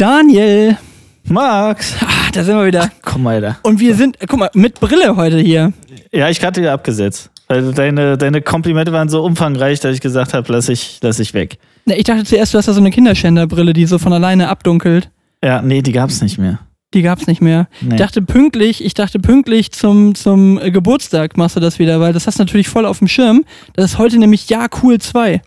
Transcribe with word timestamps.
Daniel. 0.00 0.78
Max. 1.24 1.94
Ah, 2.00 2.30
da 2.32 2.42
sind 2.42 2.56
wir 2.56 2.64
wieder. 2.64 2.90
Komm 3.02 3.22
mal 3.22 3.38
da. 3.42 3.58
Und 3.62 3.80
wir 3.80 3.94
sind, 3.94 4.16
guck 4.26 4.38
mal, 4.38 4.48
mit 4.54 4.80
Brille 4.80 5.14
heute 5.14 5.38
hier. 5.40 5.74
Ja, 6.10 6.30
ich 6.30 6.42
hatte 6.42 6.62
wieder 6.62 6.72
abgesetzt. 6.72 7.30
Weil 7.48 7.74
deine, 7.74 8.16
deine 8.16 8.40
Komplimente 8.40 8.92
waren 8.92 9.10
so 9.10 9.22
umfangreich, 9.22 9.78
dass 9.80 9.94
ich 9.94 10.00
gesagt 10.00 10.32
habe, 10.32 10.50
lass 10.50 10.70
ich, 10.70 11.00
lass 11.02 11.18
ich 11.18 11.34
weg. 11.34 11.58
Na, 11.84 11.96
ich 11.96 12.04
dachte 12.04 12.24
zuerst, 12.24 12.54
du 12.54 12.58
hast 12.58 12.66
da 12.66 12.72
so 12.72 12.80
eine 12.80 12.90
Kinderschänderbrille, 12.90 13.74
die 13.74 13.84
so 13.84 13.98
von 13.98 14.14
alleine 14.14 14.48
abdunkelt. 14.48 15.10
Ja, 15.44 15.60
nee, 15.60 15.82
die 15.82 15.92
gab's 15.92 16.22
nicht 16.22 16.38
mehr. 16.38 16.60
Die 16.94 17.02
gab's 17.02 17.26
nicht 17.26 17.42
mehr. 17.42 17.68
Nee. 17.82 17.96
Ich 17.96 18.00
dachte 18.00 18.22
pünktlich, 18.22 18.82
ich 18.82 18.94
dachte 18.94 19.18
pünktlich 19.18 19.70
zum, 19.70 20.14
zum 20.14 20.58
Geburtstag 20.72 21.36
machst 21.36 21.56
du 21.56 21.60
das 21.60 21.78
wieder, 21.78 22.00
weil 22.00 22.14
das 22.14 22.26
hast 22.26 22.38
du 22.38 22.42
natürlich 22.42 22.68
voll 22.70 22.86
auf 22.86 23.00
dem 23.00 23.08
Schirm. 23.08 23.44
Das 23.74 23.92
ist 23.92 23.98
heute 23.98 24.18
nämlich 24.18 24.48
Ja 24.48 24.66
Cool 24.82 24.98
2. 24.98 25.42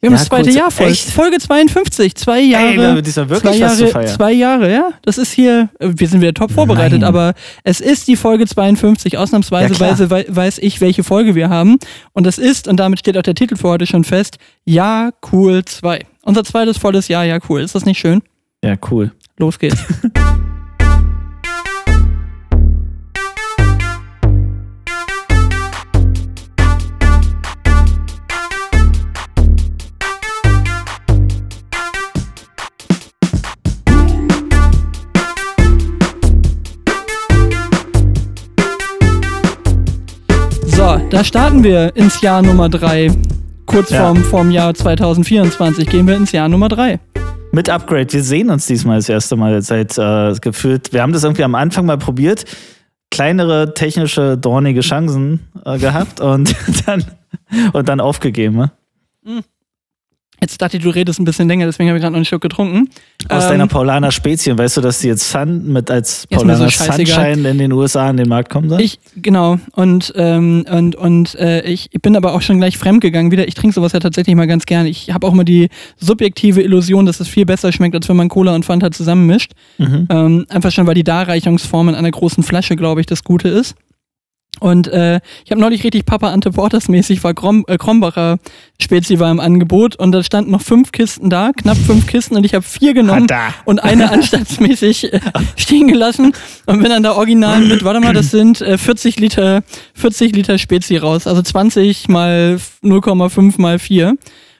Wir 0.00 0.10
haben 0.10 0.14
Ja, 0.14 0.18
das 0.20 0.28
zweite 0.28 0.50
cool, 0.50 0.56
Jahr 0.56 0.70
voll. 0.70 0.86
echt? 0.90 1.10
Folge 1.10 1.38
52, 1.40 2.14
zwei 2.14 2.40
Jahre. 2.40 2.66
Ey, 2.68 2.94
wir 2.94 3.02
diesmal 3.02 3.28
wirklich 3.30 3.42
zwei 3.42 3.50
was 3.50 3.58
Jahre, 3.58 3.76
zu 3.76 3.86
feiern. 3.88 4.06
Zwei 4.14 4.32
Jahre, 4.32 4.72
ja. 4.72 4.88
Das 5.02 5.18
ist 5.18 5.32
hier, 5.32 5.70
wir 5.80 6.06
sind 6.08 6.20
wieder 6.20 6.34
top 6.34 6.52
vorbereitet, 6.52 7.00
Nein. 7.00 7.08
aber 7.08 7.34
es 7.64 7.80
ist 7.80 8.06
die 8.06 8.14
Folge 8.14 8.46
52. 8.46 9.18
Ausnahmsweise 9.18 9.72
Ja, 9.72 9.76
klar. 9.76 9.90
weise, 9.90 10.08
wei- 10.10 10.26
weiß 10.28 10.58
ich, 10.58 10.80
welche 10.80 11.02
Folge 11.02 11.34
wir 11.34 11.48
haben. 11.48 11.78
Und 12.12 12.26
das 12.28 12.38
ist, 12.38 12.68
und 12.68 12.76
damit 12.78 13.00
steht 13.00 13.18
auch 13.18 13.22
der 13.22 13.34
Titel 13.34 13.56
für 13.56 13.68
heute 13.68 13.86
schon 13.88 14.04
fest, 14.04 14.38
Ja 14.64 15.10
Cool 15.32 15.64
2. 15.64 16.06
Unser 16.22 16.44
zweites 16.44 16.78
volles 16.78 17.08
Jahr, 17.08 17.24
Ja 17.24 17.38
Cool. 17.48 17.60
Ist 17.62 17.74
das 17.74 17.84
nicht 17.84 17.98
schön? 17.98 18.22
Ja, 18.62 18.76
cool. 18.92 19.10
Los 19.36 19.58
geht's. 19.58 19.82
da 41.10 41.24
starten 41.24 41.64
wir 41.64 41.94
ins 41.96 42.20
Jahr 42.20 42.42
Nummer 42.42 42.68
3. 42.68 43.10
Kurz 43.66 43.90
Ja. 43.90 44.02
vorm, 44.04 44.16
vorm 44.24 44.50
Jahr 44.50 44.74
2024 44.74 45.88
gehen 45.88 46.06
wir 46.06 46.16
ins 46.16 46.32
Jahr 46.32 46.48
Nummer 46.48 46.68
3. 46.68 47.00
Mit 47.52 47.68
Upgrade. 47.70 48.12
Wir 48.12 48.22
sehen 48.22 48.50
uns 48.50 48.66
diesmal 48.66 48.96
das 48.98 49.08
erste 49.08 49.36
Mal 49.36 49.60
seit 49.62 49.96
äh, 49.98 50.34
gefühlt. 50.40 50.92
Wir 50.92 51.02
haben 51.02 51.12
das 51.12 51.24
irgendwie 51.24 51.44
am 51.44 51.54
Anfang 51.54 51.86
mal 51.86 51.98
probiert. 51.98 52.44
Kleinere 53.10 53.72
technische, 53.74 54.36
dornige 54.36 54.80
Chancen 54.80 55.40
äh, 55.64 55.78
gehabt 55.78 56.20
und 56.20 56.54
dann, 56.86 57.04
und 57.72 57.88
dann 57.88 58.00
aufgegeben. 58.00 58.56
Ne? 59.24 59.42
Jetzt 60.40 60.62
dachte 60.62 60.76
ich, 60.76 60.82
du 60.82 60.90
redest 60.90 61.18
ein 61.18 61.24
bisschen 61.24 61.48
länger, 61.48 61.66
deswegen 61.66 61.88
habe 61.88 61.98
ich 61.98 62.02
gerade 62.02 62.12
noch 62.12 62.18
einen 62.18 62.24
Schluck 62.24 62.42
getrunken. 62.42 62.88
Aus 63.28 63.44
Ähm, 63.44 63.50
deiner 63.50 63.66
Paulaner 63.66 64.12
Spezien, 64.12 64.56
weißt 64.56 64.76
du, 64.76 64.80
dass 64.80 65.00
die 65.00 65.08
jetzt 65.08 65.28
Sun 65.28 65.66
mit 65.66 65.90
als 65.90 66.22
so 66.22 66.28
Paulaner 66.36 66.70
scheißegal. 66.70 67.34
Sunshine 67.34 67.48
in 67.50 67.58
den 67.58 67.72
USA 67.72 68.08
an 68.08 68.16
den 68.18 68.28
Markt 68.28 68.48
kommen 68.48 68.68
soll? 68.68 68.80
Ich, 68.80 69.00
genau, 69.16 69.58
und, 69.72 70.12
ähm, 70.16 70.64
und, 70.70 70.94
und 70.94 71.34
äh, 71.34 71.62
ich 71.62 71.90
bin 72.02 72.16
aber 72.16 72.34
auch 72.34 72.42
schon 72.42 72.58
gleich 72.58 72.78
fremdgegangen 72.78 73.32
wieder. 73.32 73.48
Ich 73.48 73.54
trinke 73.54 73.74
sowas 73.74 73.92
ja 73.92 73.98
tatsächlich 73.98 74.36
mal 74.36 74.46
ganz 74.46 74.64
gerne. 74.66 74.88
Ich 74.88 75.10
habe 75.12 75.26
auch 75.26 75.32
immer 75.32 75.44
die 75.44 75.68
subjektive 75.98 76.62
Illusion, 76.62 77.04
dass 77.06 77.18
es 77.18 77.26
viel 77.26 77.44
besser 77.44 77.72
schmeckt, 77.72 77.96
als 77.96 78.08
wenn 78.08 78.16
man 78.16 78.28
Cola 78.28 78.54
und 78.54 78.64
Fanta 78.64 78.90
zusammenmischt. 78.92 79.52
Mhm. 79.78 80.06
Ähm, 80.08 80.46
einfach 80.48 80.70
schon, 80.70 80.86
weil 80.86 80.94
die 80.94 81.04
Darreichungsform 81.04 81.88
in 81.88 81.94
einer 81.96 82.10
großen 82.10 82.44
Flasche, 82.44 82.76
glaube 82.76 83.00
ich, 83.00 83.06
das 83.06 83.24
Gute 83.24 83.48
ist. 83.48 83.74
Und 84.60 84.88
äh, 84.88 85.20
ich 85.44 85.50
habe 85.50 85.60
neulich 85.60 85.84
richtig 85.84 86.04
Papa 86.04 86.30
Ante 86.30 86.50
Porters 86.50 86.88
mäßig 86.88 87.22
war 87.24 87.34
Krom, 87.34 87.64
äh, 87.68 87.76
Krombacher 87.76 88.38
Spezi 88.80 89.18
war 89.18 89.30
im 89.30 89.40
Angebot 89.40 89.96
und 89.96 90.12
da 90.12 90.22
standen 90.22 90.52
noch 90.52 90.62
fünf 90.62 90.92
Kisten 90.92 91.30
da, 91.30 91.50
knapp 91.56 91.76
fünf 91.76 92.06
Kisten 92.06 92.36
und 92.36 92.44
ich 92.44 92.54
habe 92.54 92.64
vier 92.64 92.94
genommen 92.94 93.26
und 93.64 93.82
eine 93.82 94.10
anstandsmäßig 94.12 95.12
äh, 95.12 95.20
stehen 95.56 95.88
gelassen 95.88 96.32
und 96.66 96.80
bin 96.80 96.90
dann 96.90 97.02
da 97.02 97.12
original 97.12 97.60
mit, 97.60 97.84
warte 97.84 98.00
mal, 98.00 98.14
das 98.14 98.30
sind 98.30 98.60
äh, 98.60 98.78
40 98.78 99.18
Liter, 99.18 99.62
40 99.94 100.34
Liter 100.34 100.58
Spezi 100.58 100.96
raus, 100.96 101.26
also 101.26 101.42
20 101.42 102.08
mal 102.08 102.58
0,5 102.82 103.60
mal 103.60 103.78
4. 103.78 104.16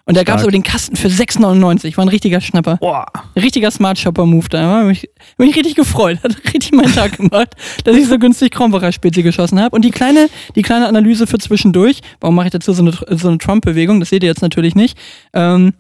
Und 0.08 0.16
da 0.16 0.24
gab 0.24 0.36
es 0.38 0.42
aber 0.42 0.52
den 0.52 0.62
Kasten 0.62 0.96
für 0.96 1.08
6,99, 1.08 1.96
war 1.98 2.04
ein 2.06 2.08
richtiger 2.08 2.40
Schnapper. 2.40 2.78
Boah. 2.78 3.04
Richtiger 3.36 3.70
Smart 3.70 3.98
Shopper 3.98 4.24
Move 4.24 4.46
da. 4.48 4.78
Hab 4.80 4.86
mich, 4.86 5.06
hab 5.32 5.38
mich 5.38 5.54
richtig 5.54 5.74
gefreut. 5.74 6.18
Hat 6.24 6.34
richtig 6.54 6.72
meinen 6.72 6.94
Tag 6.94 7.18
gemacht, 7.18 7.50
dass 7.84 7.94
ich 7.94 8.06
so 8.08 8.18
günstig 8.18 8.50
Kronbacher 8.52 8.90
Spezi 8.90 9.22
geschossen 9.22 9.60
habe. 9.60 9.76
Und 9.76 9.84
die 9.84 9.90
kleine, 9.90 10.28
die 10.56 10.62
kleine 10.62 10.88
Analyse 10.88 11.26
für 11.26 11.36
zwischendurch, 11.38 12.00
warum 12.20 12.36
mache 12.36 12.46
ich 12.46 12.52
dazu 12.52 12.72
so 12.72 12.82
eine, 12.82 12.92
so 13.18 13.28
eine 13.28 13.36
Trump-Bewegung? 13.38 14.00
Das 14.00 14.08
seht 14.08 14.22
ihr 14.22 14.28
jetzt 14.30 14.40
natürlich 14.40 14.74
nicht. 14.74 14.96
Ähm, 15.34 15.74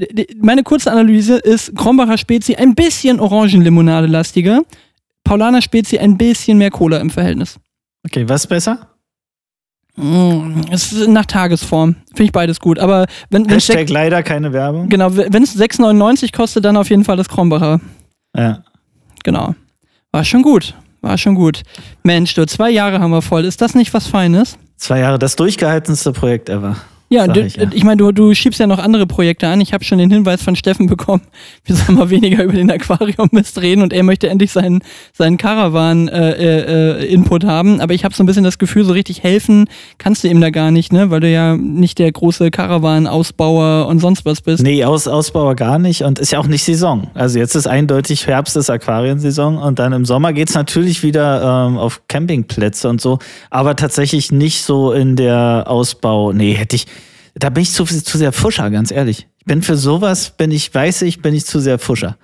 d- 0.00 0.06
d- 0.12 0.26
meine 0.40 0.62
kurze 0.62 0.90
Analyse 0.90 1.36
ist 1.36 1.76
Kronbacher 1.76 2.16
Spezi 2.16 2.54
ein 2.56 2.74
bisschen 2.74 3.20
Orangenlimonade-lastiger, 3.20 4.62
Paulaner 5.24 5.60
Spezi 5.60 5.98
ein 5.98 6.16
bisschen 6.16 6.56
mehr 6.56 6.70
Cola 6.70 6.98
im 6.98 7.10
Verhältnis. 7.10 7.58
Okay, 8.06 8.26
was 8.28 8.42
ist 8.44 8.46
besser? 8.48 8.93
Mm, 9.96 10.60
Es 10.72 10.92
ist 10.92 11.08
nach 11.08 11.26
Tagesform. 11.26 11.96
Finde 12.08 12.24
ich 12.24 12.32
beides 12.32 12.58
gut. 12.60 12.78
Aber 12.78 13.06
wenn 13.30 13.48
wenn 13.48 13.58
es 13.58 13.68
Hashtag 13.68 13.88
leider 13.90 14.22
keine 14.22 14.52
Werbung. 14.52 14.88
genau, 14.88 15.14
wenn 15.16 15.42
es 15.42 15.56
6,99 15.56 16.32
kostet, 16.34 16.64
dann 16.64 16.76
auf 16.76 16.90
jeden 16.90 17.04
Fall 17.04 17.16
das 17.16 17.28
Kronbacher. 17.28 17.80
Ja. 18.36 18.64
Genau. 19.22 19.54
War 20.10 20.24
schon 20.24 20.42
gut. 20.42 20.74
War 21.00 21.18
schon 21.18 21.34
gut. 21.34 21.62
Mensch, 22.02 22.34
du, 22.34 22.46
zwei 22.46 22.70
Jahre 22.70 22.98
haben 22.98 23.10
wir 23.10 23.22
voll. 23.22 23.44
Ist 23.44 23.60
das 23.60 23.74
nicht 23.74 23.92
was 23.94 24.06
Feines? 24.06 24.56
Zwei 24.76 25.00
Jahre, 25.00 25.18
das 25.18 25.36
durchgehaltenste 25.36 26.12
Projekt 26.12 26.48
ever. 26.48 26.76
Ja, 27.08 27.28
du, 27.28 27.40
ich, 27.40 27.56
ja. 27.56 27.66
ich 27.72 27.84
meine, 27.84 27.98
du, 27.98 28.12
du 28.12 28.34
schiebst 28.34 28.58
ja 28.58 28.66
noch 28.66 28.78
andere 28.78 29.06
Projekte 29.06 29.48
an. 29.48 29.60
Ich 29.60 29.72
habe 29.72 29.84
schon 29.84 29.98
den 29.98 30.10
Hinweis 30.10 30.42
von 30.42 30.56
Steffen 30.56 30.86
bekommen, 30.86 31.22
wir 31.64 31.76
sollen 31.76 31.98
mal 31.98 32.10
weniger 32.10 32.44
über 32.44 32.54
den 32.54 32.70
Aquarium-Mist 32.70 33.60
reden 33.60 33.82
und 33.82 33.92
er 33.92 34.02
möchte 34.02 34.28
endlich 34.28 34.52
seinen, 34.52 34.82
seinen 35.12 35.36
Caravan-Input 35.36 37.44
haben. 37.44 37.80
Aber 37.80 37.94
ich 37.94 38.04
habe 38.04 38.14
so 38.14 38.22
ein 38.22 38.26
bisschen 38.26 38.44
das 38.44 38.58
Gefühl, 38.58 38.84
so 38.84 38.92
richtig 38.92 39.22
helfen 39.22 39.66
kannst 39.98 40.24
du 40.24 40.28
ihm 40.28 40.40
da 40.40 40.50
gar 40.50 40.70
nicht, 40.70 40.92
ne? 40.92 41.10
Weil 41.10 41.20
du 41.20 41.30
ja 41.30 41.56
nicht 41.56 41.98
der 41.98 42.10
große 42.10 42.50
Caravan-Ausbauer 42.50 43.86
und 43.86 44.00
sonst 44.00 44.24
was 44.24 44.40
bist. 44.40 44.62
Nee, 44.62 44.84
Aus, 44.84 45.06
Ausbauer 45.06 45.54
gar 45.54 45.78
nicht 45.78 46.02
und 46.02 46.18
ist 46.18 46.32
ja 46.32 46.38
auch 46.38 46.46
nicht 46.46 46.64
Saison. 46.64 47.08
Also 47.14 47.38
jetzt 47.38 47.54
ist 47.54 47.66
eindeutig 47.66 48.26
Herbst 48.26 48.56
ist 48.56 48.70
Aquariensaison 48.70 49.58
und 49.58 49.78
dann 49.78 49.92
im 49.92 50.04
Sommer 50.04 50.32
geht's 50.32 50.54
natürlich 50.54 51.02
wieder 51.02 51.68
ähm, 51.68 51.78
auf 51.78 52.02
Campingplätze 52.08 52.88
und 52.88 53.00
so, 53.00 53.18
aber 53.50 53.76
tatsächlich 53.76 54.32
nicht 54.32 54.62
so 54.62 54.92
in 54.92 55.16
der 55.16 55.64
Ausbau. 55.66 56.32
Nee, 56.32 56.54
hätte 56.54 56.76
ich, 56.76 56.86
da 57.34 57.50
bin 57.50 57.62
ich 57.62 57.72
zu, 57.72 57.84
zu 57.84 58.18
sehr 58.18 58.32
Fuscher, 58.32 58.70
ganz 58.70 58.90
ehrlich. 58.90 59.28
Ich 59.38 59.44
bin 59.44 59.62
für 59.62 59.76
sowas, 59.76 60.30
bin 60.36 60.50
ich, 60.50 60.72
weiß 60.72 61.02
ich, 61.02 61.20
bin 61.20 61.34
ich 61.34 61.44
zu 61.44 61.60
sehr 61.60 61.78
Fuscher. 61.78 62.16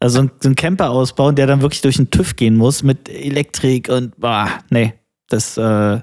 Also 0.00 0.18
so 0.18 0.24
ein, 0.24 0.30
so 0.40 0.48
ein 0.50 0.56
Camper 0.56 0.90
ausbauen, 0.90 1.36
der 1.36 1.46
dann 1.46 1.62
wirklich 1.62 1.80
durch 1.80 1.96
den 1.96 2.10
TÜV 2.10 2.36
gehen 2.36 2.56
muss 2.56 2.82
mit 2.82 3.08
Elektrik 3.08 3.88
und, 3.88 4.18
boah, 4.20 4.48
nee, 4.70 4.94
das, 5.28 5.56
äh, 5.56 6.00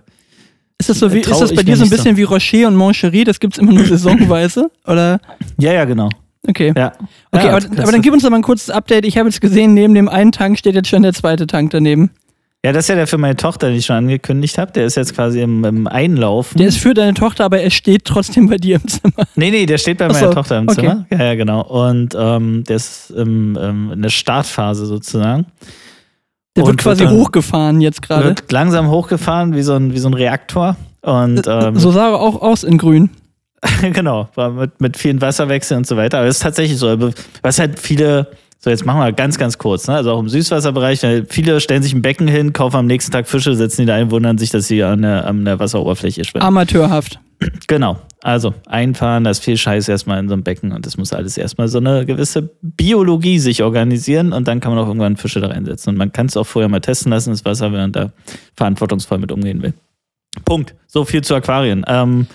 Ist 0.78 0.90
das, 0.90 1.00
so 1.00 1.14
wie, 1.14 1.20
ist 1.20 1.30
das 1.30 1.54
bei 1.54 1.64
dir 1.64 1.76
so 1.78 1.84
ein 1.84 1.90
nicht 1.90 1.92
so. 1.92 1.96
bisschen 1.98 2.18
wie 2.18 2.24
Rocher 2.24 2.68
und 2.68 2.76
Moncherie? 2.76 3.24
Das 3.24 3.40
gibt's 3.40 3.58
immer 3.58 3.74
nur 3.74 3.86
saisonweise? 3.86 4.72
Oder? 4.88 5.20
ja, 5.60 5.74
ja, 5.74 5.86
genau. 5.86 6.10
Okay. 6.48 6.74
Ja. 6.76 6.92
Okay, 7.32 7.46
ja, 7.46 7.56
aber, 7.56 7.66
aber 7.66 7.92
dann 7.92 8.02
gib 8.02 8.14
uns 8.14 8.24
doch 8.24 8.30
mal 8.30 8.38
ein 8.38 8.42
kurzes 8.44 8.70
Update. 8.70 9.06
Ich 9.06 9.18
habe 9.18 9.30
jetzt 9.30 9.40
gesehen, 9.40 9.74
neben 9.74 9.94
dem 9.94 10.10
einen 10.10 10.32
Tank 10.32 10.58
steht 10.58 10.76
jetzt 10.76 10.90
schon 10.90 11.04
der 11.04 11.14
zweite 11.14 11.48
Tank 11.48 11.72
daneben. 11.72 12.12
Ja, 12.66 12.72
das 12.72 12.86
ist 12.86 12.90
ja 12.90 12.96
der 12.96 13.08
für 13.08 13.18
meine 13.18 13.36
Tochter, 13.36 13.68
den 13.68 13.76
ich 13.76 13.86
schon 13.86 13.98
angekündigt 13.98 14.58
habe. 14.58 14.72
Der 14.72 14.86
ist 14.86 14.96
jetzt 14.96 15.14
quasi 15.14 15.42
im, 15.42 15.66
im 15.66 15.86
Einlaufen. 15.86 16.58
Der 16.58 16.68
ist 16.68 16.78
für 16.78 16.94
deine 16.94 17.14
Tochter, 17.14 17.44
aber 17.44 17.60
er 17.60 17.70
steht 17.70 18.06
trotzdem 18.06 18.48
bei 18.48 18.56
dir 18.56 18.78
im 18.78 18.88
Zimmer. 18.88 19.28
nee, 19.36 19.52
nee, 19.52 19.66
der 19.66 19.78
steht 19.78 19.98
bei 19.98 20.08
meiner 20.08 20.28
so, 20.28 20.34
Tochter 20.34 20.60
im 20.60 20.70
okay. 20.70 20.80
Zimmer. 20.80 21.06
Ja, 21.10 21.24
ja, 21.24 21.36
genau. 21.36 21.62
Und 21.64 22.16
ähm, 22.18 22.64
der 22.64 22.78
ist 22.78 23.10
im, 23.12 23.58
ähm, 23.62 23.92
in 23.92 24.02
der 24.02 24.10
Startphase 24.10 24.86
sozusagen. 24.86 25.46
Der 26.56 26.66
wird 26.66 26.78
quasi 26.78 27.02
wird 27.02 27.12
hochgefahren 27.12 27.82
jetzt 27.82 28.02
gerade. 28.02 28.26
Wird 28.26 28.50
langsam 28.52 28.90
hochgefahren 28.90 29.56
wie 29.56 29.64
so 29.64 29.74
ein, 29.74 29.94
wie 29.94 30.00
so 30.00 30.08
ein 30.08 30.14
Reaktor. 30.14 30.78
Und 31.02 31.46
ähm, 31.48 31.76
So 31.78 31.92
sah 31.92 32.12
er 32.12 32.20
auch 32.22 32.42
aus 32.42 32.64
in 32.64 32.78
grün. 32.78 33.10
genau, 33.82 34.30
war 34.36 34.52
mit, 34.52 34.80
mit 34.80 34.98
vielen 34.98 35.20
Wasserwechseln 35.20 35.80
und 35.80 35.88
so 35.88 35.98
weiter. 35.98 36.20
Aber 36.20 36.28
es 36.28 36.38
ist 36.38 36.44
tatsächlich 36.44 36.78
so. 36.78 36.88
Aber 36.88 37.12
Was 37.42 37.60
halt 37.60 37.80
viele, 37.80 38.28
so 38.64 38.70
jetzt 38.70 38.86
machen 38.86 39.02
wir 39.02 39.12
ganz, 39.12 39.38
ganz 39.38 39.58
kurz, 39.58 39.90
ne? 39.90 39.96
also 39.96 40.14
auch 40.14 40.20
im 40.22 40.30
Süßwasserbereich, 40.30 41.02
viele 41.28 41.60
stellen 41.60 41.84
sich 41.84 41.94
ein 41.94 42.02
Becken 42.02 42.30
hin, 42.30 42.54
kaufen 42.54 42.78
am 42.78 42.86
nächsten 42.86 43.12
Tag 43.12 43.28
Fische, 43.28 43.56
setzen 43.56 43.82
die 43.82 43.88
da 43.88 43.96
ein, 43.96 44.10
wundern 44.10 44.38
sich, 44.38 44.52
dass 44.52 44.70
sie 44.70 44.82
an 44.84 45.02
der, 45.02 45.28
an 45.28 45.44
der 45.44 45.60
Wasseroberfläche 45.60 46.24
schwimmen. 46.24 46.46
Amateurhaft. 46.46 47.20
Genau. 47.68 48.00
Also 48.22 48.54
einfahren, 48.68 49.26
da 49.26 49.32
ist 49.32 49.44
viel 49.44 49.58
Scheiß 49.58 49.90
erstmal 49.90 50.18
in 50.20 50.30
so 50.30 50.34
einem 50.34 50.44
Becken 50.44 50.72
und 50.72 50.86
das 50.86 50.96
muss 50.96 51.12
alles 51.12 51.38
erstmal 51.38 51.68
so 51.68 51.80
eine 51.80 52.06
gewisse 52.06 52.52
Biologie 52.62 53.38
sich 53.38 53.64
organisieren 53.64 54.32
und 54.32 54.48
dann 54.48 54.62
kann 54.62 54.74
man 54.74 54.82
auch 54.82 54.88
irgendwann 54.88 55.18
Fische 55.18 55.42
da 55.42 55.48
reinsetzen. 55.48 55.90
Und 55.90 55.98
man 55.98 56.14
kann 56.14 56.28
es 56.28 56.38
auch 56.38 56.46
vorher 56.46 56.70
mal 56.70 56.80
testen 56.80 57.12
lassen, 57.12 57.32
das 57.32 57.44
Wasser, 57.44 57.74
wenn 57.74 57.82
man 57.82 57.92
da 57.92 58.14
verantwortungsvoll 58.56 59.18
mit 59.18 59.34
umgehen 59.34 59.62
will. 59.62 59.74
Punkt. 60.46 60.74
So 60.88 61.04
viel 61.04 61.22
zu 61.22 61.36
Aquarien. 61.36 61.84
Ähm, 61.86 62.28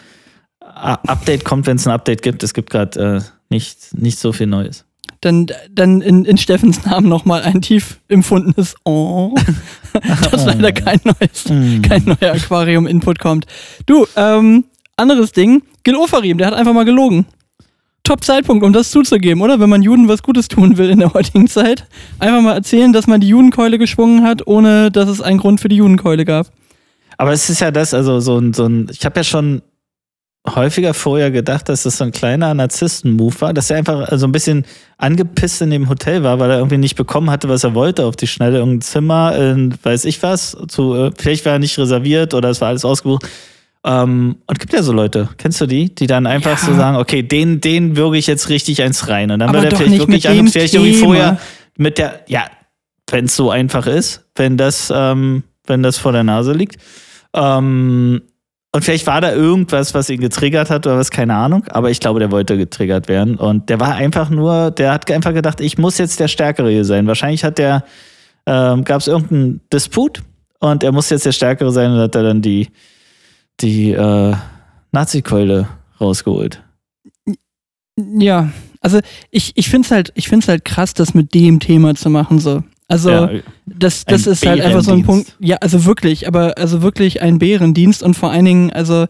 Update 0.61 1.47
kommt, 1.47 1.67
wenn 1.67 1.79
es 1.79 1.87
ein 1.87 1.95
Update 1.95 2.21
gibt. 2.21 2.43
Es 2.43 2.53
gibt 2.53 2.69
gerade 2.69 3.17
äh, 3.17 3.21
nicht, 3.49 3.97
nicht 3.97 4.19
so 4.19 4.35
viel 4.35 4.47
Neues. 4.47 4.85
Dann, 5.21 5.47
dann 5.71 6.01
in, 6.01 6.25
in 6.25 6.37
Steffens 6.37 6.85
Namen 6.85 7.09
nochmal 7.09 7.43
ein 7.43 7.61
tief 7.61 8.01
empfundenes 8.09 8.77
Oh, 8.85 9.35
dass 10.31 10.47
leider 10.47 10.73
kein 10.73 11.01
neues, 11.05 11.45
Hm. 11.49 11.83
kein 11.83 12.05
neuer 12.05 12.35
Aquarium-Input 12.35 13.19
kommt. 13.19 13.47
Du, 13.87 14.07
ähm, 14.17 14.65
anderes 14.97 15.33
Ding, 15.33 15.63
Gil 15.83 15.97
Ofarim, 15.97 16.39
der 16.39 16.49
hat 16.49 16.55
einfach 16.55 16.73
mal 16.73 16.85
gelogen. 16.85 17.27
Top-Zeitpunkt, 18.05 18.65
um 18.65 18.73
das 18.73 18.91
zuzugeben, 18.91 19.43
oder? 19.43 19.61
Wenn 19.61 19.69
man 19.69 19.83
Juden 19.83 20.09
was 20.09 20.23
Gutes 20.23 20.49
tun 20.49 20.79
will 20.79 20.89
in 20.89 21.01
der 21.01 21.13
heutigen 21.13 21.47
Zeit. 21.47 21.87
Einfach 22.19 22.41
mal 22.41 22.55
erzählen, 22.55 22.93
dass 22.93 23.07
man 23.07 23.21
die 23.21 23.29
Judenkeule 23.29 23.77
geschwungen 23.79 24.23
hat, 24.23 24.47
ohne 24.47 24.91
dass 24.91 25.09
es 25.09 25.21
einen 25.21 25.39
Grund 25.39 25.61
für 25.61 25.69
die 25.69 25.77
Judenkeule 25.77 26.25
gab. 26.25 26.47
Aber 27.19 27.33
es 27.33 27.51
ist 27.51 27.61
ja 27.61 27.71
das, 27.71 27.93
also 27.93 28.21
so 28.21 28.39
ein, 28.39 28.55
so 28.55 28.65
ein 28.65 28.89
ich 28.91 29.05
habe 29.05 29.19
ja 29.21 29.25
schon 29.25 29.61
häufiger 30.47 30.95
vorher 30.95 31.31
gedacht, 31.31 31.69
dass 31.69 31.83
das 31.83 31.99
so 31.99 32.05
ein 32.05 32.13
kleiner 32.13 32.55
Narzissten-Move 32.55 33.41
war, 33.41 33.55
dass 33.55 33.71
er 33.71 33.79
einfach 33.79 34.09
so 34.13 34.27
ein 34.27 34.33
bisschen 34.33 34.65
angepisst 34.97 35.61
in 35.63 35.71
dem 35.71 35.89
Hotel 35.89 36.23
war, 36.23 36.39
weil 36.39 36.51
er 36.51 36.59
irgendwie 36.59 36.79
nicht 36.79 36.97
bekommen 36.97 37.31
hatte, 37.31 37.49
was 37.49 37.65
er 37.65 37.75
wollte 37.75 38.07
auf 38.07 38.17
die 38.17 38.27
Schnelle. 38.27 38.59
Irgendein 38.59 38.81
Zimmer, 38.81 39.37
in, 39.37 39.75
weiß 39.83 40.05
ich 40.05 40.23
was, 40.23 40.57
zu, 40.69 40.95
äh, 40.95 41.11
vielleicht 41.19 41.45
war 41.45 41.55
er 41.55 41.59
nicht 41.59 41.79
reserviert 41.79 42.35
oder 42.35 42.51
es 42.51 42.61
war 42.61 42.69
alles 42.69 42.85
ausgebucht. 42.85 43.29
Ähm, 43.85 44.37
und 44.47 44.59
gibt 44.59 44.73
ja 44.73 44.83
so 44.83 44.93
Leute, 44.93 45.29
kennst 45.39 45.61
du 45.61 45.67
die, 45.67 45.95
die 45.95 46.07
dann 46.07 46.27
einfach 46.27 46.59
ja. 46.61 46.67
so 46.67 46.75
sagen, 46.75 46.97
okay, 46.97 47.23
den, 47.23 47.61
den 47.61 47.97
würge 47.97 48.19
ich 48.19 48.27
jetzt 48.27 48.49
richtig 48.49 48.83
eins 48.83 49.09
rein. 49.09 49.31
Und 49.31 49.41
dann 49.41 49.51
Aber 49.51 49.63
wird 49.63 49.73
er 49.73 49.79
vielleicht 49.79 49.99
wirklich 49.99 50.29
an, 50.29 50.49
vielleicht 50.49 50.75
irgendwie 50.75 50.95
vorher 50.95 51.39
mit 51.77 51.99
der, 51.99 52.21
ja, 52.27 52.45
wenn 53.11 53.27
es 53.27 53.37
so 53.37 53.51
einfach 53.51 53.87
ist, 53.87 54.25
wenn 54.35 54.57
das, 54.57 54.93
ähm, 54.95 55.45
wenn 55.67 55.83
das 55.83 55.99
vor 55.99 56.13
der 56.13 56.25
Nase 56.25 56.53
liegt. 56.53 56.77
Ähm, 57.35 58.23
und 58.73 58.85
vielleicht 58.85 59.07
war 59.07 59.21
da 59.21 59.33
irgendwas, 59.33 59.95
was 59.95 60.11
ihn 60.11 60.21
getriggert 60.21 60.69
hat 60.69 60.87
oder 60.87 60.99
was, 60.99 61.11
keine 61.11 61.35
Ahnung. 61.35 61.65
Aber 61.71 61.91
ich 61.91 62.01
glaube, 62.01 62.21
der 62.21 62.31
wollte 62.31 62.59
getriggert 62.59 63.09
werden. 63.09 63.37
Und 63.37 63.71
der 63.71 63.81
war 63.81 63.95
einfach 63.95 64.29
nur, 64.29 64.71
der 64.71 64.93
hat 64.93 65.11
einfach 65.11 65.33
gedacht, 65.33 65.61
ich 65.61 65.79
muss 65.79 65.97
jetzt 65.97 66.21
der 66.21 66.29
Stärkere 66.29 66.71
hier 66.71 66.85
sein. 66.85 67.07
Wahrscheinlich 67.07 67.45
hat 67.45 67.57
der, 67.57 67.85
ähm, 68.47 68.85
gab 68.85 69.01
es 69.01 69.07
irgendeinen 69.07 69.63
Disput 69.73 70.23
und 70.61 70.83
er 70.83 70.93
muss 70.93 71.09
jetzt 71.09 71.25
der 71.25 71.33
Stärkere 71.33 71.73
sein 71.73 71.93
und 71.93 71.99
hat 71.99 72.15
er 72.15 72.23
dann 72.23 72.43
die, 72.43 72.69
die 73.61 73.93
äh, 73.93 74.35
Nazi-Keule 74.93 75.69
rausgeholt. 75.99 76.63
Ja, 77.97 78.51
also 78.81 79.01
ich, 79.31 79.53
ich 79.57 79.71
finde 79.71 79.87
es 79.87 79.91
halt, 79.91 80.13
halt 80.47 80.65
krass, 80.67 80.93
das 80.93 81.15
mit 81.15 81.33
dem 81.33 81.59
Thema 81.59 81.95
zu 81.95 82.11
machen. 82.11 82.39
So. 82.39 82.63
Also 82.89 83.11
ja, 83.11 83.31
das, 83.67 84.07
das 84.07 84.27
ist 84.27 84.47
halt 84.47 84.63
einfach 84.63 84.83
so 84.83 84.93
ein 84.93 85.05
Punkt. 85.05 85.37
Ja, 85.41 85.57
also 85.57 85.85
wirklich, 85.85 86.27
aber 86.27 86.57
also 86.57 86.81
wirklich 86.81 87.21
ein 87.21 87.39
Bärendienst 87.39 88.03
und 88.03 88.15
vor 88.15 88.31
allen 88.31 88.47
Dingen, 88.47 88.73
also 88.73 89.07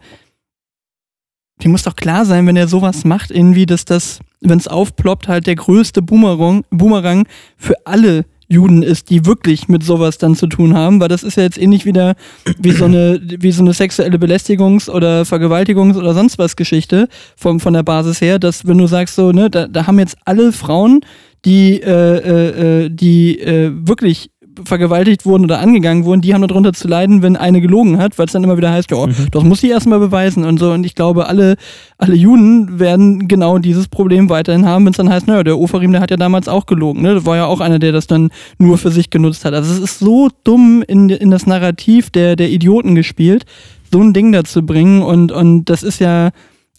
die 1.61 1.69
muss 1.69 1.83
doch 1.83 1.95
klar 1.95 2.25
sein, 2.25 2.45
wenn 2.45 2.57
er 2.57 2.67
sowas 2.67 3.05
macht, 3.05 3.31
irgendwie, 3.31 3.65
dass 3.65 3.85
das, 3.85 4.19
wenn 4.41 4.59
es 4.59 4.67
aufploppt, 4.67 5.27
halt 5.27 5.47
der 5.47 5.55
größte 5.55 6.01
Boomerang, 6.01 6.65
Boomerang 6.69 7.25
für 7.57 7.75
alle 7.85 8.25
Juden 8.49 8.81
ist, 8.81 9.11
die 9.11 9.25
wirklich 9.25 9.67
mit 9.67 9.83
sowas 9.83 10.17
dann 10.17 10.35
zu 10.35 10.47
tun 10.47 10.73
haben, 10.73 10.99
weil 10.99 11.07
das 11.07 11.23
ist 11.23 11.37
ja 11.37 11.43
jetzt 11.43 11.61
ähnlich 11.61 11.85
wieder 11.85 12.15
wie 12.57 12.71
so 12.71 12.85
eine, 12.85 13.21
wie 13.21 13.51
so 13.51 13.61
eine 13.61 13.73
sexuelle 13.73 14.17
Belästigungs- 14.17 14.89
oder 14.89 15.21
Vergewaltigungs- 15.21 15.97
oder 15.97 16.15
sonst 16.15 16.39
was 16.39 16.55
Geschichte 16.55 17.07
vom, 17.37 17.59
von 17.59 17.73
der 17.73 17.83
Basis 17.83 18.21
her, 18.21 18.39
dass 18.39 18.65
wenn 18.65 18.79
du 18.79 18.87
sagst 18.87 19.15
so, 19.15 19.31
ne, 19.31 19.51
da, 19.51 19.67
da 19.67 19.85
haben 19.85 19.99
jetzt 19.99 20.17
alle 20.25 20.51
Frauen 20.51 21.01
die, 21.45 21.81
äh, 21.81 22.17
äh, 22.17 22.85
äh, 22.85 22.89
die 22.89 23.39
äh, 23.39 23.71
wirklich 23.73 24.31
vergewaltigt 24.65 25.25
wurden 25.25 25.43
oder 25.43 25.59
angegangen 25.59 26.05
wurden, 26.05 26.21
die 26.21 26.33
haben 26.33 26.45
darunter 26.45 26.73
zu 26.73 26.87
leiden, 26.87 27.21
wenn 27.21 27.35
eine 27.35 27.61
gelogen 27.61 27.97
hat, 27.97 28.17
weil 28.17 28.25
es 28.25 28.31
dann 28.31 28.43
immer 28.43 28.57
wieder 28.57 28.71
heißt, 28.71 28.91
ja, 28.91 29.05
mhm. 29.05 29.13
das 29.31 29.43
muss 29.43 29.61
sie 29.61 29.69
erstmal 29.69 29.99
beweisen 29.99 30.43
und 30.43 30.59
so. 30.59 30.71
Und 30.71 30.85
ich 30.85 30.95
glaube, 30.95 31.27
alle, 31.27 31.55
alle 31.97 32.15
Juden 32.15 32.79
werden 32.79 33.27
genau 33.27 33.57
dieses 33.57 33.87
Problem 33.87 34.29
weiterhin 34.29 34.65
haben, 34.65 34.85
wenn 34.85 34.91
es 34.91 34.97
dann 34.97 35.09
heißt, 35.09 35.27
naja, 35.27 35.43
der 35.43 35.57
Ofarim, 35.57 35.91
der 35.91 36.01
hat 36.01 36.11
ja 36.11 36.17
damals 36.17 36.47
auch 36.47 36.65
gelogen. 36.65 37.01
Ne? 37.01 37.15
Das 37.15 37.25
war 37.25 37.35
ja 37.35 37.45
auch 37.45 37.61
einer, 37.61 37.79
der 37.79 37.91
das 37.91 38.07
dann 38.07 38.31
nur 38.57 38.77
für 38.77 38.91
sich 38.91 39.09
genutzt 39.09 39.45
hat. 39.45 39.53
Also 39.53 39.71
es 39.71 39.79
ist 39.79 39.99
so 39.99 40.29
dumm 40.43 40.83
in, 40.87 41.09
in 41.09 41.31
das 41.31 41.45
Narrativ 41.45 42.09
der, 42.09 42.35
der 42.35 42.49
Idioten 42.49 42.95
gespielt, 42.95 43.45
so 43.91 44.01
ein 44.01 44.13
Ding 44.13 44.31
dazu 44.31 44.65
bringen. 44.65 45.01
Und, 45.01 45.31
und 45.31 45.65
das 45.65 45.83
ist 45.83 45.99
ja, 45.99 46.31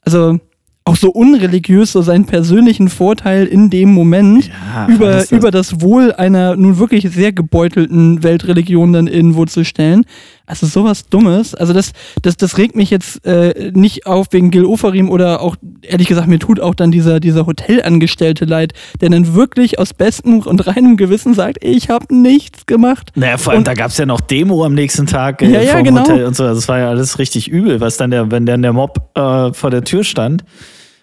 also 0.03 0.39
auch 0.91 0.97
so 0.97 1.11
unreligiös 1.11 1.93
so 1.93 2.03
seinen 2.03 2.25
persönlichen 2.25 2.89
Vorteil 2.89 3.47
in 3.47 3.71
dem 3.71 3.95
Moment 3.95 4.49
ja, 4.75 4.89
über, 4.89 5.13
das 5.13 5.31
über 5.31 5.51
das 5.53 5.81
Wohl 5.81 6.13
einer 6.13 6.57
nun 6.57 6.79
wirklich 6.79 7.09
sehr 7.11 7.33
gebeutelten 7.33 8.25
Weltreligion 8.25 8.93
dann 8.93 9.07
irgendwo 9.07 9.45
zu 9.45 9.65
stellen. 9.65 10.05
Also 10.47 10.67
sowas 10.67 11.07
Dummes. 11.07 11.55
Also 11.55 11.73
das, 11.73 11.93
das, 12.23 12.37
das 12.37 12.59
regt 12.59 12.75
mich 12.75 12.91
jetzt 12.91 13.25
äh, 13.25 13.71
nicht 13.73 14.07
auf 14.07 14.27
wegen 14.33 14.51
Gil 14.51 14.65
Ofarim 14.65 15.09
oder 15.09 15.43
auch, 15.43 15.55
ehrlich 15.83 16.09
gesagt, 16.09 16.27
mir 16.27 16.41
tut 16.41 16.59
auch 16.59 16.75
dann 16.75 16.91
dieser, 16.91 17.21
dieser 17.21 17.47
Hotelangestellte 17.47 18.45
leid, 18.47 18.73
der 19.01 19.11
dann 19.11 19.35
wirklich 19.35 19.79
aus 19.79 19.95
bestem 19.95 20.41
und 20.41 20.67
reinem 20.67 20.97
Gewissen 20.97 21.35
sagt, 21.35 21.59
ich 21.63 21.89
habe 21.89 22.13
nichts 22.13 22.67
gemacht. 22.67 23.13
Naja, 23.15 23.39
vor 23.39 23.53
allem, 23.53 23.59
und, 23.59 23.69
da 23.69 23.75
gab 23.75 23.93
es 23.93 23.99
ja 23.99 24.07
noch 24.07 24.21
Demo 24.21 24.65
am 24.65 24.75
nächsten 24.75 25.07
Tag 25.07 25.41
äh, 25.41 25.53
ja, 25.53 25.63
ja, 25.63 25.81
genau. 25.83 26.01
Hotel 26.01 26.27
und 26.27 26.35
so. 26.35 26.43
Also 26.43 26.57
das 26.57 26.69
war 26.69 26.81
ja 26.81 26.89
alles 26.89 27.21
richtig 27.21 27.47
übel, 27.47 27.81
was 27.81 27.97
dann 27.97 28.11
der, 28.11 28.33
wenn 28.33 28.45
dann 28.45 28.63
der 28.63 28.73
Mob 28.73 29.13
äh, 29.15 29.53
vor 29.53 29.71
der 29.71 29.85
Tür 29.85 30.03
stand 30.03 30.43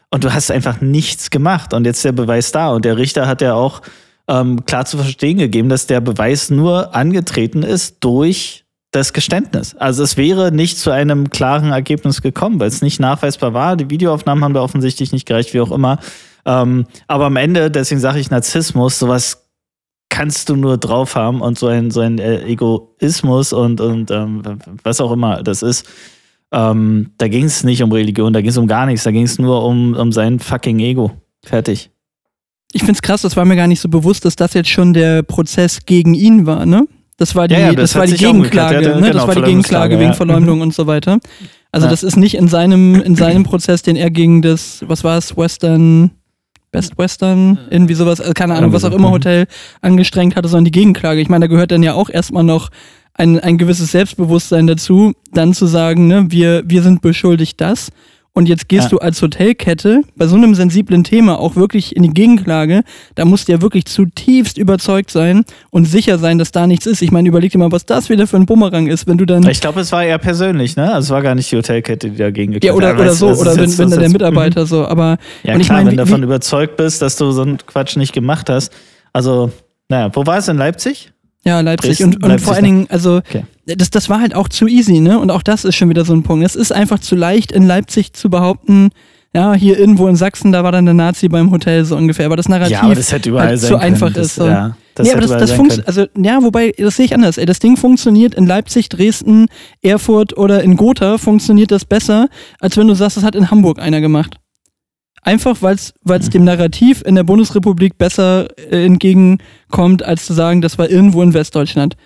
und 0.09 0.23
du 0.23 0.33
hast 0.33 0.51
einfach 0.51 0.81
nichts 0.81 1.29
gemacht. 1.29 1.73
Und 1.73 1.85
jetzt 1.85 2.03
der 2.05 2.11
Beweis 2.11 2.51
da. 2.51 2.71
Und 2.71 2.85
der 2.85 2.97
Richter 2.97 3.27
hat 3.27 3.41
ja 3.41 3.53
auch 3.53 3.81
ähm, 4.27 4.65
klar 4.65 4.85
zu 4.85 4.97
verstehen 4.97 5.37
gegeben, 5.37 5.69
dass 5.69 5.87
der 5.87 6.01
Beweis 6.01 6.49
nur 6.49 6.95
angetreten 6.95 7.63
ist 7.63 7.97
durch 8.01 8.65
das 8.91 9.13
Geständnis. 9.13 9.75
Also 9.75 10.03
es 10.03 10.15
wäre 10.15 10.51
nicht 10.51 10.77
zu 10.77 10.91
einem 10.91 11.29
klaren 11.29 11.71
Ergebnis 11.71 12.21
gekommen, 12.21 12.59
weil 12.59 12.69
es 12.69 12.81
nicht 12.81 12.99
nachweisbar 12.99 13.53
war. 13.53 13.75
Die 13.75 13.89
Videoaufnahmen 13.89 14.43
haben 14.43 14.53
da 14.53 14.61
offensichtlich 14.61 15.11
nicht 15.11 15.27
gereicht, 15.27 15.53
wie 15.53 15.59
auch 15.61 15.71
immer. 15.71 15.99
Ähm, 16.45 16.85
aber 17.07 17.25
am 17.25 17.35
Ende, 17.35 17.69
deswegen 17.69 17.99
sage 17.99 18.19
ich 18.19 18.31
Narzissmus, 18.31 18.97
sowas 18.99 19.43
kannst 20.09 20.47
du 20.47 20.55
nur 20.55 20.77
drauf 20.77 21.15
haben 21.15 21.41
und 21.41 21.59
so 21.59 21.67
ein, 21.67 21.91
so 21.91 21.99
ein 21.99 22.17
äh, 22.17 22.43
Egoismus 22.43 23.51
und, 23.51 23.81
und 23.81 24.09
ähm, 24.09 24.41
was 24.83 25.01
auch 25.01 25.11
immer 25.11 25.43
das 25.43 25.61
ist, 25.61 25.85
ähm, 26.51 27.11
da 27.17 27.27
ging 27.27 27.45
es 27.45 27.63
nicht 27.63 27.83
um 27.83 27.91
Religion, 27.91 28.33
da 28.33 28.41
ging 28.41 28.49
es 28.49 28.57
um 28.57 28.67
gar 28.67 28.85
nichts, 28.85 29.03
da 29.03 29.11
ging 29.11 29.23
es 29.23 29.39
nur 29.39 29.65
um, 29.65 29.93
um 29.93 30.11
sein 30.11 30.39
fucking 30.39 30.79
Ego. 30.79 31.11
Fertig. 31.43 31.91
Ich 32.73 32.83
find's 32.83 33.01
krass, 33.01 33.21
das 33.21 33.37
war 33.37 33.45
mir 33.45 33.55
gar 33.55 33.67
nicht 33.67 33.79
so 33.79 33.89
bewusst, 33.89 34.25
dass 34.25 34.35
das 34.35 34.53
jetzt 34.53 34.69
schon 34.69 34.93
der 34.93 35.23
Prozess 35.23 35.85
gegen 35.85 36.13
ihn 36.13 36.45
war, 36.45 36.65
ne? 36.65 36.87
Das 37.17 37.33
war 37.33 37.47
die, 37.47 37.55
ja, 37.55 37.59
ja, 37.61 37.73
das, 37.73 37.91
das 37.91 37.95
war 37.95 38.05
die 38.05 38.13
Gegenklage, 38.13 38.75
ja, 38.81 38.95
ne? 38.95 39.01
Genau, 39.01 39.13
das 39.13 39.27
war 39.27 39.35
die 39.35 39.41
Gegenklage 39.41 39.99
wegen 39.99 40.13
Verleumdung 40.13 40.57
mhm. 40.57 40.63
und 40.63 40.73
so 40.73 40.85
weiter. 40.85 41.19
Also 41.71 41.87
das 41.87 42.03
ist 42.03 42.15
nicht 42.15 42.35
in 42.35 42.47
seinem, 42.47 43.01
in 43.01 43.15
seinem 43.15 43.43
Prozess, 43.43 43.81
den 43.81 43.95
er 43.95 44.09
gegen 44.09 44.41
das, 44.41 44.83
was 44.87 45.03
war 45.03 45.17
es, 45.17 45.35
Western, 45.35 46.11
Best 46.71 46.97
Western, 46.97 47.57
irgendwie 47.69 47.93
sowas, 47.93 48.19
äh, 48.19 48.33
keine 48.33 48.55
Ahnung, 48.55 48.73
was 48.73 48.83
auch 48.83 48.91
immer 48.91 49.09
mhm. 49.09 49.13
Hotel 49.13 49.47
angestrengt 49.81 50.35
hatte, 50.35 50.47
sondern 50.47 50.65
die 50.65 50.71
Gegenklage. 50.71 51.21
Ich 51.21 51.29
meine, 51.29 51.45
da 51.45 51.47
gehört 51.47 51.71
dann 51.71 51.83
ja 51.83 51.93
auch 51.93 52.09
erstmal 52.09 52.43
noch 52.43 52.69
ein, 53.17 53.39
ein 53.39 53.57
gewisses 53.57 53.91
Selbstbewusstsein 53.91 54.67
dazu, 54.67 55.13
dann 55.33 55.53
zu 55.53 55.65
sagen, 55.65 56.07
ne, 56.07 56.27
wir, 56.29 56.63
wir 56.65 56.83
sind 56.83 57.01
beschuldigt 57.01 57.59
das. 57.59 57.89
Und 58.37 58.47
jetzt 58.47 58.69
gehst 58.69 58.83
ja. 58.83 58.89
du 58.89 58.97
als 58.99 59.19
Hotelkette 59.19 60.03
bei 60.15 60.27
so 60.27 60.35
einem 60.35 60.53
sensiblen 60.53 61.03
Thema 61.03 61.39
auch 61.39 61.55
wirklich 61.55 61.95
in 61.95 62.03
die 62.03 62.11
Gegenklage. 62.11 62.83
Da 63.15 63.25
musst 63.25 63.47
du 63.47 63.53
ja 63.53 63.63
wirklich 63.63 63.85
zutiefst 63.85 64.59
überzeugt 64.59 65.09
sein 65.09 65.43
und 65.71 65.85
sicher 65.85 66.19
sein, 66.19 66.37
dass 66.37 66.51
da 66.51 66.67
nichts 66.67 66.85
ist. 66.85 67.01
Ich 67.01 67.09
meine, 67.09 67.27
überleg 67.27 67.51
dir 67.51 67.57
mal, 67.57 67.71
was 67.71 67.87
das 67.87 68.09
wieder 68.09 68.27
für 68.27 68.37
ein 68.37 68.45
Bumerang 68.45 68.85
ist, 68.85 69.07
wenn 69.07 69.17
du 69.17 69.25
dann. 69.25 69.41
Ich 69.49 69.59
glaube, 69.59 69.79
es 69.79 69.91
war 69.91 70.03
eher 70.03 70.19
persönlich, 70.19 70.75
ne? 70.75 70.93
Also 70.93 71.07
es 71.07 71.09
war 71.09 71.23
gar 71.23 71.33
nicht 71.33 71.51
die 71.51 71.57
Hotelkette, 71.57 72.11
die 72.11 72.17
dagegen 72.17 72.51
geklagt 72.51 72.75
hat. 72.75 72.83
Ja, 72.83 72.91
oder, 72.91 73.01
oder 73.01 73.13
so, 73.15 73.29
oder 73.29 73.55
wenn, 73.57 73.75
wenn 73.75 73.89
dann 73.89 73.99
der 74.01 74.09
Mitarbeiter 74.09 74.61
mhm. 74.61 74.67
so. 74.67 74.85
Aber. 74.85 75.17
Ja, 75.41 75.55
und 75.55 75.61
klar, 75.61 75.61
ich 75.61 75.69
mein, 75.69 75.85
wenn 75.87 75.97
du 75.97 76.03
davon 76.03 76.21
überzeugt 76.21 76.77
bist, 76.77 77.01
dass 77.01 77.15
du 77.15 77.31
so 77.31 77.41
einen 77.41 77.57
Quatsch 77.57 77.97
nicht 77.97 78.13
gemacht 78.13 78.51
hast. 78.51 78.71
Also, 79.13 79.51
naja, 79.89 80.11
wo 80.13 80.27
war 80.27 80.37
es 80.37 80.47
in 80.47 80.57
Leipzig? 80.57 81.11
Ja, 81.47 81.61
Leipzig. 81.61 82.03
und, 82.03 82.15
und 82.15 82.29
Leipzig 82.29 82.45
vor 82.45 82.55
allen 82.55 82.63
Dingen, 82.65 82.87
also 82.89 83.17
okay. 83.17 83.45
das, 83.65 83.89
das 83.89 84.09
war 84.09 84.19
halt 84.19 84.35
auch 84.35 84.49
zu 84.49 84.67
easy, 84.67 84.99
ne? 84.99 85.17
Und 85.17 85.31
auch 85.31 85.41
das 85.41 85.63
ist 85.63 85.75
schon 85.75 85.89
wieder 85.89 86.03
so 86.03 86.13
ein 86.13 86.23
Punkt. 86.23 86.45
Es 86.45 86.55
ist 86.55 86.71
einfach 86.73 86.99
zu 86.99 87.15
leicht, 87.15 87.51
in 87.53 87.65
Leipzig 87.65 88.13
zu 88.13 88.29
behaupten, 88.29 88.89
ja, 89.33 89.53
hier 89.53 89.77
irgendwo 89.77 90.07
in 90.07 90.15
Sachsen, 90.15 90.51
da 90.51 90.63
war 90.63 90.71
dann 90.71 90.85
der 90.85 90.93
Nazi 90.93 91.27
beim 91.29 91.51
Hotel 91.51 91.85
so 91.85 91.95
ungefähr. 91.95 92.25
Aber 92.25 92.35
das 92.35 92.49
Narrativ 92.49 92.71
ja, 92.73 92.81
aber 92.81 92.95
das 92.95 93.11
hätte 93.11 93.29
überall 93.29 93.49
halt 93.49 93.59
zu 93.59 93.77
einfach 93.77 94.11
das, 94.11 94.27
ist. 94.27 94.35
So. 94.35 94.47
Ja, 94.47 94.75
das 94.95 95.07
nee, 95.07 95.13
aber 95.13 95.21
das, 95.21 95.31
das 95.31 95.51
funktioniert, 95.51 95.87
also 95.87 96.05
ja, 96.17 96.41
wobei, 96.41 96.73
das 96.75 96.95
sehe 96.95 97.05
ich 97.05 97.13
anders. 97.13 97.37
Ey, 97.37 97.45
das 97.45 97.59
Ding 97.59 97.77
funktioniert 97.77 98.33
in 98.35 98.45
Leipzig, 98.45 98.89
Dresden, 98.89 99.47
Erfurt 99.81 100.35
oder 100.37 100.63
in 100.63 100.75
Gotha 100.75 101.17
funktioniert 101.17 101.71
das 101.71 101.85
besser, 101.85 102.29
als 102.59 102.77
wenn 102.77 102.87
du 102.87 102.95
sagst, 102.95 103.17
das 103.17 103.23
hat 103.23 103.35
in 103.35 103.51
Hamburg 103.51 103.79
einer 103.79 104.01
gemacht. 104.01 104.37
Einfach 105.21 105.61
weil 105.61 105.75
es 105.75 106.29
dem 106.29 106.43
Narrativ 106.43 107.01
in 107.05 107.15
der 107.15 107.23
Bundesrepublik 107.23 107.97
besser 107.97 108.47
äh, 108.71 108.85
entgegenkommt, 108.85 110.03
als 110.03 110.25
zu 110.25 110.33
sagen, 110.33 110.61
das 110.61 110.77
war 110.77 110.89
irgendwo 110.89 111.21
in 111.21 111.33
Westdeutschland. 111.33 111.97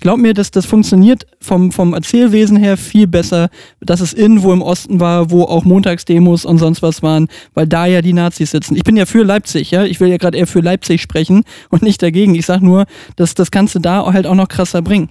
Glaub 0.00 0.18
mir, 0.18 0.32
dass 0.32 0.52
das 0.52 0.64
funktioniert 0.64 1.26
vom, 1.40 1.72
vom 1.72 1.92
Erzählwesen 1.92 2.56
her 2.56 2.76
viel 2.76 3.08
besser, 3.08 3.48
dass 3.80 4.00
es 4.00 4.12
irgendwo 4.12 4.52
im 4.52 4.62
Osten 4.62 5.00
war, 5.00 5.32
wo 5.32 5.42
auch 5.42 5.64
Montagsdemos 5.64 6.44
und 6.44 6.58
sonst 6.58 6.82
was 6.82 7.02
waren, 7.02 7.26
weil 7.54 7.66
da 7.66 7.86
ja 7.86 8.00
die 8.00 8.12
Nazis 8.12 8.52
sitzen. 8.52 8.76
Ich 8.76 8.84
bin 8.84 8.96
ja 8.96 9.06
für 9.06 9.24
Leipzig, 9.24 9.72
ja. 9.72 9.84
Ich 9.84 9.98
will 9.98 10.08
ja 10.08 10.16
gerade 10.16 10.38
eher 10.38 10.46
für 10.46 10.60
Leipzig 10.60 11.02
sprechen 11.02 11.42
und 11.70 11.82
nicht 11.82 12.00
dagegen. 12.00 12.36
Ich 12.36 12.46
sag 12.46 12.62
nur, 12.62 12.86
dass 13.16 13.34
das 13.34 13.50
du 13.50 13.80
da 13.80 14.12
halt 14.12 14.26
auch 14.28 14.36
noch 14.36 14.48
krasser 14.48 14.82
bringen. 14.82 15.10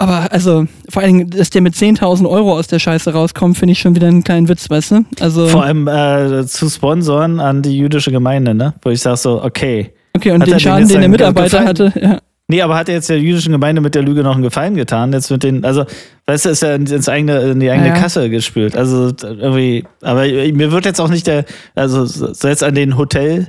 Aber 0.00 0.30
also, 0.32 0.66
vor 0.88 1.02
allen 1.02 1.18
Dingen, 1.18 1.30
dass 1.30 1.50
der 1.50 1.60
mit 1.60 1.74
10.000 1.74 2.28
Euro 2.28 2.56
aus 2.56 2.68
der 2.68 2.78
Scheiße 2.78 3.12
rauskommt, 3.12 3.58
finde 3.58 3.72
ich 3.72 3.80
schon 3.80 3.96
wieder 3.96 4.06
einen 4.06 4.22
kleinen 4.22 4.48
Witz, 4.48 4.70
weißt 4.70 4.92
du? 4.92 5.04
Also, 5.20 5.48
vor 5.48 5.64
allem 5.64 5.88
äh, 5.88 6.46
zu 6.46 6.68
Sponsoren 6.68 7.40
an 7.40 7.62
die 7.62 7.76
jüdische 7.76 8.12
Gemeinde, 8.12 8.54
ne? 8.54 8.74
Wo 8.82 8.90
ich 8.90 9.00
sage 9.00 9.16
so, 9.16 9.42
okay. 9.42 9.92
Okay, 10.14 10.30
und 10.30 10.46
den 10.46 10.58
Schaden, 10.60 10.86
den 10.86 11.00
der 11.00 11.08
Mitarbeiter 11.08 11.64
hatte, 11.64 11.92
ja. 12.00 12.18
Nee, 12.50 12.62
aber 12.62 12.76
hat 12.76 12.88
er 12.88 12.94
jetzt 12.94 13.10
der 13.10 13.20
jüdischen 13.20 13.52
Gemeinde 13.52 13.82
mit 13.82 13.94
der 13.94 14.02
Lüge 14.02 14.22
noch 14.22 14.32
einen 14.32 14.42
Gefallen 14.42 14.74
getan? 14.74 15.12
Jetzt 15.12 15.30
mit 15.30 15.42
den, 15.42 15.66
also, 15.66 15.84
weißt 16.24 16.46
du, 16.46 16.48
ist 16.50 16.62
ja 16.62 16.76
ins 16.76 17.08
eigene, 17.08 17.40
in 17.40 17.60
die 17.60 17.70
eigene 17.70 17.88
Ja, 17.88 17.94
ja. 17.94 18.00
Kasse 18.00 18.30
gespült. 18.30 18.74
Also 18.74 19.12
irgendwie, 19.22 19.84
aber 20.00 20.22
mir 20.22 20.72
wird 20.72 20.86
jetzt 20.86 20.98
auch 20.98 21.10
nicht 21.10 21.26
der, 21.26 21.44
also 21.74 22.06
so 22.06 22.48
jetzt 22.48 22.64
an 22.64 22.74
den 22.74 22.96
Hotel 22.96 23.48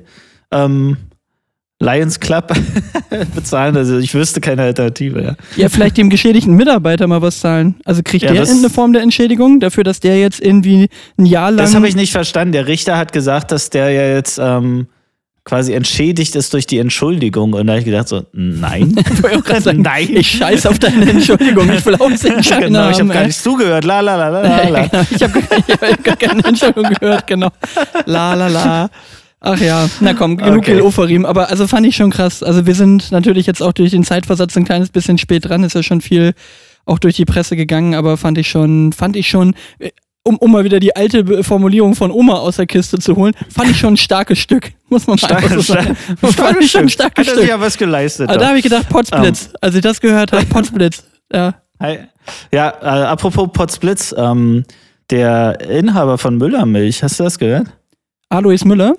ähm, 0.51 0.97
Lions 1.81 2.19
Club 2.19 2.53
bezahlen. 3.35 3.77
Also 3.77 3.97
ich 3.99 4.13
wüsste 4.13 4.41
keine 4.41 4.63
Alternative, 4.63 5.21
ja. 5.23 5.35
Ja, 5.55 5.69
vielleicht 5.69 5.97
dem 5.97 6.09
geschädigten 6.09 6.53
Mitarbeiter 6.55 7.07
mal 7.07 7.21
was 7.21 7.39
zahlen. 7.39 7.75
Also 7.85 8.01
kriegt 8.03 8.23
Ja, 8.25 8.33
der 8.33 8.47
eine 8.47 8.69
Form 8.69 8.91
der 8.91 9.01
Entschädigung 9.01 9.61
dafür, 9.61 9.85
dass 9.85 10.01
der 10.01 10.19
jetzt 10.19 10.41
irgendwie 10.41 10.89
ein 11.17 11.25
Jahr 11.25 11.51
lang. 11.51 11.59
Das 11.65 11.75
habe 11.75 11.87
ich 11.87 11.95
nicht 11.95 12.11
verstanden. 12.11 12.51
Der 12.51 12.67
Richter 12.67 12.97
hat 12.97 13.13
gesagt, 13.13 13.51
dass 13.53 13.69
der 13.69 13.91
ja 13.91 14.13
jetzt 14.13 14.39
ähm, 14.43 14.87
quasi 15.45 15.71
entschädigt 15.73 16.35
ist 16.35 16.53
durch 16.53 16.67
die 16.67 16.79
Entschuldigung. 16.79 17.53
Und 17.53 17.67
da 17.67 17.73
habe 17.73 17.79
ich 17.79 17.85
gedacht 17.85 18.09
so, 18.09 18.23
nein. 18.33 18.95
Ich 19.09 19.25
auch 19.25 19.61
sagen, 19.61 19.81
Nein. 19.81 20.09
Ich 20.11 20.31
scheiß 20.31 20.65
auf 20.65 20.79
deine 20.79 21.09
Entschuldigung. 21.09 21.71
Ich 21.71 21.85
will 21.85 21.95
auch 21.95 22.11
Schein 22.11 22.41
genau, 22.61 22.89
ich 22.89 22.99
habe 22.99 23.09
gar 23.09 23.25
nicht 23.25 23.41
zugehört. 23.41 23.85
La 23.85 24.01
la 24.01 24.17
la 24.17 24.29
la 24.29 24.67
la. 24.67 24.85
Genau. 24.87 25.05
Ich 25.11 25.23
habe 25.23 25.39
ich 25.65 25.73
hab 25.81 26.03
gar 26.03 26.15
keine 26.17 26.43
Entschuldigung 26.43 26.93
gehört, 26.99 27.25
genau. 27.25 27.49
La 28.05 28.33
la 28.33 28.47
la. 28.47 28.89
Ach 29.41 29.59
ja, 29.59 29.89
na 30.01 30.13
komm, 30.13 30.37
genug 30.37 30.57
Okay. 30.59 30.81
Oferim. 30.81 31.25
Aber 31.25 31.49
also 31.49 31.65
fand 31.67 31.85
ich 31.85 31.95
schon 31.95 32.09
krass. 32.11 32.43
Also 32.43 32.65
wir 32.65 32.75
sind 32.75 33.11
natürlich 33.11 33.47
jetzt 33.47 33.61
auch 33.63 33.71
durch 33.73 33.91
den 33.91 34.03
Zeitversatz 34.03 34.57
ein 34.57 34.65
kleines 34.65 34.89
bisschen 34.89 35.17
spät 35.17 35.47
dran. 35.47 35.63
Ist 35.63 35.75
ja 35.75 35.83
schon 35.83 36.01
viel 36.01 36.33
auch 36.85 36.99
durch 36.99 37.15
die 37.15 37.25
Presse 37.25 37.55
gegangen, 37.55 37.93
aber 37.95 38.17
fand 38.17 38.37
ich 38.37 38.49
schon, 38.49 38.91
fand 38.93 39.15
ich 39.15 39.29
schon, 39.29 39.53
äh, 39.79 39.91
um, 40.23 40.37
um 40.37 40.51
mal 40.51 40.63
wieder 40.65 40.79
die 40.79 40.95
alte 40.95 41.43
Formulierung 41.43 41.95
von 41.95 42.11
Oma 42.11 42.33
aus 42.33 42.57
der 42.57 42.65
Kiste 42.65 42.99
zu 42.99 43.15
holen, 43.15 43.33
fand 43.49 43.69
ich 43.71 43.77
schon 43.77 43.93
ein 43.93 43.97
starkes 43.97 44.39
Stück. 44.39 44.71
Muss 44.89 45.07
man 45.07 45.13
mal 45.21 45.27
Stark, 45.27 45.43
einfach 45.43 45.55
so 45.55 45.73
sagen. 45.73 45.95
Fand 46.21 46.61
ich 46.61 46.71
schon 46.71 46.81
ein 46.81 46.89
starkes 46.89 47.19
Hat 47.19 47.27
er 47.27 47.35
sich 47.35 47.43
Stück. 47.45 47.49
ja 47.49 47.59
was 47.61 47.77
geleistet. 47.77 48.27
Also 48.27 48.39
da 48.39 48.47
habe 48.49 48.57
ich 48.57 48.63
gedacht, 48.63 48.89
Potsblitz. 48.89 49.51
Als 49.61 49.75
ich 49.75 49.81
das 49.81 50.01
gehört 50.01 50.33
habe, 50.33 50.45
Potsblitz. 50.47 51.03
Ja. 51.31 51.55
Hi. 51.79 51.99
Ja, 52.51 52.73
äh, 52.81 52.85
apropos 53.05 53.49
Potsblitz, 53.53 54.13
ähm, 54.17 54.65
der 55.09 55.61
Inhaber 55.61 56.17
von 56.17 56.37
Müllermilch, 56.37 57.01
hast 57.03 57.19
du 57.19 57.23
das 57.23 57.39
gehört? 57.39 57.67
Alois 58.29 58.65
Müller. 58.65 58.95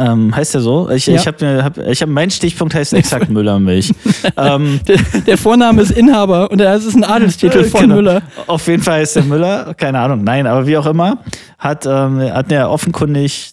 Ähm, 0.00 0.34
heißt 0.34 0.54
der 0.54 0.60
so? 0.60 0.88
Ich, 0.90 1.06
Ja. 1.08 1.16
ich 1.16 1.26
habe 1.26 1.64
hab, 1.64 1.76
ich 1.76 2.00
hab, 2.00 2.08
mein 2.08 2.30
Stichpunkt 2.30 2.72
heißt 2.74 2.94
exakt 2.94 3.28
Müllermilch. 3.30 3.92
ähm, 4.36 4.78
Der, 4.86 4.98
der 5.26 5.36
Vorname 5.36 5.82
ist 5.82 5.90
Inhaber 5.90 6.50
und 6.52 6.60
es 6.60 6.84
ist 6.84 6.94
ein 6.94 7.02
Adelstitel 7.02 7.64
von 7.64 7.80
Genau. 7.80 7.96
Müller. 7.96 8.22
Auf 8.46 8.68
jeden 8.68 8.82
Fall 8.82 9.02
ist 9.02 9.16
der 9.16 9.24
Müller, 9.24 9.74
keine 9.74 9.98
Ahnung, 9.98 10.22
nein, 10.22 10.46
aber 10.46 10.68
wie 10.68 10.76
auch 10.76 10.86
immer, 10.86 11.18
hat, 11.58 11.84
ähm, 11.86 12.20
hat 12.20 12.52
er 12.52 12.70
offenkundig 12.70 13.52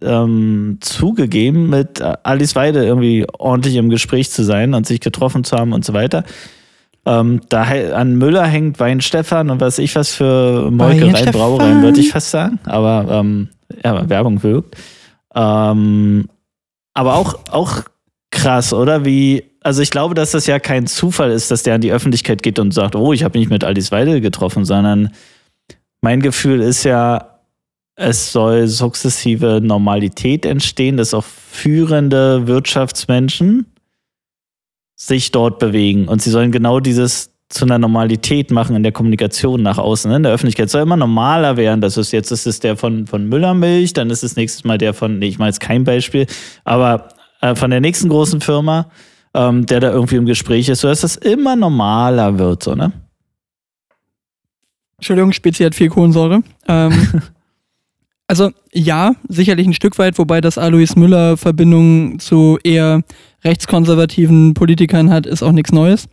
ähm, 0.00 0.78
zugegeben, 0.80 1.68
mit 1.68 2.00
Alice 2.22 2.54
Weide 2.56 2.84
irgendwie 2.84 3.26
ordentlich 3.38 3.76
im 3.76 3.90
Gespräch 3.90 4.30
zu 4.30 4.42
sein 4.42 4.72
und 4.74 4.86
sich 4.86 5.00
getroffen 5.00 5.44
zu 5.44 5.56
haben 5.56 5.72
und 5.74 5.84
so 5.84 5.92
weiter. 5.92 6.24
Ähm, 7.06 7.40
da 7.50 7.62
an 7.94 8.16
Müller 8.16 8.46
hängt 8.46 8.80
Weinstefan 8.80 9.50
und 9.50 9.60
was 9.60 9.78
ich 9.78 9.94
was 9.94 10.14
für 10.14 10.70
Molkereien. 10.70 11.30
Brauereien, 11.32 11.82
würde 11.82 12.00
ich 12.00 12.10
fast 12.10 12.30
sagen. 12.30 12.58
Aber 12.64 13.06
ähm, 13.10 13.48
ja, 13.84 14.08
Werbung 14.08 14.42
wirkt. 14.42 14.76
Ähm, 15.34 16.28
aber 16.94 17.14
auch, 17.14 17.34
auch 17.50 17.82
krass, 18.30 18.72
oder? 18.72 19.04
Wie, 19.04 19.44
also 19.62 19.82
ich 19.82 19.90
glaube, 19.90 20.14
dass 20.14 20.32
das 20.32 20.46
ja 20.46 20.58
kein 20.58 20.86
Zufall 20.86 21.30
ist, 21.30 21.50
dass 21.50 21.62
der 21.62 21.74
an 21.74 21.80
die 21.80 21.92
Öffentlichkeit 21.92 22.42
geht 22.42 22.58
und 22.58 22.72
sagt, 22.72 22.96
oh, 22.96 23.12
ich 23.12 23.24
habe 23.24 23.38
mich 23.38 23.48
mit 23.48 23.64
Alice 23.64 23.92
Weidel 23.92 24.20
getroffen, 24.20 24.64
sondern 24.64 25.10
mein 26.00 26.20
Gefühl 26.20 26.60
ist 26.60 26.84
ja, 26.84 27.40
es 27.96 28.32
soll 28.32 28.66
sukzessive 28.66 29.60
Normalität 29.62 30.44
entstehen, 30.46 30.96
dass 30.96 31.14
auch 31.14 31.24
führende 31.24 32.46
Wirtschaftsmenschen 32.46 33.66
sich 34.96 35.30
dort 35.30 35.58
bewegen 35.58 36.08
und 36.08 36.22
sie 36.22 36.30
sollen 36.30 36.52
genau 36.52 36.80
dieses 36.80 37.33
zu 37.48 37.64
einer 37.64 37.78
Normalität 37.78 38.50
machen 38.50 38.74
in 38.74 38.82
der 38.82 38.92
Kommunikation 38.92 39.62
nach 39.62 39.78
außen, 39.78 40.10
ne? 40.10 40.16
in 40.16 40.22
der 40.22 40.32
Öffentlichkeit. 40.32 40.66
Es 40.66 40.72
soll 40.72 40.82
immer 40.82 40.96
normaler 40.96 41.56
werden. 41.56 41.80
Das 41.80 41.96
ist 41.96 42.12
jetzt 42.12 42.30
ist 42.30 42.46
es 42.46 42.60
der 42.60 42.76
von, 42.76 43.06
von 43.06 43.28
Müllermilch, 43.28 43.92
dann 43.92 44.10
ist 44.10 44.24
es 44.24 44.36
nächstes 44.36 44.64
Mal 44.64 44.78
der 44.78 44.94
von, 44.94 45.18
nee, 45.18 45.28
ich 45.28 45.38
mache 45.38 45.48
jetzt 45.48 45.60
kein 45.60 45.84
Beispiel, 45.84 46.26
aber 46.64 47.08
äh, 47.40 47.54
von 47.54 47.70
der 47.70 47.80
nächsten 47.80 48.08
großen 48.08 48.40
Firma, 48.40 48.90
ähm, 49.34 49.66
der 49.66 49.80
da 49.80 49.92
irgendwie 49.92 50.16
im 50.16 50.26
Gespräch 50.26 50.68
ist, 50.68 50.80
so 50.80 50.88
dass 50.88 51.02
das 51.02 51.16
immer 51.16 51.56
normaler 51.56 52.38
wird, 52.38 52.62
so, 52.62 52.74
ne? 52.74 52.92
Entschuldigung, 54.96 55.32
Spezi 55.32 55.64
hat 55.64 55.74
viel 55.74 55.90
Kohlensäure. 55.90 56.42
Ähm, 56.66 57.22
also 58.26 58.50
ja, 58.72 59.12
sicherlich 59.28 59.66
ein 59.66 59.74
Stück 59.74 59.98
weit, 59.98 60.18
wobei 60.18 60.40
das 60.40 60.56
Alois 60.56 60.96
Müller 60.96 61.36
Verbindung 61.36 62.18
zu 62.20 62.58
eher 62.64 63.02
rechtskonservativen 63.44 64.54
Politikern 64.54 65.10
hat, 65.10 65.26
ist 65.26 65.42
auch 65.42 65.52
nichts 65.52 65.72
Neues. 65.72 66.08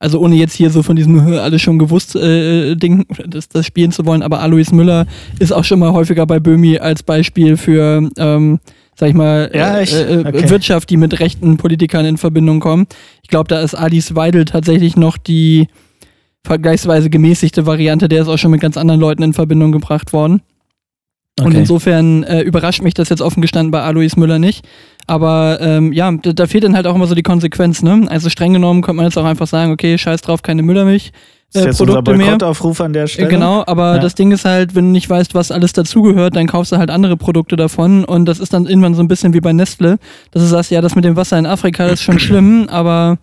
Also 0.00 0.20
ohne 0.20 0.36
jetzt 0.36 0.54
hier 0.54 0.70
so 0.70 0.82
von 0.84 0.94
diesem 0.96 1.24
"Hö, 1.24 1.40
alles 1.40 1.60
schon 1.60 1.78
gewusst 1.78 2.14
äh, 2.14 2.76
Ding, 2.76 3.04
das, 3.26 3.48
das 3.48 3.66
spielen 3.66 3.90
zu 3.90 4.06
wollen, 4.06 4.22
aber 4.22 4.40
Alois 4.40 4.70
Müller 4.70 5.06
ist 5.40 5.52
auch 5.52 5.64
schon 5.64 5.80
mal 5.80 5.92
häufiger 5.92 6.24
bei 6.26 6.38
Böhmi 6.38 6.78
als 6.78 7.02
Beispiel 7.02 7.56
für, 7.56 8.08
ähm, 8.16 8.60
sag 8.94 9.08
ich 9.08 9.14
mal, 9.16 9.50
Ja, 9.52 9.76
äh, 9.76 9.82
echt? 9.82 9.94
äh, 9.94 10.22
Okay. 10.24 10.50
Wirtschaft, 10.50 10.88
die 10.90 10.96
mit 10.96 11.18
rechten 11.18 11.56
Politikern 11.56 12.04
in 12.04 12.16
Verbindung 12.16 12.60
kommen. 12.60 12.86
Ich 13.22 13.28
glaube, 13.28 13.48
da 13.48 13.60
ist 13.60 13.74
Alice 13.74 14.14
Weidel 14.14 14.44
tatsächlich 14.44 14.96
noch 14.96 15.16
die 15.18 15.66
vergleichsweise 16.44 17.10
gemäßigte 17.10 17.66
Variante, 17.66 18.08
der 18.08 18.22
ist 18.22 18.28
auch 18.28 18.38
schon 18.38 18.52
mit 18.52 18.60
ganz 18.60 18.76
anderen 18.76 19.00
Leuten 19.00 19.22
in 19.24 19.32
Verbindung 19.32 19.72
gebracht 19.72 20.12
worden. 20.12 20.42
Und 21.40 21.46
Okay. 21.48 21.58
insofern 21.58 22.22
äh, 22.24 22.40
überrascht 22.42 22.82
mich 22.82 22.94
das 22.94 23.08
jetzt 23.10 23.20
offen 23.20 23.40
gestanden 23.42 23.70
bei 23.70 23.80
Alois 23.82 24.10
Müller 24.16 24.38
nicht. 24.38 24.66
Aber 25.08 25.58
ähm, 25.60 25.92
ja, 25.92 26.12
da, 26.12 26.32
da 26.32 26.46
fehlt 26.46 26.62
dann 26.64 26.76
halt 26.76 26.86
auch 26.86 26.94
immer 26.94 27.06
so 27.06 27.14
die 27.16 27.22
Konsequenz. 27.22 27.82
Ne? 27.82 28.06
Also 28.08 28.28
streng 28.30 28.52
genommen 28.52 28.82
könnte 28.82 28.96
man 28.98 29.06
jetzt 29.06 29.16
auch 29.18 29.24
einfach 29.24 29.46
sagen, 29.48 29.72
okay, 29.72 29.98
scheiß 29.98 30.20
drauf, 30.20 30.42
keine 30.42 30.62
Müllermilch. 30.62 31.12
Das 31.52 31.62
ist 31.62 31.64
Äh, 31.64 31.68
jetzt 31.70 31.80
unser 31.80 31.94
Produkte 31.94 32.12
mehr. 32.18 32.26
Boykottaufruf 32.26 32.80
an 32.82 32.92
der 32.92 33.04
Äh, 33.04 33.08
Stelle. 33.08 33.28
Genau, 33.28 33.64
aber 33.66 33.94
Ja. 33.94 33.98
das 34.00 34.14
Ding 34.14 34.32
ist 34.32 34.44
halt, 34.44 34.74
wenn 34.74 34.84
du 34.84 34.90
nicht 34.92 35.08
weißt, 35.08 35.34
was 35.34 35.50
alles 35.50 35.72
dazugehört, 35.72 36.36
dann 36.36 36.46
kaufst 36.46 36.72
du 36.72 36.76
halt 36.76 36.90
andere 36.90 37.16
Produkte 37.16 37.56
davon 37.56 38.04
und 38.04 38.26
das 38.26 38.38
ist 38.38 38.52
dann 38.52 38.66
irgendwann 38.66 38.94
so 38.94 39.02
ein 39.02 39.08
bisschen 39.08 39.32
wie 39.32 39.40
bei 39.40 39.54
Nestle, 39.54 39.98
dass 40.30 40.42
du 40.42 40.48
sagst, 40.48 40.70
ja, 40.70 40.82
das 40.82 40.94
mit 40.94 41.06
dem 41.06 41.16
Wasser 41.16 41.38
in 41.38 41.46
Afrika 41.46 41.84
das 41.84 41.94
ist 41.94 42.02
schon 42.02 42.18
schlimm, 42.18 42.66
aber 42.68 43.16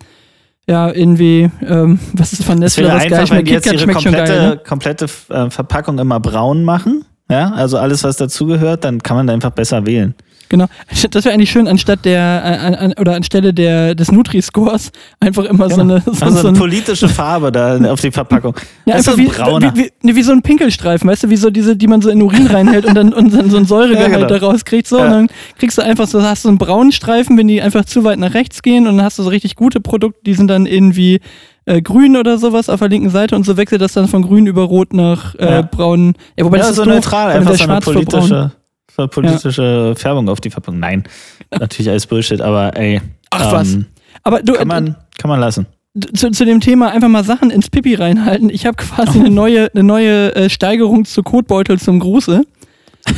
ja, 0.68 0.92
irgendwie, 0.92 1.52
ähm, 1.68 2.00
was 2.14 2.34
ist 2.34 2.44
von 2.44 2.56
Es 2.64 2.78
Nestle, 2.78 2.86
was 2.92 3.04
geil 3.04 3.14
einfach, 3.14 3.20
wenn 3.20 3.26
schmeckt, 3.46 3.50
jetzt 3.50 3.66
ihre 3.68 3.78
schmeckt 3.78 4.02
schon 4.02 4.14
komplette, 4.14 4.38
geil, 4.40 4.50
ne? 4.50 4.58
komplette 4.68 5.06
äh, 5.30 5.50
Verpackung 5.52 6.00
immer 6.00 6.20
braun 6.20 6.64
machen. 6.64 7.06
Ja, 7.30 7.52
also 7.52 7.78
alles, 7.78 8.04
was 8.04 8.18
dazugehört, 8.18 8.84
dann 8.84 9.04
kann 9.04 9.18
man 9.18 9.28
da 9.28 9.34
einfach 9.34 9.52
besser 9.52 9.86
wählen. 9.86 10.16
Genau. 10.50 10.66
Das 11.12 11.24
wäre 11.24 11.34
eigentlich 11.34 11.52
schön, 11.52 11.68
anstatt 11.68 12.04
der, 12.04 12.20
äh, 12.44 12.66
an, 12.66 12.76
an, 12.76 12.94
oder 13.00 13.16
anstelle 13.16 13.54
der, 13.54 13.96
des 13.96 14.12
Nutri-Scores 14.12 14.92
einfach 15.20 15.46
immer 15.46 15.70
so 15.70 15.82
eine, 15.82 16.02
so, 16.06 16.12
also 16.26 16.30
so 16.42 16.48
eine 16.48 16.50
ein, 16.50 16.60
politische 16.60 17.08
Farbe 17.08 17.52
da 17.52 17.78
auf 17.92 18.02
die 18.02 18.12
Verpackung. 18.12 18.56
ja, 18.86 18.98
das 18.98 19.08
einfach 19.08 19.24
ist 19.24 19.30
wie, 19.38 19.42
brauner. 19.42 19.74
wie, 19.76 19.84
wie, 19.84 19.92
nee, 20.02 20.16
wie 20.16 20.24
so 20.24 20.32
ein 20.32 20.42
Pinkelstreifen, 20.42 21.10
weißt 21.10 21.24
du, 21.24 21.30
wie 21.30 21.38
so 21.38 21.50
diese, 21.50 21.76
die 21.78 21.88
man 21.88 22.02
so 22.02 22.10
in 22.10 22.22
Urin 22.22 22.48
reinhält 22.48 22.86
und 22.86 22.96
dann, 22.96 23.14
und 23.14 23.34
dann 23.34 23.50
so 23.50 23.58
ein 23.58 23.66
Säuregehalt 23.66 24.12
Ja, 24.12 24.18
genau. 24.18 24.28
daraus 24.28 24.66
kriegt, 24.66 24.88
so, 24.88 24.98
Ja. 24.98 25.06
und 25.06 25.12
dann 25.12 25.28
kriegst 25.58 25.78
du 25.78 25.82
einfach 25.84 26.08
so, 26.08 26.22
hast 26.22 26.44
du 26.46 26.50
einen 26.50 26.58
braunen 26.58 26.92
Streifen, 26.92 27.38
wenn 27.38 27.48
die 27.48 27.62
einfach 27.62 27.86
zu 27.86 28.04
weit 28.04 28.20
nach 28.20 28.34
rechts 28.34 28.62
gehen 28.62 28.88
und 28.88 28.98
dann 28.98 29.06
hast 29.06 29.20
du 29.20 29.24
so 29.24 29.30
richtig 29.30 29.56
gute 29.56 29.80
Produkte, 29.80 30.20
die 30.26 30.34
sind 30.34 30.48
dann 30.48 30.66
irgendwie 30.66 31.20
äh, 31.66 31.82
grün 31.82 32.16
oder 32.18 32.38
sowas 32.38 32.70
auf 32.70 32.80
der 32.80 32.90
linken 32.90 33.10
Seite 33.10 33.36
und 33.36 33.46
so 33.46 33.58
wechselt 33.58 33.82
das 33.82 33.94
dann 33.94 34.08
von 34.08 34.22
grün 34.22 34.48
über 34.48 34.64
rot 34.64 34.94
nach 34.94 35.36
äh, 35.36 35.46
Ja. 35.56 35.62
braun. 35.62 36.14
Ja, 36.38 36.46
wobei 36.46 36.58
ja, 36.58 36.64
das 36.64 36.72
ist 36.72 36.78
so 36.78 36.84
doof, 36.86 36.94
neutral, 36.94 37.32
einfach 37.32 37.56
so 37.56 37.64
eine 37.64 37.82
schwarz 37.82 38.65
braun. 38.96 39.10
politische, 39.10 39.40
politische 39.42 39.94
Färbung 39.98 40.30
auf 40.30 40.42
die 40.42 40.50
Verpackung. 40.50 40.80
Nein, 40.80 41.04
natürlich 41.52 41.90
alles 41.90 42.06
Bullshit, 42.08 42.42
aber 42.42 42.76
ey. 42.78 43.02
Ach, 43.32 43.52
was. 43.52 43.78
Aber 44.24 44.42
du, 44.42 44.54
Kann 44.54 44.68
man, 44.68 44.96
kann 45.18 45.30
man 45.30 45.40
lassen. 45.40 45.66
zu, 46.16 46.32
zu 46.32 46.46
dem 46.46 46.62
Thema 46.62 46.92
einfach 46.92 47.10
mal 47.10 47.24
Sachen 47.24 47.52
ins 47.52 47.70
Pipi 47.70 47.96
reinhalten. 47.96 48.50
Ich 48.50 48.66
habe 48.66 48.78
quasi 48.78 49.20
eine 49.20 49.30
neue, 49.30 49.70
eine 49.74 49.84
neue 49.84 50.34
äh, 50.36 50.50
Steigerung 50.50 51.06
zu 51.06 51.22
Kotbeutel 51.24 51.80
zum 51.80 52.00
Gruße. 52.00 52.44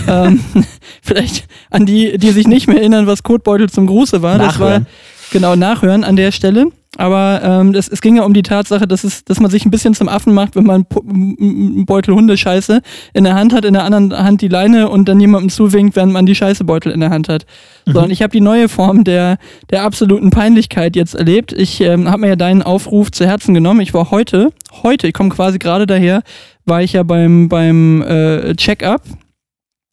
ähm, 0.07 0.43
vielleicht 1.01 1.47
an 1.69 1.85
die, 1.85 2.17
die 2.17 2.31
sich 2.31 2.47
nicht 2.47 2.67
mehr 2.67 2.77
erinnern, 2.77 3.07
was 3.07 3.23
Kotbeutel 3.23 3.69
zum 3.69 3.87
Gruße 3.87 4.21
war. 4.21 4.37
Das 4.37 4.59
war 4.59 4.67
Nachhören. 4.69 4.87
genau 5.31 5.55
nachhören 5.55 6.03
an 6.03 6.15
der 6.17 6.31
Stelle. 6.31 6.65
Aber 6.97 7.41
ähm, 7.43 7.73
das, 7.73 7.87
es 7.87 8.01
ging 8.01 8.17
ja 8.17 8.23
um 8.23 8.33
die 8.33 8.41
Tatsache, 8.41 8.87
dass, 8.87 9.03
es, 9.03 9.23
dass 9.23 9.39
man 9.39 9.51
sich 9.51 9.65
ein 9.65 9.71
bisschen 9.71 9.93
zum 9.93 10.09
Affen 10.09 10.33
macht, 10.33 10.55
wenn 10.55 10.65
man 10.65 10.85
einen 10.95 11.85
Beutel 11.85 12.15
Hundescheiße 12.15 12.81
in 13.13 13.23
der 13.23 13.35
Hand 13.35 13.53
hat, 13.53 13.65
in 13.65 13.73
der 13.73 13.83
anderen 13.83 14.17
Hand 14.17 14.41
die 14.41 14.47
Leine 14.47 14.89
und 14.89 15.07
dann 15.07 15.19
jemandem 15.19 15.49
zuwinkt, 15.49 15.95
während 15.95 16.11
man 16.11 16.25
die 16.25 16.33
Scheißebeutel 16.33 16.91
in 16.91 16.99
der 16.99 17.11
Hand 17.11 17.29
hat. 17.29 17.45
So, 17.85 18.01
und 18.01 18.09
ich 18.09 18.23
habe 18.23 18.31
die 18.31 18.41
neue 18.41 18.67
Form 18.67 19.03
der, 19.03 19.37
der 19.69 19.83
absoluten 19.83 20.31
Peinlichkeit 20.31 20.95
jetzt 20.95 21.13
erlebt. 21.13 21.53
Ich 21.53 21.79
ähm, 21.81 22.09
habe 22.09 22.21
mir 22.21 22.29
ja 22.29 22.35
deinen 22.35 22.63
Aufruf 22.63 23.11
zu 23.11 23.27
Herzen 23.27 23.53
genommen. 23.53 23.81
Ich 23.81 23.93
war 23.93 24.09
heute, 24.09 24.51
heute, 24.83 25.07
ich 25.07 25.13
komme 25.13 25.29
quasi 25.29 25.59
gerade 25.59 25.85
daher, 25.85 26.23
war 26.65 26.81
ich 26.81 26.93
ja 26.93 27.03
beim, 27.03 27.47
beim 27.47 28.01
äh, 28.01 28.55
Check-up 28.55 29.03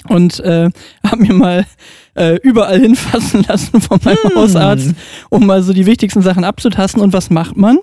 und 0.09 0.41
äh, 0.41 0.71
habe 1.07 1.23
mir 1.23 1.35
mal 1.35 1.67
äh, 2.15 2.37
überall 2.43 2.81
hinfassen 2.81 3.45
lassen 3.49 3.81
von 3.81 3.99
meinem 4.05 4.19
Hm. 4.23 4.35
Hausarzt, 4.37 4.95
um 5.31 5.47
mal 5.47 5.63
so 5.63 5.73
die 5.73 5.87
wichtigsten 5.87 6.23
Sachen 6.23 6.45
abzutasten. 6.45 7.03
Und 7.03 7.13
was 7.13 7.31
macht 7.31 7.57
man? 7.57 7.79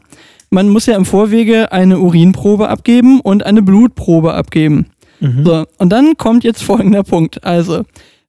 Man 0.49 0.69
muss 0.69 0.85
ja 0.85 0.95
im 0.95 1.05
Vorwege 1.05 1.71
eine 1.71 1.99
Urinprobe 1.99 2.67
abgeben 2.67 3.21
und 3.21 3.45
eine 3.45 3.61
Blutprobe 3.61 4.33
abgeben. 4.33 4.87
Mhm. 5.21 5.45
So, 5.45 5.65
und 5.77 5.89
dann 5.89 6.17
kommt 6.17 6.43
jetzt 6.43 6.63
folgender 6.63 7.03
Punkt. 7.03 7.43
Also, 7.43 7.83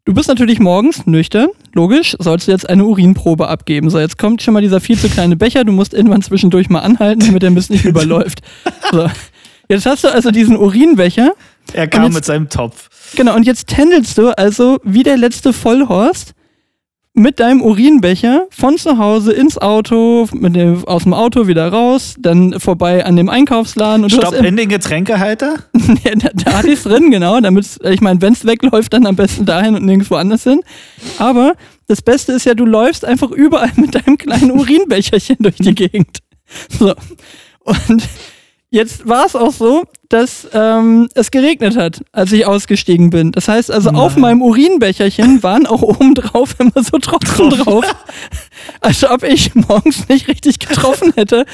Du 0.05 0.15
bist 0.15 0.27
natürlich 0.29 0.59
morgens 0.59 1.07
nüchtern, 1.07 1.47
logisch, 1.75 2.17
sollst 2.19 2.49
du 2.49 2.51
jetzt 2.51 2.69
eine 2.69 2.85
Urinprobe 2.85 3.47
abgeben. 3.47 3.89
So, 3.89 4.01
jetzt 4.01 4.19
kommt 4.19 4.43
schon 4.43 4.53
mal 4.53 4.61
dieser 4.61 4.81
viel 4.81 4.99
zu 4.99 5.09
kleine 5.09 5.37
Becher, 5.37 5.63
du 5.63 5.71
musst 5.71 5.95
irgendwann 5.95 6.23
zwischendurch 6.23 6.69
mal 6.69 6.81
anhalten, 6.81 7.21
damit 7.21 7.43
der 7.43 7.53
Mist 7.53 7.71
nicht 7.71 7.85
überläuft. 7.85 8.43
So. 8.91 9.07
Jetzt 9.69 9.87
hast 9.87 10.03
du 10.03 10.09
also 10.13 10.33
diesen 10.33 10.57
Urinbecher. 10.57 11.35
Er 11.75 11.89
kam 11.89 12.05
jetzt, 12.05 12.15
mit 12.15 12.25
seinem 12.25 12.49
Topf. 12.49 12.89
Genau, 13.17 13.35
und 13.35 13.45
jetzt 13.45 13.67
tändelst 13.69 14.19
du 14.19 14.37
also 14.37 14.79
wie 14.85 15.03
der 15.03 15.17
letzte 15.17 15.53
Vollhorst 15.53 16.35
mit 17.15 17.41
deinem 17.41 17.61
Urinbecher 17.61 18.47
von 18.51 18.79
zu 18.79 18.97
Hause 18.97 19.33
ins 19.33 19.59
Auto, 19.59 20.29
mit 20.33 20.57
dem, 20.57 20.87
aus 20.87 21.03
dem 21.03 21.13
Auto 21.13 21.47
wieder 21.47 21.69
raus, 21.69 22.15
dann 22.19 22.59
vorbei 22.59 23.05
an 23.05 23.17
dem 23.17 23.29
Einkaufsladen. 23.29 24.05
Und 24.05 24.11
Stopp 24.11 24.35
in 24.35 24.57
den 24.57 24.69
Getränkehalter? 24.69 25.57
ja, 26.05 26.15
da, 26.15 26.31
da 26.33 26.53
hatte 26.59 26.69
ich 26.69 26.79
es 26.79 26.85
drin, 26.85 27.11
genau. 27.11 27.39
Damit, 27.41 27.67
ich 27.85 28.01
meine, 28.01 28.23
wenn 28.23 28.33
es 28.33 28.47
wegläuft, 28.47 28.95
dann 28.95 29.07
am 29.07 29.17
besten 29.17 29.45
dahin 29.45 29.75
und 29.75 29.85
nirgendwo 29.85 30.15
anders 30.15 30.45
hin. 30.45 30.63
Aber 31.19 31.55
das 31.87 32.01
Beste 32.01 32.33
ist 32.33 32.47
ja, 32.47 32.55
du 32.55 32.65
läufst 32.65 33.05
einfach 33.05 33.31
überall 33.31 33.73
mit 33.77 33.95
deinem 33.95 34.17
kleinen 34.17 34.51
Urinbecherchen 34.51 35.37
durch 35.41 35.57
die 35.57 35.75
Gegend. 35.75 36.21
So. 36.71 36.95
Und 37.65 38.09
Jetzt 38.75 39.07
war 39.07 39.27
es 39.27 39.37
auch 39.37 39.53
so, 39.53 39.85
dass 40.09 40.49
ähm, 40.55 41.07
es 41.15 41.31
geregnet 41.31 41.77
hat, 41.77 42.01
als 42.11 42.33
ich 42.33 42.47
ausgestiegen 42.47 43.11
bin. 43.11 43.31
Das 43.31 43.47
heißt 43.47 43.71
also, 43.71 43.91
Nein. 43.91 44.01
auf 44.01 44.17
meinem 44.17 44.41
Urinbecherchen 44.41 45.43
waren 45.43 45.67
auch 45.67 45.83
oben 45.83 46.15
drauf 46.15 46.57
immer 46.59 46.83
so 46.83 46.97
Tropfen 46.97 47.51
drauf. 47.51 47.85
Als 48.81 49.05
ob 49.05 49.25
ich 49.25 49.55
morgens 49.55 50.09
nicht 50.09 50.27
richtig 50.27 50.59
getroffen 50.59 51.13
hätte, 51.17 51.45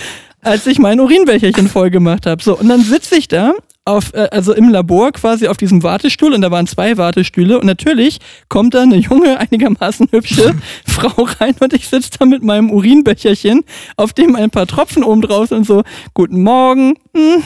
als 0.42 0.64
ich 0.68 0.78
mein 0.78 1.00
Urinbecherchen 1.00 1.66
voll 1.66 1.90
gemacht 1.90 2.24
habe. 2.24 2.40
So, 2.40 2.56
und 2.56 2.68
dann 2.68 2.82
sitze 2.82 3.16
ich 3.16 3.26
da 3.26 3.52
auf, 3.88 4.12
äh, 4.14 4.28
also 4.30 4.52
im 4.52 4.68
Labor 4.68 5.12
quasi 5.12 5.48
auf 5.48 5.56
diesem 5.56 5.82
Wartestuhl 5.82 6.34
und 6.34 6.42
da 6.42 6.50
waren 6.50 6.66
zwei 6.66 6.96
Wartestühle 6.96 7.58
und 7.58 7.66
natürlich 7.66 8.18
kommt 8.48 8.74
da 8.74 8.82
eine 8.82 8.96
junge, 8.96 9.38
einigermaßen 9.40 10.08
hübsche 10.10 10.54
Frau 10.86 11.26
rein 11.40 11.54
und 11.60 11.72
ich 11.72 11.88
sitze 11.88 12.10
da 12.18 12.26
mit 12.26 12.42
meinem 12.42 12.70
Urinbecherchen, 12.70 13.64
auf 13.96 14.12
dem 14.12 14.36
ein 14.36 14.50
paar 14.50 14.66
Tropfen 14.66 15.02
oben 15.02 15.22
drauf 15.22 15.48
sind 15.48 15.58
und 15.58 15.66
so, 15.66 15.82
guten 16.14 16.42
Morgen, 16.42 16.94
mhm, 17.14 17.42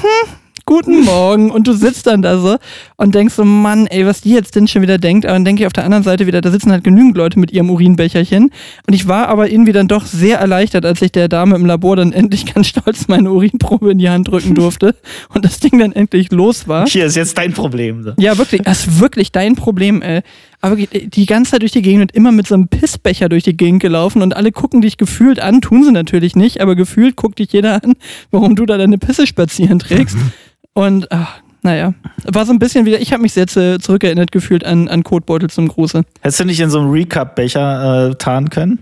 guten 0.66 1.04
Morgen. 1.04 1.50
Und 1.50 1.66
du 1.66 1.72
sitzt 1.72 2.06
dann 2.06 2.22
da 2.22 2.38
so 2.38 2.56
und 2.96 3.14
denkst 3.14 3.34
so, 3.34 3.44
Mann, 3.44 3.86
ey, 3.86 4.06
was 4.06 4.20
die 4.20 4.30
jetzt 4.30 4.56
denn 4.56 4.68
schon 4.68 4.82
wieder 4.82 4.98
denkt. 4.98 5.26
Aber 5.26 5.34
dann 5.34 5.44
denke 5.44 5.62
ich 5.62 5.66
auf 5.66 5.72
der 5.72 5.84
anderen 5.84 6.04
Seite 6.04 6.26
wieder, 6.26 6.40
da 6.40 6.50
sitzen 6.50 6.72
halt 6.72 6.84
genügend 6.84 7.16
Leute 7.16 7.38
mit 7.38 7.52
ihrem 7.52 7.70
Urinbecherchen. 7.70 8.50
Und 8.86 8.94
ich 8.94 9.08
war 9.08 9.28
aber 9.28 9.50
irgendwie 9.50 9.72
dann 9.72 9.88
doch 9.88 10.06
sehr 10.06 10.38
erleichtert, 10.38 10.84
als 10.84 11.02
ich 11.02 11.12
der 11.12 11.28
Dame 11.28 11.56
im 11.56 11.66
Labor 11.66 11.96
dann 11.96 12.12
endlich 12.12 12.46
ganz 12.54 12.68
stolz 12.68 13.08
meine 13.08 13.30
Urinprobe 13.30 13.92
in 13.92 13.98
die 13.98 14.10
Hand 14.10 14.28
drücken 14.28 14.54
durfte 14.54 14.94
und 15.34 15.44
das 15.44 15.60
Ding 15.60 15.78
dann 15.78 15.92
endlich 15.92 16.30
los 16.30 16.68
war. 16.68 16.86
Hier 16.86 17.06
ist 17.06 17.16
jetzt 17.16 17.38
dein 17.38 17.52
Problem. 17.52 18.02
So. 18.02 18.12
Ja, 18.18 18.38
wirklich, 18.38 18.62
das 18.62 18.86
ist 18.86 19.00
wirklich 19.00 19.32
dein 19.32 19.56
Problem, 19.56 20.02
ey. 20.02 20.22
Aber 20.64 20.76
die 20.76 21.26
ganze 21.26 21.50
Zeit 21.50 21.62
durch 21.62 21.72
die 21.72 21.82
Gegend 21.82 22.02
und 22.02 22.14
immer 22.14 22.30
mit 22.30 22.46
so 22.46 22.54
einem 22.54 22.68
Pissbecher 22.68 23.28
durch 23.28 23.42
die 23.42 23.56
Gegend 23.56 23.82
gelaufen 23.82 24.22
und 24.22 24.36
alle 24.36 24.52
gucken 24.52 24.80
dich 24.80 24.96
gefühlt 24.96 25.40
an, 25.40 25.60
tun 25.60 25.82
sie 25.82 25.90
natürlich 25.90 26.36
nicht, 26.36 26.60
aber 26.60 26.76
gefühlt 26.76 27.16
guckt 27.16 27.40
dich 27.40 27.52
jeder 27.52 27.82
an, 27.82 27.94
warum 28.30 28.54
du 28.54 28.64
da 28.64 28.78
deine 28.78 28.96
Pisse 28.96 29.26
spazieren 29.26 29.80
trägst. 29.80 30.16
Und 30.74 31.10
ach, 31.12 31.40
naja, 31.62 31.94
war 32.24 32.44
so 32.44 32.52
ein 32.52 32.58
bisschen 32.58 32.86
wieder, 32.86 33.00
ich 33.00 33.12
habe 33.12 33.22
mich 33.22 33.32
sehr 33.32 33.46
zurückerinnert 33.46 34.32
gefühlt 34.32 34.64
an, 34.64 34.88
an 34.88 35.04
Kotbeutel 35.04 35.48
zum 35.48 35.68
Gruße. 35.68 36.02
Hättest 36.20 36.40
du 36.40 36.44
nicht 36.44 36.60
in 36.60 36.70
so 36.70 36.80
einem 36.80 36.90
Recap-Becher 36.90 38.10
äh, 38.10 38.14
tarnen 38.16 38.50
können? 38.50 38.78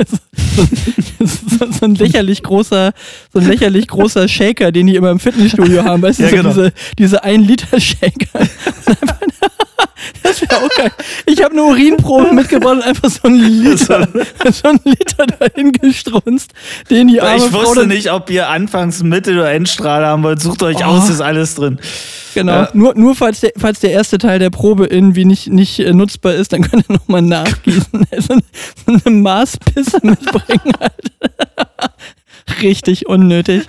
so, 1.20 1.84
ein 1.84 1.96
lächerlich 1.96 2.44
großer, 2.44 2.92
so 3.32 3.40
ein 3.40 3.48
lächerlich 3.48 3.88
großer 3.88 4.28
Shaker, 4.28 4.70
den 4.70 4.86
die 4.86 4.94
immer 4.94 5.10
im 5.10 5.18
Fitnessstudio 5.18 5.82
haben, 5.82 6.02
weißt 6.02 6.20
du, 6.20 6.22
ja, 6.24 6.28
so 6.28 6.36
genau. 6.36 6.48
diese, 6.50 6.72
diese 6.98 7.24
1 7.24 7.48
Liter 7.48 7.80
Shaker. 7.80 8.46
Das 10.22 10.40
wäre 10.40 10.56
auch 10.56 10.68
geil. 10.76 10.92
Ich 11.26 11.42
habe 11.42 11.52
eine 11.52 11.62
Urinprobe 11.62 12.32
mitgebracht 12.32 12.76
und 12.76 12.82
einfach 12.82 13.10
so 13.10 13.22
einen 13.24 13.40
Liter, 13.40 14.08
so 14.52 14.68
einen 14.68 14.80
Liter 14.84 15.26
dahin 15.26 15.72
gestrunzt, 15.72 16.52
den 16.88 17.08
die 17.08 17.20
arme 17.20 17.36
Ich 17.36 17.52
wusste 17.52 17.80
Frau 17.80 17.84
nicht, 17.84 18.10
ob 18.10 18.30
ihr 18.30 18.48
Anfangs-, 18.48 19.02
Mitte- 19.02 19.32
oder 19.32 19.50
Endstrahl 19.50 20.06
haben 20.06 20.22
wollt. 20.22 20.40
Sucht 20.40 20.62
euch 20.62 20.78
oh. 20.80 20.84
aus, 20.84 21.08
ist 21.10 21.20
alles 21.20 21.54
drin. 21.56 21.78
Genau. 22.34 22.52
Ja. 22.52 22.68
Nur, 22.72 22.94
nur 22.94 23.16
falls, 23.16 23.40
der, 23.40 23.52
falls 23.56 23.80
der 23.80 23.90
erste 23.90 24.18
Teil 24.18 24.38
der 24.38 24.50
Probe 24.50 24.86
irgendwie 24.86 25.24
nicht, 25.24 25.48
nicht 25.48 25.80
äh, 25.80 25.92
nutzbar 25.92 26.34
ist, 26.34 26.52
dann 26.52 26.62
könnt 26.62 26.88
ihr 26.88 26.94
nochmal 26.94 27.22
nachgießen. 27.22 28.06
so, 28.18 28.36
eine 28.86 29.16
Maßpisse 29.16 29.98
mitbringen. 30.02 30.72
Halt. 30.78 31.12
Richtig 32.62 33.08
unnötig. 33.08 33.64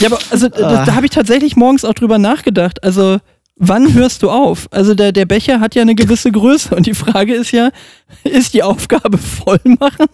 Ja, 0.00 0.08
aber 0.08 0.18
also 0.30 0.48
da, 0.48 0.84
da 0.84 0.94
habe 0.94 1.06
ich 1.06 1.12
tatsächlich 1.12 1.56
morgens 1.56 1.84
auch 1.84 1.94
drüber 1.94 2.18
nachgedacht. 2.18 2.82
Also 2.82 3.18
wann 3.56 3.94
hörst 3.94 4.22
du 4.22 4.30
auf? 4.30 4.68
Also 4.70 4.94
der, 4.94 5.12
der 5.12 5.26
Becher 5.26 5.60
hat 5.60 5.74
ja 5.74 5.82
eine 5.82 5.94
gewisse 5.94 6.30
Größe 6.32 6.74
und 6.74 6.86
die 6.86 6.94
Frage 6.94 7.34
ist 7.34 7.52
ja, 7.52 7.70
ist 8.24 8.54
die 8.54 8.62
Aufgabe 8.62 9.18
voll 9.18 9.60
machen? 9.64 10.06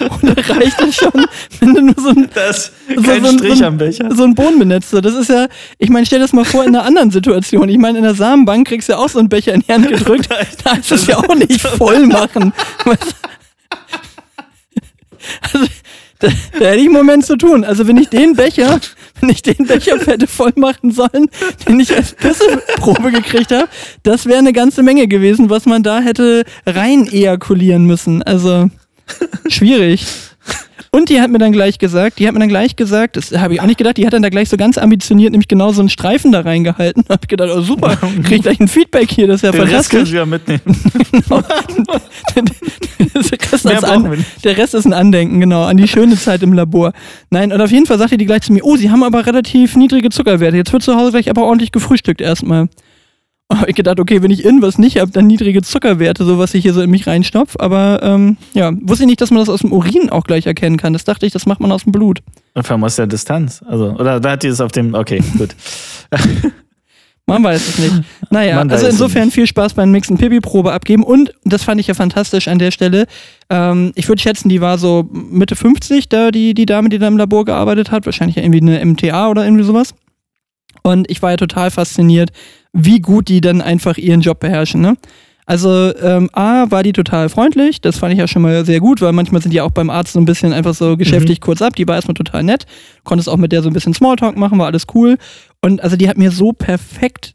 Oder 0.00 0.36
reicht 0.36 0.80
es 0.80 0.96
schon, 0.96 1.26
wenn 1.60 1.74
du 1.74 1.80
nur 1.80 1.94
so 1.96 2.08
ein, 2.08 2.28
das, 2.34 2.72
so, 2.94 3.02
kein 3.02 3.24
so, 3.24 3.32
Strich 3.32 3.58
so, 3.58 3.64
am 3.64 3.78
Becher. 3.78 4.14
so 4.14 4.24
ein 4.24 4.34
Boden 4.34 4.58
benetzt? 4.58 4.92
Das 4.92 5.14
ist 5.14 5.30
ja, 5.30 5.46
ich 5.78 5.88
meine, 5.88 6.04
stell 6.04 6.18
das 6.18 6.32
mal 6.32 6.44
vor 6.44 6.64
in 6.64 6.74
einer 6.74 6.84
anderen 6.84 7.10
Situation. 7.10 7.68
Ich 7.68 7.78
meine, 7.78 7.98
in 7.98 8.04
der 8.04 8.14
Samenbank 8.14 8.66
kriegst 8.66 8.88
du 8.88 8.94
ja 8.94 8.98
auch 8.98 9.08
so 9.08 9.20
einen 9.20 9.28
Becher 9.28 9.54
in 9.54 9.60
die 9.60 9.72
Hand 9.72 9.88
gedrückt. 9.88 10.28
Da 10.64 10.72
ist 10.72 10.90
es 10.90 11.06
ja 11.06 11.16
auch 11.18 11.34
nicht 11.34 11.60
voll 11.60 12.06
machen. 12.06 12.52
Also, 15.40 15.66
da, 16.18 16.28
da 16.28 16.64
hätte 16.64 16.76
ich 16.76 16.84
einen 16.84 16.92
Moment 16.92 17.26
zu 17.26 17.36
tun. 17.36 17.64
Also 17.64 17.86
wenn 17.86 17.96
ich 17.96 18.08
den 18.08 18.34
Becher 18.34 18.80
ich 19.28 19.42
den 19.42 19.66
Becher 19.66 19.98
hätte 19.98 20.26
voll 20.26 20.52
machen 20.56 20.92
sollen, 20.92 21.28
den 21.66 21.80
ich 21.80 21.94
als 21.94 22.12
Pisseprobe 22.12 23.12
gekriegt 23.12 23.52
habe, 23.52 23.68
das 24.02 24.26
wäre 24.26 24.38
eine 24.38 24.52
ganze 24.52 24.82
Menge 24.82 25.08
gewesen, 25.08 25.50
was 25.50 25.66
man 25.66 25.82
da 25.82 26.00
hätte 26.00 26.44
rein 26.66 27.06
ejakulieren 27.06 27.84
müssen. 27.86 28.22
Also 28.22 28.70
schwierig. 29.48 30.06
Und 30.96 31.10
die 31.10 31.20
hat 31.20 31.30
mir 31.30 31.36
dann 31.36 31.52
gleich 31.52 31.78
gesagt, 31.78 32.18
die 32.18 32.26
hat 32.26 32.32
mir 32.32 32.40
dann 32.40 32.48
gleich 32.48 32.74
gesagt, 32.74 33.18
das 33.18 33.30
habe 33.32 33.52
ich 33.52 33.60
auch 33.60 33.66
nicht 33.66 33.76
gedacht, 33.76 33.98
die 33.98 34.06
hat 34.06 34.14
dann 34.14 34.22
da 34.22 34.30
gleich 34.30 34.48
so 34.48 34.56
ganz 34.56 34.78
ambitioniert 34.78 35.30
nämlich 35.32 35.46
genau 35.46 35.70
so 35.70 35.82
einen 35.82 35.90
Streifen 35.90 36.32
da 36.32 36.40
reingehalten. 36.40 37.04
Da 37.06 37.12
habe 37.14 37.20
ich 37.24 37.28
gedacht, 37.28 37.50
oh 37.54 37.60
super, 37.60 37.98
krieg 38.24 38.42
gleich 38.42 38.58
ein 38.60 38.66
Feedback 38.66 39.10
hier, 39.10 39.26
das 39.26 39.36
ist 39.36 39.42
ja 39.42 39.52
Den 39.52 39.60
fantastisch. 39.60 40.00
Rest 40.00 40.12
können 40.12 40.12
wir 40.12 40.26
mitnehmen. 40.26 40.62
genau. 41.18 41.42
der, 43.34 43.52
Rest 43.52 43.84
an, 43.84 44.24
der 44.42 44.56
Rest 44.56 44.74
ist 44.74 44.86
ein 44.86 44.94
Andenken, 44.94 45.38
genau, 45.38 45.64
an 45.64 45.76
die 45.76 45.86
schöne 45.86 46.16
Zeit 46.16 46.42
im 46.42 46.54
Labor. 46.54 46.92
Nein, 47.28 47.52
und 47.52 47.60
auf 47.60 47.70
jeden 47.70 47.84
Fall 47.84 47.98
sagte 47.98 48.16
die 48.16 48.24
gleich 48.24 48.42
zu 48.42 48.54
mir, 48.54 48.64
oh, 48.64 48.76
sie 48.76 48.90
haben 48.90 49.02
aber 49.02 49.26
relativ 49.26 49.76
niedrige 49.76 50.08
Zuckerwerte. 50.08 50.56
Jetzt 50.56 50.72
wird 50.72 50.82
zu 50.82 50.96
Hause 50.96 51.10
gleich 51.10 51.28
aber 51.28 51.44
ordentlich 51.44 51.72
gefrühstückt 51.72 52.22
erstmal 52.22 52.68
habe 53.52 53.70
ich 53.70 53.76
gedacht, 53.76 54.00
okay, 54.00 54.22
wenn 54.22 54.30
ich 54.30 54.44
irgendwas 54.44 54.78
nicht 54.78 54.98
habe, 54.98 55.10
dann 55.10 55.26
niedrige 55.26 55.62
Zuckerwerte, 55.62 56.24
so 56.24 56.38
was 56.38 56.54
ich 56.54 56.62
hier 56.62 56.72
so 56.72 56.82
in 56.82 56.90
mich 56.90 57.06
reinstopf. 57.06 57.56
Aber 57.58 58.00
ähm, 58.02 58.36
ja, 58.54 58.72
wusste 58.82 59.04
ich 59.04 59.08
nicht, 59.08 59.20
dass 59.20 59.30
man 59.30 59.40
das 59.40 59.48
aus 59.48 59.60
dem 59.60 59.72
Urin 59.72 60.10
auch 60.10 60.24
gleich 60.24 60.46
erkennen 60.46 60.76
kann. 60.76 60.92
Das 60.92 61.04
dachte 61.04 61.26
ich, 61.26 61.32
das 61.32 61.46
macht 61.46 61.60
man 61.60 61.70
aus 61.70 61.84
dem 61.84 61.92
Blut. 61.92 62.20
Und 62.54 62.66
vor 62.66 62.74
allem 62.74 62.84
aus 62.84 62.96
der 62.96 63.06
Distanz. 63.06 63.62
Also, 63.66 63.92
oder 63.92 64.20
da 64.20 64.32
hat 64.32 64.42
die 64.42 64.48
es 64.48 64.60
auf 64.60 64.72
dem, 64.72 64.94
okay, 64.94 65.22
gut. 65.38 65.54
Man 67.28 67.42
weiß 67.42 67.68
es 67.68 67.78
nicht. 67.78 68.02
Naja, 68.30 68.60
also 68.60 68.86
insofern 68.86 69.32
viel 69.32 69.48
Spaß 69.48 69.74
beim 69.74 69.90
nächsten 69.90 70.16
Pipi-Probe 70.16 70.72
abgeben. 70.72 71.02
Und 71.02 71.34
das 71.44 71.64
fand 71.64 71.80
ich 71.80 71.88
ja 71.88 71.94
fantastisch 71.94 72.46
an 72.46 72.60
der 72.60 72.70
Stelle. 72.70 73.06
Ähm, 73.50 73.90
ich 73.96 74.06
würde 74.06 74.22
schätzen, 74.22 74.48
die 74.48 74.60
war 74.60 74.78
so 74.78 75.08
Mitte 75.10 75.56
50, 75.56 76.08
da 76.08 76.30
die, 76.30 76.54
die 76.54 76.66
Dame, 76.66 76.88
die 76.88 76.98
da 76.98 77.08
im 77.08 77.16
Labor 77.16 77.44
gearbeitet 77.44 77.90
hat. 77.90 78.06
Wahrscheinlich 78.06 78.36
irgendwie 78.36 78.60
eine 78.60 78.84
MTA 78.84 79.28
oder 79.28 79.44
irgendwie 79.44 79.64
sowas. 79.64 79.92
Und 80.84 81.10
ich 81.10 81.20
war 81.20 81.32
ja 81.32 81.36
total 81.36 81.72
fasziniert, 81.72 82.30
wie 82.76 83.00
gut 83.00 83.28
die 83.28 83.40
dann 83.40 83.60
einfach 83.60 83.96
ihren 83.96 84.20
Job 84.20 84.40
beherrschen. 84.40 84.80
Ne? 84.80 84.96
Also 85.46 85.96
ähm, 86.02 86.28
A, 86.32 86.70
war 86.70 86.82
die 86.82 86.92
total 86.92 87.28
freundlich, 87.28 87.80
das 87.80 87.98
fand 87.98 88.12
ich 88.12 88.18
ja 88.18 88.26
schon 88.26 88.42
mal 88.42 88.64
sehr 88.66 88.80
gut, 88.80 89.00
weil 89.00 89.12
manchmal 89.12 89.40
sind 89.40 89.52
die 89.52 89.60
auch 89.60 89.70
beim 89.70 89.90
Arzt 89.90 90.12
so 90.12 90.18
ein 90.18 90.24
bisschen 90.24 90.52
einfach 90.52 90.74
so 90.74 90.96
geschäftlich 90.96 91.38
mhm. 91.38 91.44
kurz 91.44 91.62
ab, 91.62 91.76
die 91.76 91.86
war 91.86 91.94
erstmal 91.94 92.14
total 92.14 92.42
nett, 92.42 92.66
konntest 93.04 93.28
auch 93.28 93.36
mit 93.36 93.52
der 93.52 93.62
so 93.62 93.70
ein 93.70 93.72
bisschen 93.72 93.94
Smalltalk 93.94 94.36
machen, 94.36 94.58
war 94.58 94.66
alles 94.66 94.86
cool. 94.94 95.16
Und 95.62 95.82
also 95.82 95.96
die 95.96 96.08
hat 96.08 96.18
mir 96.18 96.32
so 96.32 96.52
perfekt 96.52 97.34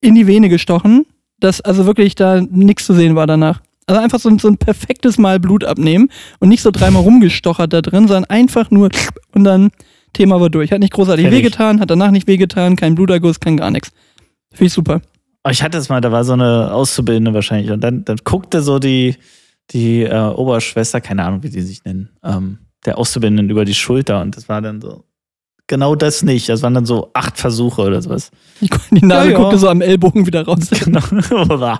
in 0.00 0.14
die 0.14 0.26
Vene 0.26 0.48
gestochen, 0.48 1.04
dass 1.38 1.60
also 1.60 1.86
wirklich 1.86 2.14
da 2.14 2.40
nichts 2.40 2.86
zu 2.86 2.94
sehen 2.94 3.14
war 3.14 3.26
danach. 3.26 3.60
Also 3.86 4.00
einfach 4.00 4.18
so, 4.18 4.36
so 4.38 4.48
ein 4.48 4.56
perfektes 4.56 5.18
Mal 5.18 5.38
Blut 5.38 5.64
abnehmen 5.64 6.08
und 6.40 6.48
nicht 6.48 6.62
so 6.62 6.70
dreimal 6.70 7.02
rumgestochert 7.02 7.72
da 7.72 7.82
drin, 7.82 8.08
sondern 8.08 8.24
einfach 8.24 8.70
nur 8.70 8.88
und 9.32 9.44
dann 9.44 9.70
Thema 10.14 10.40
war 10.40 10.48
durch. 10.48 10.72
Hat 10.72 10.80
nicht 10.80 10.94
großartig 10.94 11.24
Fertig. 11.24 11.44
wehgetan, 11.44 11.80
hat 11.80 11.90
danach 11.90 12.10
nicht 12.10 12.26
wehgetan, 12.26 12.76
kein 12.76 12.94
Bluterguss, 12.94 13.40
kein 13.40 13.58
gar 13.58 13.70
nichts. 13.70 13.92
Finde 14.54 14.66
ich 14.66 14.72
super. 14.72 15.00
Oh, 15.44 15.50
ich 15.50 15.62
hatte 15.62 15.76
es 15.76 15.88
mal, 15.88 16.00
da 16.00 16.10
war 16.10 16.24
so 16.24 16.32
eine 16.32 16.72
Auszubildende 16.72 17.34
wahrscheinlich. 17.34 17.70
Und 17.70 17.80
dann, 17.82 18.04
dann 18.04 18.16
guckte 18.24 18.62
so 18.62 18.78
die, 18.78 19.16
die 19.70 20.02
äh, 20.02 20.28
Oberschwester, 20.28 21.00
keine 21.00 21.24
Ahnung, 21.24 21.42
wie 21.42 21.50
die 21.50 21.60
sich 21.60 21.84
nennen, 21.84 22.10
ähm, 22.22 22.58
der 22.86 22.96
Auszubildenden 22.98 23.50
über 23.50 23.64
die 23.64 23.74
Schulter. 23.74 24.22
Und 24.22 24.36
das 24.36 24.48
war 24.48 24.62
dann 24.62 24.80
so, 24.80 25.04
genau 25.66 25.94
das 25.94 26.22
nicht. 26.22 26.48
Das 26.48 26.62
waren 26.62 26.74
dann 26.74 26.86
so 26.86 27.10
acht 27.12 27.38
Versuche 27.38 27.82
oder 27.82 28.00
sowas. 28.00 28.30
Die, 28.60 28.70
die 28.90 29.04
Nadel 29.04 29.32
ja, 29.32 29.38
guckte 29.38 29.58
so 29.58 29.68
am 29.68 29.80
Ellbogen 29.80 30.26
wieder 30.26 30.44
raus. 30.44 30.70
Genau. 30.84 31.00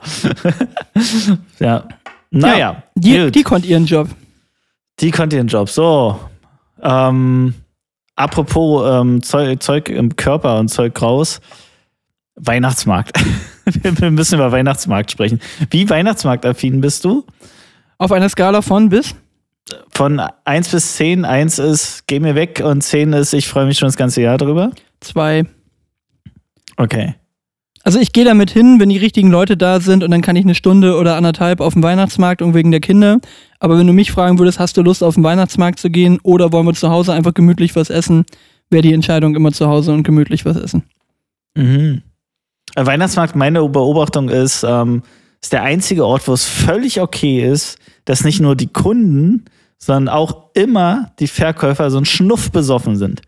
ja. 1.59 1.89
Naja. 2.31 2.57
Ja, 2.59 2.83
die, 2.95 3.31
die 3.31 3.43
konnte 3.43 3.69
ihren 3.69 3.87
Job. 3.87 4.09
Die 5.01 5.11
konnte 5.11 5.37
ihren 5.37 5.49
Job. 5.49 5.69
So. 5.69 6.19
Ähm, 6.83 7.55
apropos 8.17 8.85
ähm, 8.91 9.23
Zeug, 9.23 9.63
Zeug, 9.63 9.89
im 9.89 10.17
Körper 10.17 10.59
und 10.59 10.69
Zeug 10.69 11.01
raus. 11.01 11.41
Weihnachtsmarkt. 12.37 13.19
Wir 13.83 14.11
müssen 14.11 14.37
über 14.37 14.53
Weihnachtsmarkt 14.53 15.11
sprechen. 15.11 15.41
Wie 15.71 15.89
Weihnachtsmarktaffin 15.89 16.81
bist 16.81 17.05
du? 17.05 17.25
Auf 17.99 18.13
einer 18.13 18.29
Skala 18.29 18.63
von 18.63 18.89
bis? 18.89 19.15
Von 19.91 20.21
1 20.45 20.69
bis 20.69 20.97
10. 20.97 21.25
1 21.25 21.59
ist, 21.59 22.07
geh 22.07 22.21
mir 22.21 22.35
weg 22.35 22.63
und 22.65 22.83
10 22.83 23.13
ist, 23.15 23.33
ich 23.33 23.49
freue 23.49 23.67
mich 23.67 23.79
schon 23.79 23.89
das 23.89 23.97
ganze 23.97 24.21
Jahr 24.21 24.37
drüber. 24.37 24.73
Zwei. 25.01 25.45
Okay. 26.77 27.15
Also 27.83 27.99
ich 27.99 28.13
gehe 28.13 28.25
damit 28.25 28.51
hin, 28.51 28.81
wenn 28.81 28.89
die 28.89 28.97
richtigen 28.97 29.31
Leute 29.31 29.57
da 29.57 29.79
sind 29.79 30.03
und 30.03 30.11
dann 30.11 30.23
kann 30.23 30.37
ich 30.37 30.45
eine 30.45 30.55
Stunde 30.55 30.97
oder 30.97 31.17
anderthalb 31.17 31.61
auf 31.61 31.75
den 31.75 31.83
Weihnachtsmarkt 31.83 32.41
und 32.41 32.55
wegen 32.55 32.71
der 32.71 32.81
Kinder. 32.81 33.21
Aber 33.59 33.79
wenn 33.79 33.87
du 33.87 33.93
mich 33.93 34.11
fragen 34.11 34.39
würdest, 34.39 34.59
hast 34.59 34.77
du 34.77 34.83
Lust 34.83 35.03
auf 35.03 35.15
den 35.15 35.25
Weihnachtsmarkt 35.25 35.79
zu 35.79 35.91
gehen 35.91 36.19
oder 36.23 36.51
wollen 36.51 36.67
wir 36.67 36.75
zu 36.75 36.89
Hause 36.91 37.13
einfach 37.13 37.35
gemütlich 37.35 37.77
was 37.77 37.91
essen, 37.91 38.25
wäre 38.71 38.83
die 38.83 38.95
Entscheidung 38.95 39.35
immer 39.35 39.53
zu 39.53 39.69
Hause 39.69 39.93
und 39.93 40.03
gemütlich 40.03 40.47
was 40.47 40.57
essen. 40.57 40.85
Mhm. 41.55 42.03
Weihnachtsmarkt, 42.77 43.37
meine 43.37 43.67
Beobachtung 43.69 44.29
ist, 44.29 44.65
ähm, 44.65 45.03
ist 45.41 45.53
der 45.53 45.63
einzige 45.63 46.07
Ort, 46.07 46.27
wo 46.27 46.33
es 46.33 46.45
völlig 46.45 47.01
okay 47.01 47.49
ist, 47.49 47.79
dass 48.05 48.25
nicht 48.25 48.41
nur 48.41 48.57
die 48.57 48.73
Kunden, 48.73 49.45
sondern 49.79 50.15
auch 50.15 50.51
immer 50.55 51.13
die 51.19 51.29
Verkäufer 51.29 51.91
so 51.91 51.99
ein 51.99 52.05
Schnuff 52.05 52.51
besoffen 52.51 52.97
sind. 52.97 53.23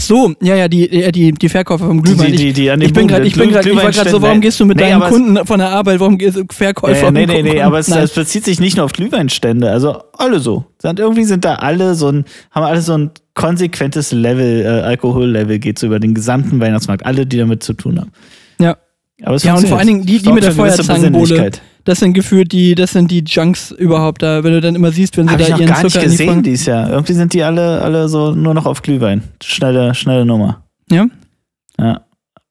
Ach 0.00 0.02
so, 0.02 0.32
ja, 0.40 0.54
ja, 0.54 0.66
die, 0.66 0.88
äh, 0.90 1.12
die, 1.12 1.32
die 1.32 1.48
Verkäufer 1.50 1.86
vom 1.86 2.02
Glühwein. 2.02 2.32
Die, 2.32 2.36
die, 2.36 2.52
die 2.54 2.70
an 2.70 2.80
ich, 2.80 2.86
den 2.86 2.88
ich 2.88 2.92
bin 2.94 3.06
gerade, 3.06 3.26
ich 3.26 3.34
bin 3.34 3.50
gerade, 3.50 3.68
ich 3.68 3.76
war 3.76 3.90
gerade 3.90 4.08
so, 4.08 4.22
warum 4.22 4.40
gehst 4.40 4.58
du 4.58 4.64
mit 4.64 4.78
Nee, 4.78 4.84
deinen 4.84 5.02
Kunden 5.02 5.46
von 5.46 5.58
der 5.58 5.68
Arbeit, 5.68 6.00
warum 6.00 6.16
gehst 6.16 6.38
du 6.38 6.44
Verkäufer? 6.50 7.04
Ja, 7.04 7.10
nee, 7.10 7.26
nee, 7.26 7.42
nee, 7.42 7.60
aber 7.60 7.78
es, 7.78 7.88
es 7.88 8.12
bezieht 8.12 8.46
sich 8.46 8.60
nicht 8.60 8.78
nur 8.78 8.86
auf 8.86 8.92
Glühweinstände, 8.92 9.70
also 9.70 10.02
alle 10.16 10.40
so. 10.40 10.64
Irgendwie 10.82 11.24
sind 11.24 11.44
da 11.44 11.56
alle 11.56 11.94
so 11.94 12.08
ein, 12.08 12.24
haben 12.50 12.64
alle 12.64 12.80
so 12.80 12.94
ein 12.94 13.10
konsequentes 13.34 14.10
Level, 14.10 14.62
äh, 14.64 14.68
Alkohollevel 14.68 15.58
geht 15.58 15.78
so 15.78 15.86
über 15.86 16.00
den 16.00 16.14
gesamten 16.14 16.60
Weihnachtsmarkt, 16.60 17.04
alle, 17.04 17.26
die 17.26 17.36
damit 17.36 17.62
zu 17.62 17.74
tun 17.74 18.00
haben. 18.00 18.12
Ja. 18.58 18.78
Aber 19.22 19.36
es 19.36 19.44
Ja, 19.44 19.54
und 19.54 19.68
vor 19.68 19.76
allen 19.76 19.86
Dingen 19.86 20.06
die, 20.06 20.22
die 20.22 20.32
mit 20.32 20.44
der 20.44 20.52
Feuerzangenbowle. 20.52 21.50
Das 21.84 22.00
sind 22.00 22.12
gefühlt 22.12 22.52
die, 22.52 22.74
das 22.74 22.92
sind 22.92 23.10
die 23.10 23.24
Junks 23.26 23.70
überhaupt 23.70 24.22
da, 24.22 24.44
wenn 24.44 24.52
du 24.52 24.60
dann 24.60 24.74
immer 24.74 24.92
siehst, 24.92 25.16
wenn 25.16 25.26
sie 25.26 25.32
Habe 25.32 25.42
da 25.42 25.48
ich 25.48 25.52
noch 25.52 25.60
ihren 25.60 25.68
gar 25.68 25.82
nicht 25.82 25.92
Zucker 25.92 26.04
die 26.04 26.10
gesehen 26.10 26.42
dieses 26.42 26.66
Jahr. 26.66 26.90
Irgendwie 26.90 27.12
sind 27.14 27.32
die 27.32 27.42
alle, 27.42 27.80
alle 27.80 28.08
so 28.08 28.32
nur 28.32 28.54
noch 28.54 28.66
auf 28.66 28.82
Glühwein. 28.82 29.22
Schnelle, 29.42 29.94
schnelle 29.94 30.24
Nummer. 30.24 30.62
Ja? 30.90 31.06
Ja. 31.78 32.02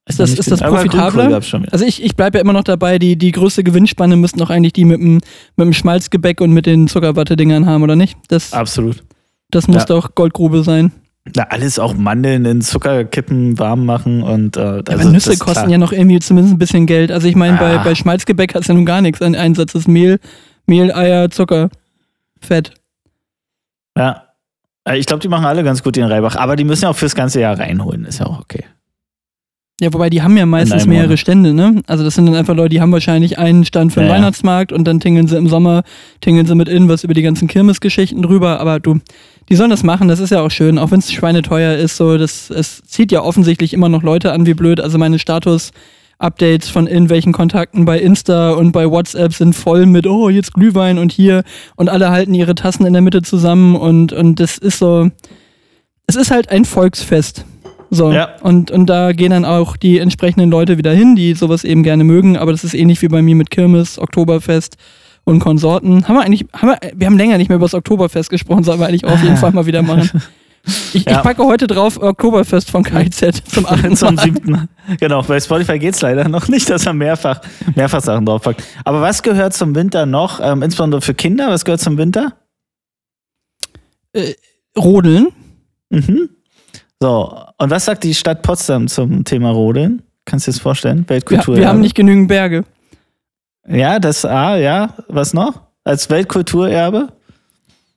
Ist 0.08 0.20
das, 0.20 0.32
Nicht 0.32 0.40
ist 0.40 0.52
das 0.52 0.60
profitabler? 0.62 1.40
Also 1.72 1.86
ich, 1.86 2.04
ich 2.04 2.16
bleibe 2.16 2.40
ja 2.40 2.42
immer 2.42 2.54
noch 2.54 2.64
dabei, 2.64 2.98
die, 2.98 3.16
die 3.16 3.32
größte 3.32 3.64
Gewinnspanne 3.64 4.16
müssten 4.16 4.42
auch 4.42 4.50
eigentlich 4.50 4.74
die 4.74 4.84
mit 4.86 5.00
dem, 5.00 5.14
mit 5.16 5.66
dem 5.66 5.74
Schmalzgebäck 5.74 6.42
und 6.42 6.52
mit 6.52 6.66
den 6.66 6.88
Zuckerwatte-Dingern 6.88 7.68
haben, 7.68 7.84
oder 7.84 7.96
nicht? 7.96 8.18
Das, 8.28 8.52
Absolut. 8.54 9.04
das 9.52 9.68
muss 9.68 9.84
Ja. 9.84 9.86
doch 9.86 10.16
Goldgrube 10.16 10.64
sein. 10.64 10.92
Na, 11.36 11.44
alles 11.50 11.80
auch 11.80 11.94
Mandeln 11.96 12.46
in 12.46 12.62
Zuckerkippen 12.62 13.58
warm 13.60 13.86
machen 13.86 14.22
und 14.24 14.58
äh, 14.58 14.60
also 14.60 14.84
Aber 14.92 15.06
Nüsse 15.06 15.38
kosten 15.38 15.54
klar. 15.54 15.70
ja 15.70 15.78
noch 15.78 15.92
irgendwie 15.92 16.20
zumindest 16.20 16.56
ein 16.56 16.60
bisschen 16.60 16.86
Geld. 16.86 17.12
Also 17.12 17.28
ich 17.28 17.36
meine, 17.36 17.58
bei, 17.58 17.78
Ah. 17.78 17.84
bei 17.84 17.96
Schmalzgebäck 17.96 18.56
hast 18.56 18.68
du 18.68 18.74
ja 18.74 18.76
nun 18.76 18.86
gar 18.86 19.02
nichts 19.02 19.22
an 19.22 19.36
Einsatz. 19.36 19.74
Das 19.74 19.82
ist 19.84 19.88
Mehl, 19.88 20.20
Mehl, 20.66 20.92
Eier, 20.92 21.30
Zucker, 21.30 21.70
Fett. 22.42 22.74
Ja. 23.98 24.24
Äh, 24.86 24.98
Ich 24.98 25.06
glaube, 25.06 25.22
die 25.22 25.28
machen 25.28 25.46
alle 25.46 25.64
ganz 25.64 25.84
gut 25.84 25.96
den 25.96 26.06
Reibach, 26.06 26.36
aber 26.36 26.56
die 26.56 26.64
müssen 26.64 26.84
ja 26.84 26.90
auch 26.90 26.96
fürs 26.96 27.16
ganze 27.16 27.40
Jahr 27.42 27.60
reinholen, 27.60 28.06
ist 28.06 28.20
ja 28.20 28.26
auch 28.28 28.40
okay. 28.40 28.64
Ja, 29.82 29.94
wobei 29.94 30.10
die 30.10 30.22
haben 30.22 30.36
ja 30.36 30.46
meistens 30.46 30.86
mehrere 30.86 31.08
Monat. 31.08 31.20
Stände, 31.20 31.54
ne? 31.54 31.82
Also 31.88 32.04
das 32.04 32.16
sind 32.16 32.26
dann 32.26 32.36
einfach 32.36 32.54
Leute, 32.54 32.68
die 32.70 32.82
haben 32.82 32.92
wahrscheinlich 32.92 33.40
einen 33.40 33.64
Stand 33.64 33.94
für 33.94 34.02
den 34.02 34.10
ja. 34.10 34.16
Weihnachtsmarkt 34.16 34.74
und 34.74 34.84
dann 34.86 35.00
tingeln 35.00 35.28
sie 35.30 35.38
im 35.38 35.48
Sommer, 35.48 35.84
tingeln 36.20 36.46
sie 36.46 36.54
mit 36.56 36.68
in 36.68 36.90
was 36.90 37.06
über 37.06 37.14
die 37.14 37.22
ganzen 37.22 37.48
Kirmesgeschichten 37.48 38.22
drüber. 38.22 38.60
Aber 38.60 38.82
du, 38.82 39.00
die 39.50 39.56
sollen 39.56 39.70
das 39.72 39.84
machen, 39.84 40.08
das 40.08 40.20
ist 40.20 40.30
ja 40.30 40.42
auch 40.42 40.52
schön, 40.52 40.78
auch 40.78 40.92
wenn 40.92 41.00
es 41.00 41.12
schweineteuer 41.12 41.76
ist, 41.76 41.98
so, 41.98 42.18
das, 42.18 42.50
es 42.50 42.82
zieht 42.86 43.12
ja 43.12 43.22
offensichtlich 43.24 43.74
immer 43.74 43.90
noch 43.90 44.04
Leute 44.04 44.32
an, 44.32 44.46
wie 44.46 44.54
blöd. 44.54 44.80
Also 44.80 44.98
meine 44.98 45.18
Status-Updates 45.18 46.70
von 46.70 46.88
irgendwelchen 46.88 47.34
Kontakten 47.34 47.86
bei 47.86 48.00
Insta 48.00 48.52
und 48.52 48.72
bei 48.72 48.90
WhatsApp 48.90 49.34
sind 49.34 49.54
voll 49.56 49.86
mit, 49.86 50.06
oh, 50.06 50.30
jetzt 50.30 50.54
Glühwein 50.54 50.98
und 51.00 51.12
hier 51.12 51.44
und 51.76 51.90
alle 51.90 52.12
halten 52.12 52.34
ihre 52.34 52.56
Tassen 52.56 52.86
in 52.86 52.94
der 52.94 53.02
Mitte 53.02 53.22
zusammen 53.24 53.76
und, 53.76 54.14
und 54.14 54.40
das 54.40 54.58
ist 54.58 54.80
so, 54.80 55.10
es 56.08 56.16
ist 56.16 56.32
halt 56.32 56.50
ein 56.50 56.66
Volksfest. 56.66 57.46
So, 57.92 58.12
Ja. 58.12 58.36
und, 58.44 58.70
und 58.70 58.86
da 58.86 59.14
gehen 59.14 59.32
dann 59.32 59.46
auch 59.46 59.76
die 59.76 59.98
entsprechenden 59.98 60.52
Leute 60.52 60.78
wieder 60.78 60.94
hin, 60.94 61.16
die 61.16 61.34
sowas 61.34 61.64
eben 61.64 61.82
gerne 61.82 62.04
mögen, 62.04 62.38
aber 62.38 62.52
das 62.52 62.64
ist 62.64 62.76
ähnlich 62.76 63.02
wie 63.02 63.08
bei 63.08 63.24
mir 63.24 63.34
mit 63.36 63.50
Kirmes, 63.50 63.98
Oktoberfest 63.98 64.78
und 65.24 65.40
Konsorten. 65.40 66.08
Haben 66.08 66.16
wir 66.16 66.22
eigentlich, 66.22 66.46
haben 66.54 66.70
wir, 66.70 66.80
wir 66.96 67.08
haben 67.08 67.18
länger 67.18 67.38
nicht 67.38 67.50
mehr 67.50 67.58
über 67.58 67.66
das 67.66 67.74
Oktoberfest 67.74 68.30
gesprochen, 68.30 68.64
sollen 68.64 68.80
wir 68.80 68.88
eigentlich 68.88 69.06
auf 69.06 69.22
jeden 69.22 69.38
Fall 69.38 69.52
mal 69.52 69.66
wieder 69.66 69.82
machen. 69.82 70.10
Ich, 70.94 71.06
Ja. 71.06 71.14
ich 71.14 71.24
packe 71.24 71.42
heute 71.46 71.68
drauf 71.68 72.00
Oktoberfest 72.00 72.70
von 72.70 72.84
KIZ 72.84 73.44
zum 73.46 73.66
achten 73.66 73.96
Zum 73.96 74.16
Mal. 74.16 74.24
siebten. 74.26 74.68
Genau, 75.00 75.22
bei 75.24 75.40
Spotify 75.40 75.80
geht 75.80 75.96
es 75.96 76.02
leider 76.02 76.28
noch 76.28 76.50
nicht, 76.50 76.70
dass 76.70 76.86
er 76.86 76.92
mehrfach, 76.94 77.40
mehrfach 77.76 78.02
Sachen 78.02 78.26
draufpackt. 78.26 78.62
Aber 78.84 79.00
was 79.02 79.24
gehört 79.24 79.54
zum 79.54 79.74
Winter 79.74 80.06
noch, 80.06 80.42
ähm, 80.44 80.62
insbesondere 80.62 81.02
für 81.02 81.14
Kinder, 81.14 81.48
was 81.50 81.64
gehört 81.64 81.80
zum 81.80 81.98
Winter? 81.98 82.34
Rodeln. 84.78 85.28
Mhm. 85.90 86.30
So, 87.02 87.42
und 87.58 87.70
was 87.70 87.86
sagt 87.86 88.04
die 88.04 88.14
Stadt 88.14 88.42
Potsdam 88.42 88.88
zum 88.90 89.24
Thema 89.24 89.52
Rodeln? 89.52 90.02
Kannst 90.26 90.46
du 90.46 90.52
dir 90.52 90.56
das 90.56 90.62
vorstellen? 90.62 91.06
Weltkultur. 91.08 91.56
wir 91.56 91.68
haben 91.70 91.80
nicht 91.80 91.96
genügend 91.96 92.28
Berge. 92.28 92.66
Ja, 93.70 94.00
das 94.00 94.26
A, 94.26 94.58
ja. 94.58 94.96
Was 95.08 95.34
noch? 95.34 95.62
Als 95.84 96.10
Weltkulturerbe? 96.10 97.10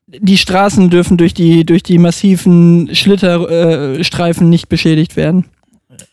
Die 0.06 0.37
Straßen 0.37 0.90
dürfen 0.90 1.16
durch 1.16 1.32
die, 1.32 1.64
durch 1.64 1.82
die 1.82 1.98
massiven 1.98 2.94
Schlitterstreifen 2.94 4.46
äh, 4.46 4.50
nicht 4.50 4.68
beschädigt 4.68 5.16
werden. 5.16 5.46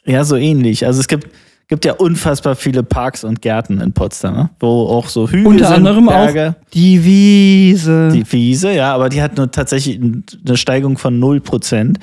Ja, 0.06 0.24
so 0.24 0.38
ähnlich. 0.38 0.86
Also 0.86 1.02
es 1.02 1.08
gibt, 1.08 1.28
gibt 1.68 1.84
ja 1.84 1.94
unfassbar 1.94 2.56
viele 2.56 2.84
Parks 2.84 3.26
und 3.26 3.42
Gärten 3.42 3.82
in 3.82 3.92
Potsdam, 3.92 4.34
ne? 4.34 4.50
wo 4.60 4.88
auch 4.88 5.10
so 5.10 5.30
Hügel 5.30 5.48
Unter 5.48 5.68
sind, 5.68 5.76
anderem 5.76 6.06
Berge. 6.06 6.56
Die 6.74 7.04
Wiese. 7.04 8.10
Die 8.14 8.32
Wiese, 8.32 8.74
ja, 8.74 8.94
aber 8.94 9.10
die 9.10 9.22
hat 9.22 9.36
nur 9.36 9.52
tatsächlich 9.52 10.00
eine 10.00 10.58
Steigung 10.58 10.98
von 10.98 11.20
0%. 11.20 11.96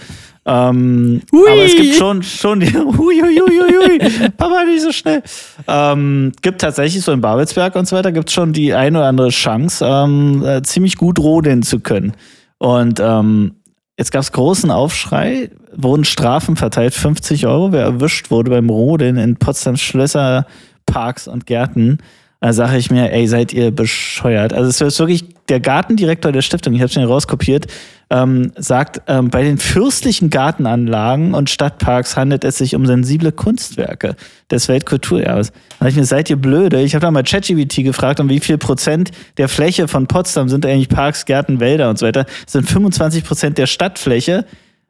Ähm, 0.48 1.22
aber 1.32 1.64
es 1.64 1.74
gibt 1.74 1.94
schon, 1.96 2.22
schon 2.22 2.60
die, 2.60 2.72
hui, 2.74 3.20
hui, 3.20 3.36
hui, 3.36 3.98
hui. 4.00 4.30
Papa, 4.36 4.64
nicht 4.64 4.82
so 4.82 4.92
schnell. 4.92 5.22
Ähm, 5.66 6.32
gibt 6.40 6.60
tatsächlich 6.60 7.02
so 7.02 7.10
in 7.10 7.20
Babelsberg 7.20 7.74
und 7.74 7.88
so 7.88 7.96
weiter, 7.96 8.12
gibt 8.12 8.30
schon 8.30 8.52
die 8.52 8.72
eine 8.72 8.98
oder 8.98 9.08
andere 9.08 9.30
Chance, 9.30 9.84
ähm, 9.84 10.44
äh, 10.44 10.62
ziemlich 10.62 10.96
gut 10.96 11.18
rodeln 11.18 11.64
zu 11.64 11.80
können. 11.80 12.12
Und 12.58 13.00
ähm, 13.00 13.56
jetzt 13.98 14.12
gab 14.12 14.22
es 14.22 14.30
großen 14.30 14.70
Aufschrei, 14.70 15.50
wurden 15.74 16.04
Strafen 16.04 16.54
verteilt, 16.54 16.94
50 16.94 17.46
Euro, 17.48 17.72
wer 17.72 17.82
erwischt 17.82 18.30
wurde 18.30 18.50
beim 18.50 18.70
Rodeln 18.70 19.16
in 19.16 19.36
Potsdams 19.36 19.80
Schlösser, 19.80 20.46
Parks 20.86 21.26
und 21.26 21.46
Gärten. 21.46 21.98
Da 22.40 22.52
sage 22.52 22.76
ich 22.76 22.92
mir, 22.92 23.10
ey, 23.10 23.26
seid 23.26 23.52
ihr 23.52 23.72
bescheuert. 23.72 24.52
Also 24.52 24.68
es 24.68 24.80
ist 24.80 24.98
wirklich 25.00 25.24
der 25.48 25.58
Gartendirektor 25.58 26.30
der 26.30 26.42
Stiftung, 26.42 26.74
ich 26.74 26.80
habe 26.80 26.92
schnell 26.92 27.06
rauskopiert, 27.06 27.66
ähm, 28.08 28.52
sagt, 28.56 29.02
ähm, 29.08 29.30
bei 29.30 29.42
den 29.42 29.58
fürstlichen 29.58 30.30
Gartenanlagen 30.30 31.34
und 31.34 31.50
Stadtparks 31.50 32.16
handelt 32.16 32.44
es 32.44 32.58
sich 32.58 32.76
um 32.76 32.86
sensible 32.86 33.32
Kunstwerke 33.32 34.14
des 34.50 34.68
Weltkulturerbes. 34.68 35.50
Da 35.50 35.56
dachte 35.80 35.90
ich 35.90 35.96
mir, 35.96 36.04
seid 36.04 36.30
ihr 36.30 36.36
blöde? 36.36 36.80
Ich 36.82 36.94
habe 36.94 37.02
da 37.04 37.10
mal 37.10 37.24
ChatGPT 37.24 37.82
gefragt, 37.82 38.20
um 38.20 38.28
wie 38.28 38.38
viel 38.38 38.58
Prozent 38.58 39.10
der 39.38 39.48
Fläche 39.48 39.88
von 39.88 40.06
Potsdam 40.06 40.48
sind 40.48 40.64
eigentlich 40.64 40.88
Parks, 40.88 41.24
Gärten, 41.24 41.58
Wälder 41.58 41.90
und 41.90 41.98
so 41.98 42.06
weiter. 42.06 42.24
Das 42.44 42.52
sind 42.52 42.68
25 42.68 43.24
Prozent 43.24 43.58
der 43.58 43.66
Stadtfläche, 43.66 44.44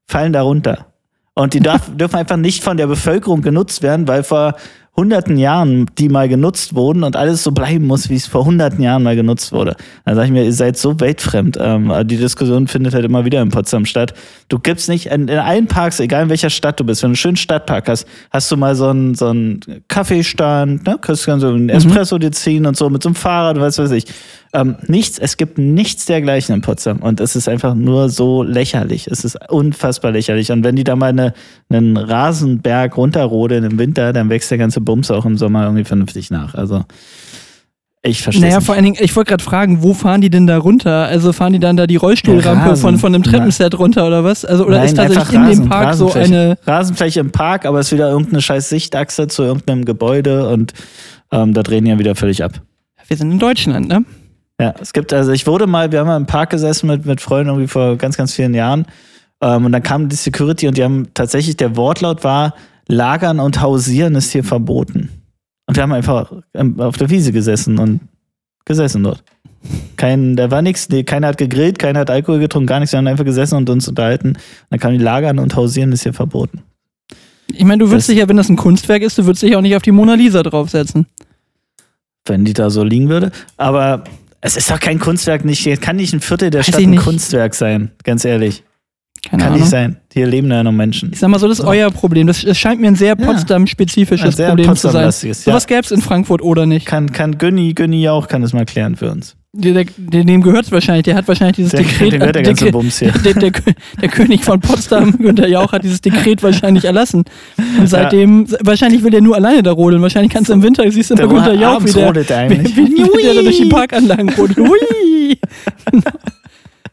fallen 0.06 0.34
darunter. 0.34 0.86
Und 1.32 1.54
die 1.54 1.60
darf, 1.60 1.90
dürfen 1.96 2.16
einfach 2.16 2.36
nicht 2.36 2.62
von 2.62 2.76
der 2.76 2.86
Bevölkerung 2.86 3.40
genutzt 3.40 3.82
werden, 3.82 4.08
weil 4.08 4.24
vor 4.24 4.56
hunderten 4.96 5.36
Jahren 5.36 5.86
die 5.98 6.08
mal 6.08 6.28
genutzt 6.28 6.74
wurden 6.74 7.04
und 7.04 7.16
alles 7.16 7.42
so 7.42 7.52
bleiben 7.52 7.86
muss, 7.86 8.08
wie 8.08 8.14
es 8.14 8.26
vor 8.26 8.46
hunderten 8.46 8.82
Jahren 8.82 9.02
mal 9.02 9.14
genutzt 9.14 9.52
wurde. 9.52 9.76
Da 10.04 10.14
sage 10.14 10.26
ich 10.26 10.32
mir, 10.32 10.44
ihr 10.44 10.52
seid 10.52 10.78
so 10.78 10.98
weltfremd. 11.00 11.58
Ähm, 11.60 11.92
die 12.04 12.16
Diskussion 12.16 12.66
findet 12.66 12.94
halt 12.94 13.04
immer 13.04 13.24
wieder 13.24 13.42
in 13.42 13.50
Potsdam 13.50 13.84
statt. 13.84 14.14
Du 14.48 14.58
gibst 14.58 14.88
nicht, 14.88 15.06
in, 15.06 15.28
in 15.28 15.38
allen 15.38 15.66
Parks, 15.66 16.00
egal 16.00 16.24
in 16.24 16.28
welcher 16.30 16.50
Stadt 16.50 16.80
du 16.80 16.84
bist, 16.84 17.02
wenn 17.02 17.08
du 17.08 17.10
einen 17.10 17.16
schönen 17.16 17.36
Stadtpark 17.36 17.88
hast, 17.88 18.06
hast 18.30 18.50
du 18.50 18.56
mal 18.56 18.74
so 18.74 18.88
einen, 18.88 19.14
so 19.14 19.26
einen 19.26 19.60
Kaffeestand, 19.88 20.86
ne? 20.86 20.98
kannst 21.00 21.26
du 21.26 21.38
so 21.38 21.48
einen 21.48 21.68
Espresso 21.68 22.18
dir 22.18 22.32
ziehen 22.32 22.64
und 22.64 22.76
so 22.76 22.88
mit 22.88 23.02
so 23.02 23.10
einem 23.10 23.16
Fahrrad, 23.16 23.60
was 23.60 23.78
weiß 23.78 23.90
ich. 23.92 24.06
Ähm, 24.56 24.76
nichts, 24.86 25.18
es 25.18 25.36
gibt 25.36 25.58
nichts 25.58 26.06
dergleichen 26.06 26.54
in 26.54 26.62
Potsdam 26.62 27.00
und 27.00 27.20
es 27.20 27.36
ist 27.36 27.46
einfach 27.46 27.74
nur 27.74 28.08
so 28.08 28.42
lächerlich. 28.42 29.06
Es 29.06 29.22
ist 29.22 29.38
unfassbar 29.50 30.12
lächerlich. 30.12 30.50
Und 30.50 30.64
wenn 30.64 30.76
die 30.76 30.84
da 30.84 30.96
mal 30.96 31.10
eine, 31.10 31.34
einen 31.68 31.98
Rasenberg 31.98 32.96
runterrodeln 32.96 33.64
im 33.64 33.78
Winter, 33.78 34.14
dann 34.14 34.30
wächst 34.30 34.50
der 34.50 34.56
ganze 34.56 34.80
Bums 34.80 35.10
auch 35.10 35.26
im 35.26 35.36
Sommer 35.36 35.64
irgendwie 35.64 35.84
vernünftig 35.84 36.30
nach. 36.30 36.54
Also 36.54 36.86
ich 38.00 38.22
verstehe 38.22 38.46
Naja, 38.46 38.56
nicht. 38.56 38.64
vor 38.64 38.74
allen 38.76 38.84
Dingen, 38.84 38.96
ich 38.98 39.14
wollte 39.14 39.28
gerade 39.28 39.44
fragen, 39.44 39.82
wo 39.82 39.92
fahren 39.92 40.22
die 40.22 40.30
denn 40.30 40.46
da 40.46 40.56
runter? 40.56 41.04
Also 41.04 41.34
fahren 41.34 41.52
die 41.52 41.58
dann 41.58 41.76
da 41.76 41.86
die 41.86 41.96
Rollstuhlrampe 41.96 42.76
von, 42.76 42.96
von 42.96 43.14
einem 43.14 43.24
Treppenset 43.24 43.78
runter 43.78 44.06
oder 44.06 44.24
was? 44.24 44.46
Also, 44.46 44.64
oder 44.64 44.78
Nein, 44.78 44.86
ist 44.86 44.96
tatsächlich 44.96 45.34
in 45.34 45.42
Rasen, 45.42 45.62
dem 45.64 45.68
Park 45.68 45.94
so 45.96 46.12
eine. 46.14 46.56
Rasenfläche 46.64 47.20
im 47.20 47.30
Park, 47.30 47.66
aber 47.66 47.80
es 47.80 47.88
ist 47.88 47.92
wieder 47.92 48.08
irgendeine 48.08 48.40
scheiß 48.40 48.70
Sichtachse 48.70 49.26
zu 49.26 49.42
irgendeinem 49.42 49.84
Gebäude 49.84 50.48
und 50.48 50.72
ähm, 51.30 51.52
da 51.52 51.62
drehen 51.62 51.84
die 51.84 51.90
ja 51.90 51.98
wieder 51.98 52.14
völlig 52.14 52.42
ab. 52.42 52.62
Wir 53.06 53.18
sind 53.18 53.30
in 53.30 53.38
Deutschland, 53.38 53.88
ne? 53.88 54.02
Ja, 54.60 54.74
es 54.80 54.92
gibt, 54.92 55.12
also 55.12 55.32
ich 55.32 55.46
wurde 55.46 55.66
mal, 55.66 55.92
wir 55.92 56.00
haben 56.00 56.06
mal 56.06 56.16
im 56.16 56.26
Park 56.26 56.50
gesessen 56.50 56.86
mit, 56.86 57.04
mit 57.04 57.20
Freunden 57.20 57.48
irgendwie 57.50 57.68
vor 57.68 57.96
ganz, 57.96 58.16
ganz 58.16 58.32
vielen 58.32 58.54
Jahren. 58.54 58.86
Ähm, 59.42 59.66
und 59.66 59.72
dann 59.72 59.82
kam 59.82 60.08
die 60.08 60.16
Security 60.16 60.66
und 60.66 60.78
die 60.78 60.84
haben 60.84 61.08
tatsächlich, 61.12 61.56
der 61.56 61.76
Wortlaut 61.76 62.24
war, 62.24 62.54
Lagern 62.88 63.38
und 63.40 63.60
Hausieren 63.60 64.14
ist 64.14 64.30
hier 64.32 64.44
verboten. 64.44 65.10
Und 65.66 65.76
wir 65.76 65.82
haben 65.82 65.92
einfach 65.92 66.32
auf 66.78 66.96
der 66.96 67.10
Wiese 67.10 67.32
gesessen 67.32 67.78
und 67.78 68.00
gesessen 68.64 69.02
dort. 69.02 69.22
Kein, 69.96 70.36
da 70.36 70.50
war 70.50 70.62
nichts, 70.62 70.88
nee, 70.88 71.02
keiner 71.02 71.26
hat 71.26 71.38
gegrillt, 71.38 71.78
keiner 71.78 71.98
hat 72.00 72.10
Alkohol 72.10 72.38
getrunken, 72.38 72.68
gar 72.68 72.78
nichts, 72.78 72.92
wir 72.92 72.98
haben 72.98 73.06
einfach 73.08 73.24
gesessen 73.24 73.56
und 73.56 73.68
uns 73.68 73.88
unterhalten. 73.88 74.38
Dann 74.70 74.78
kam 74.78 74.92
die 74.92 74.98
Lagern 74.98 75.38
und 75.38 75.54
Hausieren 75.56 75.92
ist 75.92 76.04
hier 76.04 76.14
verboten. 76.14 76.62
Ich 77.48 77.64
meine, 77.64 77.78
du 77.84 77.90
würdest 77.90 78.08
Das- 78.08 78.12
dich 78.14 78.20
ja, 78.20 78.28
wenn 78.28 78.36
das 78.36 78.48
ein 78.48 78.56
Kunstwerk 78.56 79.02
ist, 79.02 79.18
du 79.18 79.26
würdest 79.26 79.42
dich 79.42 79.54
auch 79.56 79.60
nicht 79.60 79.76
auf 79.76 79.82
die 79.82 79.92
Mona 79.92 80.14
Lisa 80.14 80.42
draufsetzen. 80.42 81.06
Wenn 82.24 82.44
die 82.44 82.52
da 82.54 82.70
so 82.70 82.82
liegen 82.84 83.08
würde. 83.08 83.32
Aber 83.56 84.04
es 84.40 84.56
ist 84.56 84.70
doch 84.70 84.80
kein 84.80 84.98
Kunstwerk, 84.98 85.44
nicht, 85.44 85.80
kann 85.80 85.96
nicht 85.96 86.12
ein 86.12 86.20
Viertel 86.20 86.50
der 86.50 86.60
Weiß 86.60 86.68
Stadt 86.68 86.80
ein. 86.80 86.96
Kunstwerk 86.96 87.54
sein, 87.54 87.90
ganz 88.04 88.24
ehrlich. 88.24 88.62
Keine 89.28 89.42
kann 89.42 89.52
Ahnung. 89.52 89.60
nicht 89.62 89.70
sein. 89.70 89.96
Hier 90.12 90.26
leben 90.26 90.50
ja 90.50 90.62
noch 90.62 90.72
Menschen. 90.72 91.12
Ich 91.12 91.18
sag 91.18 91.28
mal 91.28 91.38
so, 91.38 91.48
das 91.48 91.58
ist 91.58 91.64
So. 91.64 91.70
euer 91.70 91.90
Problem. 91.90 92.28
Das, 92.28 92.42
das 92.42 92.56
scheint 92.58 92.80
mir 92.80 92.86
ein 92.86 92.94
sehr 92.94 93.16
Ja. 93.18 93.26
Potsdam-spezifisches 93.26 94.36
sehr 94.36 94.48
Problem 94.50 94.76
zu 94.76 94.88
sein. 94.88 95.04
Ja. 95.22 95.34
Sowas 95.34 95.66
gäbe 95.66 95.80
es 95.80 95.90
in 95.90 96.00
Frankfurt 96.00 96.42
oder 96.42 96.64
nicht. 96.66 96.86
Kann, 96.86 97.10
kann 97.10 97.38
Günni, 97.38 97.74
Günni 97.74 98.08
auch, 98.08 98.28
kann 98.28 98.42
es 98.44 98.52
mal 98.52 98.64
klären 98.66 98.94
für 98.94 99.10
uns. 99.10 99.36
Der, 99.58 99.84
der, 99.96 100.24
dem 100.24 100.42
gehört 100.42 100.66
es 100.66 100.72
wahrscheinlich. 100.72 101.04
Der 101.04 101.14
hat 101.16 101.26
wahrscheinlich 101.28 101.56
dieses 101.56 101.70
Der, 101.72 101.80
Dekret. 101.80 102.12
dem 102.12 102.18
gehört 102.20 102.34
der 102.36 102.42
ganze 102.42 102.70
Bums 102.70 102.98
hier. 102.98 103.12
der, 103.12 103.32
der, 103.34 103.52
der 104.00 104.08
König 104.08 104.44
von 104.44 104.60
Potsdam, 104.60 105.12
Günther 105.18 105.48
Jauch, 105.48 105.72
hat 105.72 105.82
dieses 105.82 106.00
Dekret 106.02 106.42
wahrscheinlich 106.42 106.84
erlassen. 106.84 107.24
Und 107.78 107.88
seitdem, 107.88 108.46
wahrscheinlich 108.62 109.02
will 109.02 109.14
er 109.14 109.20
nur 109.22 109.34
alleine 109.34 109.62
da 109.62 109.72
rodeln. 109.72 110.02
Wahrscheinlich 110.02 110.32
kannst 110.32 110.50
du 110.50 110.54
im 110.54 110.62
Winter, 110.62 110.90
siehst 110.90 111.10
du 111.10 111.14
immer 111.14 111.26
Günther 111.28 111.54
Jauch, 111.54 111.82
wie 111.84 111.90
der, 111.92 112.06
rodelt 112.06 112.30
er 112.30 112.50
wie, 112.50 112.54
eigentlich. 112.54 112.76
wie, 112.76 112.86
wie 112.88 113.22
der 113.22 113.34
da 113.34 113.42
durch 113.42 113.56
die 113.56 113.68
Parkanlagen 113.68 114.28
rodelt. 114.30 114.58
Hui! 114.58 115.38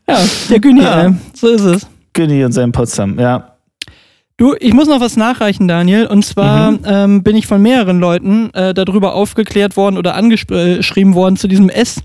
ja, 0.07 0.17
der 0.49 0.59
Güni, 0.59 0.81
Ja. 0.81 1.07
äh, 1.07 1.13
so 1.33 1.47
ist 1.49 1.61
es. 1.61 1.87
Günni 2.13 2.43
und 2.45 2.51
sein 2.51 2.71
Potsdam, 2.71 3.19
ja. 3.19 3.49
Du, 4.37 4.55
ich 4.59 4.73
muss 4.73 4.87
noch 4.87 4.99
was 4.99 5.15
nachreichen, 5.15 5.67
Daniel. 5.67 6.07
Und 6.07 6.25
zwar 6.25 6.71
Mhm. 6.71 6.79
ähm, 6.85 7.23
bin 7.23 7.35
ich 7.35 7.45
von 7.47 7.61
mehreren 7.61 7.99
Leuten 7.99 8.49
äh, 8.53 8.73
darüber 8.73 9.13
aufgeklärt 9.13 9.77
worden 9.77 9.97
oder 9.97 10.15
angeschrieben 10.15 11.13
worden 11.13 11.37
zu 11.37 11.47
diesem 11.47 11.69
S. 11.69 12.01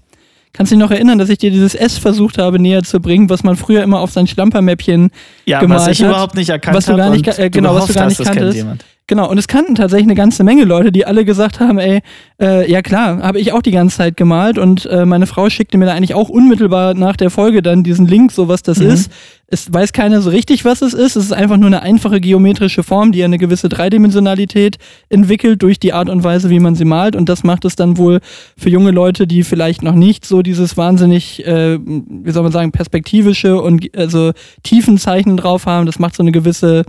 Kannst 0.52 0.72
du 0.72 0.76
dich 0.76 0.82
noch 0.82 0.90
erinnern, 0.90 1.18
dass 1.18 1.28
ich 1.28 1.38
dir 1.38 1.50
dieses 1.50 1.74
S 1.74 1.98
versucht 1.98 2.38
habe 2.38 2.58
näher 2.58 2.82
zu 2.82 3.00
bringen, 3.00 3.30
was 3.30 3.44
man 3.44 3.56
früher 3.56 3.82
immer 3.82 4.00
auf 4.00 4.11
sein 4.11 4.26
Schlampermäppchen 4.26 5.11
Ja, 5.44 5.61
gemalt 5.61 5.82
was 5.82 5.88
ich 5.88 6.02
hat, 6.02 6.11
überhaupt 6.11 6.34
nicht 6.34 6.48
erkannt 6.48 6.76
was 6.76 6.87
du 6.87 6.92
habe 6.92 7.16
äh, 7.38 7.50
genau, 7.50 7.74
was 7.74 7.87
du 7.87 7.94
gar 7.94 8.04
hast, 8.04 8.18
nicht 8.18 8.30
kennt 8.30 8.38
kanntest. 8.38 8.84
Genau, 9.11 9.27
und 9.31 9.38
es 9.38 9.49
kannten 9.49 9.75
tatsächlich 9.75 10.05
eine 10.07 10.14
ganze 10.14 10.44
Menge 10.44 10.64
Leute, 10.64 10.92
die 10.92 11.07
alle 11.07 11.25
gesagt 11.25 11.61
haben, 11.61 11.79
ey, 11.79 12.01
äh, 12.42 12.71
ja 12.71 12.83
klar, 12.83 13.23
habe 13.23 13.40
ich 13.40 13.53
auch 13.55 13.62
die 13.62 13.71
ganze 13.71 13.97
Zeit 13.97 14.18
gemalt 14.18 14.59
und 14.59 14.85
äh, 14.85 15.07
meine 15.07 15.27
Frau 15.27 15.49
schickte 15.49 15.79
mir 15.79 15.87
da 15.87 15.94
eigentlich 15.94 16.14
auch 16.14 16.29
unmittelbar 16.29 16.92
nach 16.92 17.16
der 17.16 17.31
Folge 17.31 17.62
dann 17.62 17.83
diesen 17.83 18.07
Link, 18.07 18.33
so 18.33 18.49
was 18.49 18.62
das 18.62 18.79
Mhm. 18.81 18.90
ist. 18.90 19.11
Es 19.47 19.73
weiß 19.73 19.94
keiner 19.94 20.21
so 20.21 20.29
richtig, 20.29 20.66
was 20.66 20.83
es 20.83 20.92
ist. 20.92 21.16
Es 21.16 21.25
ist 21.25 21.33
einfach 21.33 21.57
nur 21.57 21.68
eine 21.68 21.81
einfache 21.81 22.21
geometrische 22.21 22.83
Form, 22.83 23.11
die 23.12 23.25
eine 23.25 23.38
gewisse 23.38 23.71
Dreidimensionalität 23.71 24.77
entwickelt 25.09 25.62
durch 25.62 25.81
die 25.81 25.94
Art 25.94 26.11
und 26.11 26.23
Weise, 26.23 26.51
wie 26.51 26.61
man 26.61 26.75
sie 26.75 26.85
malt. 26.85 27.16
Und 27.16 27.31
das 27.31 27.44
macht 27.44 27.64
es 27.64 27.77
dann 27.77 27.97
wohl 27.97 28.21
für 28.59 28.68
junge 28.68 28.90
Leute, 28.90 29.27
die 29.27 29.42
vielleicht 29.42 29.83
noch 29.83 29.94
nicht 29.94 30.27
so 30.27 30.42
dieses 30.42 30.77
wahnsinnig, 30.77 31.47
äh, 31.47 31.79
wie 31.79 32.31
soll 32.31 32.42
man 32.42 32.53
sagen, 32.53 32.73
perspektivische 32.73 33.59
und 33.59 33.88
also 33.97 34.33
Tiefenzeichen 34.64 35.38
drauf 35.38 35.64
haben. 35.64 35.87
Das 35.87 35.99
macht 35.99 36.14
so 36.14 36.23
eine 36.23 36.33
gewisse 36.33 36.85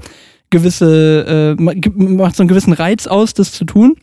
gewisse, 0.50 1.56
äh, 1.58 1.62
macht 1.62 2.36
so 2.36 2.44
einen 2.44 2.48
gewissen 2.48 2.74
Reiz 2.74 3.08
aus, 3.08 3.34
das 3.34 3.52
zu 3.52 3.66
tun. 3.66 3.96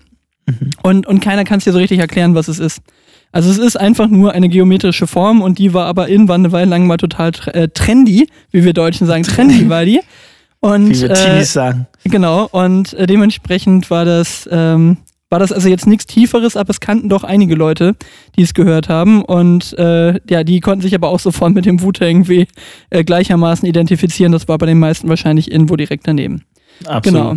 Und, 0.82 1.06
und 1.06 1.20
keiner 1.20 1.44
kann 1.44 1.58
es 1.58 1.64
dir 1.64 1.72
so 1.72 1.78
richtig 1.78 1.98
erklären, 1.98 2.34
was 2.34 2.48
es 2.48 2.58
ist. 2.58 2.80
Also 3.32 3.50
es 3.50 3.58
ist 3.58 3.76
einfach 3.76 4.08
nur 4.08 4.32
eine 4.32 4.48
geometrische 4.48 5.06
Form 5.06 5.42
und 5.42 5.58
die 5.58 5.74
war 5.74 5.86
aber 5.86 6.08
irgendwann 6.08 6.42
eine 6.42 6.52
Weile 6.52 6.70
lang 6.70 6.86
mal 6.86 6.96
total 6.96 7.32
äh, 7.52 7.68
trendy, 7.68 8.28
wie 8.50 8.64
wir 8.64 8.72
Deutschen 8.72 9.06
sagen, 9.06 9.24
trendy 9.24 9.68
war 9.68 9.84
die. 9.84 10.00
Und 10.60 10.90
Wie 10.90 11.02
wir 11.02 11.10
äh, 11.10 11.44
sagen. 11.44 11.86
Genau, 12.04 12.48
und 12.50 12.94
äh, 12.94 13.06
dementsprechend 13.06 13.90
war 13.90 14.04
das, 14.04 14.48
ähm, 14.50 14.98
war 15.30 15.38
das 15.38 15.52
also 15.52 15.68
jetzt 15.68 15.86
nichts 15.86 16.06
Tieferes, 16.06 16.56
aber 16.56 16.70
es 16.70 16.80
kannten 16.80 17.08
doch 17.08 17.24
einige 17.24 17.54
Leute, 17.54 17.96
die 18.36 18.42
es 18.42 18.54
gehört 18.54 18.88
haben. 18.88 19.22
Und 19.24 19.76
äh, 19.78 20.20
ja, 20.30 20.44
die 20.44 20.60
konnten 20.60 20.82
sich 20.82 20.94
aber 20.94 21.08
auch 21.08 21.18
sofort 21.18 21.52
mit 21.52 21.66
dem 21.66 21.82
Wu-Tang 21.82 22.28
äh, 22.28 23.04
gleichermaßen 23.04 23.68
identifizieren. 23.68 24.32
Das 24.32 24.46
war 24.48 24.58
bei 24.58 24.66
den 24.66 24.78
meisten 24.78 25.08
wahrscheinlich 25.08 25.50
irgendwo 25.50 25.76
direkt 25.76 26.06
daneben. 26.06 26.44
Absolut. 26.84 27.04
Genau. 27.04 27.36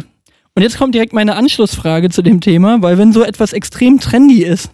Und 0.56 0.64
jetzt 0.64 0.78
kommt 0.78 0.94
direkt 0.94 1.14
meine 1.14 1.36
Anschlussfrage 1.36 2.10
zu 2.10 2.22
dem 2.22 2.42
Thema, 2.42 2.82
weil 2.82 2.98
wenn 2.98 3.14
so 3.14 3.24
etwas 3.24 3.54
extrem 3.54 4.00
trendy 4.00 4.44
ist, 4.44 4.72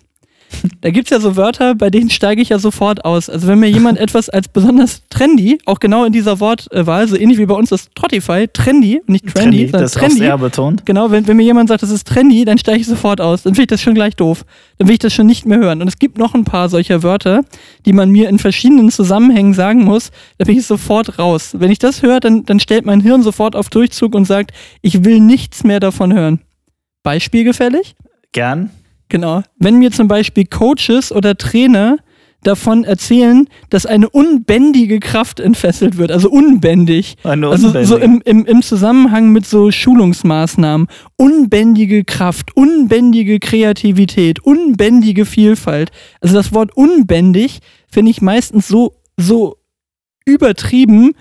da 0.82 0.90
gibt 0.90 1.08
es 1.08 1.12
ja 1.12 1.20
so 1.20 1.36
Wörter, 1.36 1.76
bei 1.76 1.90
denen 1.90 2.10
steige 2.10 2.42
ich 2.42 2.50
ja 2.50 2.60
sofort 2.60 3.06
aus. 3.06 3.30
Also 3.30 3.48
wenn 3.48 3.60
mir 3.60 3.70
jemand 3.70 3.98
etwas 4.00 4.30
als 4.30 4.48
besonders 4.48 5.02
trendy, 5.10 5.58
auch 5.66 5.80
genau 5.80 6.06
in 6.06 6.14
dieser 6.14 6.40
Wortwahl, 6.40 7.08
so 7.08 7.16
ähnlich 7.16 7.38
wie 7.38 7.46
bei 7.46 7.56
uns 7.56 7.70
das 7.70 7.90
Trottify, 7.96 8.48
trendy, 8.52 9.02
nicht 9.08 9.26
trendy, 9.26 9.42
Trendy, 9.42 9.62
sondern 9.64 9.82
das 9.82 9.92
ist 9.92 9.98
auch 9.98 10.02
trendy. 10.02 10.18
sehr 10.18 10.38
betont. 10.38 10.86
Genau, 10.86 11.12
wenn, 11.12 11.28
wenn 11.28 11.38
mir 11.38 11.44
jemand 11.44 11.70
sagt, 11.70 11.84
das 11.84 11.92
ist 11.92 12.08
trendy, 12.08 12.46
dann 12.46 12.58
steige 12.58 12.80
ich 12.80 12.88
sofort 12.88 13.22
aus. 13.22 13.44
Dann 13.44 13.54
finde 13.54 13.64
ich 13.64 13.68
das 13.70 13.82
schon 13.82 13.96
gleich 13.96 14.16
doof. 14.16 14.46
Dann 14.78 14.88
will 14.88 14.94
ich 14.94 15.00
das 15.00 15.14
schon 15.14 15.26
nicht 15.26 15.46
mehr 15.46 15.58
hören. 15.58 15.82
Und 15.82 15.88
es 15.88 15.98
gibt 15.98 16.18
noch 16.18 16.34
ein 16.34 16.44
paar 16.44 16.70
solcher 16.70 17.04
Wörter, 17.04 17.42
die 17.86 17.94
man 17.94 18.10
mir 18.10 18.30
in 18.30 18.40
verschiedenen 18.40 18.90
Zusammenhängen 18.92 19.54
sagen 19.54 19.84
muss. 19.84 20.12
Da 20.38 20.46
bin 20.46 20.58
ich 20.58 20.66
sofort 20.66 21.20
raus. 21.20 21.56
Wenn 21.58 21.72
ich 21.72 21.80
das 21.80 22.02
höre, 22.02 22.20
dann, 22.20 22.46
dann 22.46 22.60
stellt 22.60 22.86
mein 22.86 23.02
Hirn 23.02 23.24
sofort 23.24 23.56
auf 23.56 23.70
Durchzug 23.70 24.16
und 24.16 24.26
sagt, 24.26 24.52
ich 24.82 25.04
will 25.04 25.20
nichts 25.20 25.64
mehr 25.64 25.80
davon 25.80 26.14
hören. 26.14 26.40
Beispiel 27.04 27.44
gefällig? 27.44 27.96
Gern. 28.32 28.70
Genau. 29.10 29.44
Wenn 29.58 29.78
mir 29.78 29.92
zum 29.92 30.08
Beispiel 30.08 30.46
Coaches 30.46 31.12
oder 31.12 31.38
Trainer 31.38 31.98
davon 32.46 32.84
erzählen, 32.84 33.48
dass 33.70 33.86
eine 33.86 34.10
unbändige 34.10 35.00
Kraft 35.00 35.40
entfesselt 35.40 35.98
wird, 35.98 36.12
also 36.12 36.30
unbändig. 36.30 37.18
Eine 37.24 37.48
Also 37.50 37.70
so 37.70 37.96
unbändige. 37.96 38.04
im, 38.04 38.22
im, 38.24 38.46
im 38.46 38.62
Zusammenhang 38.62 39.32
mit 39.32 39.46
so 39.46 39.72
Schulungsmaßnahmen. 39.72 40.88
Unbändige 41.18 42.04
Kraft, 42.04 42.56
unbändige 42.56 43.40
Kreativität, 43.40 44.40
unbändige 44.44 45.26
Vielfalt. 45.26 45.92
Also 46.22 46.36
das 46.36 46.54
Wort 46.54 46.76
unbändig 46.76 47.60
finde 47.88 48.12
ich 48.12 48.22
meistens 48.22 48.68
so, 48.68 48.94
so 49.18 49.58
übertrieben 50.26 51.14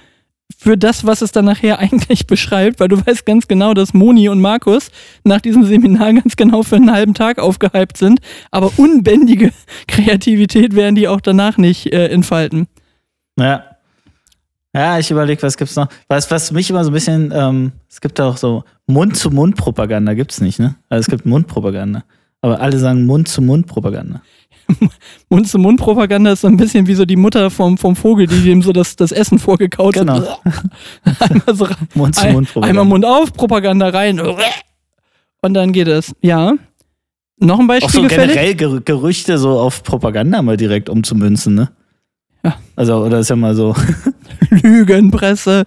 für 0.57 0.76
das, 0.76 1.07
was 1.07 1.22
es 1.22 1.33
dann 1.33 1.44
nachher 1.44 1.78
eigentlich 1.80 2.26
beschreibt, 2.26 2.80
weil 2.80 2.88
du 2.88 3.04
weißt 3.04 3.26
ganz 3.26 3.48
genau, 3.48 3.74
dass 3.74 3.94
Moni 3.94 4.28
und 4.28 4.40
Markus 4.40 4.90
nach 5.24 5.40
diesem 5.40 5.64
Seminar 5.64 6.12
ganz 6.14 6.37
genau 6.37 6.62
für 6.62 6.76
einen 6.76 6.92
halben 6.92 7.14
Tag 7.14 7.38
aufgehypt 7.38 7.96
sind, 7.96 8.20
aber 8.50 8.72
unbändige 8.76 9.52
Kreativität 9.88 10.74
werden 10.74 10.94
die 10.94 11.09
auch 11.09 11.20
danach 11.20 11.59
nicht 11.59 11.92
äh, 11.92 12.09
entfalten. 12.09 12.66
Ja. 13.38 13.64
Ja, 14.76 14.98
ich 14.98 15.09
überlege, 15.12 15.40
was 15.42 15.57
gibt's 15.57 15.76
noch? 15.76 15.87
Was, 16.09 16.33
was 16.33 16.50
mich 16.50 16.68
immer 16.68 16.83
so 16.83 16.90
ein 16.90 16.94
bisschen, 16.94 17.33
ähm, 17.33 17.72
es 17.88 18.00
gibt 18.00 18.20
auch 18.20 18.37
so 18.37 18.64
Mund-zu-Mund-Propaganda, 18.88 20.14
gibt's 20.14 20.40
nicht, 20.40 20.59
ne? 20.59 20.74
Also 20.88 21.02
es 21.02 21.07
gibt 21.07 21.26
Mundpropaganda. 21.26 22.02
Aber 22.40 22.61
alle 22.61 22.78
sagen 22.78 23.07
Mund-zu-Mund-Propaganda. 23.07 24.20
Mund-zu-Mund-Propaganda 25.29 26.33
ist 26.33 26.42
so 26.42 26.48
ein 26.48 26.57
bisschen 26.57 26.87
wie 26.87 26.94
so 26.94 27.05
die 27.05 27.16
Mutter 27.16 27.50
vom, 27.50 27.79
vom 27.79 27.96
Vogel, 27.96 28.27
die 28.27 28.42
dem 28.42 28.62
so 28.62 28.72
das, 28.72 28.96
das 28.96 29.12
Essen 29.12 29.38
vorgekaut 29.38 29.94
Genau. 29.94 30.20
hat. 30.20 30.40
einmal, 31.31 31.55
so, 31.55 31.64
ein, 31.66 31.77
Mund-zu-Mund-Propaganda. 31.94 32.68
einmal 32.68 32.85
Mund 32.85 33.05
auf, 33.05 33.33
Propaganda 33.33 33.88
rein. 33.88 34.20
Und 34.20 35.55
dann 35.55 35.72
geht 35.72 35.88
es. 35.88 36.14
Ja. 36.22 36.55
Noch 37.38 37.59
ein 37.59 37.64
Auch 37.64 37.68
Beispiel 37.68 37.90
so 37.90 38.03
gefällig? 38.03 38.35
generell 38.35 38.55
Ger 38.55 38.81
Gerüchte 38.81 39.38
so 39.38 39.59
auf 39.59 39.83
Propaganda 39.83 40.40
mal 40.42 40.57
direkt 40.57 40.88
umzumünzen, 40.88 41.55
ne? 41.55 41.70
Ja. 42.44 42.57
Also, 42.77 43.05
oder 43.05 43.18
ist 43.18 43.31
ja 43.31 43.37
mal 43.37 43.55
so. 43.55 43.74
Lügenpresse. 44.50 45.64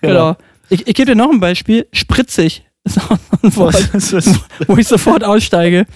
genau. 0.00 0.36
Ich, 0.68 0.86
ich 0.86 0.94
gebe 0.94 1.06
dir 1.12 1.16
noch 1.16 1.30
ein 1.30 1.40
Beispiel. 1.40 1.86
Spritzig. 1.92 2.64
Ist 2.84 2.98
auch 2.98 3.18
so 3.18 3.38
ein 3.42 3.56
Wort. 3.56 3.94
Was 3.94 4.12
ist- 4.12 4.40
wo 4.66 4.76
ich 4.76 4.88
sofort 4.88 5.22
aussteige. 5.22 5.86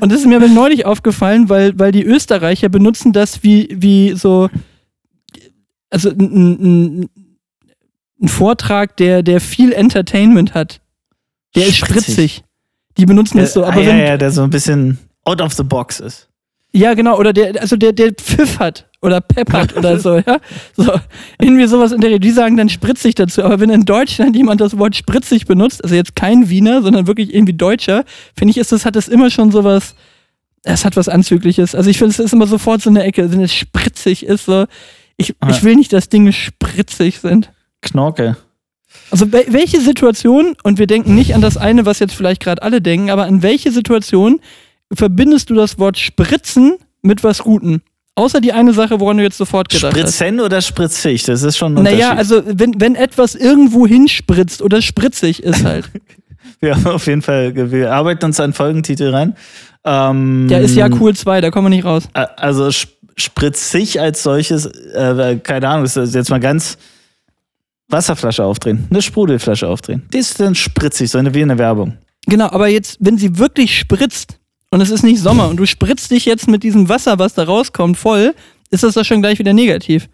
Und 0.00 0.12
das 0.12 0.20
ist 0.20 0.26
mir 0.26 0.36
aber 0.36 0.48
neulich 0.48 0.84
aufgefallen, 0.84 1.48
weil, 1.48 1.78
weil 1.78 1.92
die 1.92 2.04
Österreicher 2.04 2.68
benutzen 2.68 3.12
das 3.12 3.42
wie, 3.42 3.68
wie 3.72 4.12
so, 4.14 4.50
also 5.88 6.10
ein, 6.10 7.00
ein, 8.20 8.28
Vortrag, 8.28 8.98
der, 8.98 9.22
der 9.22 9.40
viel 9.40 9.72
Entertainment 9.72 10.52
hat. 10.52 10.82
Der 11.56 11.66
ist 11.66 11.76
Spritzig. 11.78 12.02
spritzig. 12.02 12.44
Die 12.98 13.06
benutzen 13.06 13.38
das 13.38 13.54
so, 13.54 13.64
ah, 13.64 13.68
aber 13.68 13.80
ja, 13.80 13.88
wenn, 13.88 13.98
ja, 13.98 14.16
der 14.18 14.30
so 14.30 14.42
ein 14.42 14.50
bisschen 14.50 14.98
out 15.24 15.40
of 15.40 15.54
the 15.54 15.62
box 15.62 16.00
ist. 16.00 16.28
ja 16.72 16.92
genau, 16.92 17.18
oder 17.18 17.32
der, 17.32 17.58
also 17.62 17.76
der, 17.76 17.92
der 17.92 18.12
Pfiff 18.12 18.58
hat 18.58 18.89
oder 19.02 19.20
peppert 19.20 19.76
oder 19.76 19.98
so, 19.98 20.16
ja. 20.16 20.38
So, 20.76 20.92
irgendwie 21.40 21.66
sowas 21.66 21.92
in 21.92 22.00
der 22.00 22.18
Die 22.18 22.30
sagen 22.30 22.56
dann 22.56 22.68
spritzig 22.68 23.14
dazu. 23.14 23.42
Aber 23.42 23.58
wenn 23.60 23.70
in 23.70 23.84
Deutschland 23.86 24.36
jemand 24.36 24.60
das 24.60 24.76
Wort 24.78 24.94
spritzig 24.94 25.46
benutzt, 25.46 25.82
also 25.82 25.94
jetzt 25.94 26.14
kein 26.16 26.50
Wiener, 26.50 26.82
sondern 26.82 27.06
wirklich 27.06 27.34
irgendwie 27.34 27.54
Deutscher, 27.54 28.04
finde 28.36 28.50
ich, 28.50 28.58
ist 28.58 28.72
das, 28.72 28.84
hat 28.84 28.96
das 28.96 29.08
immer 29.08 29.30
schon 29.30 29.50
sowas, 29.52 29.94
es 30.62 30.84
hat 30.84 30.96
was 30.96 31.08
Anzügliches. 31.08 31.74
Also 31.74 31.88
ich 31.88 31.96
finde, 31.98 32.10
es 32.12 32.18
ist 32.18 32.32
immer 32.34 32.46
sofort 32.46 32.82
so 32.82 32.90
eine 32.90 33.02
Ecke, 33.04 33.32
wenn 33.32 33.40
es 33.40 33.54
spritzig 33.54 34.26
ist, 34.26 34.44
so. 34.44 34.66
Ich, 35.16 35.34
Ja. 35.42 35.48
ich 35.50 35.62
will 35.64 35.76
nicht, 35.76 35.92
dass 35.92 36.08
Dinge 36.08 36.32
spritzig 36.32 37.20
sind. 37.20 37.50
Knorke. 37.82 38.36
Also 39.10 39.26
wel- 39.26 39.46
welche 39.52 39.80
Situation, 39.80 40.56
und 40.62 40.78
wir 40.78 40.86
denken 40.86 41.14
nicht 41.14 41.34
an 41.34 41.40
das 41.40 41.56
eine, 41.56 41.86
was 41.86 41.98
jetzt 42.00 42.14
vielleicht 42.14 42.42
gerade 42.42 42.62
alle 42.62 42.82
denken, 42.82 43.08
aber 43.10 43.24
an 43.24 43.42
welche 43.42 43.70
Situation 43.70 44.40
verbindest 44.92 45.48
du 45.48 45.54
das 45.54 45.78
Wort 45.78 45.96
spritzen 45.98 46.76
mit 47.02 47.22
was 47.24 47.38
Gutem? 47.44 47.80
Außer 48.20 48.40
die 48.40 48.52
eine 48.52 48.72
Sache, 48.74 49.00
woran 49.00 49.16
du 49.16 49.22
jetzt 49.22 49.38
sofort 49.38 49.68
gedacht 49.70 49.94
hast. 49.94 49.98
Spritzen 50.16 50.40
oder 50.40 50.60
spritzig? 50.60 51.24
Das 51.24 51.42
ist 51.42 51.56
schon 51.56 51.76
ein 51.78 51.84
Naja, 51.84 52.12
also 52.12 52.42
wenn, 52.44 52.78
wenn 52.80 52.94
etwas 52.94 53.34
irgendwo 53.34 53.86
hinspritzt 53.86 54.60
oder 54.62 54.82
spritzig 54.82 55.42
ist 55.42 55.64
halt. 55.64 55.88
wir 56.60 56.74
haben 56.76 56.86
auf 56.86 57.06
jeden 57.06 57.22
Fall, 57.22 57.54
wir 57.72 57.92
arbeiten 57.92 58.26
uns 58.26 58.38
an 58.38 58.52
Folgentitel 58.52 59.08
ran. 59.10 59.34
Ähm, 59.84 60.46
Der 60.50 60.60
ist 60.60 60.76
ja 60.76 60.88
cool 61.00 61.14
2, 61.16 61.40
da 61.40 61.50
kommen 61.50 61.66
wir 61.70 61.76
nicht 61.76 61.84
raus. 61.86 62.08
Also 62.12 62.68
sp- 62.68 62.92
spritzig 63.16 64.00
als 64.00 64.22
solches, 64.22 64.66
äh, 64.66 65.36
keine 65.42 65.68
Ahnung, 65.68 65.84
das 65.84 65.96
ist 65.96 66.14
jetzt 66.14 66.28
mal 66.30 66.40
ganz 66.40 66.76
Wasserflasche 67.88 68.44
aufdrehen, 68.44 68.86
eine 68.90 69.02
Sprudelflasche 69.02 69.66
aufdrehen. 69.66 70.02
Die 70.12 70.18
ist 70.18 70.38
dann 70.40 70.54
spritzig, 70.54 71.10
so 71.10 71.18
eine 71.18 71.34
wie 71.34 71.40
in 71.40 71.48
der 71.48 71.58
Werbung. 71.58 71.96
Genau, 72.26 72.46
aber 72.50 72.68
jetzt, 72.68 72.98
wenn 73.00 73.18
sie 73.18 73.38
wirklich 73.38 73.78
spritzt 73.78 74.38
und 74.70 74.80
es 74.80 74.90
ist 74.90 75.02
nicht 75.02 75.20
Sommer 75.20 75.48
und 75.48 75.56
du 75.56 75.66
spritzt 75.66 76.10
dich 76.10 76.24
jetzt 76.24 76.48
mit 76.48 76.62
diesem 76.62 76.88
Wasser, 76.88 77.18
was 77.18 77.34
da 77.34 77.44
rauskommt, 77.44 77.96
voll, 77.98 78.34
ist 78.70 78.82
das 78.84 78.94
doch 78.94 79.04
schon 79.04 79.20
gleich 79.22 79.38
wieder 79.38 79.52
negativ. 79.52 80.08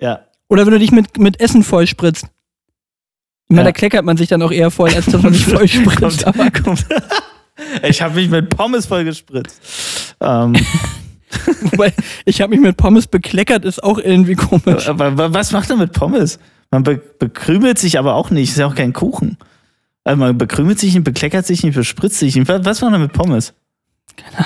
Ja. 0.00 0.20
Oder 0.48 0.64
wenn 0.66 0.72
du 0.72 0.78
dich 0.78 0.92
mit, 0.92 1.18
mit 1.18 1.40
Essen 1.40 1.62
voll 1.62 1.86
spritzt. 1.86 2.24
Ich 2.24 3.54
meine, 3.54 3.60
Ja. 3.60 3.64
da 3.64 3.72
kleckert 3.72 4.04
man 4.04 4.16
sich 4.16 4.28
dann 4.28 4.42
auch 4.42 4.52
eher 4.52 4.70
voll, 4.70 4.90
als 4.94 5.06
dass 5.06 5.22
man 5.22 5.32
sich 5.34 5.44
voll 5.44 5.68
spritzt. 5.68 6.26
Aber 6.26 6.50
kommt. 6.50 6.84
Ich 7.82 8.00
habe 8.00 8.14
mich 8.14 8.30
mit 8.30 8.50
Pommes 8.50 8.86
voll 8.86 9.02
gespritzt. 9.04 10.14
Ähm, 10.20 10.54
wobei, 11.62 11.92
ich 12.24 12.40
habe 12.40 12.50
mich 12.50 12.60
mit 12.60 12.76
Pommes 12.76 13.08
bekleckert, 13.08 13.64
ist 13.64 13.82
auch 13.82 13.98
irgendwie 13.98 14.36
komisch. 14.36 14.88
aber 14.88 15.18
wa- 15.18 15.32
was 15.32 15.50
macht 15.50 15.68
er 15.68 15.76
mit 15.76 15.92
Pommes? 15.92 16.38
Man 16.70 16.84
be 16.84 17.02
bekrümelt 17.18 17.78
sich 17.80 17.98
aber 17.98 18.14
auch 18.14 18.30
nicht, 18.30 18.50
ist 18.50 18.58
ja 18.58 18.66
auch 18.68 18.76
kein 18.76 18.92
Kuchen. 18.92 19.38
Also 20.04 20.18
man 20.20 20.38
bekrümelt 20.38 20.78
sich 20.78 20.94
nicht, 20.94 21.02
bekleckert 21.02 21.46
sich 21.46 21.64
nicht, 21.64 21.74
bespritzt 21.74 22.20
sich 22.20 22.36
nicht. 22.36 22.46
Was, 22.48 22.64
was 22.64 22.80
macht 22.80 22.92
er 22.92 22.98
mit 23.00 23.12
Pommes? 23.12 23.54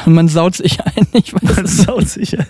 Man 0.07 0.29
saut 0.29 0.57
sich 0.57 0.81
ein. 0.81 1.07
Ich 1.13 1.35
weiß 1.35 1.57
Man 1.57 1.67
saut 1.67 2.09
sich 2.09 2.39
ein. 2.39 2.47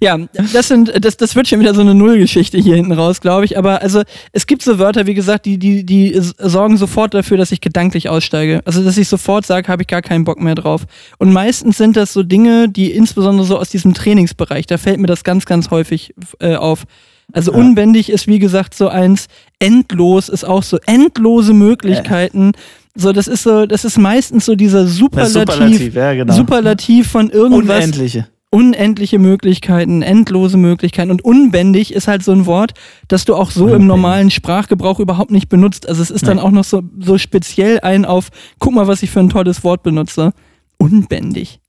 Ja, 0.00 0.18
das 0.52 0.68
sind, 0.68 1.04
das, 1.04 1.16
das 1.16 1.36
wird 1.36 1.46
schon 1.46 1.60
wieder 1.60 1.74
so 1.74 1.80
eine 1.80 1.94
Nullgeschichte 1.94 2.58
hier 2.58 2.74
hinten 2.76 2.92
raus, 2.92 3.20
glaube 3.20 3.44
ich. 3.44 3.56
Aber 3.56 3.82
also 3.82 4.02
es 4.32 4.46
gibt 4.46 4.62
so 4.62 4.78
Wörter, 4.78 5.06
wie 5.06 5.14
gesagt, 5.14 5.46
die, 5.46 5.58
die, 5.58 5.84
die 5.84 6.12
sorgen 6.38 6.76
sofort 6.76 7.14
dafür, 7.14 7.36
dass 7.36 7.52
ich 7.52 7.60
gedanklich 7.60 8.08
aussteige. 8.08 8.62
Also 8.64 8.82
dass 8.82 8.98
ich 8.98 9.08
sofort 9.08 9.46
sage, 9.46 9.68
habe 9.68 9.82
ich 9.82 9.88
gar 9.88 10.02
keinen 10.02 10.24
Bock 10.24 10.40
mehr 10.40 10.54
drauf. 10.54 10.82
Und 11.18 11.32
meistens 11.32 11.76
sind 11.76 11.96
das 11.96 12.12
so 12.12 12.22
Dinge, 12.22 12.68
die 12.68 12.90
insbesondere 12.92 13.46
so 13.46 13.58
aus 13.58 13.68
diesem 13.68 13.94
Trainingsbereich, 13.94 14.66
da 14.66 14.78
fällt 14.78 14.98
mir 14.98 15.06
das 15.06 15.22
ganz, 15.22 15.44
ganz 15.46 15.70
häufig 15.70 16.14
äh, 16.40 16.56
auf. 16.56 16.84
Also 17.32 17.52
Ja. 17.52 17.58
unbändig 17.58 18.10
ist 18.10 18.26
wie 18.26 18.38
gesagt 18.40 18.74
so 18.74 18.88
eins, 18.88 19.28
endlos 19.58 20.28
ist 20.28 20.44
auch 20.44 20.62
so 20.62 20.78
endlose 20.86 21.52
Möglichkeiten. 21.54 22.52
So, 22.94 23.12
das 23.12 23.26
ist 23.26 23.42
so, 23.42 23.64
das 23.66 23.84
ist 23.84 23.98
meistens 23.98 24.44
so 24.44 24.54
dieser 24.54 24.86
Superlativ, 24.86 25.32
Superlativ, 25.32 25.94
ja 25.94 26.12
genau. 26.14 26.34
Superlativ 26.34 27.08
von 27.08 27.30
irgendwas 27.30 27.84
Unendliche. 27.84 28.28
unendliche 28.50 29.18
Möglichkeiten, 29.18 30.02
endlose 30.02 30.58
Möglichkeiten. 30.58 31.10
Und 31.10 31.24
unbändig 31.24 31.94
ist 31.94 32.06
halt 32.06 32.22
so 32.22 32.32
ein 32.32 32.44
Wort, 32.44 32.72
das 33.08 33.24
du 33.24 33.34
auch 33.34 33.50
so 33.50 33.60
im 33.60 33.64
Unbändig. 33.72 33.88
normalen 33.88 34.30
Sprachgebrauch 34.30 35.00
überhaupt 35.00 35.30
nicht 35.30 35.48
benutzt. 35.48 35.88
Also 35.88 36.02
es 36.02 36.10
ist 36.10 36.26
dann 36.28 36.36
Nee. 36.36 36.42
auch 36.42 36.50
noch 36.50 36.64
so, 36.64 36.82
so 37.00 37.16
speziell 37.16 37.80
ein 37.80 38.04
auf, 38.04 38.28
guck 38.58 38.74
mal, 38.74 38.86
was 38.86 39.02
ich 39.02 39.10
für 39.10 39.20
ein 39.20 39.30
tolles 39.30 39.64
Wort 39.64 39.82
benutze. 39.82 40.32
Unbändig. 40.76 41.60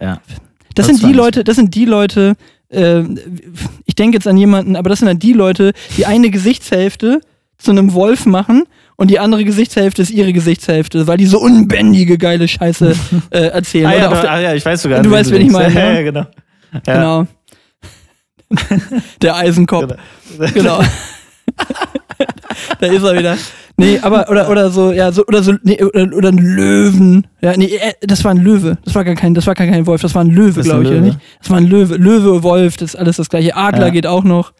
Ja. 0.00 0.20
Das, 0.74 0.86
Das 0.88 0.98
sind 0.98 1.08
die. 1.08 1.12
Leute, 1.14 1.44
das 1.44 1.54
sind 1.54 1.74
die 1.76 1.84
Leute, 1.84 2.34
äh, 2.68 3.02
ich 3.84 3.94
denke 3.94 4.16
jetzt 4.16 4.26
an 4.26 4.36
jemanden, 4.36 4.74
aber 4.74 4.90
das 4.90 4.98
sind 4.98 5.06
dann 5.06 5.20
die 5.20 5.32
Leute, 5.34 5.72
die 5.96 6.04
eine 6.06 6.30
Gesichtshälfte 6.30 7.20
zu 7.64 7.70
einem 7.72 7.94
Wolf 7.94 8.26
machen 8.26 8.64
und 8.96 9.10
die 9.10 9.18
andere 9.18 9.44
Gesichtshälfte 9.44 10.02
ist 10.02 10.10
ihre 10.10 10.32
Gesichtshälfte, 10.32 11.06
weil 11.06 11.16
die 11.16 11.26
so 11.26 11.40
unbändige, 11.40 12.18
geile 12.18 12.46
Scheiße 12.46 12.94
äh, 13.30 13.38
erzählen. 13.48 13.86
Ah 13.86 13.94
ja, 13.96 14.10
Oder 14.10 14.22
du, 14.22 14.30
ah 14.30 14.40
ja, 14.40 14.54
ich 14.54 14.64
weiß 14.64 14.82
sogar. 14.82 15.02
Du 15.02 15.10
weißt, 15.10 15.30
wen 15.32 15.42
ich 15.42 15.50
meine, 15.52 15.74
Ja, 15.74 15.80
ne? 15.90 15.94
ja, 15.96 16.02
genau. 16.02 16.26
Ja, 16.86 16.94
Genau. 16.94 17.26
Der 19.22 19.36
Eisenkopf. 19.36 19.94
Genau. 20.54 20.78
da 22.80 22.86
ist 22.86 23.02
er 23.02 23.18
wieder. 23.18 23.36
Nee, 23.76 23.98
aber, 24.02 24.28
oder, 24.30 24.48
oder 24.48 24.70
so, 24.70 24.92
ja, 24.92 25.10
so, 25.10 25.24
oder 25.26 25.42
so, 25.42 25.54
nee, 25.64 25.82
oder, 25.82 26.16
oder 26.16 26.28
ein 26.28 26.38
Löwen. 26.38 27.26
Ja, 27.40 27.54
nee, 27.56 27.74
äh, 27.74 27.92
das 28.02 28.22
war 28.22 28.30
ein 28.30 28.36
Löwe. 28.36 28.78
Das 28.84 28.94
war 28.94 29.02
gar 29.04 29.16
kein, 29.16 29.34
das 29.34 29.48
war 29.48 29.54
gar 29.54 29.66
kein 29.66 29.84
Wolf, 29.86 30.02
das 30.02 30.14
war 30.14 30.22
ein 30.22 30.30
Löwe, 30.30 30.62
glaube 30.62 30.82
ich, 30.84 30.88
oder 30.90 30.98
Löwe. 30.98 31.06
nicht? 31.08 31.18
Das 31.40 31.50
war 31.50 31.56
ein 31.56 31.66
Löwe. 31.66 31.96
Löwe, 31.96 32.44
Wolf, 32.44 32.76
das 32.76 32.90
ist 32.90 32.96
alles 32.96 33.16
das 33.16 33.28
gleiche. 33.28 33.56
Adler 33.56 33.86
Ja. 33.86 33.90
geht 33.92 34.06
auch 34.06 34.22
noch. 34.22 34.52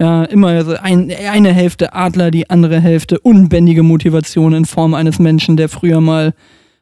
Ja, 0.00 0.24
immer 0.24 0.64
so 0.64 0.72
ein, 0.74 1.12
eine 1.12 1.52
Hälfte 1.52 1.92
Adler, 1.92 2.30
die 2.30 2.50
andere 2.50 2.80
Hälfte 2.80 3.20
unbändige 3.20 3.82
Motivation 3.82 4.52
in 4.52 4.64
Form 4.64 4.92
eines 4.94 5.18
Menschen, 5.18 5.56
der 5.56 5.68
früher 5.68 6.00
mal 6.00 6.34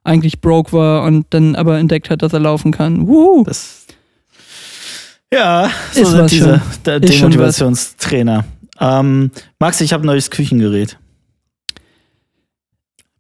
eigentlich 0.05 0.41
broke 0.41 0.73
war 0.73 1.05
und 1.05 1.27
dann 1.31 1.55
aber 1.55 1.79
entdeckt 1.79 2.11
hat, 2.11 2.23
dass 2.23 2.33
er 2.33 2.41
laufen 2.41 2.73
kann. 2.73 3.07
Wuhu. 3.07 3.45
Das, 3.45 3.87
ja, 5.33 5.71
so 5.93 6.03
Ist 6.03 6.11
sind 6.11 6.31
diese. 6.31 6.63
Demotivationstrainer. 6.85 8.45
Ähm, 8.81 9.31
Max, 9.59 9.81
ich 9.81 9.93
habe 9.93 10.05
ein 10.05 10.07
neues 10.07 10.31
Küchengerät. 10.31 10.99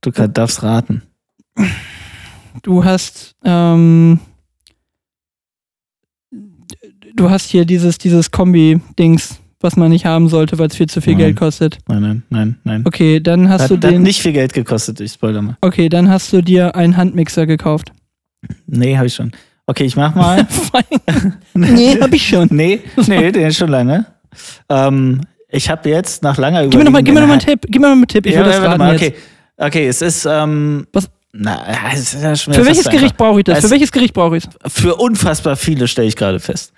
Du 0.00 0.10
kann, 0.10 0.32
darfst 0.32 0.62
raten. 0.62 1.02
du 2.62 2.84
hast 2.84 3.36
ähm, 3.44 4.18
du 7.14 7.30
hast 7.30 7.50
hier 7.50 7.64
dieses 7.64 7.98
dieses 7.98 8.30
Kombi-Dings, 8.30 9.38
was 9.62 9.76
man 9.76 9.90
nicht 9.90 10.04
haben 10.06 10.28
sollte, 10.28 10.58
weil 10.58 10.68
es 10.68 10.76
viel 10.76 10.88
zu 10.88 11.00
viel 11.00 11.14
Nein. 11.14 11.20
Geld 11.26 11.36
kostet. 11.36 11.78
Nein, 11.88 12.00
nein, 12.02 12.22
nein, 12.30 12.56
nein. 12.64 12.82
Okay, 12.86 13.20
dann 13.20 13.48
hast 13.48 13.62
Hat, 13.62 13.70
du 13.70 13.74
hat 13.76 13.84
den. 13.84 14.02
nicht 14.02 14.20
viel 14.22 14.32
Geld 14.32 14.52
gekostet, 14.52 15.00
ich 15.00 15.12
spoiler 15.12 15.42
mal. 15.42 15.56
Okay, 15.60 15.88
dann 15.88 16.08
hast 16.10 16.32
du 16.32 16.42
dir 16.42 16.74
einen 16.76 16.96
Handmixer 16.96 17.46
gekauft. 17.46 17.92
Nee, 18.66 18.96
habe 18.96 19.06
ich 19.06 19.14
schon. 19.14 19.32
Okay, 19.66 19.84
ich 19.84 19.96
mach 19.96 20.14
mal. 20.14 20.46
nee, 21.54 21.98
hab 22.00 22.12
ich 22.12 22.26
schon. 22.26 22.48
nee, 22.50 22.80
nee, 23.06 23.30
den 23.32 23.46
ist 23.48 23.56
schon 23.58 23.68
lange. 23.70 24.06
Ähm, 24.68 25.20
ich 25.48 25.68
habe 25.70 25.88
jetzt 25.88 26.22
nach 26.22 26.38
langer 26.38 26.62
Gib 26.66 26.74
mir 26.78 26.84
noch 26.84 26.90
mal, 26.92 27.02
gib 27.02 27.14
mir 27.14 27.20
noch 27.20 27.26
mal 27.28 27.34
einen 27.34 27.42
Überlegung 27.42 27.60
Tipp. 27.60 27.70
Gib 27.72 27.80
mir 27.82 27.88
noch 27.88 27.92
einen 27.96 28.06
Tipp. 28.08 28.26
Ich 28.26 28.34
Ja, 28.34 28.40
will 28.44 28.50
das 28.52 28.60
raten 28.62 28.78
mal, 28.78 28.92
jetzt. 28.98 29.02
okay. 29.02 29.14
Okay, 29.58 29.86
es 29.86 30.02
ist, 30.02 30.26
ähm, 30.28 30.86
Was? 30.92 31.08
Na, 31.34 31.62
es 31.94 32.14
ist 32.14 32.22
ja 32.22 32.34
schon 32.36 32.52
Für 32.54 32.66
welches. 32.66 32.88
Gericht 32.88 33.16
brauche 33.16 33.38
ich 33.40 33.44
das? 33.44 33.60
Für 33.60 33.70
welches 33.70 33.92
Gericht 33.92 34.12
brauche 34.14 34.36
ich 34.36 34.44
es? 34.44 34.72
Für 34.72 34.96
unfassbar 34.96 35.56
viele 35.56 35.88
stelle 35.88 36.08
ich 36.08 36.16
gerade 36.16 36.40
fest. 36.40 36.72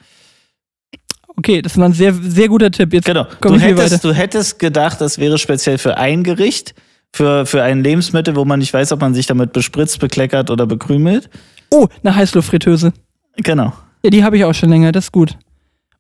Okay, 1.37 1.63
das 1.63 1.77
war 1.77 1.87
ein 1.87 1.93
sehr, 1.93 2.15
sehr 2.15 2.49
guter 2.49 2.71
Tipp. 2.71 2.93
Jetzt 2.93 3.07
Genau. 3.07 3.27
Du 3.41 3.59
hättest, 3.59 4.05
du 4.05 4.13
hättest 4.13 4.59
gedacht, 4.59 5.01
das 5.01 5.19
wäre 5.19 5.37
speziell 5.39 5.79
für 5.79 5.97
ein 5.97 6.23
Gericht, 6.23 6.75
für, 7.13 7.45
für 7.47 7.63
ein 7.63 7.83
Lebensmittel, 7.83 8.37
wo 8.37 8.45
man 8.45 8.61
nicht 8.61 8.73
weiß, 8.73 8.93
ob 8.93 9.01
man 9.01 9.15
sich 9.15 9.27
damit 9.27 9.53
bespritzt, 9.53 9.99
bekleckert 10.01 10.51
oder 10.51 10.67
bekrümelt. 10.67 11.29
Oh, 11.71 11.89
eine 12.03 12.15
Heißluftfritteuse. 12.15 12.93
Genau. 13.39 13.73
Ja, 14.05 14.11
die 14.11 14.23
habe 14.23 14.37
ich 14.37 14.45
auch 14.45 14.55
schon 14.55 14.69
länger. 14.71 14.93
Das 14.93 15.07
ist 15.07 15.13
gut. 15.13 15.37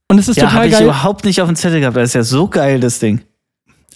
Und 0.09 0.18
es 0.18 0.29
ist 0.29 0.37
Ja, 0.37 0.44
total 0.44 0.57
habe 0.57 0.66
ich 0.68 0.73
geil. 0.73 0.85
überhaupt 0.85 1.25
nicht 1.25 1.40
auf 1.40 1.49
dem 1.49 1.57
Zettel 1.57 1.81
gehabt. 1.81 1.97
Das 1.97 2.11
ist 2.11 2.14
ja 2.14 2.23
so 2.23 2.47
geil, 2.49 2.79
das 2.79 2.99
Ding. 3.01 3.20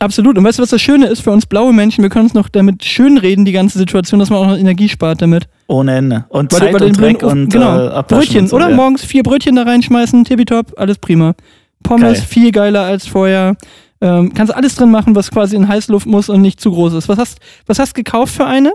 Absolut. 0.00 0.38
Und 0.38 0.44
weißt 0.44 0.58
du, 0.58 0.62
was 0.62 0.70
das 0.70 0.80
Schöne 0.80 1.06
ist 1.06 1.20
für 1.22 1.30
uns 1.30 1.46
blaue 1.46 1.72
Menschen? 1.72 2.02
Wir 2.02 2.10
können 2.10 2.26
uns 2.26 2.34
noch 2.34 2.48
damit 2.48 2.84
schönreden, 2.84 3.44
die 3.44 3.52
ganze 3.52 3.78
Situation, 3.78 4.20
dass 4.20 4.30
man 4.30 4.38
auch 4.38 4.46
noch 4.46 4.58
Energie 4.58 4.88
spart 4.88 5.20
damit. 5.22 5.48
Ohne 5.66 5.96
Ende. 5.96 6.24
Und 6.28 6.52
Weil 6.52 6.72
Zeit 6.72 6.80
den 6.80 6.88
und 6.88 7.00
Dreck 7.00 7.22
und 7.22 7.48
genau. 7.50 7.98
äh, 7.98 8.02
Brötchen, 8.06 8.42
und 8.42 8.48
so, 8.48 8.56
oder? 8.56 8.70
ja. 8.70 8.76
Morgens 8.76 9.04
vier 9.04 9.22
Brötchen 9.22 9.56
da 9.56 9.64
reinschmeißen, 9.64 10.24
tippitopp, 10.24 10.72
alles 10.76 10.98
prima. 10.98 11.34
Pommes, 11.82 12.18
Geil. 12.18 12.26
viel 12.28 12.52
geiler 12.52 12.82
als 12.82 13.06
vorher. 13.06 13.56
Ähm, 14.00 14.32
kannst 14.32 14.54
alles 14.54 14.76
drin 14.76 14.90
machen, 14.90 15.14
was 15.16 15.30
quasi 15.30 15.56
in 15.56 15.66
Heißluft 15.66 16.06
muss 16.06 16.28
und 16.28 16.40
nicht 16.40 16.60
zu 16.60 16.70
groß 16.70 16.94
ist. 16.94 17.08
Was 17.08 17.18
hast, 17.18 17.40
was 17.66 17.78
hast 17.78 17.94
gekauft 17.94 18.34
für 18.34 18.46
eine? 18.46 18.72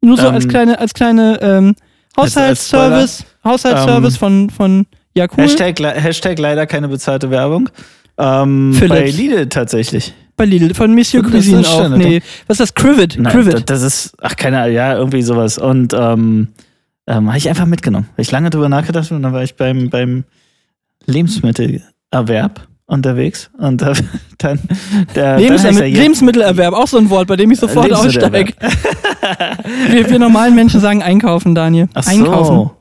Nur 0.00 0.16
so 0.16 0.26
Ähm, 0.26 0.34
als 0.34 0.48
kleine, 0.48 0.78
als 0.78 0.94
kleine 0.94 1.38
ähm, 1.42 1.74
Haushaltsservice, 2.16 3.24
Haushaltsservice 3.44 4.14
Ähm, 4.14 4.18
von, 4.18 4.50
von 4.50 4.86
ja 5.14 5.26
cool. 5.36 5.44
Hashtag, 5.44 5.78
Hashtag 5.80 6.38
leider 6.38 6.66
keine 6.66 6.88
bezahlte 6.88 7.30
Werbung. 7.30 7.68
Ähm, 8.18 8.76
bei 8.88 9.10
Lidl 9.10 9.48
tatsächlich. 9.48 10.14
Bei 10.36 10.44
Lidl, 10.44 10.74
von 10.74 10.94
Monsieur 10.94 11.22
Cuisine 11.22 11.66
auch. 11.66 11.88
Nee, 11.90 12.22
was 12.46 12.60
ist 12.60 12.60
das? 12.60 12.74
Crivet. 12.74 13.16
Nein, 13.18 13.32
Crivet. 13.32 13.54
das, 13.54 13.64
das 13.64 13.82
ist, 13.82 14.14
ach, 14.20 14.36
keine 14.36 14.60
Ahnung, 14.60 14.74
ja, 14.74 14.96
irgendwie 14.96 15.22
sowas. 15.22 15.58
Und 15.58 15.94
ähm, 15.94 16.48
ähm, 17.06 17.28
habe 17.28 17.38
ich 17.38 17.48
einfach 17.48 17.66
mitgenommen. 17.66 18.08
Hab 18.12 18.18
ich 18.18 18.30
lange 18.30 18.50
drüber 18.50 18.68
nachgedacht 18.68 19.10
und 19.12 19.22
dann 19.22 19.32
war 19.32 19.42
ich 19.42 19.56
beim, 19.56 19.90
beim 19.90 20.24
Lebensmittelerwerb 21.06 22.68
unterwegs 22.86 23.50
und 23.58 23.80
da, 23.80 23.94
dann 24.38 24.60
der 25.14 25.38
Lebens 25.38 25.62
dann 25.62 25.76
er 25.76 25.88
Lebensmittelerwerb, 25.88 26.74
auch 26.74 26.86
so 26.86 26.98
ein 26.98 27.10
Wort, 27.10 27.26
bei 27.26 27.36
dem 27.36 27.50
ich 27.50 27.58
sofort 27.58 27.88
Lebensmittelerwerb. 27.88 28.54
aussteige. 28.60 29.90
wir, 29.90 30.10
wir 30.10 30.18
normalen 30.18 30.54
Menschen 30.54 30.80
sagen 30.80 31.02
einkaufen, 31.02 31.54
Daniel. 31.54 31.88
Ach 31.94 32.06
einkaufen. 32.06 32.54
so. 32.54 32.76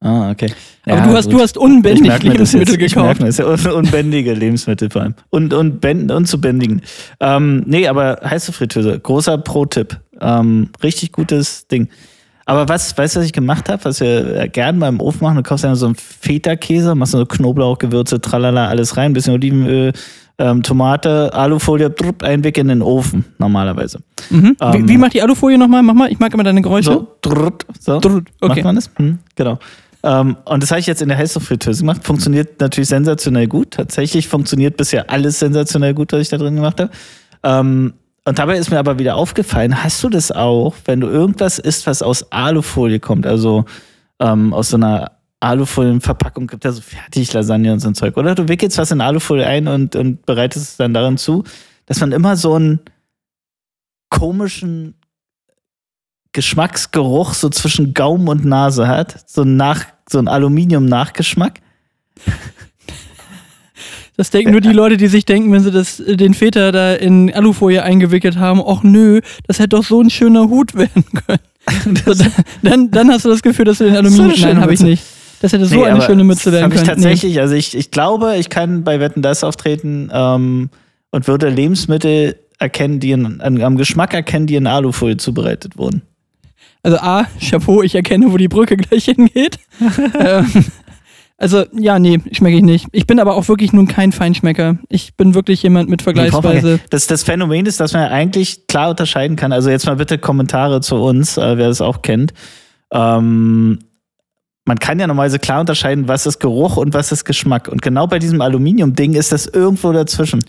Ah, 0.00 0.30
okay. 0.30 0.52
Aber 0.86 0.96
Ja, 0.96 1.06
du 1.06 1.16
hast, 1.16 1.24
gut. 1.26 1.34
du 1.34 1.40
hast 1.40 1.56
Ich 1.56 1.62
unbändig 1.62 2.02
merke 2.06 2.28
Lebensmittel 2.28 2.74
jetzt. 2.74 2.82
Ich 2.82 2.94
gekauft. 2.94 3.20
merke 3.20 3.24
das. 3.24 3.38
Ja, 3.38 3.46
un 3.46 3.84
unbändige 3.84 4.34
Lebensmittel 4.34 4.90
vor 4.90 5.02
allem. 5.02 5.14
Und, 5.30 5.54
und, 5.54 5.80
bänd- 5.80 6.12
und 6.12 6.26
zu 6.26 6.40
bändigen. 6.40 6.82
Ähm, 7.20 7.62
nee, 7.66 7.88
aber 7.88 8.20
heiße 8.24 8.52
Fritteuse. 8.52 8.98
Großer 9.00 9.38
Pro-Tipp. 9.38 9.98
Ähm, 10.20 10.68
richtig 10.82 11.12
gutes 11.12 11.66
Ding. 11.68 11.88
Aber 12.46 12.68
was, 12.68 12.96
weißt 12.98 13.16
du, 13.16 13.20
was 13.20 13.26
ich 13.26 13.32
gemacht 13.32 13.70
habe? 13.70 13.82
Was 13.86 14.00
wir 14.00 14.36
äh, 14.42 14.48
gern 14.48 14.78
beim 14.78 15.00
Ofen 15.00 15.22
machen? 15.22 15.36
Du 15.36 15.42
kaufst 15.42 15.64
einfach 15.64 15.78
so 15.78 15.86
einen 15.86 15.94
Feta-Käse, 15.94 16.94
machst 16.94 17.12
so 17.12 17.24
Knoblauch, 17.24 17.78
Gewürze, 17.78 18.20
tralala, 18.20 18.68
alles 18.68 18.98
rein, 18.98 19.14
bisschen 19.14 19.32
Olivenöl, 19.32 19.92
ähm, 20.36 20.62
Tomate, 20.62 21.32
Alufolie, 21.32 21.88
drupp, 21.88 22.22
einweg 22.22 22.58
in 22.58 22.68
den 22.68 22.82
Ofen, 22.82 23.24
normalerweise. 23.38 24.00
Mhm. 24.28 24.56
Ähm, 24.60 24.72
wie, 24.74 24.88
wie 24.92 24.98
macht 24.98 25.14
die 25.14 25.22
Alufolie 25.22 25.56
nochmal? 25.56 25.82
Mach 25.82 25.94
mal, 25.94 26.10
ich 26.12 26.18
mag 26.18 26.34
immer 26.34 26.42
deine 26.42 26.60
Geräusche. 26.60 26.92
So, 26.92 27.16
drupp, 27.22 27.64
so. 27.80 27.98
Drrrt, 28.00 28.24
Okay. 28.42 28.48
Macht 28.56 28.64
man 28.64 28.74
das? 28.74 28.90
Hm, 28.96 29.18
genau. 29.36 29.58
Ähm, 30.04 30.36
und 30.44 30.62
das 30.62 30.70
habe 30.70 30.80
ich 30.80 30.86
jetzt 30.86 31.00
in 31.00 31.08
der 31.08 31.16
Heißluftfritteuse 31.16 31.80
gemacht. 31.80 32.04
Funktioniert 32.04 32.60
natürlich 32.60 32.90
sensationell 32.90 33.48
gut. 33.48 33.70
Tatsächlich 33.72 34.28
funktioniert 34.28 34.76
bisher 34.76 35.08
alles 35.10 35.38
sensationell 35.38 35.94
gut, 35.94 36.12
was 36.12 36.20
ich 36.20 36.28
da 36.28 36.36
drin 36.36 36.56
gemacht 36.56 36.78
habe. 36.78 36.90
Ähm, 37.42 37.94
und 38.26 38.38
dabei 38.38 38.58
ist 38.58 38.70
mir 38.70 38.78
aber 38.78 38.98
wieder 38.98 39.16
aufgefallen, 39.16 39.82
hast 39.82 40.02
du 40.04 40.10
das 40.10 40.30
auch, 40.30 40.74
wenn 40.84 41.00
du 41.00 41.08
irgendwas 41.08 41.58
isst, 41.58 41.86
was 41.86 42.02
aus 42.02 42.30
Alufolie 42.32 43.00
kommt, 43.00 43.26
also 43.26 43.64
ähm, 44.20 44.54
aus 44.54 44.70
so 44.70 44.76
einer 44.76 45.12
Alufolienverpackung 45.40 46.46
gibt 46.46 46.64
ja 46.64 46.72
so 46.72 46.80
fertig 46.80 47.32
Lasagne 47.32 47.72
und 47.72 47.80
so 47.80 47.88
ein 47.88 47.94
Zeug. 47.94 48.16
Oder 48.16 48.34
du 48.34 48.48
wickelst 48.48 48.78
was 48.78 48.90
in 48.90 49.00
Alufolie 49.00 49.46
ein 49.46 49.68
und, 49.68 49.96
und 49.96 50.24
bereitest 50.26 50.70
es 50.70 50.76
dann 50.76 50.94
darin 50.94 51.18
zu, 51.18 51.44
dass 51.86 52.00
man 52.00 52.12
immer 52.12 52.36
so 52.36 52.54
einen 52.54 52.80
komischen 54.08 54.94
Geschmacksgeruch 56.32 57.34
so 57.34 57.48
zwischen 57.48 57.94
Gaumen 57.94 58.28
und 58.28 58.44
Nase 58.44 58.88
hat. 58.88 59.28
So, 59.28 59.44
nach, 59.44 59.84
so 60.08 60.18
ein 60.18 60.28
Aluminium-Nachgeschmack. 60.28 61.60
Das 64.16 64.30
denken 64.30 64.52
nur 64.52 64.60
die 64.60 64.72
Leute, 64.72 64.96
die 64.96 65.08
sich 65.08 65.24
denken, 65.24 65.52
wenn 65.52 65.62
sie 65.62 65.72
das, 65.72 65.96
den 66.06 66.34
Väter 66.34 66.70
da 66.70 66.94
in 66.94 67.34
Alufolie 67.34 67.82
eingewickelt 67.82 68.36
haben, 68.36 68.62
ach 68.64 68.82
nö, 68.84 69.20
das 69.46 69.58
hätte 69.58 69.70
doch 69.70 69.84
so 69.84 70.00
ein 70.00 70.08
schöner 70.10 70.48
Hut 70.48 70.74
werden 70.76 71.04
können. 71.26 71.96
so, 72.06 72.24
dann, 72.62 72.90
dann 72.90 73.10
hast 73.10 73.24
du 73.24 73.30
das 73.30 73.42
Gefühl, 73.42 73.64
dass 73.64 73.78
du 73.78 73.84
den 73.84 73.96
Aluminium. 73.96 74.34
So 74.34 74.46
Nein, 74.46 74.60
habe 74.60 74.72
ich 74.72 74.80
nicht. 74.80 75.02
Das 75.40 75.52
hätte 75.52 75.66
so 75.66 75.74
Nee, 75.74 75.86
eine 75.86 76.00
schöne 76.00 76.22
Mütze 76.22 76.52
werden 76.52 76.70
Das 76.70 76.80
können. 76.80 76.90
habe 76.90 77.00
ich 77.00 77.04
tatsächlich, 77.04 77.40
also 77.40 77.54
ich, 77.54 77.76
ich 77.76 77.90
glaube, 77.90 78.36
ich 78.36 78.50
kann 78.50 78.84
bei 78.84 79.00
Wetten 79.00 79.20
das 79.20 79.42
auftreten 79.42 80.10
ähm, 80.12 80.70
und 81.10 81.26
würde 81.26 81.48
Lebensmittel 81.48 82.36
erkennen, 82.58 83.00
die 83.00 83.10
in, 83.10 83.40
an, 83.40 83.60
am 83.60 83.76
Geschmack 83.76 84.14
erkennen, 84.14 84.46
die 84.46 84.54
in 84.54 84.66
Alufolie 84.66 85.16
zubereitet 85.16 85.76
wurden. 85.76 86.02
Also 86.84 86.98
A, 86.98 87.26
Chapeau, 87.40 87.82
ich 87.82 87.94
erkenne, 87.94 88.30
wo 88.30 88.36
die 88.36 88.46
Brücke 88.46 88.76
gleich 88.76 89.06
hingeht. 89.06 89.58
ähm, 90.18 90.66
also 91.38 91.64
ja, 91.72 91.98
nee, 91.98 92.20
schmecke 92.30 92.58
ich 92.58 92.62
nicht. 92.62 92.86
Ich 92.92 93.06
bin 93.06 93.18
aber 93.18 93.36
auch 93.36 93.48
wirklich 93.48 93.72
nun 93.72 93.88
kein 93.88 94.12
Feinschmecker. 94.12 94.76
Ich 94.90 95.14
bin 95.16 95.34
wirklich 95.34 95.62
jemand 95.62 95.88
mit 95.88 96.02
Vergleichsweise. 96.02 96.80
Das, 96.90 97.06
das 97.06 97.22
Phänomen 97.22 97.64
ist, 97.64 97.80
dass 97.80 97.94
man 97.94 98.02
eigentlich 98.08 98.66
klar 98.66 98.90
unterscheiden 98.90 99.34
kann. 99.36 99.50
Also 99.50 99.70
jetzt 99.70 99.86
mal 99.86 99.96
bitte 99.96 100.18
Kommentare 100.18 100.82
zu 100.82 100.96
uns, 100.96 101.38
äh, 101.38 101.56
wer 101.56 101.68
das 101.68 101.80
auch 101.80 102.02
kennt. 102.02 102.34
Ähm, 102.92 103.78
man 104.66 104.78
kann 104.78 105.00
ja 105.00 105.06
normalerweise 105.06 105.38
klar 105.38 105.60
unterscheiden, 105.60 106.06
was 106.06 106.26
ist 106.26 106.38
Geruch 106.38 106.76
und 106.76 106.92
was 106.92 107.12
ist 107.12 107.24
Geschmack. 107.24 107.68
Und 107.68 107.80
genau 107.80 108.06
bei 108.06 108.18
diesem 108.18 108.42
Aluminium-Ding 108.42 109.14
ist 109.14 109.32
das 109.32 109.46
irgendwo 109.46 109.90
dazwischen. 109.92 110.44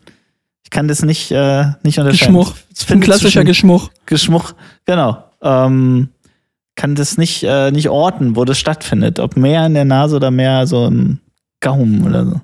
Ich 0.63 0.69
kann 0.69 0.89
das 0.89 1.01
nicht, 1.01 1.31
äh, 1.31 1.63
nicht 1.83 1.97
unterscheiden. 1.97 2.35
Geschmuch. 2.35 2.55
Ich 2.77 2.91
Ein 2.91 2.99
klassischer 2.99 3.45
Geschmuch. 3.45 3.89
Geschmuch, 4.05 4.53
genau. 4.85 5.23
Ähm, 5.41 6.09
kann 6.75 6.95
das 6.95 7.17
nicht, 7.17 7.43
äh, 7.43 7.71
nicht 7.71 7.89
orten, 7.89 8.35
wo 8.35 8.43
das 8.45 8.57
stattfindet. 8.59 9.19
Ob 9.19 9.37
mehr 9.37 9.65
in 9.65 9.73
der 9.73 9.85
Nase 9.85 10.15
oder 10.17 10.31
mehr 10.31 10.67
so 10.67 10.85
im 10.87 11.19
Gaumen 11.61 12.05
oder 12.05 12.25
so. 12.25 12.41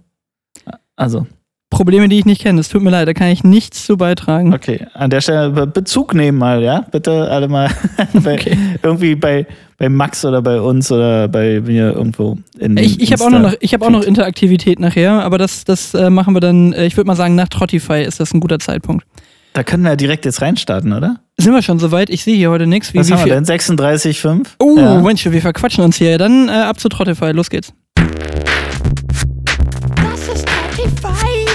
Also, 0.96 1.28
Probleme, 1.70 2.10
die 2.10 2.20
ich 2.20 2.26
nicht 2.26 2.42
kenne. 2.42 2.60
Es 2.60 2.68
tut 2.70 2.82
mir 2.84 2.90
leid, 2.90 3.08
da 3.08 3.14
kann 3.14 3.30
ich 3.30 3.44
nichts 3.46 3.86
zu 3.86 3.96
beitragen. 3.96 4.54
okay. 4.54 4.88
An 4.94 5.10
der 5.10 5.22
Stelle 5.22 5.50
Be- 5.52 5.68
Bezug 5.68 6.14
nehmen 6.14 6.38
mal, 6.38 6.62
ja? 6.62 6.86
Bitte 6.92 7.30
alle 7.32 7.48
mal 7.48 7.70
bei, 8.14 8.34
Okay. 8.34 8.58
irgendwie 8.84 9.16
bei, 9.16 9.48
bei 9.78 9.88
Max 9.88 10.26
oder 10.26 10.42
bei 10.42 10.60
uns 10.60 10.92
oder 10.92 11.30
bei 11.30 11.62
mir 11.62 11.94
irgendwo 11.94 12.38
in 12.60 12.76
Ich, 12.78 13.00
ich 13.00 13.14
habe 13.14 13.24
auch, 13.24 13.30
noch, 13.30 13.54
ich 13.62 13.74
hab 13.74 13.82
auch 13.84 13.90
noch 13.90 14.04
Interaktivität 14.04 14.80
nachher, 14.82 15.24
aber 15.24 15.38
das, 15.38 15.64
das 15.64 15.94
äh, 15.94 16.10
machen 16.10 16.36
wir 16.36 16.42
dann, 16.42 16.74
äh, 16.74 16.86
ich 16.86 16.98
würde 16.98 17.08
mal 17.08 17.16
sagen, 17.16 17.36
nach 17.36 17.48
Trottify 17.48 18.04
ist 18.04 18.20
das 18.20 18.34
ein 18.34 18.42
guter 18.42 18.60
Zeitpunkt. 18.60 19.06
Da 19.54 19.64
können 19.64 19.84
wir 19.84 19.92
ja 19.92 19.96
direkt 19.96 20.26
jetzt 20.26 20.42
reinstarten, 20.42 20.92
oder? 20.94 21.22
Sind 21.42 21.54
wir 21.54 21.62
schon 21.64 21.80
soweit? 21.80 22.10
Ich 22.12 22.24
sehe 22.24 22.36
hier 22.36 22.52
heute 22.52 22.68
nichts. 22.68 22.94
Wie, 22.94 23.00
Was 23.00 23.08
wie 23.08 23.14
haben 23.14 23.20
wir 23.26 23.34
viel? 23.36 23.44
denn? 23.44 23.46
36,5? 23.46 24.46
Oh, 24.60 24.78
Ja. 24.78 25.02
Mensch, 25.02 25.26
wir 25.26 25.42
verquatschen 25.42 25.84
uns 25.84 25.96
hier. 25.96 26.20
Dann 26.20 26.48
äh, 26.50 26.52
ab 26.52 26.80
zu 26.80 26.88
Trottify, 26.88 27.32
los 27.32 27.50
geht's. 27.50 27.74
Das 27.96 28.06
ist 30.28 30.46
ei. 31.04 31.46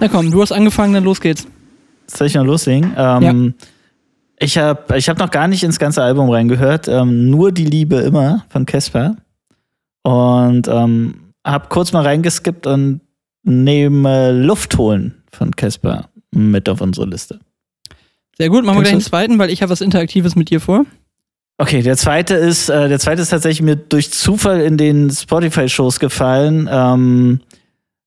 Na 0.00 0.08
komm, 0.08 0.30
du 0.30 0.40
hast 0.40 0.52
angefangen, 0.52 0.94
dann 0.94 1.04
los 1.04 1.20
geht's. 1.20 1.46
Soll 2.06 2.28
ich 2.28 2.34
mal 2.34 2.46
loslegen? 2.46 2.94
Ähm, 2.96 3.52
Ich 4.40 4.56
habe 4.58 4.96
ich 4.96 5.08
hab 5.10 5.18
noch 5.18 5.30
gar 5.30 5.46
nicht 5.46 5.62
ins 5.64 5.78
ganze 5.78 6.02
Album 6.02 6.30
reingehört. 6.30 6.88
Ähm, 6.88 7.28
nur 7.30 7.52
die 7.52 7.64
Liebe 7.66 7.96
immer 7.96 8.44
von 8.48 8.64
Casper. 8.66 9.16
Und 10.02 10.66
ähm, 10.68 11.32
habe 11.46 11.66
kurz 11.68 11.92
mal 11.92 12.02
reingeskippt 12.04 12.66
und 12.66 13.00
nehme 13.42 14.32
Luft 14.32 14.78
holen 14.78 15.22
von 15.30 15.54
Casper 15.54 16.08
mit 16.34 16.68
auf 16.68 16.80
unsere 16.80 17.06
Liste. 17.06 17.40
Sehr 18.36 18.48
gut, 18.48 18.64
machen 18.64 18.78
wir 18.78 18.82
gleich 18.82 18.94
du's? 18.94 19.04
zweiten, 19.04 19.38
weil 19.38 19.50
ich 19.50 19.62
habe 19.62 19.70
was 19.70 19.80
Interaktives 19.80 20.34
mit 20.34 20.50
dir 20.50 20.60
vor. 20.60 20.84
Okay, 21.56 21.82
der 21.82 21.96
zweite 21.96 22.34
ist, 22.34 22.68
äh, 22.68 22.88
der 22.88 22.98
zweite 22.98 23.22
ist 23.22 23.28
tatsächlich 23.28 23.62
mir 23.62 23.76
durch 23.76 24.10
Zufall 24.10 24.60
in 24.60 24.76
den 24.76 25.10
Spotify-Shows 25.10 26.00
gefallen. 26.00 26.68
Ähm, 26.70 27.40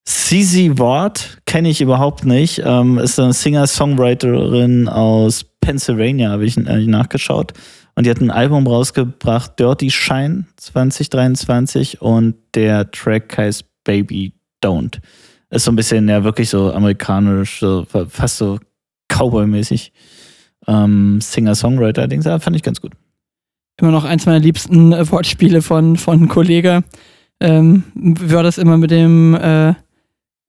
CZ 0.04 0.78
Ward 0.80 1.40
kenne 1.46 1.70
ich 1.70 1.80
überhaupt 1.80 2.26
nicht. 2.26 2.62
Ähm, 2.66 2.98
ist 2.98 3.20
eine 3.20 3.34
Singer-Songwriterin 3.34 4.90
aus 4.90 5.46
Pennsylvania, 5.62 6.32
habe 6.32 6.46
ich 6.46 6.58
äh, 6.58 6.86
nachgeschaut. 6.86 7.54
Und 7.96 8.06
die 8.06 8.10
hat 8.10 8.22
ein 8.22 8.32
Album 8.32 8.68
rausgebracht, 8.68 9.60
Dirty 9.60 9.90
Shine 9.90 10.46
2023. 10.58 12.02
Und 12.02 12.36
der 12.54 12.92
Track 12.92 13.38
heißt 13.38 13.66
Baby 13.86 14.34
Don't. 14.64 15.00
Ist 15.50 15.64
so 15.64 15.72
ein 15.72 15.76
bisschen, 15.76 16.10
ja, 16.10 16.24
wirklich 16.24 16.50
so 16.50 16.74
amerikanisch, 16.74 17.60
so, 17.60 17.86
fast 18.10 18.38
so 18.38 18.60
Cowboy-mäßig. 19.08 19.92
Ähm, 20.68 21.22
Singer-Songwriter-Dings, 21.22 22.26
ja, 22.26 22.40
fand 22.40 22.56
ich 22.56 22.64
ganz 22.64 22.82
gut. 22.82 22.94
Immer 23.80 23.92
noch 23.92 24.04
eins 24.04 24.26
meiner 24.26 24.40
liebsten 24.40 24.92
äh, 24.92 25.10
Wortspiele 25.10 25.62
von, 25.62 25.96
von 25.98 26.28
Kollega. 26.28 26.84
Ähm, 27.40 27.84
wie 27.94 28.32
war 28.34 28.44
das 28.44 28.58
immer 28.58 28.78
mit 28.78 28.92
dem, 28.92 29.36
äh, 29.36 29.74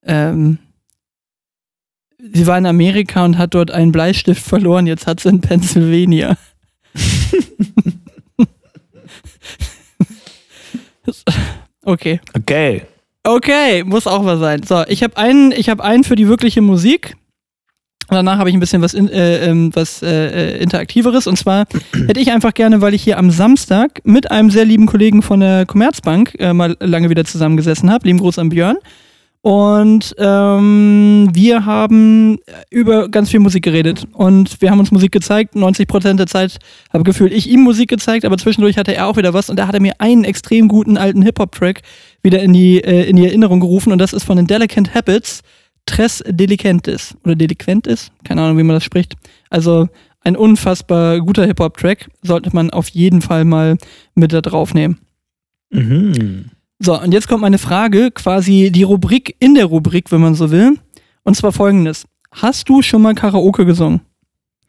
ähm, 0.03 0.57
sie 2.17 2.47
war 2.47 2.57
in 2.57 2.65
Amerika 2.65 3.23
und 3.23 3.37
hat 3.37 3.53
dort 3.53 3.71
einen 3.71 3.91
Bleistift 3.91 4.43
verloren, 4.43 4.87
jetzt 4.87 5.07
hat 5.07 5.19
sie 5.19 5.29
in 5.29 5.41
Pennsylvania. 5.41 6.35
okay. 11.85 12.19
Okay. 12.35 12.85
Okay, 13.23 13.83
muss 13.83 14.07
auch 14.07 14.25
was 14.25 14.39
sein. 14.39 14.63
So, 14.63 14.83
ich 14.87 15.03
habe 15.03 15.17
einen, 15.17 15.51
ich 15.51 15.69
habe 15.69 15.83
einen 15.83 16.03
für 16.03 16.15
die 16.15 16.27
wirkliche 16.27 16.61
Musik. 16.61 17.15
Danach 18.09 18.39
habe 18.39 18.49
ich 18.49 18.55
ein 18.55 18.59
bisschen 18.59 18.81
was, 18.81 18.93
in, 18.93 19.07
äh, 19.07 19.45
ähm, 19.45 19.69
was 19.75 20.01
äh, 20.01 20.07
äh, 20.55 20.57
interaktiveres. 20.61 21.27
Und 21.27 21.37
zwar 21.37 21.65
hätte 22.07 22.19
ich 22.19 22.31
einfach 22.31 22.53
gerne, 22.53 22.81
weil 22.81 22.93
ich 22.93 23.03
hier 23.03 23.17
am 23.17 23.29
Samstag 23.29 24.01
mit 24.03 24.31
einem 24.31 24.49
sehr 24.49 24.65
lieben 24.65 24.87
Kollegen 24.87 25.21
von 25.21 25.41
der 25.41 25.65
Commerzbank 25.65 26.35
äh, 26.39 26.53
mal 26.53 26.75
lange 26.79 27.09
wieder 27.09 27.25
zusammengesessen 27.25 27.91
habe. 27.91 28.07
Lieben 28.07 28.19
Gruß 28.19 28.39
an 28.39 28.49
Björn. 28.49 28.77
Und 29.41 30.15
ähm, 30.17 31.29
wir 31.31 31.65
haben 31.65 32.39
über 32.69 33.07
ganz 33.07 33.29
viel 33.29 33.39
Musik 33.39 33.63
geredet 33.63 34.05
und 34.11 34.61
wir 34.61 34.69
haben 34.69 34.79
uns 34.79 34.91
Musik 34.91 35.13
gezeigt. 35.13 35.55
90% 35.55 36.15
der 36.15 36.27
Zeit 36.27 36.57
habe 36.91 37.05
gefühlt 37.05 37.31
ich 37.31 37.49
ihm 37.49 37.61
Musik 37.61 37.89
gezeigt, 37.89 38.25
aber 38.25 38.37
zwischendurch 38.37 38.77
hatte 38.77 38.93
er 38.93 39.07
auch 39.07 39.15
wieder 39.15 39.33
was 39.33 39.49
und 39.49 39.57
da 39.57 39.67
hat 39.67 39.75
er 39.75 39.81
mir 39.81 39.93
einen 39.99 40.25
extrem 40.25 40.67
guten 40.67 40.97
alten 40.97 41.21
Hip-Hop-Track 41.21 41.83
wieder 42.21 42.41
in 42.41 42.51
die, 42.51 42.83
äh, 42.83 43.09
in 43.09 43.15
die 43.15 43.25
Erinnerung 43.25 43.61
gerufen 43.61 43.93
und 43.93 43.99
das 43.99 44.11
ist 44.11 44.25
von 44.25 44.35
den 44.35 44.47
Delicant 44.47 44.93
Habits, 44.93 45.41
Tres 45.85 46.21
Deliquentes 46.27 47.15
oder 47.23 47.35
Deliquentes, 47.35 48.11
keine 48.25 48.43
Ahnung, 48.43 48.57
wie 48.57 48.63
man 48.63 48.75
das 48.75 48.83
spricht. 48.83 49.15
Also 49.49 49.87
ein 50.21 50.35
unfassbar 50.35 51.21
guter 51.21 51.45
Hip-Hop-Track, 51.45 52.09
sollte 52.21 52.49
man 52.53 52.71
auf 52.71 52.89
jeden 52.89 53.21
Fall 53.21 53.45
mal 53.45 53.77
mit 54.15 54.33
da 54.33 54.41
draufnehmen. 54.41 54.99
Mhm. 55.71 56.51
So, 56.79 56.99
und 56.99 57.11
jetzt 57.11 57.27
kommt 57.27 57.41
meine 57.41 57.57
Frage, 57.57 58.09
quasi 58.11 58.71
die 58.71 58.83
Rubrik 58.83 59.35
in 59.39 59.53
der 59.53 59.65
Rubrik, 59.65 60.11
wenn 60.11 60.21
man 60.21 60.35
so 60.35 60.49
will. 60.49 60.79
Und 61.23 61.35
zwar 61.35 61.51
folgendes. 61.51 62.05
Hast 62.31 62.69
du 62.69 62.81
schon 62.81 63.01
mal 63.01 63.13
Karaoke 63.15 63.65
gesungen? 63.65 63.99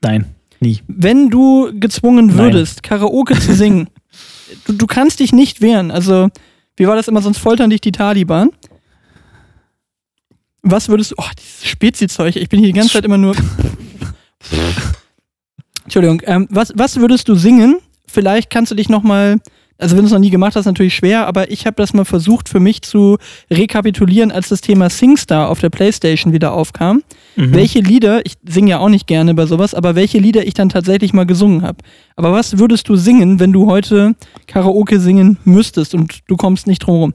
Nein, 0.03 0.25
nie. 0.59 0.81
Wenn 0.89 1.31
du 1.31 1.71
gezwungen 1.79 2.27
Nein. 2.27 2.37
würdest, 2.37 2.83
Karaoke 2.83 3.39
zu 3.39 3.55
singen, 3.55 3.89
du, 4.67 4.73
du 4.73 4.87
kannst 4.89 5.21
dich 5.21 5.33
nicht 5.33 5.61
wehren. 5.61 5.93
Also, 5.93 6.31
wie 6.77 6.89
war 6.89 6.97
das 6.97 7.07
immer, 7.07 7.23
sonst 7.23 7.39
foltern 7.39 7.71
dich 7.71 7.81
die 7.81 7.93
Taliban. 7.93 8.51
Was 10.63 10.89
würdest 10.89 11.13
du. 11.13 11.15
Oh, 11.19 11.31
dieses 11.39 11.67
Spezizeug, 11.67 12.35
ich 12.35 12.49
bin 12.49 12.59
hier 12.59 12.69
die 12.69 12.75
ganze 12.75 12.95
Zeit 12.95 13.05
immer 13.05 13.19
nur. 13.19 13.37
Entschuldigung, 15.85 16.23
ähm, 16.25 16.49
was, 16.51 16.73
was 16.75 16.97
würdest 16.97 17.29
du 17.29 17.37
singen? 17.37 17.79
Vielleicht 18.07 18.51
kannst 18.51 18.73
du 18.73 18.75
dich 18.75 18.89
nochmal. 18.89 19.39
Also, 19.81 19.97
wenn 19.97 20.03
du 20.03 20.07
es 20.07 20.13
noch 20.13 20.19
nie 20.21 20.31
gemacht 20.31 20.57
hast, 20.57 20.67
natürlich 20.67 20.95
schwer, 20.95 21.27
aber 21.27 21.51
ich 21.51 21.67
habe 21.67 21.77
das 21.77 21.93
mal 21.95 22.05
versucht 22.05 22.49
für 22.49 22.61
mich 22.61 22.83
zu 22.83 23.17
rekapitulieren, 23.51 24.31
als 24.31 24.49
das 24.51 24.61
Thema 24.61 24.91
SingStar 24.91 25.49
auf 25.49 25.61
der 25.61 25.71
Playstation 25.71 26.33
wieder 26.33 26.53
aufkam 26.53 27.03
Mhm. 27.37 27.55
welche 27.55 27.79
Lieder, 27.81 28.27
ich 28.27 28.35
singe 28.47 28.71
ja 28.71 28.79
auch 28.81 28.89
nicht 28.89 29.07
gerne 29.07 29.35
bei 29.35 29.47
sowas, 29.47 29.73
aber 29.75 29.95
welche 29.95 30.19
Lieder 30.19 30.47
ich 30.47 30.55
dann 30.55 30.69
tatsächlich 30.69 31.13
mal 31.13 31.27
gesungen 31.27 31.63
habe. 31.63 31.79
Aber 32.17 32.33
was 32.33 32.59
würdest 32.59 32.89
du 32.89 32.97
singen, 32.97 33.39
wenn 33.41 33.53
du 33.53 33.67
heute 33.67 34.15
Karaoke 34.47 34.99
singen 35.01 35.39
müsstest 35.45 35.95
und 35.95 36.21
du 36.27 36.37
kommst 36.37 36.67
nicht 36.67 36.81
drum 36.81 36.97
rum? 36.97 37.15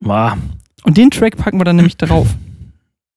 Boah. 0.00 0.36
Und 0.84 0.96
den 0.96 1.10
Track 1.10 1.36
packen 1.36 1.58
wir 1.58 1.64
dann 1.64 1.76
nämlich 1.76 1.96
drauf. 1.96 2.28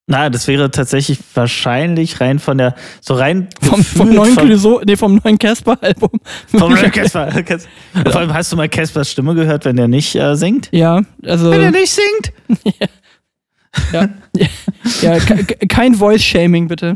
Na, 0.05 0.29
das 0.29 0.47
wäre 0.49 0.69
tatsächlich 0.69 1.17
wahrscheinlich 1.33 2.19
rein 2.19 2.39
von 2.39 2.57
der, 2.57 2.75
so 2.99 3.13
rein 3.13 3.47
Vom, 3.61 3.81
vom 3.83 4.13
neuen 4.13 4.33
von- 4.33 4.45
Clouseau, 4.47 4.81
nee, 4.85 4.97
vom 4.97 5.21
neuen 5.23 5.37
Casper-Album. 5.39 6.09
Vom 6.47 6.73
neuen 6.73 6.91
Casper. 6.91 7.27
Cas- 7.43 7.67
Vor 8.11 8.15
allem 8.19 8.33
hast 8.33 8.51
du 8.51 8.57
mal 8.57 8.67
Caspers 8.67 9.09
Stimme 9.11 9.33
gehört, 9.33 9.63
wenn 9.63 9.77
der 9.77 9.87
nicht 9.87 10.13
äh, 10.15 10.35
singt? 10.35 10.67
Ja, 10.73 11.01
also. 11.25 11.51
Wenn 11.51 11.61
er 11.61 11.71
nicht 11.71 11.91
singt? 11.91 12.33
Ja. 13.91 14.07
Ja, 15.01 15.17
ke- 15.17 15.45
ke- 15.45 15.65
kein 15.67 15.95
Voice-Shaming, 15.95 16.67
bitte. 16.67 16.95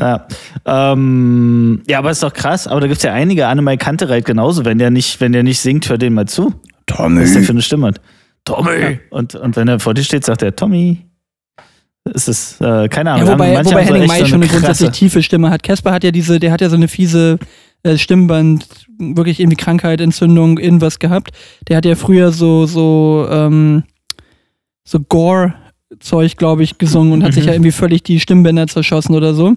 Ja. 0.00 0.26
Ähm, 0.66 1.82
ja, 1.88 1.98
aber 2.00 2.10
ist 2.10 2.20
doch 2.24 2.32
krass. 2.32 2.66
Aber 2.66 2.80
da 2.80 2.88
gibt 2.88 2.96
es 2.96 3.04
ja 3.04 3.12
einige. 3.12 3.46
Annemai 3.46 3.76
Kantereit 3.76 4.24
genauso. 4.24 4.64
Wenn 4.64 4.78
der 4.78 4.90
nicht, 4.90 5.20
wenn 5.20 5.30
der 5.32 5.44
nicht 5.44 5.60
singt, 5.60 5.88
hör 5.88 5.98
den 5.98 6.14
mal 6.14 6.26
zu. 6.26 6.52
Tommy. 6.86 7.22
Was 7.22 7.32
der 7.34 7.42
für 7.44 7.52
eine 7.52 7.62
Stimme 7.62 7.86
hat. 7.88 8.00
Tommy. 8.44 8.98
Und, 9.10 9.36
und 9.36 9.54
wenn 9.54 9.68
er 9.68 9.78
vor 9.78 9.94
dir 9.94 10.02
steht, 10.02 10.24
sagt 10.24 10.42
er 10.42 10.56
Tommy. 10.56 11.06
Es 12.04 12.28
ist, 12.28 12.60
äh, 12.60 12.88
keine 12.88 13.12
Ahnung. 13.12 13.26
Ja, 13.26 13.32
wobei, 13.34 13.52
manche 13.52 13.70
wobei 13.72 13.82
so 13.84 13.88
Henning 13.94 14.02
echt 14.02 14.08
May 14.12 14.20
so 14.20 14.26
schon 14.26 14.42
eine 14.42 14.50
grundsätzlich 14.50 14.90
tiefe 14.90 15.22
Stimme 15.22 15.50
hat. 15.50 15.62
Casper 15.62 15.92
hat 15.92 16.02
ja 16.04 16.10
diese, 16.10 16.40
der 16.40 16.50
hat 16.52 16.60
ja 16.60 16.70
so 16.70 16.76
eine 16.76 16.88
fiese 16.88 17.38
äh, 17.82 17.96
Stimmband, 17.98 18.66
wirklich 18.98 19.38
irgendwie 19.40 19.56
Krankheit, 19.56 20.00
Entzündung, 20.00 20.58
irgendwas 20.58 20.98
gehabt. 20.98 21.30
Der 21.68 21.76
hat 21.76 21.84
ja 21.84 21.94
früher 21.96 22.32
so, 22.32 22.64
so, 22.66 23.26
ähm, 23.30 23.84
so 24.84 24.98
Gore-Zeug, 25.00 26.36
glaube 26.36 26.62
ich, 26.62 26.78
gesungen 26.78 27.12
und 27.12 27.22
hat 27.22 27.34
sich 27.34 27.44
Mhm. 27.44 27.48
ja 27.48 27.54
irgendwie 27.54 27.72
völlig 27.72 28.02
die 28.02 28.18
Stimmbänder 28.20 28.66
zerschossen 28.66 29.14
oder 29.14 29.34
so. 29.34 29.54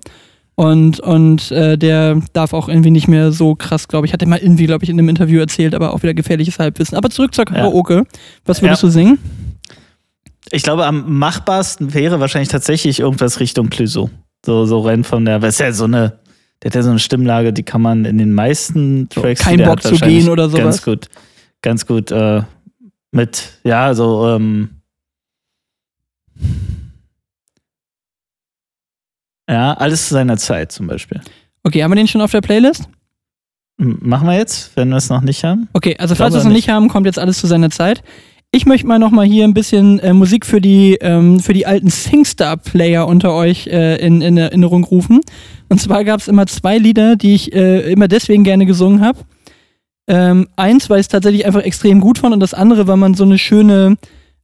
Und, 0.55 0.99
und 0.99 1.49
äh, 1.51 1.77
der 1.77 2.21
darf 2.33 2.53
auch 2.53 2.69
irgendwie 2.69 2.91
nicht 2.91 3.07
mehr 3.07 3.31
so 3.31 3.55
krass, 3.55 3.87
glaube 3.87 4.05
ich. 4.05 4.13
Hat 4.13 4.21
er 4.21 4.27
mal 4.27 4.37
irgendwie, 4.37 4.67
glaube 4.67 4.83
ich, 4.83 4.89
in 4.89 4.99
einem 4.99 5.09
Interview 5.09 5.39
erzählt, 5.39 5.73
aber 5.73 5.93
auch 5.93 6.03
wieder 6.03 6.13
gefährliches 6.13 6.59
Halbwissen. 6.59 6.95
Aber 6.97 7.09
zurück 7.09 7.33
zur 7.33 7.45
Karaoke. 7.45 8.03
Was 8.45 8.61
würdest 8.61 8.83
Ja. 8.83 8.87
du 8.87 8.91
singen? 8.91 9.19
Ich 10.55 10.61
glaube, 10.61 10.85
am 10.85 11.17
machbarsten 11.17 11.95
wäre 11.95 12.19
wahrscheinlich 12.19 12.49
tatsächlich 12.49 12.99
irgendwas 12.99 13.39
Richtung 13.39 13.71
Clouseau. 13.71 14.11
So, 14.45 14.65
so 14.65 14.81
rein 14.81 15.03
von 15.03 15.25
der, 15.25 15.41
weil 15.41 15.49
es 15.49 15.55
ist 15.55 15.61
ja 15.61 15.71
so 15.73 15.85
eine, 15.85 16.19
der 16.61 16.69
hat 16.69 16.75
ja 16.75 16.83
so 16.83 16.91
eine 16.91 16.99
Stimmlage, 16.99 17.53
die 17.53 17.63
kann 17.63 17.81
man 17.81 18.05
in 18.05 18.19
den 18.19 18.33
meisten 18.33 19.09
Tracks. 19.09 19.39
die 19.39 19.45
kein 19.45 19.63
Bock 19.63 19.81
zu 19.81 19.95
gehen 19.95 20.29
oder 20.29 20.49
sowas. 20.49 20.63
Ganz 20.63 20.81
gut, 20.83 21.07
ganz 21.63 21.87
gut 21.87 22.11
äh, 22.11 22.43
mit, 23.11 23.49
ja, 23.63 23.95
so, 23.95 24.29
ähm, 24.29 24.69
ja, 29.49 29.73
alles 29.73 30.07
zu 30.07 30.13
seiner 30.13 30.37
Zeit 30.37 30.71
zum 30.71 30.85
Beispiel. 30.85 31.19
Okay, 31.63 31.83
haben 31.83 31.91
wir 31.91 31.95
den 31.95 32.07
schon 32.07 32.21
auf 32.21 32.31
der 32.31 32.41
Playlist? 32.41 32.87
M- 33.79 33.97
Machen 34.01 34.27
wir 34.27 34.37
jetzt, 34.37 34.75
wenn 34.77 34.89
wir 34.89 34.97
es 34.97 35.09
noch 35.09 35.21
nicht 35.21 35.43
haben? 35.43 35.67
Okay, 35.73 35.95
also 35.97 36.13
falls 36.13 36.33
wir 36.33 36.39
es 36.39 36.45
noch 36.45 36.51
nicht 36.51 36.69
haben, 36.69 36.89
kommt 36.89 37.07
jetzt 37.07 37.17
alles 37.17 37.39
zu 37.39 37.47
seiner 37.47 37.71
Zeit. 37.71 38.03
Ich 38.55 38.67
möchte 38.67 38.85
mal 38.85 38.99
noch 38.99 39.09
mal 39.09 39.25
hier 39.25 39.45
ein 39.45 39.55
bisschen 39.55 39.97
äh, 39.97 40.13
Musik 40.13 40.45
für 40.45 40.61
die, 40.61 40.99
ähm, 41.01 41.39
für 41.39 41.53
die 41.53 41.65
alten 41.65 41.89
SingStar-Player 41.89 43.07
unter 43.07 43.33
euch 43.33 43.65
äh, 43.65 43.95
in, 43.95 44.21
in 44.21 44.37
Erinnerung 44.37 44.83
rufen. 44.83 45.21
Und 45.69 45.81
zwar 45.81 46.03
gab 46.03 46.19
es 46.19 46.27
immer 46.27 46.45
zwei 46.45 46.77
Lieder, 46.77 47.15
die 47.15 47.33
ich 47.33 47.51
äh, 47.55 47.91
immer 47.91 48.07
deswegen 48.07 48.43
gerne 48.43 48.67
gesungen 48.67 49.01
habe. 49.01 49.17
Ähm, 50.05 50.49
eins, 50.55 50.87
weil 50.91 50.99
ich 50.99 51.05
es 51.05 51.07
tatsächlich 51.07 51.47
einfach 51.47 51.63
extrem 51.63 51.99
gut 51.99 52.19
fand 52.19 52.31
und 52.35 52.41
das 52.41 52.53
andere, 52.53 52.87
weil 52.87 52.97
man 52.97 53.15
so 53.15 53.23
eine 53.23 53.39
schöne, 53.39 53.97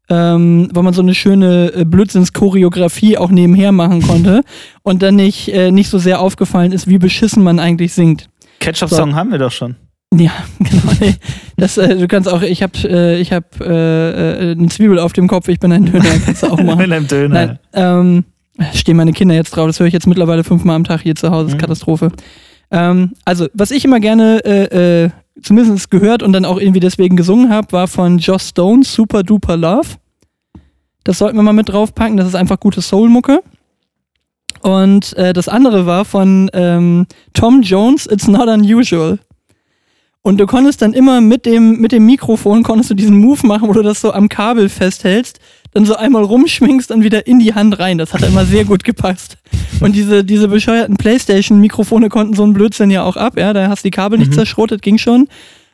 ähm, 0.10 0.70
weil 0.74 0.82
man 0.82 0.96
so 0.96 1.04
eine 1.04 1.14
schöne 1.14 1.72
äh, 1.76 1.86
Blödsinns-Choreografie 1.86 3.16
auch 3.20 3.30
nebenher 3.30 3.72
machen 3.72 4.02
konnte 4.02 4.42
und 4.82 5.04
dann 5.04 5.18
nicht, 5.18 5.54
äh, 5.54 5.70
nicht 5.70 5.90
so 5.90 6.00
sehr 6.00 6.20
aufgefallen 6.20 6.72
ist, 6.72 6.88
wie 6.88 6.98
beschissen 6.98 7.44
man 7.44 7.60
eigentlich 7.60 7.94
singt. 7.94 8.28
Ketchup-Song 8.60 9.14
haben 9.14 9.30
wir 9.30 9.38
doch 9.38 9.52
schon. 9.52 9.76
Ja, 10.14 10.32
genau. 10.60 10.92
Nee. 11.00 11.16
Das, 11.58 11.78
äh, 11.78 11.96
du 11.96 12.08
kannst 12.08 12.28
auch, 12.32 12.42
ich 12.42 12.64
habe 12.64 12.74
äh, 12.84 13.20
ich 13.22 13.32
hab, 13.32 13.60
äh, 13.62 14.50
äh, 14.50 14.52
eine 14.54 14.68
Zwiebel 14.70 14.98
auf 15.00 15.14
dem 15.14 15.28
Kopf, 15.28 15.48
ich 15.50 15.60
bin 15.60 15.72
ein 15.72 15.86
Döner, 15.86 16.10
kannst 16.26 16.44
du 16.44 16.48
auch 16.48 16.58
machen. 16.64 16.80
Mit 16.80 16.92
einem 16.92 17.08
Döner. 17.08 17.34
Nein, 17.36 17.60
ähm, 17.74 18.24
stehen 18.74 18.98
meine 18.98 19.14
Kinder 19.14 19.36
jetzt 19.36 19.52
drauf, 19.52 19.68
das 19.68 19.80
höre 19.80 19.88
ich 19.88 19.94
jetzt 19.94 20.08
mittlerweile 20.08 20.44
fünfmal 20.44 20.76
am 20.76 20.84
Tag 20.84 21.02
hier 21.02 21.16
zu 21.16 21.30
Hause, 21.30 21.46
das 21.46 21.52
ist 21.54 21.58
Mhm. 21.58 21.62
Katastrophe. 21.62 22.12
Ähm, 22.72 23.12
also, 23.26 23.48
was 23.54 23.72
ich 23.72 23.86
immer 23.86 24.00
gerne 24.00 24.44
äh, 24.46 25.04
äh, 25.06 25.10
zumindest 25.44 25.92
gehört 25.92 26.24
und 26.24 26.34
dann 26.34 26.46
auch 26.46 26.60
irgendwie 26.60 26.80
deswegen 26.80 27.16
gesungen 27.16 27.50
habe, 27.52 27.72
war 27.72 27.88
von 27.88 28.18
Joss 28.18 28.50
Stone, 28.50 28.84
Super 28.84 29.24
Duper 29.24 29.58
Love. 29.58 29.88
Das 31.04 31.20
sollten 31.20 31.38
wir 31.38 31.44
mal 31.44 31.54
mit 31.54 31.70
draufpacken, 31.70 32.18
das 32.18 32.28
ist 32.28 32.36
einfach 32.36 32.60
gute 32.60 32.82
Soul-Mucke. 32.82 33.42
Und 34.62 35.16
äh, 35.18 35.34
das 35.34 35.48
andere 35.48 35.86
war 35.86 36.04
von 36.04 36.50
ähm, 36.54 37.06
Tom 37.34 37.62
Jones, 37.62 38.06
It's 38.12 38.28
Not 38.28 38.48
Unusual. 38.48 39.20
Und 40.22 40.38
du 40.38 40.46
konntest 40.48 40.82
dann 40.82 40.94
immer 40.94 41.22
mit 41.22 41.46
dem, 41.46 41.80
mit 41.80 41.92
dem 41.94 42.06
Mikrofon, 42.06 42.62
konntest 42.64 42.90
du 42.90 42.94
diesen 42.94 43.18
Move 43.18 43.48
machen, 43.48 43.70
wo 43.70 43.74
du 43.74 43.82
das 43.82 44.02
so 44.02 44.12
am 44.12 44.28
Kabel 44.28 44.68
festhältst, 44.68 45.40
dann 45.72 45.86
so 45.86 45.96
einmal 45.96 46.24
rumschwingst 46.24 46.92
und 46.92 47.04
wieder 47.04 47.26
in 47.26 47.40
die 47.40 47.54
Hand 47.54 47.80
rein. 47.80 47.98
Das 47.98 48.14
hat 48.14 48.24
immer 48.24 48.44
sehr 48.46 48.66
gut 48.66 48.84
gepasst. 48.84 49.38
Und 49.80 49.96
diese, 49.96 50.26
diese 50.26 50.50
bescheuerten 50.50 50.98
Playstation-Mikrofone 50.98 52.10
konnten 52.10 52.34
so 52.34 52.44
einen 52.44 52.54
Blödsinn 52.54 52.92
ja 52.92 53.04
auch 53.04 53.16
ab, 53.16 53.38
ja. 53.40 53.54
Da 53.54 53.70
hast 53.70 53.84
du 53.86 53.88
die 53.88 53.92
Kabel 53.92 54.20
nicht 54.20 54.32
Mhm. 54.32 54.36
zerschrottet, 54.36 54.82
ging 54.82 54.98
schon. 54.98 55.28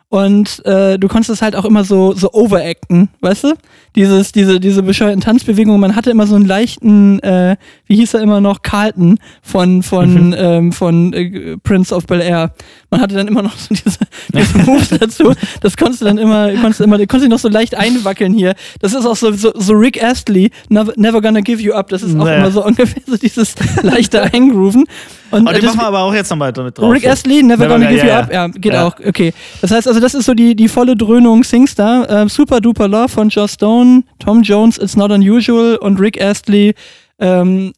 Und 0.08 0.64
äh, 0.66 1.00
du 1.00 1.08
konntest 1.08 1.32
es 1.32 1.42
halt 1.42 1.56
auch 1.56 1.66
immer 1.66 1.84
so, 1.84 2.14
so 2.14 2.32
overacten, 2.32 3.10
weißt 3.22 3.46
du? 3.46 3.54
Dieses, 3.96 4.32
diese, 4.32 4.60
diese 4.60 4.84
bescheuerten 4.84 5.20
Tanzbewegungen. 5.20 5.82
Man 5.82 5.96
hatte 5.96 6.12
immer 6.12 6.28
so 6.28 6.36
einen 6.36 6.46
leichten, 6.46 7.20
äh, 7.22 7.58
wie 7.88 7.96
hieß 7.96 8.14
er 8.14 8.22
immer 8.22 8.40
noch, 8.40 8.62
Carlton 8.62 9.18
von, 9.42 9.82
von, 9.82 10.28
Mhm. 10.28 10.36
ähm, 10.38 10.72
von 10.72 11.12
äh, 11.14 11.58
Prince 11.64 11.94
of 11.94 12.06
Bel 12.06 12.22
Air. 12.22 12.54
Man 12.96 13.02
hatte 13.02 13.16
dann 13.16 13.28
immer 13.28 13.42
noch 13.42 13.58
so 13.58 13.74
diese, 13.76 13.98
diese 14.34 14.58
Moves 14.60 14.90
dazu. 14.90 15.34
Das 15.62 15.76
konntest 15.76 16.02
du 16.02 16.06
dann 16.06 16.18
immer, 16.18 16.52
konntest 16.54 16.80
du 16.80 16.86
immer, 16.86 16.98
konntest 17.00 17.26
du 17.26 17.30
noch 17.30 17.40
so 17.40 17.50
leicht 17.50 17.76
einwackeln 17.76 18.34
hier. 18.34 18.56
Das 18.80 18.94
ist 18.94 19.06
auch 19.06 19.16
so, 19.16 19.32
so, 19.34 19.52
so 19.56 19.74
Rick 19.74 20.02
Astley, 20.02 20.52
never, 20.70 20.94
never 20.96 21.22
gonna 21.22 21.42
give 21.42 21.62
you 21.62 21.74
up. 21.74 21.90
Das 21.90 22.04
ist 22.04 22.16
auch 22.16 22.24
Naja. 22.26 22.38
immer 22.40 22.52
so 22.52 22.64
ungefähr 22.66 23.02
so 23.06 23.18
dieses 23.18 23.56
leichte 23.84 24.22
Eingrooven. 24.24 24.86
Und, 25.32 25.48
Oh, 25.48 25.52
die 25.52 25.60
das- 25.60 25.66
machen 25.76 25.80
wir 25.80 25.88
aber 25.88 26.00
auch 26.00 26.14
jetzt 26.14 26.30
nochmal 26.30 26.54
mit 26.56 26.78
drauf. 26.78 26.94
Rick 26.94 27.06
Astley, 27.08 27.44
Never, 27.44 27.64
Never 27.66 27.68
Gonna 27.76 27.86
Gonna- 27.88 27.96
Give 27.96 28.08
ja, 28.08 28.18
You. 28.20 28.24
Up. 28.24 28.34
Ja, 28.34 28.48
geht 28.48 28.74
Ja. 28.74 28.88
auch. 28.88 28.96
Okay. 29.06 29.34
Das 29.62 29.72
heißt 29.72 29.88
also, 29.88 30.00
das 30.00 30.14
ist 30.14 30.26
so 30.26 30.34
die, 30.34 30.56
die 30.56 30.68
volle 30.70 30.96
Dröhnung 30.96 31.44
Singstar. 31.44 32.10
Äh, 32.24 32.30
Super 32.30 32.62
Duper 32.62 32.88
Love 32.88 33.10
von 33.10 33.30
Joss 33.30 33.54
Stone, 33.54 34.04
Tom 34.20 34.44
Jones, 34.44 34.78
It's 34.78 34.96
Not 34.96 35.12
Unusual 35.12 35.76
und 35.78 36.00
Rick 36.00 36.22
Astley. 36.22 36.74
Ähm, 37.20 37.74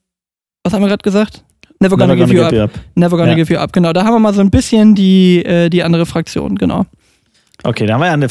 was 0.63 0.73
haben 0.73 0.81
wir 0.81 0.87
gerade 0.89 1.01
gesagt? 1.03 1.43
Never 1.79 1.95
Gonna, 1.95 2.15
Never 2.15 2.25
give, 2.27 2.35
gonna 2.37 2.49
you 2.49 2.49
give 2.51 2.63
up. 2.63 2.73
you 2.75 2.79
up. 2.79 2.85
Never 2.95 3.17
Gonna 3.17 3.29
Ja. 3.31 3.35
Give 3.35 3.53
You 3.53 3.59
Up. 3.59 3.71
Genau, 3.73 3.93
da 3.93 4.03
haben 4.03 4.13
wir 4.13 4.19
mal 4.19 4.33
so 4.33 4.41
ein 4.41 4.49
bisschen 4.49 4.95
die, 4.95 5.43
äh, 5.45 5.69
die 5.69 5.83
andere 5.83 6.05
Fraktion. 6.05 6.55
Genau. 6.55 6.85
Okay, 7.63 7.85
da 7.85 7.93
haben 7.95 8.01
wir 8.01 8.07
ja 8.07 8.13
eine, 8.13 8.27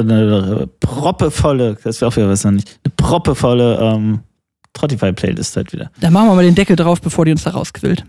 eine 0.00 0.68
proppevolle, 0.80 1.76
das 1.82 2.00
wäre 2.00 2.10
auch 2.10 2.16
wieder 2.16 2.28
was 2.28 2.44
noch 2.44 2.52
nicht, 2.52 2.80
eine 2.84 2.92
proppevolle 2.96 3.78
ähm, 3.80 4.20
Trottify-Playlist 4.72 5.56
halt 5.56 5.72
wieder. 5.72 5.90
Da 6.00 6.10
machen 6.10 6.28
wir 6.28 6.34
mal 6.34 6.44
den 6.44 6.54
Deckel 6.54 6.76
drauf, 6.76 7.00
bevor 7.00 7.24
die 7.24 7.32
uns 7.32 7.42
da 7.44 7.50
rausquillt. 7.50 8.04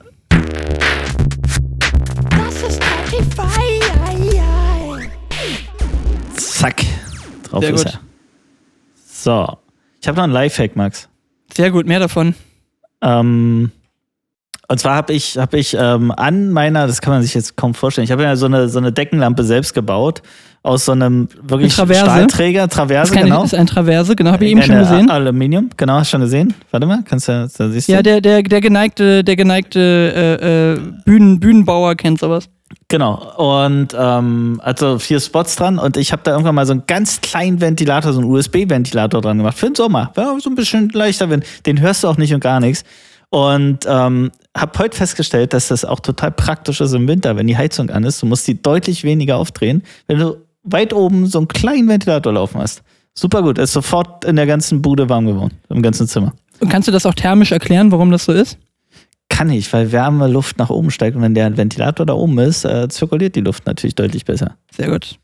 Das 2.30 2.62
ist 2.64 2.82
ei. 3.38 3.80
Zack. 6.36 6.84
Drauf 7.50 7.64
Sehr 7.64 7.74
ist 7.74 7.84
gut. 7.86 7.94
er. 7.94 8.00
So. 9.06 9.58
Ich 10.02 10.08
habe 10.08 10.18
noch 10.18 10.24
einen 10.24 10.34
Lifehack, 10.34 10.76
Max. 10.76 11.10
Sehr 11.54 11.72
gut, 11.72 11.86
mehr 11.88 12.00
davon. 12.00 12.36
Ähm, 13.02 13.72
und 14.74 14.80
zwar 14.80 14.96
habe 14.96 15.14
ich, 15.14 15.38
hab 15.38 15.54
ich 15.54 15.78
ähm, 15.80 16.10
an 16.10 16.50
meiner, 16.50 16.88
das 16.88 17.00
kann 17.00 17.14
man 17.14 17.22
sich 17.22 17.36
jetzt 17.36 17.56
kaum 17.56 17.76
vorstellen, 17.76 18.06
ich 18.06 18.12
habe 18.12 18.24
ja 18.24 18.36
so 18.36 18.48
eine, 18.48 18.70
so 18.70 18.80
eine 18.80 18.92
Deckenlampe 18.92 19.44
selbst 19.44 19.76
gebaut. 19.76 20.24
Aus 20.64 20.86
so 20.86 20.94
einem 20.94 21.28
wirklich 21.44 21.78
Eine 21.78 21.90
Traverse? 21.90 22.06
Stahlträger, 22.06 22.68
Das 22.68 22.76
Traverse, 22.76 23.12
ist, 23.12 23.16
keine, 23.16 23.30
genau. 23.30 23.44
ist 23.44 23.54
ein 23.54 23.68
Traverse, 23.68 24.16
genau, 24.16 24.32
habe 24.32 24.46
ich 24.46 24.52
eben 24.52 24.64
schon 24.64 24.76
Eine 24.76 24.86
gesehen. 24.86 25.12
Aluminium, 25.12 25.70
genau, 25.78 25.96
hast 25.96 26.08
du 26.08 26.12
schon 26.12 26.22
gesehen? 26.22 26.56
Warte 26.72 26.88
mal, 26.88 27.04
kannst 27.06 27.28
du, 27.28 27.48
da 27.56 27.70
siehst 27.70 27.88
du. 27.88 27.92
Ja, 27.92 28.02
der, 28.02 28.20
der, 28.20 28.42
der 28.42 28.62
geneigte, 28.62 29.24
der 29.24 29.36
geneigte 29.36 29.80
äh, 29.80 30.72
äh, 30.74 30.80
Bühnen, 31.06 31.40
Bühnenbauer 31.40 31.94
kennt 31.94 32.20
sowas. 32.20 32.50
Genau. 32.88 33.34
Und 33.36 33.90
ähm, 33.96 34.60
also 34.64 34.98
vier 34.98 35.20
Spots 35.20 35.56
dran 35.56 35.78
und 35.78 35.98
ich 35.98 36.12
habe 36.12 36.24
da 36.24 36.32
irgendwann 36.32 36.56
mal 36.56 36.66
so 36.66 36.72
einen 36.72 36.88
ganz 36.88 37.22
kleinen 37.22 37.62
Ventilator, 37.62 38.12
so 38.12 38.22
einen 38.22 38.32
USB-Ventilator 38.32 39.22
dran 39.22 39.38
gemacht 39.38 39.60
für 39.60 39.68
den 39.68 39.76
Sommer. 39.76 40.12
Ja, 40.18 40.36
so 40.40 40.50
ein 40.50 40.56
bisschen 40.56 40.90
leichter, 40.90 41.30
wenn 41.30 41.44
den 41.68 41.80
hörst 41.82 42.04
du 42.04 42.08
auch 42.08 42.18
nicht 42.18 42.34
und 42.34 42.40
gar 42.40 42.60
nichts. 42.60 42.84
Und 43.30 43.80
ähm, 43.88 44.32
habe 44.56 44.78
heute 44.80 44.96
festgestellt, 44.96 45.54
dass 45.54 45.70
das 45.70 45.84
auch 45.84 46.00
total 46.00 46.32
praktisch 46.32 46.80
ist 46.82 46.94
im 46.94 47.08
Winter, 47.08 47.36
wenn 47.38 47.48
die 47.48 47.58
Heizung 47.58 47.90
an 47.90 48.04
ist. 48.04 48.22
Du 48.22 48.26
musst 48.26 48.48
die 48.48 48.62
deutlich 48.62 49.04
weniger 49.04 49.38
aufdrehen, 49.38 49.84
wenn 50.08 50.20
du 50.20 50.38
weit 50.64 50.94
oben 50.94 51.26
so 51.26 51.40
einen 51.40 51.48
kleinen 51.48 51.88
Ventilator 51.88 52.34
laufen 52.34 52.62
hast. 52.62 52.84
Super 53.14 53.44
gut. 53.44 53.58
Er 53.58 53.66
ist 53.66 53.74
sofort 53.74 54.26
in 54.26 54.36
der 54.36 54.46
ganzen 54.46 54.82
Bude 54.82 55.10
warm 55.10 55.26
geworden, 55.26 55.54
im 55.70 55.82
ganzen 55.82 56.08
Zimmer. 56.08 56.34
Und 56.60 56.70
kannst 56.70 56.88
du 56.88 56.92
das 56.92 57.06
auch 57.06 57.14
thermisch 57.14 57.52
erklären, 57.52 57.92
warum 57.92 58.12
das 58.12 58.26
so 58.26 58.32
ist? 58.32 58.58
Kann 59.30 59.50
ich, 59.50 59.72
weil 59.74 59.92
wärme 59.92 60.28
Luft 60.28 60.58
nach 60.60 60.70
oben 60.70 60.92
steigt 60.92 61.16
und 61.16 61.24
wenn 61.24 61.34
der 61.34 61.58
Ventilator 61.58 62.06
da 62.06 62.14
oben 62.14 62.38
ist, 62.40 62.66
äh, 62.66 62.88
zirkuliert 62.90 63.36
die 63.36 63.42
Luft 63.42 63.66
natürlich 63.66 63.96
deutlich 63.96 64.26
besser. 64.26 64.56
Sehr 64.76 64.90
gut. 64.90 65.18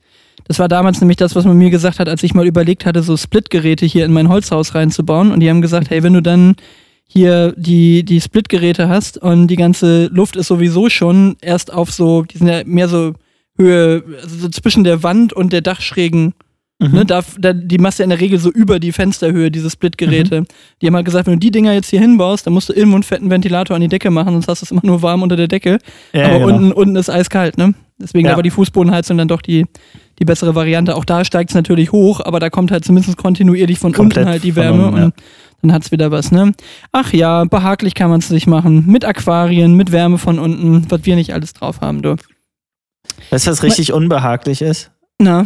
Das 0.45 0.57
war 0.57 0.67
damals 0.67 0.99
nämlich 0.99 1.17
das, 1.17 1.35
was 1.35 1.45
man 1.45 1.57
mir 1.57 1.69
gesagt 1.69 1.99
hat, 1.99 2.09
als 2.09 2.23
ich 2.23 2.33
mal 2.33 2.47
überlegt 2.47 2.85
hatte, 2.85 3.03
so 3.03 3.15
Splitgeräte 3.17 3.85
hier 3.85 4.05
in 4.05 4.11
mein 4.11 4.29
Holzhaus 4.29 4.73
reinzubauen. 4.73 5.31
Und 5.31 5.41
die 5.41 5.49
haben 5.49 5.61
gesagt, 5.61 5.91
hey, 5.91 6.01
wenn 6.01 6.13
du 6.13 6.21
dann 6.21 6.55
hier 7.11 7.53
die, 7.57 8.03
die 8.03 8.21
Splitgeräte 8.21 8.87
hast 8.87 9.17
und 9.17 9.47
die 9.47 9.55
ganze 9.55 10.05
Luft 10.07 10.35
ist 10.35 10.47
sowieso 10.47 10.89
schon 10.89 11.37
erst 11.41 11.73
auf 11.73 11.91
so, 11.91 12.21
die 12.21 12.37
sind 12.37 12.47
ja 12.47 12.61
mehr 12.65 12.87
so 12.87 13.13
Höhe, 13.57 14.03
also 14.21 14.37
so 14.37 14.49
zwischen 14.49 14.83
der 14.83 15.03
Wand 15.03 15.33
und 15.33 15.51
der 15.51 15.61
Dachschrägen. 15.61 16.33
Mhm. 16.81 16.91
Ne, 16.91 17.05
da, 17.05 17.21
da, 17.37 17.51
die 17.51 17.77
machst 17.77 17.99
du 17.99 18.03
ja 18.03 18.05
in 18.05 18.11
der 18.11 18.21
Regel 18.21 18.39
so 18.39 18.49
über 18.49 18.79
die 18.79 18.93
Fensterhöhe, 18.93 19.51
diese 19.51 19.69
Splitgeräte. 19.69 20.45
Die 20.81 20.87
haben 20.87 20.95
halt 20.95 21.05
gesagt, 21.05 21.27
wenn 21.27 21.33
du 21.33 21.39
die 21.39 21.51
Dinger 21.51 21.73
jetzt 21.73 21.89
hier 21.89 21.99
hinbaust, 21.99 22.45
dann 22.45 22.53
musst 22.53 22.69
du 22.69 22.73
irgendwo 22.73 22.95
einen 22.95 23.03
fetten 23.03 23.29
Ventilator 23.29 23.75
an 23.75 23.81
die 23.81 23.89
Decke 23.89 24.11
machen, 24.11 24.31
sonst 24.31 24.47
hast 24.47 24.61
du 24.61 24.65
es 24.65 24.71
immer 24.71 24.85
nur 24.85 25.01
warm 25.01 25.21
unter 25.21 25.35
der 25.35 25.49
Decke. 25.49 25.79
Ja, 26.13 26.27
aber 26.27 26.39
genau. 26.39 26.47
unten, 26.47 26.71
unten 26.71 26.95
ist 26.95 27.09
eiskalt, 27.09 27.57
ne? 27.57 27.73
Deswegen 27.97 28.27
Ja. 28.27 28.33
aber 28.33 28.43
die 28.43 28.49
Fußbodenheizung 28.49 29.17
dann 29.17 29.27
doch 29.27 29.41
die, 29.41 29.65
die 30.19 30.25
bessere 30.25 30.55
Variante. 30.55 30.95
Auch 30.95 31.03
da 31.03 31.25
steigt 31.25 31.49
es 31.49 31.55
natürlich 31.55 31.91
hoch, 31.91 32.21
aber 32.21 32.39
da 32.39 32.49
kommt 32.49 32.71
halt 32.71 32.85
zumindest 32.85 33.17
kontinuierlich 33.17 33.77
von 33.77 33.91
Komplett 33.91 34.19
unten 34.19 34.31
halt 34.31 34.43
die 34.45 34.55
Wärme 34.55 34.85
unten, 34.85 34.97
ja. 34.97 35.05
und 35.05 35.13
dann 35.61 35.73
hat's 35.73 35.91
wieder 35.91 36.11
was, 36.11 36.31
ne? 36.31 36.51
Ach 36.91 37.11
ja, 37.13 37.43
behaglich 37.45 37.93
kann 37.95 38.09
man 38.09 38.19
es 38.19 38.27
sich 38.27 38.47
machen. 38.47 38.85
Mit 38.87 39.05
Aquarien, 39.05 39.73
mit 39.75 39.91
Wärme 39.91 40.17
von 40.17 40.39
unten, 40.39 40.89
was 40.89 41.05
wir 41.05 41.15
nicht 41.15 41.33
alles 41.33 41.53
drauf 41.53 41.81
haben, 41.81 42.01
du. 42.01 42.15
Weißt 43.29 43.47
du, 43.47 43.51
was 43.51 43.63
richtig 43.63 43.93
unbehaglich 43.93 44.61
ist? 44.61 44.91
Na, 45.19 45.45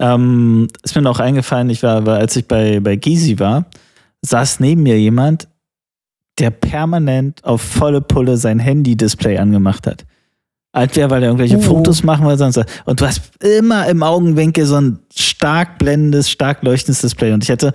Ähm, 0.00 0.68
ist 0.84 0.94
mir 0.94 1.02
noch 1.02 1.18
eingefallen, 1.18 1.70
ich 1.70 1.82
war, 1.82 2.06
als 2.06 2.36
ich 2.36 2.46
bei, 2.46 2.78
bei 2.80 2.94
Gysi 2.96 3.38
war, 3.40 3.66
saß 4.22 4.60
neben 4.60 4.82
mir 4.84 5.00
jemand, 5.00 5.48
der 6.38 6.50
permanent 6.50 7.42
auf 7.44 7.62
volle 7.62 8.00
Pulle 8.00 8.36
sein 8.36 8.60
Handy-Display 8.60 9.38
angemacht 9.38 9.86
hat. 9.88 10.04
Entweder 10.72 11.10
weil 11.10 11.22
er 11.22 11.30
irgendwelche 11.30 11.56
Oh. 11.56 11.62
Fotos 11.62 12.04
machen 12.04 12.24
wollte, 12.24 12.38
sonst 12.38 12.58
was. 12.58 12.66
Und 12.84 13.00
du 13.00 13.06
hast 13.06 13.22
immer 13.42 13.88
im 13.88 14.04
Augenwinkel 14.04 14.66
so 14.66 14.76
ein 14.76 15.00
stark 15.12 15.78
blendendes, 15.78 16.30
stark 16.30 16.62
leuchtendes 16.62 17.00
Display. 17.00 17.32
Und 17.32 17.42
ich 17.42 17.48
hätte 17.48 17.72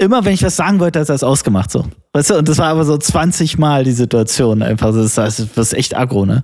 immer, 0.00 0.24
wenn 0.24 0.34
ich 0.34 0.42
was 0.42 0.56
sagen 0.56 0.80
wollte, 0.80 1.00
hat 1.00 1.08
er 1.08 1.14
es 1.14 1.22
ausgemacht 1.22 1.70
so. 1.70 1.84
Weißt 2.12 2.30
du, 2.30 2.38
und 2.38 2.48
das 2.48 2.58
war 2.58 2.68
aber 2.68 2.84
so 2.84 2.96
20 2.96 3.58
Mal 3.58 3.84
die 3.84 3.92
Situation 3.92 4.62
einfach. 4.62 4.92
Das 4.92 5.16
ist, 5.16 5.18
das 5.18 5.38
ist 5.38 5.74
echt 5.74 5.96
aggro, 5.96 6.26
ne? 6.26 6.42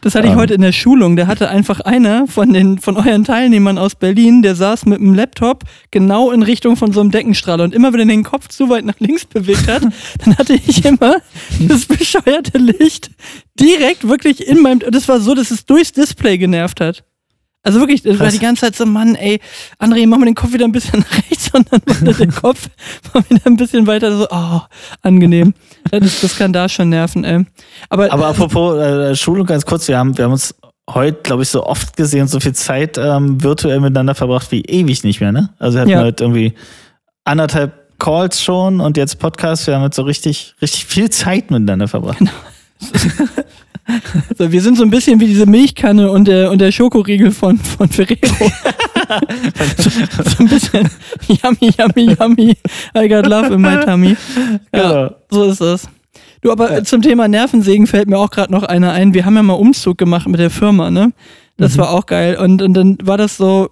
Das 0.00 0.14
hatte 0.14 0.26
ich 0.28 0.32
Ähm. 0.34 0.38
heute 0.38 0.54
in 0.54 0.60
der 0.60 0.70
Schulung. 0.70 1.16
Da 1.16 1.26
hatte 1.26 1.48
einfach 1.48 1.80
einer 1.80 2.28
von 2.28 2.52
den 2.52 2.78
von 2.78 2.96
euren 2.96 3.24
Teilnehmern 3.24 3.78
aus 3.78 3.96
Berlin, 3.96 4.42
der 4.42 4.54
saß 4.54 4.86
mit 4.86 5.00
dem 5.00 5.12
Laptop 5.14 5.64
genau 5.90 6.30
in 6.30 6.42
Richtung 6.44 6.76
von 6.76 6.92
so 6.92 7.00
einem 7.00 7.10
Deckenstrahler 7.10 7.64
und 7.64 7.74
immer 7.74 7.92
wenn 7.92 8.00
er 8.00 8.06
den 8.06 8.22
Kopf 8.22 8.46
zu 8.48 8.68
weit 8.68 8.84
nach 8.84 9.00
links 9.00 9.24
bewegt 9.24 9.66
hat, 9.66 9.82
dann 10.24 10.38
hatte 10.38 10.54
ich 10.54 10.84
immer 10.84 11.16
das 11.66 11.86
bescheuerte 11.86 12.58
Licht 12.58 13.10
direkt 13.58 14.06
wirklich 14.08 14.46
in 14.46 14.62
meinem. 14.62 14.80
Das 14.90 15.08
war 15.08 15.18
so, 15.18 15.34
dass 15.34 15.50
es 15.50 15.66
durchs 15.66 15.90
Display 15.92 16.38
genervt 16.38 16.80
hat. 16.80 17.02
Also 17.64 17.80
wirklich, 17.80 18.02
das 18.02 18.18
war 18.18 18.26
Krass. 18.26 18.34
die 18.34 18.40
ganze 18.40 18.60
Zeit 18.62 18.76
so, 18.76 18.86
Mann, 18.86 19.14
ey, 19.16 19.40
André, 19.80 20.06
mach 20.06 20.16
mal 20.18 20.24
den 20.26 20.34
Kopf 20.34 20.52
wieder 20.52 20.64
ein 20.64 20.72
bisschen 20.72 21.00
nach 21.10 21.18
rechts 21.30 21.50
und 21.52 21.66
dann 21.70 22.06
er 22.06 22.14
den 22.14 22.30
Kopf 22.32 22.68
mal 23.14 23.24
wieder 23.28 23.42
ein 23.46 23.56
bisschen 23.56 23.86
weiter, 23.86 24.16
so, 24.16 24.26
oh, 24.30 24.60
angenehm. 25.02 25.52
Das, 25.90 26.20
das 26.20 26.36
kann 26.38 26.52
da 26.52 26.68
schon 26.68 26.88
nerven, 26.88 27.24
ey. 27.24 27.44
Aber, 27.90 28.12
Aber 28.12 28.28
apropos 28.28 28.76
äh, 28.78 29.16
Schulung, 29.16 29.46
ganz 29.46 29.66
kurz, 29.66 29.88
wir 29.88 29.98
haben, 29.98 30.16
wir 30.16 30.24
haben 30.24 30.32
uns 30.32 30.54
heute, 30.88 31.20
glaube 31.22 31.42
ich, 31.42 31.48
so 31.50 31.66
oft 31.66 31.96
gesehen, 31.96 32.28
so 32.28 32.40
viel 32.40 32.54
Zeit 32.54 32.96
ähm, 32.96 33.42
virtuell 33.42 33.80
miteinander 33.80 34.14
verbracht 34.14 34.50
wie 34.52 34.62
ewig 34.62 35.04
nicht 35.04 35.20
mehr, 35.20 35.32
ne? 35.32 35.50
Also 35.58 35.74
wir 35.76 35.80
hatten 35.82 35.90
Ja. 35.90 36.00
heute 36.02 36.24
irgendwie 36.24 36.54
anderthalb 37.24 37.98
Calls 37.98 38.40
schon 38.42 38.80
und 38.80 38.96
jetzt 38.96 39.18
Podcast, 39.18 39.66
wir 39.66 39.74
haben 39.74 39.82
jetzt 39.82 39.96
so 39.96 40.02
richtig, 40.02 40.54
richtig 40.62 40.86
viel 40.86 41.10
Zeit 41.10 41.50
miteinander 41.50 41.88
verbracht. 41.88 42.20
So, 44.38 44.52
wir 44.52 44.60
sind 44.62 44.76
so 44.76 44.82
ein 44.84 44.90
bisschen 44.90 45.18
wie 45.20 45.26
diese 45.26 45.46
Milchkanne 45.46 46.10
und 46.10 46.26
der, 46.28 46.50
und 46.50 46.60
der 46.60 46.70
Schokoriegel 46.72 47.30
von, 47.30 47.56
von 47.58 47.88
Ferrero. 47.88 48.18
so, 49.78 49.90
so 49.90 50.36
ein 50.40 50.48
bisschen 50.48 50.88
yummy, 51.28 51.72
yummy, 51.78 52.16
yummy. 52.18 52.56
I 52.96 53.08
got 53.08 53.26
love 53.26 53.52
in 53.52 53.60
my 53.60 53.80
tummy. 53.80 54.16
Ja, 54.74 54.92
Genau. 54.92 55.10
so 55.30 55.44
ist 55.44 55.60
das. 55.60 55.88
Du, 56.42 56.52
aber 56.52 56.84
zum 56.84 57.02
Thema 57.02 57.26
Nervensägen 57.26 57.86
fällt 57.86 58.08
mir 58.08 58.18
auch 58.18 58.30
gerade 58.30 58.52
noch 58.52 58.62
einer 58.62 58.92
ein. 58.92 59.12
Wir 59.14 59.24
haben 59.24 59.34
ja 59.34 59.42
mal 59.42 59.54
Umzug 59.54 59.98
gemacht 59.98 60.28
mit 60.28 60.38
der 60.38 60.50
Firma, 60.50 60.90
ne? 60.90 61.12
Das 61.56 61.74
Mhm. 61.76 61.80
war 61.80 61.90
auch 61.90 62.06
geil. 62.06 62.36
Und, 62.36 62.62
und 62.62 62.74
dann 62.74 62.98
war 63.02 63.16
das 63.16 63.36
so, 63.36 63.70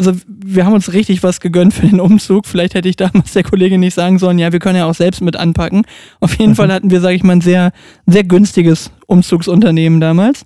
also 0.00 0.18
wir 0.26 0.64
haben 0.66 0.72
uns 0.72 0.92
richtig 0.92 1.22
was 1.22 1.40
gegönnt 1.40 1.74
für 1.74 1.86
den 1.86 2.00
Umzug. 2.00 2.46
Vielleicht 2.46 2.74
hätte 2.74 2.88
ich 2.88 2.96
damals 2.96 3.32
der 3.32 3.44
Kollegin 3.44 3.80
nicht 3.80 3.94
sagen 3.94 4.18
sollen, 4.18 4.38
ja, 4.38 4.52
wir 4.52 4.58
können 4.58 4.76
ja 4.78 4.86
auch 4.86 4.94
selbst 4.94 5.20
mit 5.20 5.36
anpacken. 5.36 5.82
Auf 6.20 6.36
jeden 6.38 6.52
Mhm. 6.52 6.56
Fall 6.56 6.72
hatten 6.72 6.90
wir, 6.90 7.00
sage 7.00 7.14
ich 7.14 7.22
mal, 7.22 7.34
ein 7.34 7.40
sehr, 7.40 7.72
sehr 8.06 8.24
günstiges 8.24 8.90
Umzugsunternehmen 9.06 10.00
damals. 10.00 10.44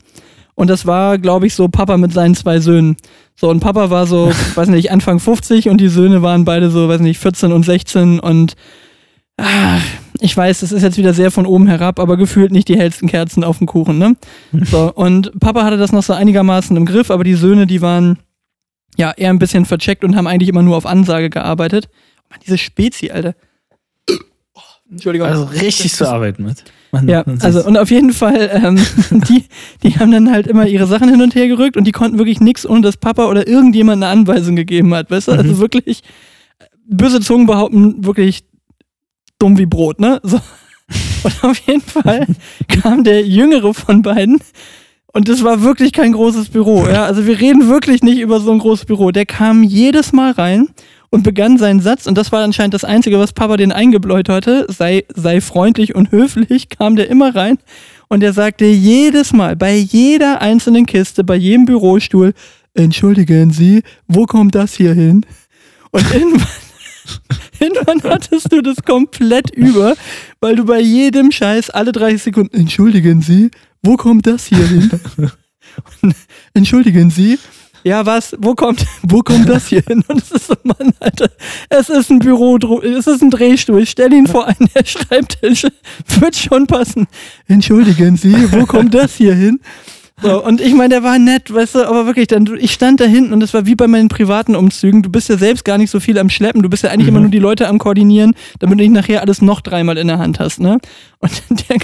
Und 0.57 0.69
das 0.71 0.87
war, 0.87 1.19
glaube 1.19 1.47
ich, 1.47 1.55
so 1.55 1.69
Papa 1.69 1.97
mit 1.97 2.13
seinen 2.13 2.35
zwei 2.35 2.61
Söhnen. 2.61 2.97
So, 3.35 3.49
und 3.51 3.61
Papa 3.61 3.91
war 3.91 4.07
so, 4.07 4.31
weiß 4.55 4.69
nicht, 4.69 4.91
Anfang 4.93 5.19
50 5.21 5.69
und 5.69 5.81
die 5.81 5.89
Söhne 5.89 6.23
waren 6.23 6.45
beide 6.45 6.71
so, 6.71 6.89
weiß 6.89 7.01
nicht, 7.01 7.19
14 7.19 7.51
und 7.53 7.65
16 7.65 8.21
und 8.21 8.55
ach, 9.37 9.83
ich 10.21 10.37
weiß, 10.37 10.61
das 10.61 10.71
ist 10.71 10.83
jetzt 10.83 10.97
wieder 10.97 11.13
sehr 11.13 11.33
von 11.33 11.45
oben 11.45 11.67
herab, 11.67 11.99
aber 11.99 12.17
gefühlt 12.17 12.53
nicht 12.53 12.69
die 12.69 12.79
hellsten 12.79 13.09
Kerzen 13.09 13.43
auf 13.43 13.59
dem 13.59 13.67
Kuchen, 13.67 13.99
ne? 13.99 14.15
So, 14.65 14.93
und 14.93 15.39
Papa 15.41 15.65
hatte 15.65 15.77
das 15.77 15.91
noch 15.91 16.05
so 16.05 16.13
einigermaßen 16.13 16.77
im 16.77 16.87
Griff, 16.87 17.11
aber 17.11 17.25
die 17.25 17.35
Söhne, 17.35 17.67
die 17.67 17.83
waren 17.83 18.19
ja 18.97 19.13
eher 19.13 19.31
ein 19.31 19.39
bisschen 19.39 19.65
vercheckt 19.65 20.05
und 20.05 20.17
haben 20.17 20.27
eigentlich 20.27 20.49
immer 20.49 20.63
nur 20.63 20.77
auf 20.77 20.87
Ansage 20.87 21.31
gearbeitet. 21.31 21.89
Mann, 22.31 22.41
diese 22.45 22.59
Spezi, 22.59 23.11
Alter. 23.11 23.35
Oh, 24.55 24.61
Entschuldigung. 24.91 25.29
Also 25.29 25.45
richtig 25.45 25.93
zu 25.93 26.09
arbeiten 26.09 26.45
mit. 26.45 26.65
Man, 26.93 27.09
Ja, 27.09 27.25
man 27.27 27.41
also 27.41 27.65
und 27.65 27.77
auf 27.77 27.91
jeden 27.91 28.13
Fall, 28.13 28.51
ähm, 28.53 28.79
die, 29.29 29.45
die 29.83 29.99
haben 29.99 30.13
dann 30.13 30.31
halt 30.31 30.47
immer 30.47 30.67
ihre 30.67 30.87
Sachen 30.87 31.09
hin 31.09 31.23
und 31.23 31.35
her 31.35 31.49
gerückt 31.49 31.77
und 31.77 31.85
die 31.85 31.93
konnten 31.93 32.19
wirklich 32.19 32.41
nichts, 32.41 32.67
ohne 32.67 32.83
dass 32.83 32.97
Papa 32.97 33.27
oder 33.27 33.47
irgendjemand 33.47 34.03
eine 34.03 34.13
Anweisung 34.13 34.57
gegeben 34.57 34.95
hat, 34.95 35.11
weißt 35.11 35.29
du? 35.29 35.33
Also 35.33 35.59
wirklich, 35.59 36.03
äh, 36.59 36.65
böse 36.87 37.21
Zungen 37.21 37.47
behaupten, 37.47 38.05
wirklich 38.05 38.45
dumm 39.39 39.59
wie 39.59 39.67
Brot, 39.67 40.01
ne? 40.01 40.21
So. 40.23 40.41
Und 41.25 41.45
auf 41.45 41.59
jeden 41.67 41.81
Fall 41.81 42.27
kam 42.69 43.05
der 43.05 43.27
jüngere 43.27 43.73
von 43.73 44.03
beiden 44.03 44.39
und 45.15 45.29
das 45.29 45.45
war 45.45 45.62
wirklich 45.62 45.93
kein 45.93 46.12
großes 46.12 46.49
Büro, 46.49 46.87
ja? 46.89 47.05
Also 47.05 47.25
wir 47.25 47.39
reden 47.41 47.69
wirklich 47.69 48.03
nicht 48.03 48.19
über 48.19 48.41
so 48.41 48.51
ein 48.51 48.59
großes 48.59 48.85
Büro. 48.85 49.12
Der 49.12 49.25
kam 49.25 49.62
jedes 49.62 50.12
Mal 50.12 50.33
rein 50.33 50.69
und 51.09 51.23
begann 51.23 51.57
seinen 51.57 51.79
Satz, 51.79 52.09
und 52.09 52.19
das 52.19 52.33
war 52.33 52.43
anscheinend 52.43 52.75
das 52.75 52.83
Einzige, 52.83 53.21
was 53.21 53.33
Papa 53.33 53.57
den 53.57 53.71
eingebläut 53.71 54.29
hatte, 54.29 54.67
sei, 54.69 55.05
sei 55.15 55.41
freundlich 55.41 55.95
und 55.95 56.11
höflich, 56.11 56.69
kam 56.69 56.97
der 56.97 57.09
immer 57.09 57.35
rein 57.35 57.59
und 58.09 58.25
er 58.25 58.33
sagte 58.33 58.65
jedes 58.65 59.33
Mal, 59.33 59.55
bei 59.55 59.77
jeder 59.77 60.43
einzelnen 60.43 60.85
Kiste, 60.85 61.23
bei 61.23 61.37
jedem 61.37 61.65
Bürostuhl, 61.65 62.35
entschuldigen 62.75 63.53
Sie, 63.53 63.83
wo 64.09 64.27
kommt 64.27 64.57
das 64.57 64.75
hier 64.75 64.95
hin? 64.95 65.25
Und 65.93 66.05
irgendwann, 66.12 66.49
irgendwann 67.61 68.03
hattest 68.03 68.53
du 68.53 68.62
das 68.62 68.83
komplett 68.85 69.51
über, 69.55 69.95
weil 70.41 70.57
du 70.57 70.65
bei 70.65 70.81
jedem 70.81 71.31
Scheiß 71.31 71.71
alle 71.71 71.93
30 71.93 72.21
Sekunden, 72.21 72.57
entschuldigen 72.57 73.21
Sie, 73.21 73.53
wo 73.85 73.97
kommt 73.97 74.26
das 74.26 74.47
hier 74.47 74.66
hin? 74.66 74.91
Entschuldigen 76.55 77.11
Sie, 77.11 77.39
ja, 77.85 78.07
was? 78.07 78.35
Wo 78.39 78.55
kommt, 78.55 78.87
wo 79.03 79.20
kommt 79.20 79.47
das 79.47 79.66
hier 79.66 79.82
hin? 79.87 80.03
Und 80.09 80.22
es 80.22 80.30
ist 80.30 80.47
so, 80.47 80.55
Mann, 80.62 80.95
Alter, 81.01 81.28
es 81.68 81.91
ist 81.91 82.11
ein 82.11 82.18
Büro, 82.18 82.57
es 82.80 83.07
ist 83.07 83.22
ein 83.22 83.30
Drehstuhl. 83.30 83.85
Stell 83.85 84.11
ihn 84.14 84.26
vor 84.26 84.47
einen 84.47 84.70
der 84.74 84.87
Schreibtische. 84.87 85.70
Wird 86.18 86.35
schon 86.35 86.66
passen. 86.66 87.07
Entschuldigen 87.47 88.16
Sie, 88.16 88.51
wo 88.53 88.64
kommt 88.64 88.95
das 88.95 89.16
hier 89.16 89.35
hin? 89.35 89.61
So, 90.25 90.43
und 90.43 90.61
ich 90.62 90.72
meine, 90.75 90.89
der 90.89 91.03
war 91.03 91.18
nett, 91.18 91.53
weißt 91.53 91.75
du, 91.75 91.87
aber 91.87 92.07
wirklich, 92.07 92.29
dann, 92.29 92.49
ich 92.59 92.72
stand 92.72 92.99
da 93.01 93.05
hinten 93.05 93.35
und 93.35 93.41
das 93.41 93.53
war 93.53 93.66
wie 93.66 93.75
bei 93.75 93.87
meinen 93.87 94.09
privaten 94.09 94.57
Umzügen. 94.57 95.03
Du 95.03 95.11
bist 95.11 95.29
ja 95.29 95.37
selbst 95.37 95.64
gar 95.66 95.77
nicht 95.77 95.91
so 95.91 96.01
viel 96.01 96.18
am 96.18 96.31
Schleppen, 96.31 96.62
du 96.62 96.70
bist 96.70 96.83
ja 96.83 96.91
eigentlich 96.91 97.09
immer 97.09 97.20
nur 97.20 97.29
die 97.29 97.39
Leute 97.39 97.68
am 97.68 97.79
Koordinieren, 97.79 98.35
damit 98.59 98.79
du 98.79 98.85
nicht 98.85 98.93
nachher 98.95 99.20
alles 99.20 99.43
noch 99.43 99.61
dreimal 99.61 99.99
in 99.99 100.09
der 100.09 100.18
Hand 100.18 100.41
hast, 100.41 100.61
ne? 100.61 100.79
Und 101.18 101.43
der, 101.68 101.77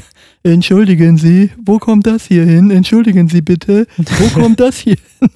entschuldigen 0.53 1.18
Sie, 1.18 1.51
wo 1.62 1.78
kommt 1.78 2.07
das 2.07 2.24
hier 2.24 2.45
hin? 2.47 2.70
Entschuldigen 2.70 3.28
Sie 3.28 3.43
bitte, 3.43 3.86
wo 3.99 4.41
kommt 4.41 4.59
das 4.59 4.78
hier 4.78 4.97
hin? 5.20 5.28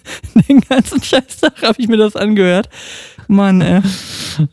Den 0.49 0.61
ganzen 0.63 1.03
Scheißtag 1.03 1.63
habe 1.63 1.75
ich 1.77 1.89
mir 1.89 1.99
das 1.99 2.17
angehört. 2.17 2.71
Mann, 3.29 3.61
ey. 3.61 3.81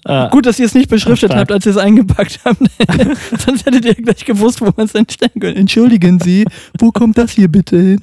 Ah, 0.06 0.28
Gut, 0.30 0.46
dass 0.46 0.60
ihr 0.60 0.66
es 0.66 0.74
nicht 0.74 0.90
beschriftet 0.90 1.34
habt, 1.34 1.52
als 1.52 1.66
ihr 1.66 1.72
es 1.72 1.78
eingepackt 1.78 2.40
habt. 2.46 2.60
Sonst 3.46 3.66
hättet 3.66 3.86
ihr 3.86 3.96
gleich 3.96 4.26
gewusst, 4.26 4.62
wo 4.62 4.66
man 4.76 4.86
es 4.86 4.96
entstellen 4.96 5.32
könnte. 5.40 5.60
Entschuldigen 5.60 6.20
Sie, 6.20 6.46
wo 6.80 6.92
kommt 6.92 7.18
das 7.18 7.32
hier 7.32 7.48
bitte 7.48 7.78
hin? 7.78 8.02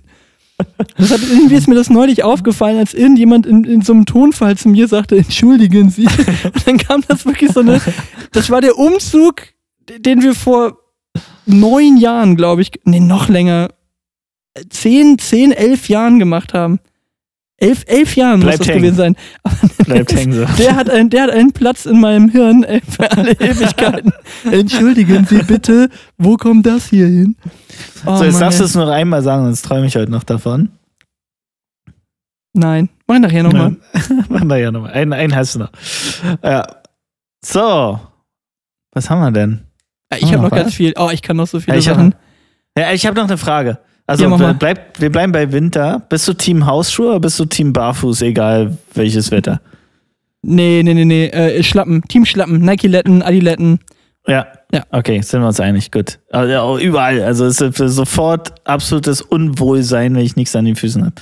Das 0.96 1.12
hat, 1.12 1.20
irgendwie 1.22 1.54
ist 1.54 1.68
mir 1.68 1.74
das 1.76 1.90
neulich 1.90 2.24
aufgefallen, 2.24 2.78
als 2.78 2.92
irgendjemand 2.94 3.46
in, 3.46 3.64
in 3.64 3.82
so 3.82 3.92
einem 3.92 4.06
Tonfall 4.06 4.56
zu 4.56 4.68
mir 4.68 4.88
sagte, 4.88 5.16
entschuldigen 5.16 5.90
Sie. 5.90 6.06
Und 6.44 6.66
dann 6.66 6.78
kam 6.78 7.02
das 7.06 7.24
wirklich 7.24 7.52
so 7.52 7.60
eine, 7.60 7.80
das 8.32 8.50
war 8.50 8.60
der 8.60 8.76
Umzug, 8.76 9.42
den 9.88 10.22
wir 10.22 10.34
vor 10.34 10.78
neun 11.46 11.96
Jahren, 11.96 12.36
glaube 12.36 12.62
ich, 12.62 12.72
nee, 12.84 13.00
noch 13.00 13.28
länger, 13.28 13.68
zehn, 14.68 15.18
zehn, 15.18 15.52
elf 15.52 15.88
Jahren 15.88 16.18
gemacht 16.18 16.54
haben. 16.54 16.80
Elf, 17.60 17.84
elf 17.88 18.14
Jahren 18.14 18.38
Bleibt 18.40 18.58
muss 18.58 18.66
das 18.66 18.68
hängen. 18.68 18.82
gewesen 18.82 18.96
sein. 18.96 19.16
bleibt 19.84 20.12
hängen 20.14 20.32
so. 20.32 20.44
Der 20.62 20.76
hat, 20.76 20.88
ein, 20.88 21.10
der 21.10 21.24
hat 21.24 21.30
einen 21.30 21.52
Platz 21.52 21.86
in 21.86 22.00
meinem 22.00 22.28
Hirn 22.28 22.62
ey, 22.62 22.80
für 22.88 23.10
alle 23.10 23.32
Ewigkeiten. 23.32 24.12
Entschuldigen 24.44 25.26
Sie 25.26 25.42
bitte, 25.42 25.88
wo 26.18 26.36
kommt 26.36 26.66
das 26.66 26.86
hier 26.86 27.06
hin? 27.08 27.36
Oh, 28.06 28.16
so, 28.16 28.24
jetzt 28.24 28.34
Mann, 28.34 28.40
darfst 28.42 28.60
du 28.60 28.64
es 28.64 28.74
noch 28.76 28.88
einmal 28.88 29.22
sagen, 29.22 29.44
sonst 29.44 29.62
träume 29.62 29.86
ich 29.86 29.96
heute 29.96 30.10
noch 30.12 30.22
davon. 30.22 30.70
Nein, 32.54 32.88
mach 33.06 33.18
nachher 33.18 33.42
nochmal. 33.42 33.76
Wir 34.28 34.56
ja 34.58 34.70
nochmal. 34.70 34.92
Einen, 34.92 35.12
einen 35.12 35.34
hast 35.34 35.56
du 35.56 35.60
noch. 35.60 35.70
Ja. 36.42 36.64
So. 37.44 38.00
Was 38.92 39.10
haben 39.10 39.20
wir 39.20 39.30
denn? 39.32 39.64
Ich 40.16 40.32
habe 40.32 40.42
noch 40.42 40.50
was? 40.50 40.62
ganz 40.62 40.74
viel. 40.74 40.94
Oh, 40.96 41.10
ich 41.12 41.22
kann 41.22 41.36
noch 41.36 41.46
so 41.46 41.60
viele 41.60 41.76
Ja, 41.76 41.78
ich 41.80 41.88
hab- 41.88 41.96
Sachen. 41.96 42.14
Ja, 42.76 42.92
ich 42.92 43.06
habe 43.06 43.16
noch 43.16 43.26
eine 43.28 43.36
Frage. 43.38 43.78
Also 44.08 44.24
Ja, 44.24 44.52
bleib, 44.54 44.98
wir 45.00 45.12
bleiben 45.12 45.32
bei 45.32 45.52
Winter. 45.52 46.02
Bist 46.08 46.26
du 46.26 46.32
Team 46.32 46.64
Hausschuhe 46.64 47.10
oder 47.10 47.20
bist 47.20 47.38
du 47.38 47.44
Team 47.44 47.74
Barfuß, 47.74 48.22
egal 48.22 48.76
welches 48.94 49.30
Wetter? 49.30 49.60
Nee, 50.40 50.80
nee, 50.82 50.94
nee, 50.94 51.04
nee. 51.04 51.26
Äh, 51.26 51.62
Schlappen, 51.62 52.02
Team 52.08 52.24
Schlappen, 52.24 52.60
Nike-Letten, 52.60 53.22
Adiletten. 53.22 53.80
Ja. 54.26 54.46
Ja. 54.72 54.84
Okay, 54.90 55.20
sind 55.20 55.42
wir 55.42 55.48
uns 55.48 55.60
einig. 55.60 55.90
Gut. 55.90 56.18
Also, 56.30 56.78
überall. 56.78 57.22
Also 57.22 57.44
es 57.44 57.60
ist 57.60 57.76
sofort 57.76 58.54
absolutes 58.64 59.20
Unwohlsein, 59.20 60.14
wenn 60.14 60.24
ich 60.24 60.36
nichts 60.36 60.56
an 60.56 60.64
den 60.64 60.76
Füßen 60.76 61.04
habe. 61.04 61.14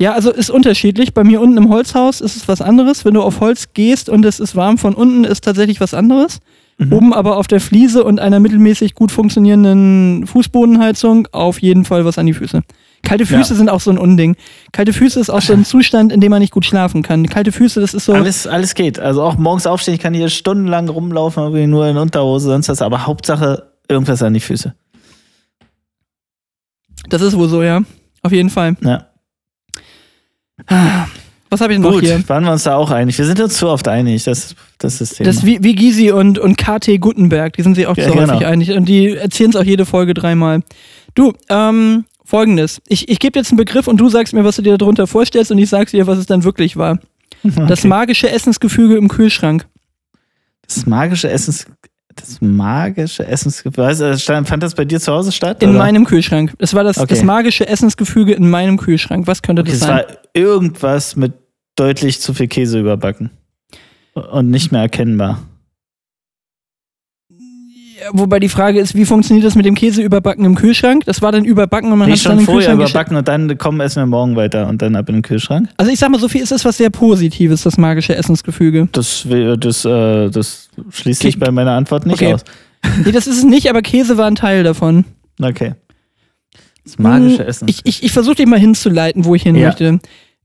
Ja, 0.00 0.12
also 0.12 0.30
ist 0.30 0.50
unterschiedlich. 0.50 1.14
Bei 1.14 1.24
mir 1.24 1.40
unten 1.40 1.56
im 1.56 1.70
Holzhaus 1.70 2.20
ist 2.20 2.36
es 2.36 2.46
was 2.46 2.62
anderes. 2.62 3.04
Wenn 3.04 3.14
du 3.14 3.22
auf 3.22 3.40
Holz 3.40 3.72
gehst 3.74 4.08
und 4.08 4.24
es 4.24 4.38
ist 4.38 4.54
warm 4.54 4.78
von 4.78 4.94
unten, 4.94 5.24
ist 5.24 5.42
tatsächlich 5.42 5.80
was 5.80 5.92
anderes. 5.92 6.38
Mhm. 6.78 6.92
Oben 6.92 7.12
aber 7.14 7.36
auf 7.36 7.48
der 7.48 7.60
Fliese 7.60 8.04
und 8.04 8.20
einer 8.20 8.38
mittelmäßig 8.40 8.94
gut 8.94 9.10
funktionierenden 9.10 10.26
Fußbodenheizung 10.28 11.26
auf 11.32 11.60
jeden 11.60 11.84
Fall 11.84 12.04
was 12.04 12.18
an 12.18 12.26
die 12.26 12.34
Füße. 12.34 12.62
Kalte 13.02 13.26
Füße 13.26 13.52
Ja. 13.52 13.56
sind 13.58 13.68
auch 13.68 13.80
so 13.80 13.90
ein 13.90 13.98
Unding. 13.98 14.36
Kalte 14.72 14.92
Füße 14.92 15.18
ist 15.18 15.28
auch 15.30 15.40
so 15.42 15.52
ein 15.52 15.64
Zustand, 15.64 16.12
in 16.12 16.20
dem 16.20 16.30
man 16.30 16.40
nicht 16.40 16.52
gut 16.52 16.64
schlafen 16.64 17.02
kann. 17.02 17.26
Kalte 17.28 17.50
Füße, 17.52 17.80
das 17.80 17.94
ist 17.94 18.04
so. 18.04 18.12
Alles, 18.12 18.46
alles 18.46 18.74
geht. 18.74 18.98
Also 19.00 19.22
auch 19.22 19.36
morgens 19.36 19.66
aufstehen, 19.66 19.94
ich 19.94 20.00
kann 20.00 20.14
hier 20.14 20.28
stundenlang 20.28 20.88
rumlaufen, 20.88 21.68
nur 21.70 21.86
in 21.88 21.96
Unterhose, 21.96 22.48
sonst 22.50 22.68
was. 22.68 22.80
Aber 22.82 23.06
Hauptsache 23.06 23.72
irgendwas 23.88 24.22
an 24.22 24.34
die 24.34 24.40
Füße. 24.40 24.74
Das 27.08 27.22
ist 27.22 27.36
wohl 27.36 27.48
so, 27.48 27.62
ja. 27.62 27.82
Auf 28.22 28.32
jeden 28.32 28.50
Fall. 28.50 28.76
Ja. 28.82 29.06
Was 31.50 31.60
habe 31.60 31.72
ich 31.72 31.78
noch 31.78 31.92
Gut, 31.92 32.02
hier? 32.04 32.22
waren 32.28 32.44
wir 32.44 32.52
uns 32.52 32.64
da 32.64 32.76
auch 32.76 32.90
einig. 32.90 33.16
Wir 33.16 33.24
sind 33.24 33.40
uns 33.40 33.54
zu 33.56 33.68
oft 33.68 33.88
einig. 33.88 34.24
Das, 34.24 34.54
das 34.78 34.94
ist 34.94 35.00
das 35.00 35.16
Thema. 35.18 35.30
Das 35.30 35.46
wie, 35.46 35.62
wie 35.62 35.74
Gysi 35.74 36.10
und, 36.12 36.38
und 36.38 36.56
KT 36.58 37.00
Gutenberg, 37.00 37.54
die 37.54 37.62
sind 37.62 37.74
sich 37.74 37.86
auch 37.86 37.96
Ja, 37.96 38.08
so 38.08 38.14
genau. 38.14 38.32
häufig 38.34 38.46
einig. 38.46 38.72
Und 38.72 38.84
die 38.86 39.08
erzählen 39.16 39.50
es 39.50 39.56
auch 39.56 39.64
jede 39.64 39.86
Folge 39.86 40.12
dreimal. 40.14 40.60
Du, 41.14 41.32
ähm, 41.48 42.04
folgendes. 42.24 42.82
Ich, 42.88 43.08
ich 43.08 43.18
gebe 43.18 43.38
jetzt 43.38 43.50
einen 43.50 43.56
Begriff 43.56 43.88
und 43.88 43.96
du 43.98 44.08
sagst 44.10 44.34
mir, 44.34 44.44
was 44.44 44.56
du 44.56 44.62
dir 44.62 44.76
darunter 44.76 45.06
vorstellst 45.06 45.50
und 45.50 45.58
ich 45.58 45.70
sag's 45.70 45.92
dir, 45.92 46.06
was 46.06 46.18
es 46.18 46.26
dann 46.26 46.44
wirklich 46.44 46.76
war. 46.76 46.98
Das 47.42 47.80
Okay. 47.80 47.88
magische 47.88 48.30
Essensgefüge 48.30 48.96
im 48.96 49.08
Kühlschrank. 49.08 49.66
Das 50.66 50.84
magische 50.86 51.30
Essens. 51.30 51.66
Das 52.20 52.40
magische 52.40 53.26
du, 54.00 54.18
stand- 54.18 54.48
fand 54.48 54.62
das 54.62 54.74
bei 54.74 54.84
dir 54.84 55.00
zu 55.00 55.12
Hause 55.12 55.32
statt? 55.32 55.62
In 55.62 55.70
oder? 55.70 55.78
meinem 55.78 56.04
Kühlschrank. 56.04 56.52
Das 56.58 56.74
war 56.74 56.84
das, 56.84 56.98
Okay. 56.98 57.08
das 57.14 57.22
magische 57.22 57.66
Essensgefüge 57.68 58.32
in 58.34 58.48
meinem 58.50 58.76
Kühlschrank. 58.76 59.26
Was 59.26 59.42
könnte 59.42 59.62
Okay, 59.62 59.70
das 59.72 59.80
es 59.80 59.86
sein? 59.86 59.96
war 59.98 60.06
irgendwas 60.34 61.16
mit 61.16 61.32
deutlich 61.76 62.20
zu 62.20 62.34
viel 62.34 62.48
Käse 62.48 62.80
überbacken. 62.80 63.30
Und 64.14 64.50
nicht 64.50 64.72
mehr 64.72 64.80
erkennbar. 64.82 65.40
Wobei 68.12 68.38
die 68.38 68.48
Frage 68.48 68.78
ist, 68.80 68.94
wie 68.94 69.04
funktioniert 69.04 69.44
das 69.46 69.54
mit 69.54 69.64
dem 69.66 69.74
Käse 69.74 70.02
überbacken 70.02 70.44
im 70.44 70.54
Kühlschrank? 70.54 71.04
Das 71.06 71.20
war 71.22 71.32
dann 71.32 71.44
überbacken 71.44 71.90
und 71.92 71.98
man 71.98 72.06
Nee, 72.08 72.12
hat 72.12 72.18
es 72.18 72.24
dann 72.24 72.38
schon 72.38 72.40
im 72.40 72.46
Kühlschrank 72.46 72.80
überbacken 72.80 73.16
und 73.16 73.26
dann 73.28 73.58
kommen 73.58 73.80
essen 73.80 74.02
wir 74.02 74.06
morgen 74.06 74.36
weiter 74.36 74.68
und 74.68 74.80
dann 74.82 74.94
ab 74.96 75.08
in 75.08 75.16
den 75.16 75.22
Kühlschrank. 75.22 75.68
Also 75.76 75.90
ich 75.90 75.98
sag 75.98 76.10
mal, 76.10 76.18
so 76.20 76.28
viel 76.28 76.42
ist 76.42 76.52
es 76.52 76.64
was 76.64 76.76
sehr 76.76 76.90
Positives, 76.90 77.62
das 77.62 77.76
magische 77.76 78.14
Essensgefüge. 78.14 78.88
Das, 78.92 79.26
das, 79.58 79.84
äh, 79.84 80.30
das 80.30 80.68
schließt 80.90 81.22
sich 81.22 81.38
bei 81.38 81.50
meiner 81.50 81.72
Antwort 81.72 82.06
nicht 82.06 82.22
Okay. 82.22 82.34
aus. 82.34 82.44
Nee, 83.04 83.10
das 83.10 83.26
ist 83.26 83.38
es 83.38 83.44
nicht, 83.44 83.68
aber 83.68 83.82
Käse 83.82 84.16
war 84.16 84.26
ein 84.26 84.36
Teil 84.36 84.62
davon. 84.62 85.04
Okay. 85.42 85.74
Das 86.84 86.98
magische 86.98 87.40
Hm, 87.42 87.48
Essen. 87.48 87.68
Ich, 87.68 87.80
ich, 87.84 88.02
ich 88.04 88.12
versuche 88.12 88.36
dich 88.36 88.46
mal 88.46 88.58
hinzuleiten, 88.58 89.24
wo 89.24 89.34
ich 89.34 89.42
hin 89.42 89.56
Ja. 89.56 89.66
möchte. 89.68 89.98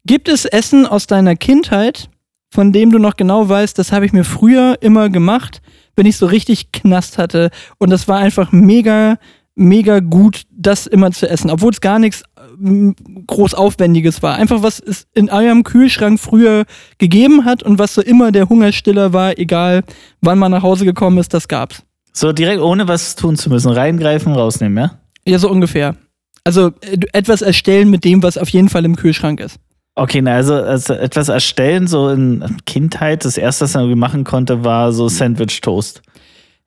Gibt 0.06 0.28
es 0.28 0.45
Essen 0.45 0.86
aus 0.88 1.06
deiner 1.08 1.36
Kindheit, 1.36 2.10
von 2.49 2.74
dem 2.74 2.91
du 2.91 2.97
noch 2.99 3.16
genau 3.16 3.47
weißt, 3.47 3.78
das 3.78 3.91
habe 3.91 4.06
ich 4.06 4.14
mir 4.14 4.24
früher 4.24 4.78
immer 4.82 5.10
gemacht, 5.10 5.62
wenn 5.95 6.05
ich 6.05 6.17
so 6.17 6.25
richtig 6.25 6.71
Knast 6.71 7.17
hatte. 7.17 7.49
Und 7.77 7.89
das 7.89 8.07
war 8.07 8.19
einfach 8.19 8.51
mega, 8.51 9.17
mega 9.55 9.99
gut, 9.99 10.43
das 10.51 10.87
immer 10.87 11.11
zu 11.11 11.29
essen, 11.29 11.49
obwohl 11.49 11.71
es 11.71 11.81
gar 11.81 11.99
nichts 11.99 12.23
ähm, 12.59 12.95
groß 13.27 13.53
Aufwendiges 13.53 14.23
war. 14.23 14.35
Einfach 14.35 14.63
was 14.63 14.79
es 14.79 15.07
in 15.13 15.29
eurem 15.29 15.63
Kühlschrank 15.63 16.19
früher 16.19 16.65
gegeben 16.97 17.45
hat 17.45 17.63
und 17.63 17.79
was 17.79 17.93
so 17.93 18.01
immer 18.01 18.31
der 18.31 18.49
Hungerstiller 18.49 19.13
war, 19.13 19.37
egal 19.37 19.83
wann 20.21 20.39
man 20.39 20.51
nach 20.51 20.63
Hause 20.63 20.85
gekommen 20.85 21.17
ist, 21.17 21.33
das 21.33 21.47
gab's. 21.47 21.83
so 22.13 22.31
direkt 22.31 22.61
ohne 22.61 22.87
was 22.87 23.15
tun 23.15 23.35
zu 23.35 23.49
müssen. 23.49 23.71
Reingreifen, 23.71 24.33
rausnehmen, 24.33 24.77
ja? 24.77 24.99
Ja, 25.25 25.39
so 25.39 25.49
ungefähr. 25.49 25.95
Also 26.43 26.67
äh, 26.81 26.97
etwas 27.13 27.41
erstellen 27.41 27.89
mit 27.89 28.03
dem, 28.03 28.21
was 28.23 28.37
auf 28.37 28.49
jeden 28.49 28.69
Fall 28.69 28.85
im 28.85 28.95
Kühlschrank 28.95 29.39
ist. 29.39 29.57
Okay, 29.95 30.21
na, 30.21 30.35
also, 30.35 30.55
also 30.55 30.93
etwas 30.93 31.29
erstellen, 31.29 31.87
so 31.87 32.09
in 32.09 32.57
Kindheit, 32.65 33.25
das 33.25 33.37
erste, 33.37 33.65
was 33.65 33.73
man 33.75 33.83
irgendwie 33.83 33.99
machen 33.99 34.23
konnte, 34.23 34.63
war 34.63 34.91
so 34.91 35.07
Sandwich-Toast. 35.07 36.01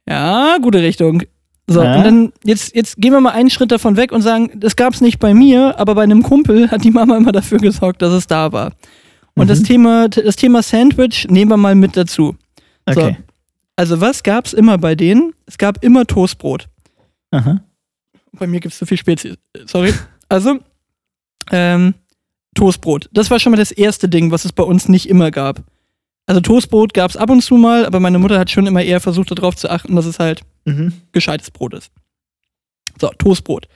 Ja, 0.09 0.59
gute 0.63 0.81
Richtung. 0.81 1.23
So, 1.67 1.83
Ja. 1.83 1.97
und 1.97 2.05
dann 2.05 2.33
jetzt, 2.45 2.77
jetzt 2.77 2.97
gehen 2.99 3.13
wir 3.13 3.21
mal 3.21 3.33
einen 3.33 3.51
Schritt 3.51 3.73
davon 3.73 3.97
weg 3.97 4.13
und 4.13 4.23
sagen, 4.23 4.53
das 4.55 4.77
gab's 4.77 5.01
nicht 5.01 5.19
bei 5.19 5.35
mir, 5.35 5.77
aber 5.81 5.97
bei 5.97 6.05
einem 6.05 6.23
Kumpel 6.23 6.71
hat 6.71 6.85
die 6.85 6.93
Mama 6.93 7.17
immer 7.17 7.33
dafür 7.33 7.59
gesorgt, 7.59 8.03
dass 8.03 8.13
es 8.13 8.29
da 8.29 8.53
war. 8.53 8.73
Und 9.35 9.47
Mhm. 9.47 9.49
das 9.49 9.63
Thema, 9.65 10.09
das 10.09 10.37
Thema 10.37 10.63
Sandwich 10.63 11.27
nehmen 11.29 11.51
wir 11.51 11.57
mal 11.57 11.75
mit 11.75 11.97
dazu. 11.97 12.37
So. 12.89 13.01
Okay. 13.01 13.17
Also 13.75 14.01
was 14.01 14.23
gab's 14.23 14.53
immer 14.53 14.79
bei 14.79 14.95
denen? 14.95 15.33
Es 15.47 15.59
gab 15.59 15.83
immer 15.83 16.07
Toastbrot. 16.07 16.69
Aha. 17.33 17.61
Bei 18.33 18.47
mir 18.47 18.61
gibt's 18.61 18.79
zu 18.79 18.87
viel 18.87 18.97
Spezies. 18.99 19.35
Sorry. 19.67 19.93
Also, 20.29 20.59
ähm, 21.51 21.95
Toastbrot. 22.57 23.09
Das 23.13 23.31
war 23.31 23.39
schon 23.39 23.53
mal 23.53 23.57
das 23.57 23.71
erste 23.71 24.09
Ding, 24.09 24.31
was 24.33 24.45
es 24.45 24.53
bei 24.53 24.63
uns 24.65 24.89
nicht 24.89 25.09
immer 25.09 25.31
gab. 25.31 25.63
Also 26.27 26.41
Toastbrot 26.41 26.93
gab's 26.93 27.17
ab 27.17 27.31
und 27.31 27.41
zu 27.43 27.55
mal, 27.57 27.87
aber 27.87 28.01
meine 28.01 28.19
Mutter 28.19 28.39
hat 28.39 28.51
schon 28.51 28.67
immer 28.67 28.83
eher 28.83 29.01
versucht, 29.01 29.31
darauf 29.31 29.55
zu 29.55 29.71
achten, 29.71 29.95
dass 29.95 30.07
es 30.07 30.19
halt 30.19 30.41
Mhm. 30.65 30.93
gescheites 31.13 31.53
Brot 31.53 31.75
ist. 31.75 31.93
So, 33.01 33.09
Toastbrot. 33.19 33.69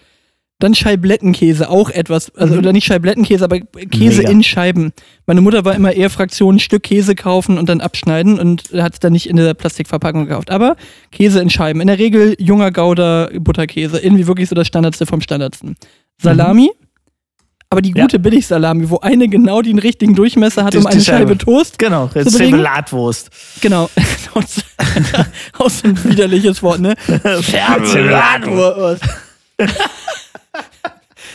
Dann 0.58 0.74
Scheiblettenkäse, 0.74 1.70
auch 1.70 1.88
etwas, 1.88 2.34
also 2.34 2.52
Mhm. 2.54 2.58
oder 2.58 2.72
nicht 2.72 2.84
Scheiblettenkäse, 2.84 3.44
aber 3.44 3.60
Käse 3.60 4.18
Mega. 4.18 4.30
in 4.30 4.42
Scheiben. 4.42 4.92
Meine 5.26 5.40
Mutter 5.40 5.64
war 5.64 5.74
immer 5.74 5.92
eher 5.92 6.10
Fraktion 6.10 6.58
Stück 6.58 6.82
Käse 6.82 7.14
kaufen 7.14 7.56
und 7.56 7.68
dann 7.68 7.80
abschneiden 7.80 8.38
und 8.38 8.64
hat 8.74 8.94
es 8.94 8.98
dann 9.00 9.12
nicht 9.14 9.28
in 9.28 9.36
der 9.36 9.54
Plastikverpackung 9.54 10.26
gekauft. 10.26 10.50
Aber 10.50 10.76
Käse 11.12 11.40
in 11.40 11.48
Scheiben. 11.48 11.80
In 11.80 11.86
der 11.86 11.98
Regel 11.98 12.34
junger 12.38 12.72
Gouda 12.72 13.30
Butterkäse. 13.38 14.00
Irgendwie 14.00 14.26
wirklich 14.26 14.48
so 14.50 14.54
das 14.54 14.66
Standardste 14.66 15.06
vom 15.06 15.20
Standardsten. 15.22 15.76
Salami. 16.20 16.70
Aber 17.72 17.82
die 17.82 17.92
Ja. 17.94 18.02
gute 18.02 18.18
Billigsalami, 18.18 18.90
wo 18.90 18.98
eine 18.98 19.28
genau 19.28 19.62
den 19.62 19.78
richtigen 19.78 20.16
Durchmesser 20.16 20.64
hat, 20.64 20.74
um 20.74 20.86
eine 20.86 21.00
Scheibe. 21.00 21.18
Scheibe 21.18 21.38
Toast. 21.38 21.78
Genau, 21.78 22.08
belegen? 22.08 22.30
Zervelatwurst. 22.30 23.30
Genau. 23.60 23.88
Auch 25.58 25.70
so 25.70 25.86
ein 25.88 26.04
widerliches 26.04 26.62
Wort, 26.64 26.80
ne? 26.80 26.96
Zervelatwurst. 27.06 29.04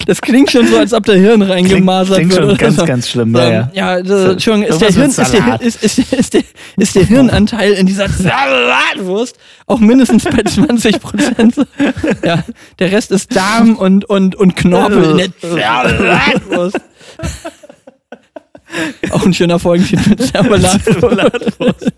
Das 0.05 0.21
klingt 0.21 0.51
schon 0.51 0.67
so, 0.67 0.77
als 0.77 0.93
ob 0.93 1.05
der 1.05 1.15
Hirn 1.15 1.41
Klingt, 1.41 1.51
reingemasert 1.51 2.17
klingt 2.17 2.31
wird. 2.31 2.41
schon 2.41 2.49
oder 2.49 2.57
ganz, 2.57 2.75
so. 2.75 2.85
ganz 2.85 3.09
schlimm. 3.09 3.33
So, 3.33 3.39
Ja, 3.41 3.69
ja. 3.73 4.01
das, 4.01 4.31
Entschuldigung, 4.31 4.69
ist 4.69 4.81
der, 4.81 4.91
Hirn, 4.91 5.09
ist, 5.09 5.17
der, 5.17 5.61
ist, 5.61 5.83
ist, 5.83 6.13
ist, 6.13 6.33
der, 6.33 6.41
ist 6.77 6.95
der 6.95 7.03
Hirnanteil 7.05 7.73
in 7.73 7.85
dieser 7.85 8.09
Salatwurst 8.09 9.37
auch 9.67 9.79
mindestens 9.79 10.25
bei 10.25 10.43
20 10.43 10.99
Prozent. 11.01 11.55
Ja, 12.23 12.43
der 12.79 12.91
Rest 12.91 13.11
ist 13.11 13.35
Darm 13.35 13.75
und, 13.75 14.05
und, 14.05 14.35
und 14.35 14.55
Knorpel 14.55 15.11
in 15.11 15.17
der 15.17 15.29
Salatwurst. 15.41 16.79
Auch 19.11 19.25
ein 19.25 19.33
schöner 19.33 19.59
Folgentitel, 19.59 20.21
Salatwurst. 20.33 21.91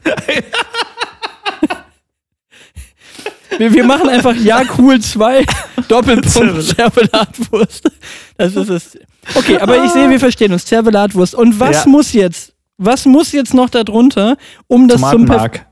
Wir, 3.57 3.73
wir 3.73 3.83
machen 3.85 4.09
einfach 4.09 4.35
Ja 4.35 4.61
cool 4.77 4.99
2 4.99 5.45
Doppelpunkt 5.87 6.63
Zervelatwurst. 6.63 7.89
Das 8.37 8.55
ist 8.55 8.69
es. 8.69 8.97
Okay, 9.35 9.57
aber 9.59 9.83
ich 9.83 9.91
sehe, 9.91 10.09
wir 10.09 10.19
verstehen 10.19 10.51
uns. 10.53 10.65
Zervelatwurst. 10.65 11.35
Und 11.35 11.59
was 11.59 11.85
Ja. 11.85 11.89
muss 11.89 12.13
jetzt? 12.13 12.53
Was 12.77 13.05
muss 13.05 13.31
jetzt 13.31 13.53
noch 13.53 13.69
darunter, 13.69 14.37
um 14.67 14.87
das 14.87 15.01
zum 15.01 15.25
Perf. 15.25 15.65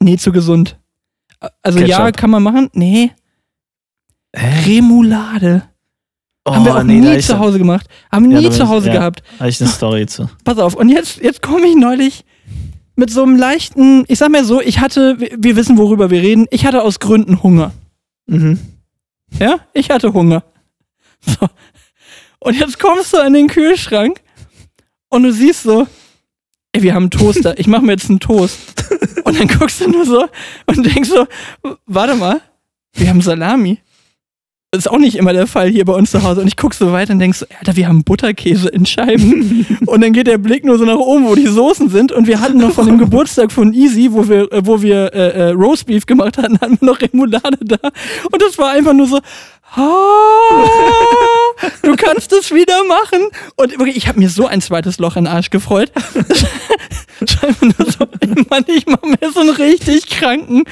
Nee, 0.00 0.16
zu 0.16 0.32
gesund. 0.32 0.78
Also 1.62 1.78
ja, 1.80 1.98
Ketchup. 1.98 2.16
kann 2.16 2.30
man 2.30 2.42
machen. 2.42 2.70
Nee. 2.72 3.12
Remoulade. 4.34 5.62
Oh, 6.44 6.54
Haben 6.54 6.64
wir 6.64 6.76
auch 6.76 6.82
nee, 6.82 6.98
nie 6.98 7.18
zu 7.20 7.38
Hause 7.38 7.58
gemacht. 7.58 7.86
Haben 8.10 8.30
Ja, 8.30 8.40
nie 8.40 8.50
zu 8.50 8.68
Hause 8.68 8.88
ja. 8.88 8.94
gehabt. 8.94 9.22
Habe 9.38 9.48
ich 9.48 9.60
eine 9.60 9.70
Story 9.70 10.06
zu. 10.06 10.28
Pass 10.44 10.58
auf. 10.58 10.74
Und 10.74 10.88
jetzt, 10.88 11.18
jetzt 11.20 11.40
komme 11.42 11.66
ich 11.66 11.76
neulich 11.76 12.24
mit 12.96 13.10
so 13.10 13.22
einem 13.22 13.36
leichten, 13.36 14.04
ich 14.08 14.18
sag 14.18 14.30
mal 14.30 14.44
so, 14.44 14.60
ich 14.60 14.78
hatte, 14.80 15.18
wir- 15.18 15.56
wissen, 15.56 15.78
worüber 15.78 16.10
wir 16.10 16.20
reden, 16.22 16.46
ich 16.50 16.66
hatte 16.66 16.82
aus 16.82 17.00
Gründen 17.00 17.42
Hunger. 17.42 17.72
Mhm. 18.26 18.58
Ja, 19.38 19.60
ich 19.72 19.90
hatte 19.90 20.12
Hunger. 20.12 20.44
So. 21.24 21.48
Und 22.40 22.58
jetzt 22.58 22.78
kommst 22.80 23.12
du 23.12 23.18
in 23.18 23.32
den 23.34 23.46
Kühlschrank 23.48 24.20
und 25.08 25.22
du 25.22 25.32
siehst 25.32 25.62
so, 25.62 25.86
ey, 26.72 26.82
wir 26.82 26.94
haben 26.94 27.04
einen 27.04 27.10
Toaster, 27.10 27.58
ich 27.58 27.66
mache 27.66 27.82
mir 27.82 27.92
jetzt 27.92 28.10
einen 28.10 28.20
Toast. 28.20 28.58
Und 29.24 29.38
dann 29.38 29.46
guckst 29.48 29.80
du 29.80 29.88
nur 29.88 30.04
so 30.04 30.26
und 30.66 30.84
denkst 30.84 31.08
so, 31.08 31.26
warte 31.86 32.16
mal, 32.16 32.40
wir 32.94 33.08
haben 33.08 33.20
Salami. 33.22 33.78
Das 34.74 34.86
ist 34.86 34.90
auch 34.90 34.96
nicht 34.96 35.16
immer 35.16 35.34
der 35.34 35.46
Fall 35.46 35.68
hier 35.68 35.84
bei 35.84 35.92
uns 35.92 36.12
zu 36.12 36.22
Hause. 36.22 36.40
Und 36.40 36.46
ich 36.46 36.56
guck 36.56 36.72
so 36.72 36.92
weiter 36.92 37.12
und 37.12 37.18
denk 37.18 37.34
so, 37.34 37.44
Alter, 37.58 37.76
wir 37.76 37.88
haben 37.88 38.04
Butterkäse 38.04 38.70
in 38.70 38.86
Scheiben. 38.86 39.66
und 39.86 40.00
dann 40.00 40.14
geht 40.14 40.26
der 40.26 40.38
Blick 40.38 40.64
nur 40.64 40.78
so 40.78 40.86
nach 40.86 40.96
oben, 40.96 41.26
wo 41.26 41.34
die 41.34 41.46
Soßen 41.46 41.90
sind. 41.90 42.10
Und 42.10 42.26
wir 42.26 42.40
hatten 42.40 42.56
noch 42.56 42.72
von 42.72 42.86
dem 42.86 42.96
Geburtstag 42.96 43.52
von 43.52 43.74
Easy, 43.74 44.08
wo 44.12 44.26
wir, 44.30 44.50
äh, 44.50 44.64
wo 44.64 44.80
wir 44.80 45.12
äh, 45.12 45.28
äh, 45.28 45.50
Roastbeef 45.50 46.06
gemacht 46.06 46.38
hatten, 46.38 46.58
hatten 46.58 46.78
wir 46.80 46.86
noch 46.86 47.02
Remoulade 47.02 47.58
da. 47.60 47.76
Und 48.32 48.40
das 48.40 48.56
war 48.56 48.70
einfach 48.70 48.94
nur 48.94 49.06
so, 49.06 49.18
du 51.82 51.94
kannst 51.96 52.32
es 52.32 52.50
wieder 52.50 52.82
machen. 52.84 53.28
Und 53.56 53.78
wirklich, 53.78 53.98
ich 53.98 54.08
habe 54.08 54.20
mir 54.20 54.30
so 54.30 54.46
ein 54.46 54.62
zweites 54.62 54.98
Loch 54.98 55.16
in 55.16 55.24
den 55.24 55.34
Arsch 55.34 55.50
gefreut. 55.50 55.92
Einfach 57.20 57.60
nur 57.60 57.90
so, 57.90 58.06
ey 58.20 58.46
Mann, 58.48 58.64
ich 58.68 58.86
mach 58.86 59.02
mir 59.02 59.30
so 59.32 59.40
einen 59.40 59.50
richtig 59.50 60.08
kranken, 60.08 60.64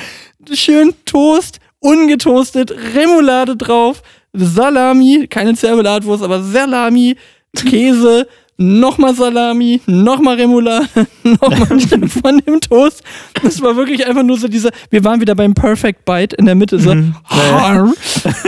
schön 0.52 0.94
Toast, 1.04 1.59
ungetoastet, 1.80 2.72
Remoulade 2.94 3.56
drauf, 3.56 4.02
Salami, 4.32 5.26
keine 5.28 5.54
Zervelatwurst, 5.54 6.22
aber 6.22 6.42
Salami, 6.42 7.16
Käse, 7.56 8.26
nochmal 8.60 9.14
Salami, 9.14 9.80
nochmal 9.86 10.36
Remoulade, 10.36 10.86
nochmal 11.24 12.08
von 12.08 12.38
dem 12.38 12.60
Toast. 12.60 13.02
Das 13.42 13.60
war 13.62 13.74
wirklich 13.74 14.06
einfach 14.06 14.22
nur 14.22 14.36
so 14.38 14.46
dieser, 14.46 14.70
wir 14.90 15.02
waren 15.02 15.20
wieder 15.20 15.34
beim 15.34 15.54
Perfect 15.54 16.04
Bite 16.04 16.36
in 16.36 16.44
der 16.44 16.54
Mitte, 16.54 16.78
so. 16.78 16.94
Mhm. 16.94 17.14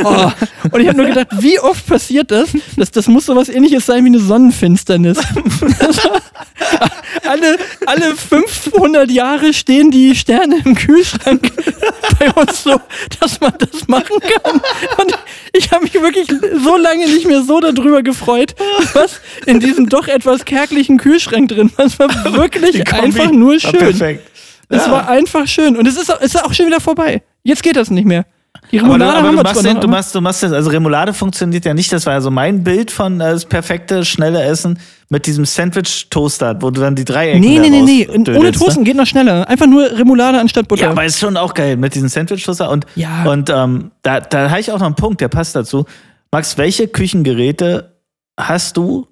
Oh. 0.04 0.30
Und 0.70 0.80
ich 0.80 0.88
habe 0.88 0.98
nur 0.98 1.06
gedacht, 1.06 1.28
wie 1.40 1.58
oft 1.58 1.86
passiert 1.86 2.30
das? 2.30 2.50
das? 2.76 2.90
Das 2.90 3.06
muss 3.08 3.26
sowas 3.26 3.48
ähnliches 3.48 3.86
sein 3.86 4.04
wie 4.04 4.08
eine 4.08 4.18
Sonnenfinsternis. 4.18 5.18
Alle, 7.28 7.56
alle 7.86 8.16
500 8.16 9.10
Jahre 9.10 9.52
stehen 9.54 9.90
die 9.90 10.14
Sterne 10.14 10.56
im 10.64 10.74
Kühlschrank 10.74 11.50
bei 12.18 12.30
uns 12.32 12.64
so, 12.64 12.80
dass 13.20 13.40
man 13.40 13.52
das 13.58 13.86
machen 13.86 14.16
kann. 14.20 14.60
Und 14.98 15.18
ich 15.52 15.70
habe 15.70 15.84
mich 15.84 15.94
wirklich 15.94 16.26
so 16.64 16.76
lange 16.76 17.06
nicht 17.06 17.26
mehr 17.26 17.42
so 17.42 17.60
darüber 17.60 18.02
gefreut, 18.02 18.54
was 18.94 19.20
in 19.46 19.60
diesem 19.60 19.88
doch 19.88 20.08
etwas 20.08 20.44
kärglichen 20.44 20.98
Kühlschrank 20.98 21.48
drin 21.48 21.70
war. 21.76 21.86
Es 21.86 21.98
war 21.98 22.08
wirklich 22.34 22.92
einfach 22.92 23.30
nur 23.30 23.60
schön. 23.60 23.72
Perfekt. 23.72 24.28
Es 24.68 24.90
war 24.90 25.08
einfach 25.08 25.46
schön. 25.46 25.76
Und 25.76 25.86
es 25.86 25.96
ist, 25.96 26.10
auch- 26.12 26.20
es 26.20 26.34
ist 26.34 26.44
auch 26.44 26.52
schon 26.54 26.66
wieder 26.66 26.80
vorbei. 26.80 27.22
Jetzt 27.44 27.62
geht 27.62 27.76
das 27.76 27.90
nicht 27.90 28.06
mehr. 28.06 28.24
Die 28.72 28.80
Aber, 28.80 28.88
du, 28.88 28.92
Remoulade 28.94 29.18
aber 29.18 29.28
haben 29.28 29.36
du, 29.36 29.42
machst 29.42 29.64
den, 29.66 29.80
du 29.80 29.88
machst, 29.88 30.14
du 30.14 30.20
machst 30.22 30.42
das, 30.42 30.52
also 30.52 30.70
Remoulade 30.70 31.12
funktioniert 31.12 31.64
ja 31.66 31.74
nicht. 31.74 31.92
Das 31.92 32.06
war 32.06 32.14
ja 32.14 32.20
so 32.22 32.30
mein 32.30 32.64
Bild 32.64 32.90
von 32.90 33.20
äh, 33.20 33.32
das 33.32 33.44
perfekte, 33.44 34.04
schnelle 34.04 34.42
Essen 34.42 34.78
mit 35.10 35.26
diesem 35.26 35.44
Sandwich-Toaster, 35.44 36.56
wo 36.62 36.70
du 36.70 36.80
dann 36.80 36.94
die 36.96 37.04
Dreiecke 37.04 37.38
Nee, 37.38 37.58
nee, 37.58 37.68
nee, 37.68 37.82
nee. 37.82 38.04
rausdödelst, 38.06 38.40
Ohne 38.40 38.50
ne? 38.50 38.52
Toasten 38.52 38.84
geht 38.84 38.96
noch 38.96 39.06
schneller. 39.06 39.46
Einfach 39.46 39.66
nur 39.66 39.84
Remoulade 39.90 40.40
anstatt 40.40 40.68
Butter. 40.68 40.84
Ja, 40.84 40.90
aber 40.90 41.04
ist 41.04 41.18
schon 41.18 41.36
auch 41.36 41.52
geil 41.52 41.76
mit 41.76 41.94
diesem 41.94 42.08
Sandwich-Toaster. 42.08 42.70
Und, 42.70 42.86
Ja. 42.94 43.30
und 43.30 43.50
ähm, 43.50 43.90
da, 44.00 44.20
da 44.20 44.48
habe 44.50 44.60
ich 44.60 44.72
auch 44.72 44.78
noch 44.78 44.86
einen 44.86 44.94
Punkt, 44.94 45.20
der 45.20 45.28
passt 45.28 45.54
dazu. 45.54 45.84
Max, 46.30 46.56
welche 46.56 46.88
Küchengeräte 46.88 47.92
hast 48.40 48.78
du, 48.78 49.06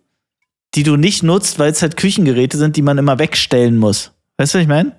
die 0.75 0.85
du 0.85 0.97
nicht 0.97 1.23
nutzt, 1.23 1.59
weil 1.59 1.71
es 1.71 1.83
halt 1.83 1.99
Küchengeräte 1.99 2.57
sind, 2.57 2.77
die 2.77 2.83
man 2.83 2.97
immer 2.97 3.19
wegstellen 3.19 3.77
muss? 3.77 4.13
Weißt 4.39 4.55
du, 4.55 4.59
was 4.59 4.63
ich 4.63 4.69
meine? 4.69 4.93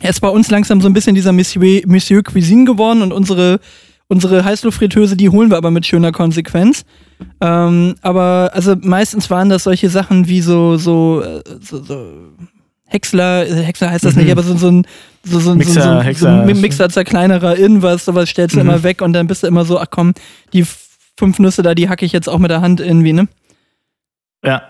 Er 0.00 0.10
ist 0.10 0.20
bei 0.20 0.28
uns 0.28 0.50
langsam 0.50 0.80
so 0.80 0.88
ein 0.88 0.92
bisschen 0.92 1.14
dieser 1.14 1.32
Monsieur, 1.32 1.82
Monsieur 1.86 2.22
Cuisine 2.22 2.64
geworden 2.64 3.02
und 3.02 3.12
unsere, 3.12 3.60
unsere 4.08 4.44
Heißluftfritteuse, 4.44 5.16
die 5.16 5.30
holen 5.30 5.50
wir 5.50 5.56
aber 5.56 5.70
mit 5.70 5.86
schöner 5.86 6.12
Konsequenz. 6.12 6.84
Ähm, 7.40 7.94
aber 8.02 8.50
also 8.52 8.76
meistens 8.80 9.30
waren 9.30 9.48
das 9.48 9.64
solche 9.64 9.88
Sachen 9.88 10.28
wie 10.28 10.42
so, 10.42 10.76
so, 10.76 11.22
äh, 11.22 11.42
so, 11.62 11.82
so 11.82 12.12
Häcksler, 12.88 13.46
Häcksler 13.46 13.90
heißt 13.90 14.04
das 14.04 14.14
Mhm. 14.14 14.22
nicht, 14.22 14.32
aber 14.32 14.42
so, 14.42 14.56
so 14.56 14.68
ein 14.70 14.86
so, 15.24 15.40
so, 15.40 15.54
Mixer, 15.54 16.02
so, 16.04 16.12
so, 16.12 16.18
so 16.18 16.26
ein 16.28 16.60
Mixer 16.60 16.88
zerkleinerer 16.88 17.58
irgendwas, 17.58 18.04
sowas 18.04 18.28
stellst 18.28 18.54
du 18.54 18.60
Mhm. 18.60 18.68
immer 18.68 18.82
weg 18.82 19.00
und 19.02 19.12
dann 19.14 19.26
bist 19.26 19.42
du 19.42 19.46
immer 19.48 19.64
so, 19.64 19.80
ach 19.80 19.88
komm, 19.90 20.12
die 20.52 20.64
fünf 21.18 21.38
Nüsse 21.38 21.62
da, 21.62 21.74
die 21.74 21.88
hacke 21.88 22.04
ich 22.04 22.12
jetzt 22.12 22.28
auch 22.28 22.38
mit 22.38 22.50
der 22.50 22.60
Hand 22.60 22.80
irgendwie, 22.80 23.12
ne? 23.14 23.26
Ja. 24.44 24.62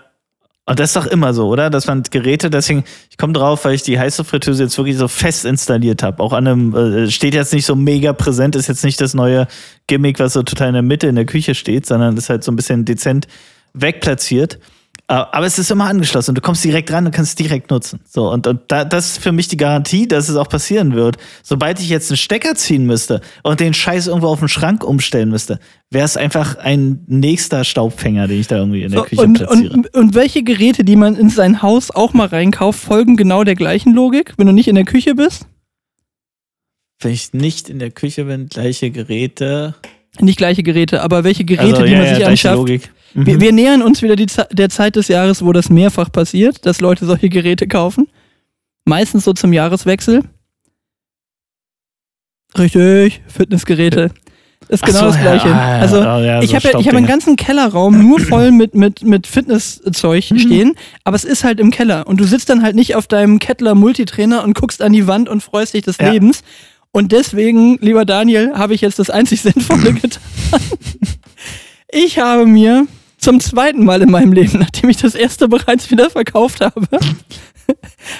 Und 0.69 0.79
das 0.79 0.89
ist 0.89 0.95
doch 0.97 1.05
immer 1.05 1.33
so, 1.33 1.47
oder? 1.47 1.69
Dass 1.69 1.87
man 1.87 2.03
Geräte, 2.03 2.49
deswegen, 2.49 2.83
ich 3.09 3.17
komme 3.17 3.31
drauf, 3.31 3.63
weil 3.63 3.73
ich 3.73 3.83
die 3.83 3.97
heiße 3.97 4.25
Fritteuse 4.25 4.63
jetzt 4.63 4.77
wirklich 4.77 4.97
so 4.97 5.07
fest 5.07 5.45
installiert 5.45 6.03
habe. 6.03 6.21
Auch 6.21 6.33
an 6.33 6.45
einem, 6.45 6.75
äh, 6.75 7.09
steht 7.09 7.33
jetzt 7.33 7.53
nicht 7.53 7.65
so 7.65 7.73
mega 7.73 8.11
präsent, 8.11 8.53
ist 8.57 8.67
jetzt 8.67 8.83
nicht 8.83 8.99
das 8.99 9.13
neue 9.13 9.47
Gimmick, 9.87 10.19
was 10.19 10.33
so 10.33 10.43
total 10.43 10.67
in 10.67 10.73
der 10.73 10.83
Mitte 10.83 11.07
in 11.07 11.15
der 11.15 11.25
Küche 11.25 11.55
steht, 11.55 11.85
sondern 11.85 12.17
ist 12.17 12.29
halt 12.29 12.43
so 12.43 12.51
ein 12.51 12.57
bisschen 12.57 12.83
dezent 12.83 13.27
wegplatziert. 13.73 14.59
Äh, 15.09 15.13
Aber 15.13 15.45
es 15.45 15.57
ist 15.57 15.71
immer 15.71 15.85
angeschlossen. 15.85 16.35
Du 16.35 16.41
kommst 16.41 16.63
direkt 16.65 16.91
ran 16.91 17.05
und 17.05 17.13
kannst 17.13 17.29
es 17.31 17.35
direkt 17.35 17.71
nutzen. 17.71 18.01
So, 18.05 18.29
und, 18.29 18.45
und 18.45 18.61
da, 18.67 18.83
das 18.83 19.11
ist 19.11 19.17
für 19.19 19.31
mich 19.31 19.47
die 19.47 19.55
Garantie, 19.55 20.05
dass 20.05 20.27
es 20.27 20.35
auch 20.35 20.49
passieren 20.49 20.95
wird. 20.95 21.15
Sobald 21.43 21.79
ich 21.79 21.87
jetzt 21.87 22.11
einen 22.11 22.17
Stecker 22.17 22.55
ziehen 22.55 22.85
müsste 22.85 23.21
und 23.41 23.61
den 23.61 23.73
Scheiß 23.73 24.07
irgendwo 24.07 24.27
auf 24.27 24.39
den 24.39 24.49
Schrank 24.49 24.83
umstellen 24.83 25.29
müsste, 25.29 25.59
wäre 25.91 26.03
es 26.03 26.17
einfach 26.17 26.57
ein 26.57 27.05
nächster 27.07 27.63
Staubfänger, 27.63 28.27
den 28.27 28.41
ich 28.41 28.47
da 28.47 28.57
irgendwie 28.57 28.83
in 28.83 28.91
der 28.91 28.99
So, 28.99 29.05
Küche 29.05 29.21
und, 29.21 29.33
platziere. 29.35 29.73
und, 29.73 29.93
und 29.95 30.13
welche 30.13 30.43
Geräte, 30.43 30.83
die 30.83 30.97
man 30.97 31.15
in 31.15 31.29
sein 31.29 31.61
Haus 31.61 31.89
auch 31.89 32.11
mal 32.13 32.27
reinkauft, 32.27 32.79
folgen 32.79 33.15
genau 33.15 33.45
der 33.45 33.55
gleichen 33.55 33.93
Logik, 33.93 34.33
wenn 34.35 34.47
du 34.47 34.53
nicht 34.53 34.67
in 34.67 34.75
der 34.75 34.83
Küche 34.85 35.15
bist? 35.15 35.47
Wenn 36.99 37.11
ich 37.13 37.31
nicht 37.31 37.69
in 37.69 37.79
der 37.79 37.91
Küche 37.91 38.25
bin, 38.25 38.47
gleiche 38.47 38.91
Geräte. 38.91 39.75
Nicht 40.21 40.37
gleiche 40.37 40.63
Geräte, 40.63 41.01
aber 41.01 41.23
welche 41.23 41.45
Geräte, 41.45 41.75
Also, 41.77 41.83
die 41.85 41.91
ja, 41.91 41.97
man 41.97 42.05
ja, 42.05 42.09
sich 42.09 42.17
gleiche 42.19 42.31
anschafft. 42.31 42.57
Logik. 42.57 42.89
Mhm. 43.13 43.25
Wir, 43.25 43.41
wir 43.41 43.51
nähern 43.51 43.81
uns 43.81 44.01
wieder 44.01 44.15
die, 44.15 44.25
Ze- 44.27 44.47
der 44.51 44.69
Zeit 44.69 44.95
des 44.95 45.07
Jahres, 45.07 45.43
wo 45.43 45.51
das 45.53 45.69
mehrfach 45.69 46.11
passiert, 46.11 46.65
dass 46.65 46.81
Leute 46.81 47.05
solche 47.05 47.29
Geräte 47.29 47.67
kaufen. 47.67 48.07
Meistens 48.85 49.23
so 49.25 49.33
zum 49.33 49.53
Jahreswechsel. 49.53 50.23
Richtig, 52.57 53.21
Fitnessgeräte. 53.27 54.11
Ist 54.69 54.83
genau 54.83 54.99
so, 54.99 55.05
das 55.05 55.15
ja, 55.17 55.21
Gleiche. 55.21 55.47
ah, 55.47 55.75
ja, 55.75 55.79
also 55.79 55.97
oh, 55.97 56.01
ja, 56.01 56.41
ich 56.41 56.53
habe 56.55 56.67
ja, 56.67 56.79
ich 56.79 56.87
hab 56.87 56.95
einen 56.95 57.05
ganzen 57.05 57.35
Kellerraum 57.35 58.01
nur 58.01 58.19
voll 58.19 58.51
mit, 58.51 58.73
mit, 58.75 59.03
mit 59.03 59.27
Fitnesszeug 59.27 60.31
Mhm. 60.31 60.39
stehen, 60.39 60.73
aber 61.03 61.15
es 61.15 61.23
ist 61.23 61.43
halt 61.43 61.59
im 61.59 61.71
Keller. 61.71 62.07
Und 62.07 62.19
du 62.19 62.25
sitzt 62.25 62.49
dann 62.49 62.63
halt 62.63 62.75
nicht 62.75 62.95
auf 62.95 63.07
deinem 63.07 63.39
Kettler 63.39 63.75
Multitrainer 63.75 64.43
und 64.43 64.55
guckst 64.55 64.81
an 64.81 64.91
die 64.93 65.07
Wand 65.07 65.29
und 65.29 65.41
freust 65.41 65.73
dich 65.73 65.83
des 65.83 65.97
Ja. 65.99 66.11
Lebens. 66.11 66.41
Und 66.91 67.11
deswegen, 67.11 67.77
lieber 67.79 68.05
Daniel, 68.05 68.53
habe 68.55 68.73
ich 68.73 68.81
jetzt 68.81 68.99
das 68.99 69.09
einzig 69.09 69.41
Sinnvolle 69.41 69.93
getan. 69.93 70.23
Ich 71.89 72.19
habe 72.19 72.45
mir 72.45 72.87
zum 73.17 73.39
zweiten 73.39 73.85
Mal 73.85 74.01
in 74.01 74.11
meinem 74.11 74.33
Leben, 74.33 74.59
nachdem 74.59 74.89
ich 74.89 74.97
das 74.97 75.15
erste 75.15 75.47
bereits 75.47 75.89
wieder 75.89 76.09
verkauft 76.09 76.61
habe, 76.61 76.87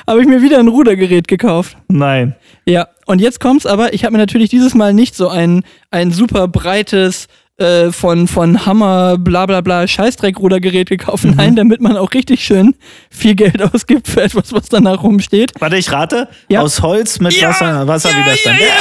habe 0.08 0.22
ich 0.22 0.28
mir 0.28 0.42
wieder 0.42 0.60
ein 0.60 0.68
Rudergerät 0.68 1.28
gekauft. 1.28 1.78
Nein. 1.88 2.36
Ja, 2.66 2.88
und 3.06 3.22
jetzt 3.22 3.40
kommt's 3.40 3.66
aber, 3.66 3.94
ich 3.94 4.04
habe 4.04 4.14
mir 4.14 4.18
natürlich 4.18 4.50
dieses 4.50 4.74
Mal 4.74 4.94
nicht 4.94 5.16
so 5.16 5.30
ein, 5.30 5.64
ein 5.92 6.12
super 6.12 6.48
breites 6.48 7.28
äh, 7.58 7.92
von, 7.92 8.28
von 8.28 8.66
Hammer, 8.66 9.18
bla 9.18 9.46
bla 9.46 9.62
bla, 9.62 9.88
Scheißdreck-Rudergerät 9.88 10.90
gekauft. 10.90 11.24
Mhm. 11.24 11.36
Nein, 11.36 11.56
damit 11.56 11.82
man 11.82 11.98
auch 11.98 12.14
richtig 12.14 12.44
schön 12.44 12.76
viel 13.10 13.36
Geld 13.36 13.62
ausgibt 13.74 14.08
für 14.08 14.22
etwas, 14.22 14.54
was 14.54 14.70
danach 14.70 15.02
rumsteht. 15.04 15.54
Warte, 15.60 15.78
ich 15.78 15.92
rate. 15.92 16.28
Ja. 16.50 16.62
Aus 16.62 16.82
Holz 16.82 17.20
mit 17.20 17.42
Wasser, 17.42 17.88
Wasserwiderstand. 17.88 18.60
Ja, 18.60 18.66
ja, 18.66 18.74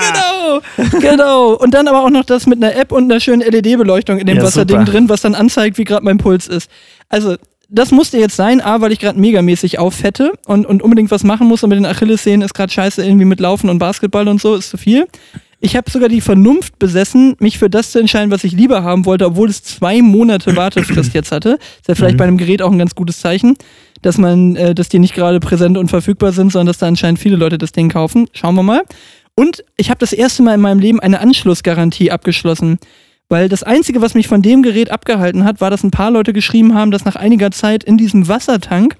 ja, 0.00 0.60
genau. 0.76 1.00
genau. 1.00 1.52
Und 1.54 1.74
dann 1.74 1.88
aber 1.88 2.04
auch 2.04 2.10
noch 2.10 2.24
das 2.24 2.46
mit 2.46 2.62
einer 2.62 2.76
App 2.76 2.92
und 2.92 3.10
einer 3.10 3.20
schönen 3.20 3.42
LED-Beleuchtung 3.42 4.18
in 4.18 4.26
dem 4.26 4.36
Ja, 4.36 4.44
Wasserding 4.44 4.80
super. 4.80 4.90
drin, 4.92 5.08
was 5.08 5.22
dann 5.22 5.34
anzeigt, 5.34 5.78
wie 5.78 5.84
gerade 5.84 6.04
mein 6.04 6.18
Puls 6.18 6.46
ist. 6.46 6.70
Also, 7.08 7.36
das 7.68 7.90
musste 7.90 8.18
jetzt 8.18 8.36
sein, 8.36 8.60
A, 8.60 8.80
weil 8.82 8.92
ich 8.92 8.98
gerade 9.00 9.18
megamäßig 9.18 9.78
auffette 9.78 10.32
und, 10.46 10.66
und 10.66 10.82
unbedingt 10.82 11.10
was 11.10 11.24
machen 11.24 11.48
muss 11.48 11.62
und 11.62 11.70
mit 11.70 11.78
den 11.78 11.86
Achillessehnen 11.86 12.42
ist 12.42 12.52
gerade 12.52 12.70
scheiße 12.70 13.04
irgendwie 13.04 13.24
mit 13.24 13.40
Laufen 13.40 13.70
und 13.70 13.78
Basketball 13.78 14.28
und 14.28 14.40
so, 14.40 14.54
ist 14.54 14.68
zu 14.68 14.76
viel. 14.76 15.06
Ich 15.64 15.76
habe 15.76 15.88
sogar 15.88 16.08
die 16.08 16.20
Vernunft 16.20 16.80
besessen, 16.80 17.36
mich 17.38 17.56
für 17.56 17.70
das 17.70 17.92
zu 17.92 18.00
entscheiden, 18.00 18.32
was 18.32 18.42
ich 18.42 18.50
lieber 18.50 18.82
haben 18.82 19.06
wollte, 19.06 19.26
obwohl 19.26 19.48
es 19.48 19.62
zwei 19.62 20.02
Monate 20.02 20.56
Wartefrist 20.56 21.14
jetzt 21.14 21.30
hatte. 21.30 21.50
Ist 21.78 21.86
ja 21.86 21.94
vielleicht 21.94 22.16
bei 22.16 22.24
einem 22.24 22.36
Gerät 22.36 22.62
auch 22.62 22.72
ein 22.72 22.80
ganz 22.80 22.96
gutes 22.96 23.20
Zeichen, 23.20 23.56
dass 24.02 24.18
man, 24.18 24.56
äh, 24.56 24.74
dass 24.74 24.88
die 24.88 24.98
nicht 24.98 25.14
gerade 25.14 25.38
präsent 25.38 25.78
und 25.78 25.86
verfügbar 25.86 26.32
sind, 26.32 26.50
sondern 26.50 26.66
dass 26.66 26.78
da 26.78 26.88
anscheinend 26.88 27.20
viele 27.20 27.36
Leute 27.36 27.58
das 27.58 27.70
Ding 27.70 27.88
kaufen. 27.90 28.26
Schauen 28.32 28.56
wir 28.56 28.64
mal. 28.64 28.82
Und 29.36 29.62
ich 29.76 29.88
habe 29.88 30.00
das 30.00 30.12
erste 30.12 30.42
Mal 30.42 30.56
in 30.56 30.60
meinem 30.60 30.80
Leben 30.80 30.98
eine 30.98 31.20
Anschlussgarantie 31.20 32.10
abgeschlossen. 32.10 32.80
Weil 33.28 33.48
das 33.48 33.62
Einzige, 33.62 34.02
was 34.02 34.14
mich 34.14 34.26
von 34.26 34.42
dem 34.42 34.62
Gerät 34.62 34.90
abgehalten 34.90 35.44
hat, 35.44 35.60
war, 35.60 35.70
dass 35.70 35.84
ein 35.84 35.92
paar 35.92 36.10
Leute 36.10 36.32
geschrieben 36.32 36.74
haben, 36.74 36.90
dass 36.90 37.04
nach 37.04 37.14
einiger 37.14 37.52
Zeit 37.52 37.84
in 37.84 37.96
diesem 37.96 38.26
Wassertank 38.26 38.96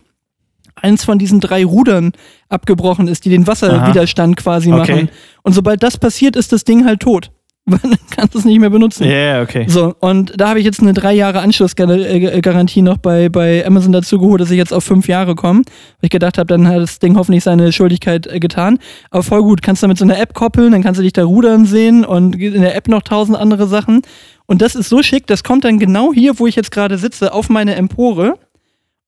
eins 0.74 1.04
von 1.04 1.18
diesen 1.18 1.40
drei 1.40 1.64
Rudern 1.64 2.12
abgebrochen 2.48 3.08
ist, 3.08 3.24
die 3.24 3.30
den 3.30 3.46
Wasserwiderstand 3.46 4.36
quasi 4.36 4.72
Okay. 4.72 4.92
machen. 4.92 5.08
Und 5.42 5.52
sobald 5.52 5.82
das 5.82 5.98
passiert, 5.98 6.36
ist 6.36 6.52
das 6.52 6.64
Ding 6.64 6.84
halt 6.84 7.00
tot. 7.00 7.30
Weil 7.64 7.78
dann 7.82 7.98
kannst 8.10 8.34
du 8.34 8.38
es 8.40 8.44
nicht 8.44 8.58
mehr 8.58 8.70
benutzen. 8.70 9.04
Ja, 9.04 9.12
ja, 9.12 9.42
okay. 9.42 9.66
So, 9.68 9.94
und 10.00 10.32
da 10.36 10.48
habe 10.48 10.58
ich 10.58 10.64
jetzt 10.64 10.80
eine 10.80 10.94
drei 10.94 11.12
Jahre 11.12 11.38
Anschlussgarantie 11.42 12.82
noch 12.82 12.96
bei, 12.98 13.28
bei 13.28 13.64
Amazon 13.64 13.92
dazu 13.92 14.18
geholt, 14.18 14.40
dass 14.40 14.50
ich 14.50 14.56
jetzt 14.56 14.72
auf 14.72 14.82
fünf 14.82 15.06
Jahre 15.06 15.36
komme. 15.36 15.60
Weil 15.60 15.64
ich 16.02 16.10
gedacht 16.10 16.38
habe, 16.38 16.46
dann 16.48 16.66
hat 16.66 16.78
das 16.78 16.98
Ding 16.98 17.16
hoffentlich 17.16 17.44
seine 17.44 17.70
Schuldigkeit 17.72 18.26
äh, 18.26 18.40
getan. 18.40 18.78
Aber 19.10 19.22
voll 19.22 19.42
gut, 19.42 19.62
kannst 19.62 19.82
du 19.84 19.86
mit 19.86 19.96
so 19.96 20.04
einer 20.04 20.18
App 20.18 20.34
koppeln, 20.34 20.72
dann 20.72 20.82
kannst 20.82 20.98
du 20.98 21.02
dich 21.02 21.12
da 21.12 21.24
rudern 21.24 21.64
sehen 21.64 22.04
und 22.04 22.34
in 22.34 22.62
der 22.62 22.74
App 22.74 22.88
noch 22.88 23.02
tausend 23.02 23.38
andere 23.38 23.68
Sachen. 23.68 24.02
Und 24.46 24.60
das 24.60 24.74
ist 24.74 24.88
so 24.88 25.02
schick, 25.02 25.28
das 25.28 25.44
kommt 25.44 25.64
dann 25.64 25.78
genau 25.78 26.12
hier, 26.12 26.40
wo 26.40 26.48
ich 26.48 26.56
jetzt 26.56 26.72
gerade 26.72 26.98
sitze, 26.98 27.32
auf 27.32 27.48
meine 27.48 27.76
Empore. 27.76 28.34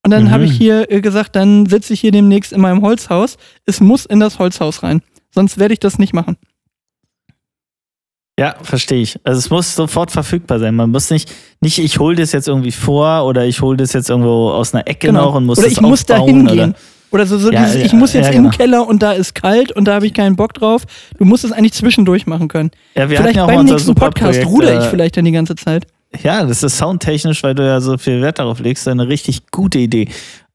Und 0.05 0.11
dann 0.11 0.25
Mhm. 0.25 0.31
habe 0.31 0.45
ich 0.45 0.53
hier 0.53 0.91
äh, 0.91 1.01
gesagt, 1.01 1.35
dann 1.35 1.67
sitze 1.67 1.95
ich 1.95 2.01
hier 2.01 2.13
demnächst 2.13 2.53
in 2.53 2.61
meinem 2.61 2.83
Holzhaus. 2.83 3.37
Es 3.65 3.81
muss 3.81 4.05
in 4.05 4.21
das 4.21 4.39
Holzhaus 4.39 4.83
rein. 4.83 5.01
Sonst 5.35 5.59
werde 5.59 5.73
ich 5.75 5.81
das 5.81 5.99
nicht 5.99 6.13
machen. 6.13 6.37
Ja, 8.39 8.57
verstehe 8.63 9.01
ich. 9.01 9.19
Also 9.23 9.39
es 9.39 9.49
muss 9.51 9.75
sofort 9.77 10.11
verfügbar 10.11 10.59
sein. 10.59 10.75
Man 10.75 10.91
muss 10.91 11.09
nicht, 11.11 11.33
nicht 11.61 11.79
ich 11.79 12.01
hole 12.01 12.17
das 12.17 12.33
jetzt 12.33 12.49
irgendwie 12.49 12.73
vor 12.73 13.25
oder 13.27 13.47
ich 13.47 13.61
hole 13.63 13.77
das 13.77 13.93
jetzt 13.93 14.11
irgendwo 14.11 14.51
aus 14.51 14.75
einer 14.75 14.87
Ecke 14.89 15.13
noch 15.13 15.37
und 15.37 15.47
muss 15.47 15.59
Genau. 15.59 15.67
oder 15.67 15.75
das 15.75 15.79
ich 15.79 15.89
muss 15.89 16.05
da 16.05 16.19
hingehen. 16.25 16.71
Oder, 16.71 16.75
Oder 17.13 17.27
so, 17.27 17.39
so 17.39 17.53
Ja, 17.53 17.61
dieses, 17.65 17.77
ja, 17.77 17.87
ich 17.87 17.93
muss 17.93 18.13
jetzt 18.13 18.27
ja, 18.27 18.33
im 18.33 18.43
genau. 18.45 18.57
Keller 18.57 18.89
und 18.89 19.03
da 19.05 19.13
ist 19.13 19.37
kalt 19.37 19.71
und 19.71 19.85
da 19.85 19.95
habe 19.95 20.07
ich 20.07 20.15
keinen 20.15 20.35
Bock 20.35 20.53
drauf. 20.53 20.83
Du 21.17 21.25
musst 21.25 21.45
es 21.45 21.53
eigentlich 21.53 21.75
zwischendurch 21.75 22.27
machen 22.27 22.49
können. 22.49 22.73
ja, 22.97 23.09
wir 23.09 23.17
vielleicht 23.19 23.37
hatten 23.37 23.37
ja 23.37 23.45
auch 23.45 23.57
beim 23.57 23.67
nächsten 23.67 23.95
Podcast 23.95 24.45
ruder 24.47 24.81
ich 24.81 24.87
äh, 24.87 24.91
vielleicht 24.91 25.17
dann 25.17 25.25
die 25.25 25.31
ganze 25.33 25.55
Zeit. 25.55 25.87
Ja, 26.23 26.45
das 26.45 26.63
ist 26.63 26.79
soundtechnisch, 26.79 27.43
weil 27.43 27.55
du 27.55 27.67
ja 27.67 27.81
so 27.81 27.99
viel 27.99 28.23
Wert 28.23 28.39
darauf 28.39 28.61
legst, 28.61 28.87
eine 28.89 29.09
richtig 29.09 29.51
gute 29.51 29.79
Idee. 29.79 30.09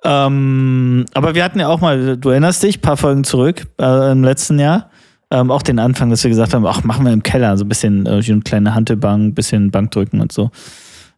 Ähm, 0.04 1.06
aber 1.14 1.36
wir 1.36 1.44
hatten 1.44 1.60
ja 1.60 1.68
auch 1.68 1.82
mal, 1.82 2.18
du 2.18 2.30
erinnerst 2.30 2.64
dich, 2.64 2.82
paar 2.82 2.98
Folgen 2.98 3.24
zurück 3.24 3.68
äh, 3.80 4.12
im 4.12 4.24
letzten 4.24 4.58
Jahr, 4.60 4.90
ähm, 5.30 5.52
auch 5.52 5.62
den 5.62 5.80
Anfang, 5.80 6.10
dass 6.10 6.24
wir 6.24 6.30
gesagt 6.30 6.54
haben, 6.54 6.66
ach, 6.66 6.84
machen 6.84 7.06
wir 7.06 7.12
im 7.12 7.24
Keller, 7.24 7.58
so 7.58 7.66
ein 7.66 7.70
bisschen 7.70 8.06
äh, 8.06 8.22
eine 8.26 8.40
kleine 8.42 8.74
Hantelbank, 8.74 9.22
ein 9.24 9.34
bisschen 9.34 9.72
Bankdrücken 9.72 10.22
und 10.22 10.32
so. 10.32 10.52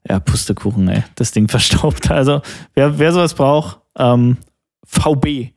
ja, 0.10 0.20
Pustekuchen, 0.20 0.88
ey. 0.90 1.04
Das 1.16 1.32
Ding 1.32 1.48
verstaubt. 1.50 2.10
Also, 2.10 2.42
wer, 2.74 2.98
wer 2.98 3.14
sowas 3.14 3.36
braucht, 3.36 3.80
ähm, 3.98 4.38
VB. 4.86 5.52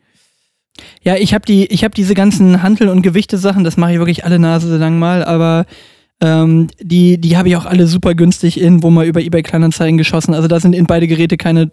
Ja, 1.03 1.17
ich 1.17 1.35
habe 1.35 1.47
die, 1.47 1.65
habe 1.67 1.95
diese 1.95 2.15
ganzen 2.15 2.63
Hantel- 2.63 2.89
und 2.89 3.03
Gewichte-Sachen, 3.03 3.65
das 3.65 3.77
mache 3.77 3.93
ich 3.93 3.99
wirklich 3.99 4.25
alle 4.25 4.39
Nase 4.39 4.77
lang 4.77 4.99
mal, 4.99 5.25
aber 5.25 5.67
ähm, 6.23 6.69
die, 6.81 7.21
die 7.21 7.37
habe 7.37 7.49
ich 7.49 7.57
auch 7.57 7.67
alle 7.67 7.87
super 7.87 8.15
günstig 8.15 8.61
in, 8.61 8.83
wo 8.83 8.91
mal 8.91 9.07
über 9.07 9.21
eBay 9.21 9.43
Kleinanzeigen 9.43 9.99
geschossen. 9.99 10.35
Also 10.35 10.49
da 10.49 10.61
sind 10.61 10.75
in 10.75 10.87
beide 10.87 11.07
Geräte 11.07 11.37
keine 11.37 11.73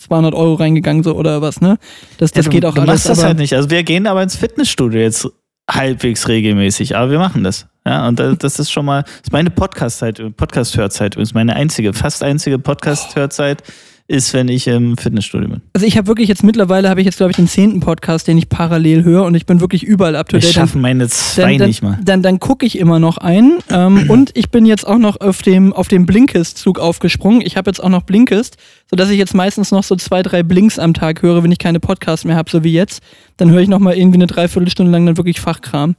200 0.00 0.34
Euro 0.34 0.54
reingegangen 0.54 1.02
so 1.02 1.14
oder 1.14 1.42
was, 1.42 1.60
ne? 1.60 1.76
Das, 2.18 2.32
das 2.32 2.46
ja, 2.46 2.50
du, 2.50 2.56
geht 2.56 2.64
auch 2.64 2.74
du 2.74 2.80
alles. 2.80 3.04
machst 3.04 3.08
das 3.08 3.24
halt 3.24 3.38
nicht. 3.38 3.54
Also, 3.54 3.70
wir 3.70 3.82
gehen 3.82 4.06
aber 4.06 4.22
ins 4.22 4.34
Fitnessstudio 4.34 5.00
jetzt 5.00 5.28
halbwegs 5.70 6.26
regelmäßig, 6.26 6.96
aber 6.96 7.10
wir 7.10 7.18
machen 7.18 7.44
das. 7.44 7.68
Ja, 7.86 8.08
und 8.08 8.18
das, 8.18 8.38
das 8.38 8.58
ist 8.58 8.72
schon 8.72 8.86
mal, 8.86 9.02
das 9.02 9.14
ist 9.24 9.32
meine 9.32 9.50
Podcast-Zeit, 9.50 10.20
Podcast-Hörzeit 10.36 11.14
übrigens. 11.14 11.34
Meine 11.34 11.54
einzige, 11.54 11.92
fast 11.92 12.22
einzige 12.22 12.58
Podcast-Hörzeit 12.58 13.62
ist, 14.10 14.34
wenn 14.34 14.48
ich 14.48 14.66
im 14.66 14.96
Fitnessstudio 14.96 15.48
bin. 15.48 15.62
Also 15.72 15.86
ich 15.86 15.96
habe 15.96 16.08
wirklich 16.08 16.28
jetzt 16.28 16.42
mittlerweile 16.42 16.90
habe 16.90 17.00
ich 17.00 17.04
jetzt 17.04 17.18
glaube 17.18 17.30
ich 17.30 17.36
den 17.36 17.46
zehnten 17.46 17.78
Podcast, 17.78 18.26
den 18.26 18.36
ich 18.36 18.48
parallel 18.48 19.04
höre 19.04 19.22
und 19.22 19.36
ich 19.36 19.46
bin 19.46 19.60
wirklich 19.60 19.84
überall 19.84 20.16
up 20.16 20.28
to 20.28 20.38
date. 20.38 20.52
schaffen 20.52 20.80
meine 20.80 21.08
zwei 21.08 21.52
dann, 21.52 21.58
dann, 21.58 21.68
nicht 21.68 21.82
mal. 21.82 21.98
Dann, 22.02 22.22
dann 22.22 22.40
gucke 22.40 22.66
ich 22.66 22.78
immer 22.78 22.98
noch 22.98 23.18
ein. 23.18 23.58
Ähm, 23.70 24.06
und 24.08 24.30
ich 24.34 24.50
bin 24.50 24.66
jetzt 24.66 24.86
auch 24.86 24.98
noch 24.98 25.20
auf 25.20 25.42
dem, 25.42 25.72
auf 25.72 25.86
dem 25.86 26.06
Blinkist-Zug 26.06 26.80
aufgesprungen. 26.80 27.40
Ich 27.40 27.56
habe 27.56 27.70
jetzt 27.70 27.82
auch 27.82 27.88
noch 27.88 28.02
Blinkist, 28.02 28.56
sodass 28.90 29.10
ich 29.10 29.18
jetzt 29.18 29.34
meistens 29.34 29.70
noch 29.70 29.84
so 29.84 29.94
zwei, 29.94 30.22
drei 30.22 30.42
Blinks 30.42 30.80
am 30.80 30.92
Tag 30.92 31.22
höre, 31.22 31.44
wenn 31.44 31.52
ich 31.52 31.58
keine 31.58 31.78
Podcasts 31.78 32.24
mehr 32.24 32.34
habe, 32.34 32.50
so 32.50 32.64
wie 32.64 32.72
jetzt. 32.72 33.02
Dann 33.36 33.50
höre 33.52 33.60
ich 33.60 33.68
noch 33.68 33.78
mal 33.78 33.96
irgendwie 33.96 34.18
eine 34.18 34.26
Dreiviertelstunde 34.26 34.90
lang 34.90 35.06
dann 35.06 35.18
wirklich 35.18 35.40
Fachkram. 35.40 35.94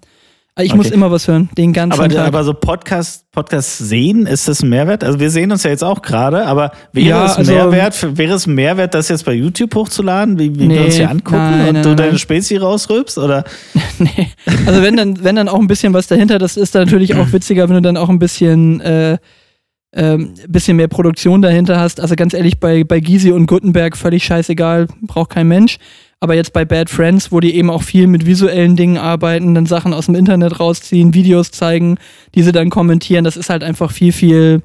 Aber 0.61 0.65
Ich 0.65 0.71
Okay. 0.73 0.77
muss 0.77 0.91
immer 0.91 1.09
was 1.11 1.27
hören, 1.27 1.49
den 1.57 1.73
ganzen 1.73 1.99
Aber, 1.99 2.07
Tag. 2.07 2.27
aber 2.27 2.43
so 2.43 2.53
Podcast, 2.53 3.25
Podcast 3.31 3.79
sehen, 3.79 4.27
ist 4.27 4.47
das 4.47 4.61
ein 4.61 4.69
Mehrwert? 4.69 5.03
Also 5.03 5.19
wir 5.19 5.31
sehen 5.31 5.51
uns 5.51 5.63
ja 5.63 5.71
jetzt 5.71 5.83
auch 5.83 6.01
gerade, 6.03 6.45
aber 6.45 6.71
wäre 6.93 7.07
Ja, 7.09 7.25
es 7.25 7.35
also- 7.37 7.51
Mehrwert, 7.51 8.17
wäre 8.17 8.35
es 8.35 8.45
Mehrwert, 8.45 8.93
das 8.93 9.09
jetzt 9.09 9.25
bei 9.25 9.33
YouTube 9.33 9.73
hochzuladen, 9.73 10.37
wie, 10.37 10.53
wie 10.55 10.59
wir 10.59 10.67
Nee, 10.67 10.85
uns 10.85 10.95
hier 10.95 11.09
angucken 11.09 11.37
nein, 11.37 11.67
und 11.69 11.73
nein, 11.73 11.83
du 11.83 11.95
deine. 11.95 12.17
Spezi 12.19 12.57
rausrülpst? 12.57 13.17
Oder? 13.17 13.43
nee. 13.99 14.27
Also 14.67 14.81
wenn 14.83 14.95
dann, 14.97 15.23
wenn 15.23 15.35
dann 15.35 15.49
auch 15.49 15.59
ein 15.59 15.67
bisschen 15.67 15.93
was 15.93 16.05
dahinter, 16.07 16.37
das 16.37 16.57
ist 16.57 16.75
dann 16.75 16.85
natürlich 16.85 17.15
auch 17.15 17.31
witziger, 17.33 17.67
wenn 17.67 17.75
du 17.75 17.81
dann 17.81 17.97
auch 17.97 18.09
ein 18.09 18.19
bisschen, 18.19 18.81
äh, 18.81 19.17
ähm, 19.93 20.35
bisschen 20.47 20.77
mehr 20.77 20.87
Produktion 20.87 21.41
dahinter 21.41 21.79
hast. 21.79 21.99
Also 21.99 22.15
ganz 22.15 22.33
ehrlich, 22.33 22.59
bei, 22.59 22.83
bei 22.83 22.99
Gysi 22.99 23.31
und 23.31 23.45
Gutenberg 23.47 23.97
völlig 23.97 24.23
scheißegal, 24.23 24.87
braucht 25.01 25.31
kein 25.31 25.47
Mensch. 25.47 25.77
Aber 26.23 26.35
jetzt 26.35 26.53
bei 26.53 26.65
Bad 26.65 26.91
Friends, 26.91 27.31
wo 27.31 27.39
die 27.39 27.55
eben 27.55 27.71
auch 27.71 27.81
viel 27.81 28.05
mit 28.05 28.27
visuellen 28.27 28.75
Dingen 28.75 28.99
arbeiten, 28.99 29.55
dann 29.55 29.65
Sachen 29.65 29.91
aus 29.91 30.05
dem 30.05 30.13
Internet 30.13 30.59
rausziehen, 30.59 31.15
Videos 31.15 31.49
zeigen, 31.49 31.97
diese 32.35 32.51
dann 32.51 32.69
kommentieren, 32.69 33.23
das 33.23 33.35
ist 33.35 33.49
halt 33.49 33.63
einfach 33.63 33.89
viel, 33.89 34.13
viel, 34.13 34.61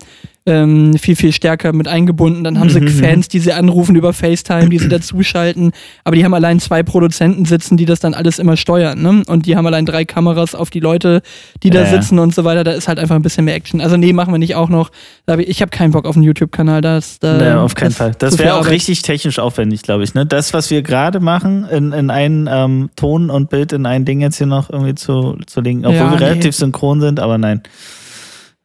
ähm, 0.46 0.94
viel, 0.96 1.16
viel 1.16 1.32
stärker 1.32 1.72
mit 1.72 1.88
eingebunden. 1.88 2.44
Dann 2.44 2.58
haben 2.60 2.70
sie 2.70 2.80
Mhm, 2.80 2.88
Fans, 2.88 3.28
die 3.28 3.40
sie 3.40 3.52
anrufen 3.52 3.96
über 3.96 4.12
FaceTime, 4.12 4.68
die 4.68 4.78
sie 4.78 4.88
dazuschalten. 4.88 5.72
Aber 6.04 6.14
die 6.16 6.24
haben 6.24 6.34
allein 6.34 6.60
zwei 6.60 6.82
Produzenten 6.84 7.44
sitzen, 7.44 7.76
die 7.76 7.84
das 7.84 7.98
dann 8.00 8.14
alles 8.14 8.38
immer 8.38 8.56
steuern. 8.56 9.02
Ne? 9.02 9.22
Und 9.26 9.46
die 9.46 9.56
haben 9.56 9.66
allein 9.66 9.86
drei 9.86 10.04
Kameras 10.04 10.54
auf 10.54 10.70
die 10.70 10.80
Leute, 10.80 11.22
die 11.62 11.70
da 11.70 11.80
ja. 11.80 11.86
sitzen 11.86 12.18
und 12.20 12.34
so 12.34 12.44
weiter. 12.44 12.62
Da 12.64 12.72
ist 12.72 12.86
halt 12.88 12.98
einfach 12.98 13.16
ein 13.16 13.22
bisschen 13.22 13.44
mehr 13.44 13.54
Action. 13.56 13.80
Also 13.80 13.96
nee, 13.96 14.12
machen 14.12 14.32
wir 14.32 14.38
nicht 14.38 14.54
auch 14.54 14.68
noch. 14.68 14.90
Ich 15.38 15.60
habe 15.62 15.70
keinen 15.70 15.90
Bock 15.90 16.06
auf 16.06 16.14
einen 16.16 16.22
YouTube-Kanal. 16.24 16.80
Da 16.80 17.00
da, 17.20 17.38
Nee, 17.38 17.50
auf 17.52 17.74
keinen 17.74 17.90
Fall. 17.92 18.12
Das 18.18 18.38
wäre 18.38 18.54
auch 18.54 18.58
Arbeit. 18.60 18.72
richtig 18.72 19.02
technisch 19.02 19.38
aufwendig, 19.38 19.82
glaube 19.82 20.04
ich. 20.04 20.14
Ne? 20.14 20.26
Das, 20.26 20.54
was 20.54 20.70
wir 20.70 20.82
gerade 20.82 21.18
machen, 21.20 21.64
in, 21.68 21.92
in 21.92 22.10
einen 22.10 22.48
ähm, 22.50 22.90
Ton 22.94 23.30
und 23.30 23.50
Bild 23.50 23.72
in 23.72 23.84
ein 23.86 24.04
Ding 24.04 24.20
jetzt 24.20 24.38
hier 24.38 24.46
noch 24.46 24.70
irgendwie 24.70 24.94
zu, 24.94 25.36
zu 25.46 25.60
legen, 25.60 25.80
obwohl 25.84 25.96
Ja, 25.96 26.10
wir 26.12 26.18
nee. 26.20 26.24
relativ 26.24 26.54
synchron 26.54 27.00
sind, 27.00 27.18
aber 27.20 27.36
nein. 27.38 27.62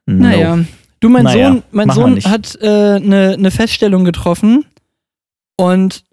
No. 0.06 0.28
Naja. 0.28 0.60
Du, 1.02 1.10
mein 1.10 1.24
Naja, 1.24 1.52
Sohn, 1.52 1.64
mein 1.72 1.90
Sohn 1.90 2.24
hat 2.24 2.58
eine 2.62 2.96
äh, 2.96 3.00
ne- 3.00 3.38
ne 3.38 3.52
Feststellung 3.52 4.06
getroffen 4.06 4.66
und 5.58 6.04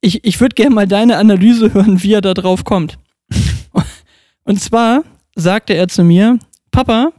ich, 0.00 0.24
ich 0.24 0.40
würde 0.40 0.54
gerne 0.54 0.74
mal 0.74 0.86
deine 0.86 1.16
Analyse 1.18 1.74
hören, 1.74 2.02
wie 2.02 2.12
er 2.12 2.20
da 2.20 2.32
drauf 2.32 2.64
kommt. 2.64 2.98
Und 4.44 4.60
zwar 4.60 5.02
sagte 5.34 5.74
er 5.74 5.88
zu 5.88 6.04
mir, 6.04 6.38
Papa, 6.70 7.12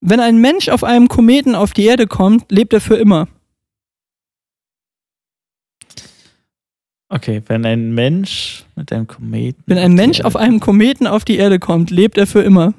wenn 0.00 0.20
ein 0.20 0.38
Mensch 0.38 0.70
auf 0.70 0.82
einem 0.84 1.08
Kometen 1.08 1.54
auf 1.54 1.74
die 1.74 1.84
Erde 1.84 2.06
kommt, 2.06 2.50
lebt 2.50 2.72
er 2.72 2.80
für 2.80 2.96
immer. 2.96 3.28
Okay, 7.10 7.42
wenn 7.46 7.66
ein 7.66 7.92
Mensch 7.92 8.64
mit 8.74 8.90
einem 8.90 9.06
Kometen. 9.06 9.62
Wenn 9.66 9.76
ein 9.78 9.92
Mensch 9.92 10.22
auf 10.22 10.36
einem 10.36 10.60
Kometen 10.60 11.06
auf 11.06 11.26
die 11.26 11.36
Erde 11.36 11.58
kommt, 11.58 11.90
lebt 11.90 12.16
er 12.16 12.26
für 12.26 12.42
immer. 12.42 12.72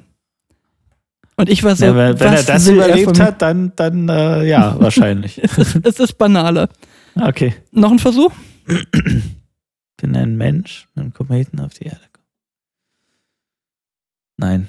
Und 1.36 1.50
ich 1.50 1.62
war 1.62 1.76
so, 1.76 1.84
ja, 1.84 1.94
wenn, 1.94 2.18
wenn 2.18 2.32
er 2.32 2.42
das 2.42 2.66
er 2.66 2.74
überlebt 2.74 3.18
mir? 3.18 3.24
hat, 3.24 3.42
dann, 3.42 3.72
dann 3.76 4.08
äh, 4.08 4.44
ja, 4.44 4.74
wahrscheinlich. 4.80 5.40
Es 5.42 5.58
ist, 5.58 5.86
es 5.86 6.00
ist 6.00 6.12
banaler. 6.14 6.68
Okay. 7.14 7.54
Noch 7.72 7.92
ein 7.92 7.98
Versuch? 7.98 8.32
Wenn 9.98 10.16
ein 10.16 10.36
Mensch 10.36 10.88
mit 10.94 11.02
einem 11.04 11.12
Kometen 11.12 11.60
auf 11.60 11.74
die 11.74 11.84
Erde. 11.84 12.00
Nein. 14.38 14.68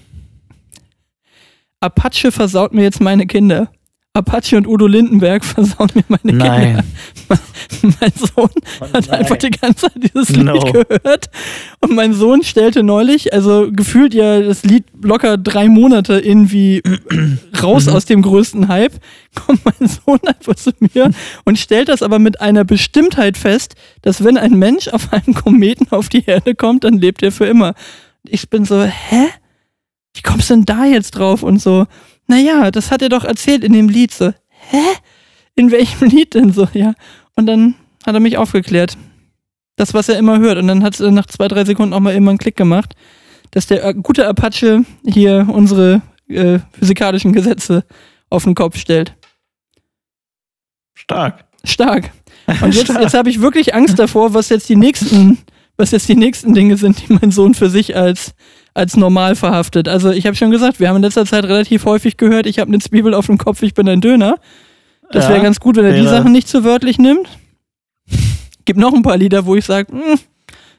Apache 1.79 2.31
versaut 2.31 2.73
mir 2.73 2.83
jetzt 2.83 3.01
meine 3.01 3.27
Kinder. 3.27 3.69
Apache 4.17 4.57
und 4.57 4.67
Udo 4.67 4.87
Lindenberg 4.87 5.45
versauen 5.45 5.89
mir 5.93 6.03
meine 6.09 6.21
Kinder. 6.23 6.45
Nein. 6.47 6.83
Mein 7.99 8.11
Sohn 8.15 8.49
hat 8.93 9.09
einfach 9.09 9.35
die 9.37 9.49
ganze 9.51 9.87
Zeit 9.87 9.91
dieses 10.13 10.29
Lied 10.29 10.45
No. 10.45 10.59
gehört. 10.59 11.29
Und 11.81 11.93
mein 11.95 12.13
Sohn 12.13 12.41
stellte 12.43 12.81
neulich, 12.83 13.33
also 13.33 13.69
gefühlt 13.71 14.13
ja 14.13 14.39
das 14.39 14.63
Lied 14.63 14.85
locker 15.01 15.37
drei 15.37 15.67
Monate 15.67 16.19
irgendwie 16.19 16.81
raus 17.61 17.85
Mhm. 17.87 17.93
aus 17.93 18.05
dem 18.05 18.21
größten 18.21 18.67
Hype, 18.69 18.93
kommt 19.45 19.61
mein 19.65 19.87
Sohn 19.89 20.19
einfach 20.25 20.55
zu 20.55 20.71
mir 20.79 21.11
und 21.45 21.59
stellt 21.59 21.89
das 21.89 22.01
aber 22.01 22.19
mit 22.19 22.39
einer 22.41 22.63
Bestimmtheit 22.63 23.37
fest, 23.37 23.75
dass 24.01 24.23
wenn 24.23 24.37
ein 24.37 24.53
Mensch 24.53 24.87
auf 24.87 25.11
einem 25.11 25.33
Kometen 25.33 25.87
auf 25.91 26.07
die 26.09 26.23
Erde 26.25 26.55
kommt, 26.55 26.83
dann 26.85 26.93
lebt 26.97 27.21
er 27.21 27.31
für 27.33 27.45
immer. 27.45 27.73
Ich 28.27 28.49
bin 28.49 28.63
so, 28.65 28.81
hä? 28.83 29.27
Wie 30.13 30.21
kommst 30.21 30.49
du 30.49 30.55
denn 30.55 30.65
da 30.65 30.85
jetzt 30.85 31.11
drauf? 31.11 31.43
Und 31.43 31.61
so, 31.61 31.85
naja, 32.27 32.71
das 32.71 32.91
hat 32.91 33.01
er 33.01 33.09
doch 33.09 33.23
erzählt 33.23 33.63
in 33.63 33.73
dem 33.73 33.89
Lied. 33.89 34.13
So, 34.13 34.33
hä? 34.49 34.83
In 35.55 35.71
welchem 35.71 36.07
Lied 36.09 36.33
denn 36.33 36.51
so? 36.51 36.67
Ja. 36.73 36.93
Und 37.35 37.47
dann 37.47 37.75
hat 38.05 38.13
er 38.13 38.19
mich 38.19 38.37
aufgeklärt. 38.37 38.97
Das, 39.75 39.93
was 39.93 40.09
er 40.09 40.17
immer 40.17 40.39
hört. 40.39 40.57
Und 40.57 40.67
dann 40.67 40.83
hat 40.83 40.99
es 40.99 41.11
nach 41.11 41.27
zwei, 41.27 41.47
drei 41.47 41.63
Sekunden 41.63 41.93
auch 41.93 41.99
mal 41.99 42.15
immer 42.15 42.31
einen 42.31 42.39
Klick 42.39 42.55
gemacht, 42.55 42.95
dass 43.51 43.67
der 43.67 43.85
äh, 43.85 43.93
gute 43.93 44.27
Apache 44.27 44.83
hier 45.05 45.47
unsere 45.51 46.01
äh, 46.27 46.59
physikalischen 46.73 47.31
Gesetze 47.31 47.85
auf 48.29 48.43
den 48.43 48.55
Kopf 48.55 48.77
stellt. 48.77 49.15
Stark. 50.93 51.45
Stark. 51.63 52.11
Und 52.61 52.73
jetzt, 52.73 52.85
Stark. 52.91 53.01
jetzt 53.01 53.13
habe 53.13 53.29
ich 53.29 53.39
wirklich 53.39 53.73
Angst 53.73 53.99
davor, 53.99 54.33
was 54.33 54.49
jetzt 54.49 54.67
die 54.67 54.75
nächsten, 54.75 55.37
was 55.77 55.91
jetzt 55.91 56.09
die 56.09 56.15
nächsten 56.15 56.53
Dinge 56.53 56.75
sind, 56.77 57.07
die 57.07 57.13
mein 57.13 57.31
Sohn 57.31 57.53
für 57.53 57.69
sich 57.69 57.95
als, 57.95 58.33
als 58.77 58.95
normal 58.95 59.35
verhaftet. 59.35 59.87
Also 59.87 60.11
ich 60.11 60.25
habe 60.25 60.35
schon 60.35 60.51
gesagt, 60.51 60.79
wir 60.79 60.89
haben 60.89 60.97
in 60.97 61.01
letzter 61.01 61.25
Zeit 61.25 61.43
relativ 61.45 61.85
häufig 61.85 62.15
gehört, 62.17 62.45
ich 62.45 62.59
habe 62.59 62.69
eine 62.69 62.79
Zwiebel 62.79 63.13
auf 63.13 63.25
dem 63.25 63.37
Kopf, 63.37 63.61
ich 63.63 63.73
bin 63.73 63.87
ein 63.89 64.01
Döner. 64.01 64.37
Das 65.11 65.25
Ja, 65.25 65.31
wäre 65.31 65.41
ganz 65.41 65.59
gut, 65.59 65.75
wenn 65.77 65.85
er 65.85 65.93
die 65.99 66.07
Sachen 66.07 66.31
nicht 66.31 66.47
zu 66.47 66.63
wörtlich 66.63 66.97
nimmt. 66.97 67.27
Gibt 68.65 68.79
noch 68.79 68.93
ein 68.93 69.01
paar 69.03 69.17
Lieder, 69.17 69.45
wo 69.45 69.55
ich 69.55 69.65
sage, 69.65 69.91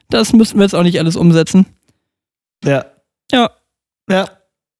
das 0.09 0.33
müssten 0.33 0.57
wir 0.59 0.63
jetzt 0.63 0.75
auch 0.75 0.83
nicht 0.83 0.99
alles 0.99 1.15
umsetzen. 1.15 1.65
Ja. 2.63 2.85
Ja. 3.31 3.49
Ja. 4.09 4.29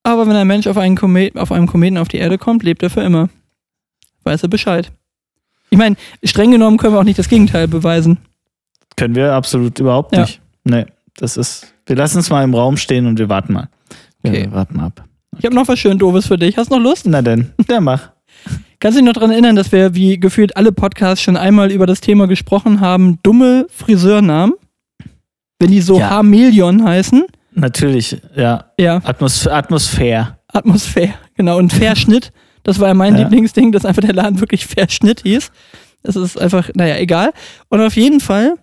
Aber 0.02 0.26
wenn 0.26 0.36
ein 0.36 0.46
Mensch 0.46 0.66
auf, 0.66 0.76
einen 0.78 0.96
Komet, 0.96 1.36
auf 1.36 1.52
einem 1.52 1.66
Kometen 1.66 1.98
auf 1.98 2.08
die 2.08 2.16
Erde 2.18 2.38
kommt, 2.38 2.62
lebt 2.62 2.82
er 2.82 2.90
für 2.90 3.02
immer. 3.02 3.28
Weiß 4.24 4.42
er 4.42 4.48
Bescheid. 4.48 4.90
Ich 5.70 5.78
meine, 5.78 5.96
streng 6.24 6.50
genommen 6.50 6.78
können 6.78 6.94
wir 6.94 7.00
auch 7.00 7.04
nicht 7.04 7.18
das 7.18 7.28
Gegenteil 7.28 7.68
beweisen. 7.68 8.18
Können 8.96 9.14
wir 9.14 9.32
absolut 9.32 9.78
überhaupt 9.78 10.14
Ja. 10.14 10.22
nicht. 10.22 10.40
Nee, 10.64 10.86
das 11.16 11.36
ist. 11.36 11.74
Wir 11.86 11.96
lassen 11.96 12.18
es 12.18 12.30
mal 12.30 12.44
im 12.44 12.54
Raum 12.54 12.76
stehen 12.76 13.06
und 13.06 13.18
wir 13.18 13.28
warten 13.28 13.52
mal. 13.54 13.68
Wir 14.22 14.32
Okay. 14.32 14.48
warten 14.52 14.80
ab. 14.80 15.04
Ich 15.38 15.44
habe 15.44 15.54
noch 15.54 15.68
was 15.68 15.78
schön 15.78 15.98
Doofes 15.98 16.26
für 16.26 16.36
dich. 16.38 16.56
Hast 16.56 16.70
du 16.70 16.76
noch 16.76 16.82
Lust? 16.82 17.06
Na 17.06 17.22
denn, 17.22 17.52
der 17.68 17.80
mach. 17.80 18.10
Kannst 18.78 18.96
du 18.96 19.00
dich 19.02 19.06
noch 19.06 19.12
daran 19.14 19.30
erinnern, 19.30 19.56
dass 19.56 19.72
wir 19.72 19.94
wie 19.94 20.18
gefühlt 20.18 20.56
alle 20.56 20.72
Podcasts 20.72 21.22
schon 21.22 21.36
einmal 21.36 21.70
über 21.70 21.86
das 21.86 22.00
Thema 22.00 22.26
gesprochen 22.26 22.80
haben, 22.80 23.18
dumme 23.22 23.66
Friseurnamen? 23.70 24.54
Wenn 25.58 25.70
die 25.70 25.80
so 25.80 25.98
Ja. 25.98 26.10
Hamelion 26.10 26.84
heißen? 26.84 27.24
Natürlich, 27.52 28.16
ja. 28.36 28.66
Ja, 28.78 29.00
Atmos 29.04 29.46
Atmosphäre. 29.46 30.38
Atmosphäre. 30.48 31.14
Genau, 31.36 31.58
und 31.58 31.72
Verschnitt. 31.72 32.32
Das 32.62 32.78
war 32.78 32.88
ja 32.88 32.94
mein 32.94 33.14
Ja. 33.16 33.22
Lieblingsding, 33.22 33.72
dass 33.72 33.84
einfach 33.84 34.02
der 34.02 34.14
Laden 34.14 34.40
wirklich 34.40 34.66
Verschnitt 34.66 35.22
hieß. 35.22 35.50
Das 36.02 36.16
ist 36.16 36.38
einfach, 36.40 36.70
naja, 36.74 36.96
egal. 36.96 37.32
Und 37.68 37.80
auf 37.80 37.96
jeden 37.96 38.20
Fall, 38.20 38.54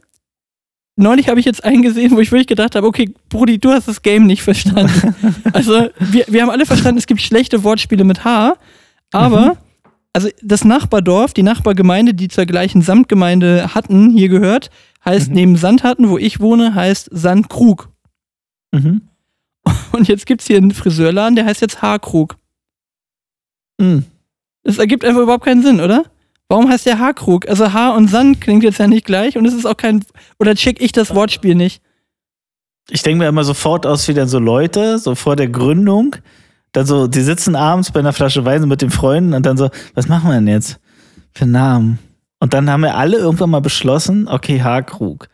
neulich 0.97 1.29
habe 1.29 1.39
ich 1.39 1.45
jetzt 1.45 1.63
einen 1.63 1.81
gesehen, 1.81 2.11
wo 2.11 2.19
ich 2.19 2.31
wirklich 2.31 2.47
gedacht 2.47 2.75
habe, 2.75 2.85
okay, 2.85 3.13
Brudi, 3.29 3.57
du 3.59 3.71
hast 3.71 3.87
das 3.87 4.01
Game 4.01 4.25
nicht 4.25 4.41
verstanden. 4.41 5.15
also, 5.53 5.87
wir, 5.99 6.25
wir 6.27 6.41
haben 6.41 6.49
alle 6.49 6.65
verstanden, 6.65 6.97
es 6.97 7.07
gibt 7.07 7.21
schlechte 7.21 7.63
Wortspiele 7.63 8.03
mit 8.03 8.25
H, 8.25 8.55
aber, 9.11 9.57
also 10.13 10.29
das 10.41 10.65
Nachbardorf, 10.65 11.33
die 11.33 11.43
Nachbargemeinde, 11.43 12.13
die 12.13 12.27
zur 12.27 12.45
gleichen 12.45 12.81
Samtgemeinde 12.81 13.73
hatten, 13.73 14.09
hier 14.11 14.27
gehört, 14.29 14.69
heißt 15.05 15.29
Mhm. 15.29 15.35
neben 15.35 15.55
Sandhatten, 15.55 16.09
wo 16.09 16.17
ich 16.17 16.39
wohne, 16.39 16.75
heißt 16.75 17.09
Sandkrug. 17.11 17.89
Mhm. 18.73 19.01
Und 19.91 20.07
jetzt 20.07 20.25
gibt 20.25 20.41
es 20.41 20.47
hier 20.47 20.57
einen 20.57 20.71
Friseurladen, 20.71 21.35
der 21.35 21.45
heißt 21.45 21.61
jetzt 21.61 21.81
Haarkrug. 21.81 22.37
Mhm. 23.79 24.05
Das 24.63 24.77
ergibt 24.79 25.05
einfach 25.05 25.21
überhaupt 25.21 25.45
keinen 25.45 25.61
Sinn, 25.61 25.79
oder? 25.79 26.05
Warum 26.49 26.69
heißt 26.69 26.85
der 26.85 26.99
Haarkrug? 26.99 27.47
Also 27.49 27.73
Haar 27.73 27.95
und 27.95 28.07
Sand 28.09 28.39
klingt 28.39 28.63
jetzt 28.63 28.79
ja 28.79 28.87
nicht 28.87 29.05
gleich 29.05 29.37
und 29.37 29.45
es 29.45 29.53
ist 29.53 29.65
auch 29.65 29.75
kein. 29.77 30.03
Oder 30.39 30.55
check 30.55 30.81
ich 30.81 30.91
das 30.93 31.13
Wortspiel 31.13 31.55
nicht? 31.55 31.81
Ich 32.89 33.03
denke 33.03 33.19
mir 33.23 33.27
immer 33.27 33.43
sofort 33.43 33.85
aus 33.85 34.07
wie 34.07 34.13
dann 34.13 34.29
so 34.29 34.39
Leute, 34.39 34.97
so 34.97 35.13
vor 35.15 35.35
der 35.35 35.49
Gründung. 35.49 36.15
Dann 36.71 36.85
so, 36.85 37.07
die 37.07 37.21
sitzen 37.21 37.55
abends 37.55 37.91
bei 37.91 37.99
einer 37.99 38.13
Flasche 38.13 38.45
Wein 38.45 38.65
mit 38.67 38.81
den 38.81 38.91
Freunden 38.91 39.33
und 39.33 39.45
dann 39.45 39.57
so, 39.57 39.69
was 39.93 40.07
machen 40.07 40.29
wir 40.29 40.35
denn 40.35 40.47
jetzt 40.47 40.79
für 41.33 41.43
einen 41.43 41.51
Namen? 41.53 41.99
Und 42.39 42.53
dann 42.53 42.69
haben 42.69 42.81
wir 42.81 42.95
alle 42.95 43.17
irgendwann 43.17 43.49
mal 43.49 43.61
beschlossen, 43.61 44.27
okay, 44.29 44.61
Haarkrug. 44.61 45.27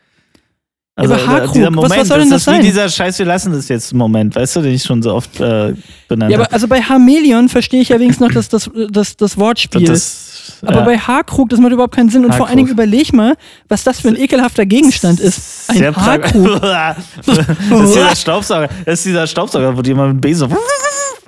Also 0.95 1.13
aber 1.15 1.27
Haarkrug, 1.27 1.53
dieser 1.53 1.67
was- 1.67 1.75
Moment, 1.75 2.01
was 2.01 2.07
soll 2.07 2.19
denn 2.19 2.29
das 2.29 2.45
das 2.45 2.53
ist 2.53 2.59
wie 2.59 2.63
sein? 2.63 2.65
dieser 2.71 2.89
Scheiß, 2.89 3.19
wir 3.19 3.25
lassen 3.25 3.51
das 3.51 3.67
jetzt 3.67 3.93
Moment, 3.93 4.35
weißt 4.35 4.55
du, 4.55 4.61
den 4.61 4.73
ich 4.73 4.83
schon 4.83 5.01
so 5.03 5.13
oft 5.13 5.39
äh, 5.39 5.73
benannt 6.07 6.31
Ja, 6.31 6.37
aber 6.37 6.45
habe. 6.45 6.53
also 6.53 6.67
bei 6.67 6.81
Hamelion 6.81 7.49
verstehe 7.49 7.81
ich 7.81 7.89
ja 7.89 7.99
wenigstens 7.99 8.27
noch 8.27 8.33
das, 8.33 8.47
das, 8.49 8.69
das, 8.91 9.17
das 9.17 9.37
Wortspiel. 9.37 9.85
Das, 9.85 10.32
aber 10.61 10.79
ja. 10.79 10.85
bei 10.85 10.97
Haarkrug, 10.97 11.49
das 11.49 11.59
macht 11.59 11.71
überhaupt 11.71 11.95
keinen 11.95 12.09
Sinn. 12.09 12.25
Und 12.25 12.33
vor 12.35 12.47
allen 12.47 12.57
Dingen 12.57 12.69
Haarkrug. 12.69 12.85
überleg 12.85 13.13
mal, 13.13 13.35
was 13.69 13.83
das 13.83 13.99
für 13.99 14.09
ein 14.09 14.15
ekelhafter 14.15 14.65
Gegenstand 14.65 15.19
ist. 15.19 15.69
Ein 15.69 15.77
Sehr 15.77 15.95
Haarkrug. 15.95 16.61
das 16.61 16.97
ist 17.37 17.95
dieser 17.95 18.15
Staubsauger. 18.15 18.69
Das 18.85 18.99
ist 18.99 19.05
dieser 19.05 19.27
Staubsauger, 19.27 19.77
wo 19.77 19.81
die 19.81 19.91
immer 19.91 20.07
mit 20.07 20.17
dem 20.17 20.21
Besen 20.21 20.51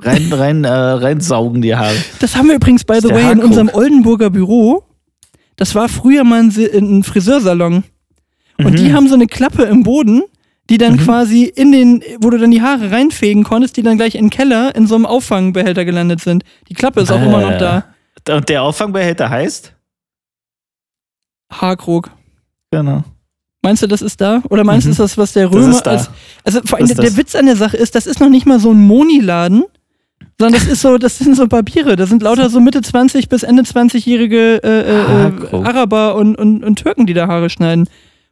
rein, 0.03 0.31
rein, 0.33 0.63
äh, 0.63 0.69
reinsaugen, 0.69 1.61
die 1.61 1.75
Haare. 1.75 1.95
Das 2.19 2.35
haben 2.35 2.47
wir 2.47 2.55
übrigens, 2.55 2.83
by 2.83 2.99
the 3.01 3.09
way, 3.09 3.21
in 3.21 3.27
Haarkrug. 3.27 3.43
unserem 3.45 3.69
Oldenburger 3.73 4.29
Büro. 4.29 4.83
Das 5.55 5.73
war 5.75 5.87
früher 5.89 6.23
mal 6.23 6.41
ein, 6.41 6.53
ein 6.73 7.03
Friseursalon. 7.03 7.83
Und 8.57 8.71
Mhm. 8.71 8.75
die 8.75 8.93
haben 8.93 9.07
so 9.07 9.15
eine 9.15 9.27
Klappe 9.27 9.63
im 9.63 9.83
Boden, 9.83 10.21
die 10.69 10.77
dann 10.77 10.97
quasi 10.97 11.43
in 11.43 11.71
den, 11.71 12.03
wo 12.21 12.29
du 12.29 12.37
dann 12.37 12.51
die 12.51 12.61
Haare 12.61 12.89
reinfegen 12.91 13.43
konntest, 13.43 13.77
die 13.77 13.83
dann 13.83 13.97
gleich 13.97 14.15
in 14.15 14.25
den 14.25 14.29
Keller 14.31 14.75
in 14.75 14.87
so 14.87 14.95
einem 14.95 15.05
Auffangbehälter 15.05 15.85
gelandet 15.85 16.21
sind. 16.21 16.43
Die 16.69 16.73
Klappe 16.73 17.01
ist 17.01 17.11
auch 17.11 17.21
immer 17.21 17.39
noch 17.41 17.57
da. 17.57 17.85
Und 18.29 18.49
der 18.49 18.63
Auffangbehälter 18.63 19.29
heißt? 19.29 19.73
Haarkrug. 21.51 22.09
Genau. 22.71 23.03
Meinst 23.61 23.81
du, 23.83 23.87
das 23.87 24.01
ist 24.01 24.21
da? 24.21 24.41
Oder 24.49 24.63
meinst 24.63 24.85
du, 24.85 24.89
Mhm. 24.89 24.91
ist 24.93 24.99
das, 24.99 25.17
was 25.17 25.33
der 25.33 25.47
Das 25.47 25.55
Römer 25.55 25.87
als. 25.87 26.09
Also 26.43 26.59
vor 26.65 26.77
allem 26.77 26.87
Das 26.87 26.97
der, 26.97 27.05
der 27.05 27.17
Witz 27.17 27.35
an 27.35 27.45
der 27.45 27.55
Sache 27.55 27.77
ist, 27.77 27.95
das 27.95 28.05
ist 28.05 28.19
noch 28.19 28.29
nicht 28.29 28.45
mal 28.45 28.59
so 28.59 28.71
ein 28.71 28.79
Moni-Laden, 28.85 29.63
sondern 30.39 30.59
das 30.61 30.69
ist 30.69 30.81
so, 30.81 30.97
das 30.97 31.17
sind 31.17 31.35
so 31.35 31.47
Barbiere. 31.47 31.95
Da 31.95 32.05
sind 32.05 32.21
lauter 32.21 32.49
so 32.49 32.59
Mitte 32.59 32.81
20 32.81 33.29
bis 33.29 33.43
Ende 33.43 33.63
20-jährige 33.63 34.63
äh, 34.63 34.81
äh, 34.81 35.27
äh. 35.51 35.55
Araber 35.63 36.15
und, 36.15 36.35
und, 36.35 36.63
und 36.63 36.75
Türken, 36.77 37.05
die 37.05 37.13
da 37.13 37.27
Haare 37.27 37.49
schneiden. 37.49 37.87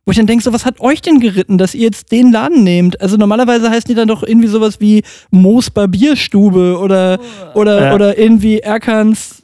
Wo 0.05 0.11
ich 0.11 0.17
dann 0.17 0.27
denke, 0.27 0.43
so, 0.43 0.51
was 0.51 0.65
hat 0.65 0.81
euch 0.81 1.01
denn 1.01 1.19
geritten, 1.21 1.57
dass 1.57 1.73
ihr 1.73 1.83
jetzt 1.83 2.11
den 2.11 2.31
Laden 2.31 2.63
nehmt? 2.63 2.99
Also 2.99 3.15
normalerweise 3.15 3.69
heißen 3.69 3.87
die 3.87 3.95
dann 3.95 4.09
doch 4.09 4.21
irgendwie 4.21 4.49
sowas 4.49 4.81
wie 4.81 5.01
Moos 5.31 5.69
Barbierstube 5.69 6.77
oder, 6.77 7.19
oder, 7.53 7.81
Ja. 7.85 7.93
oder 7.95 8.17
irgendwie 8.17 8.59
Erkans 8.59 9.42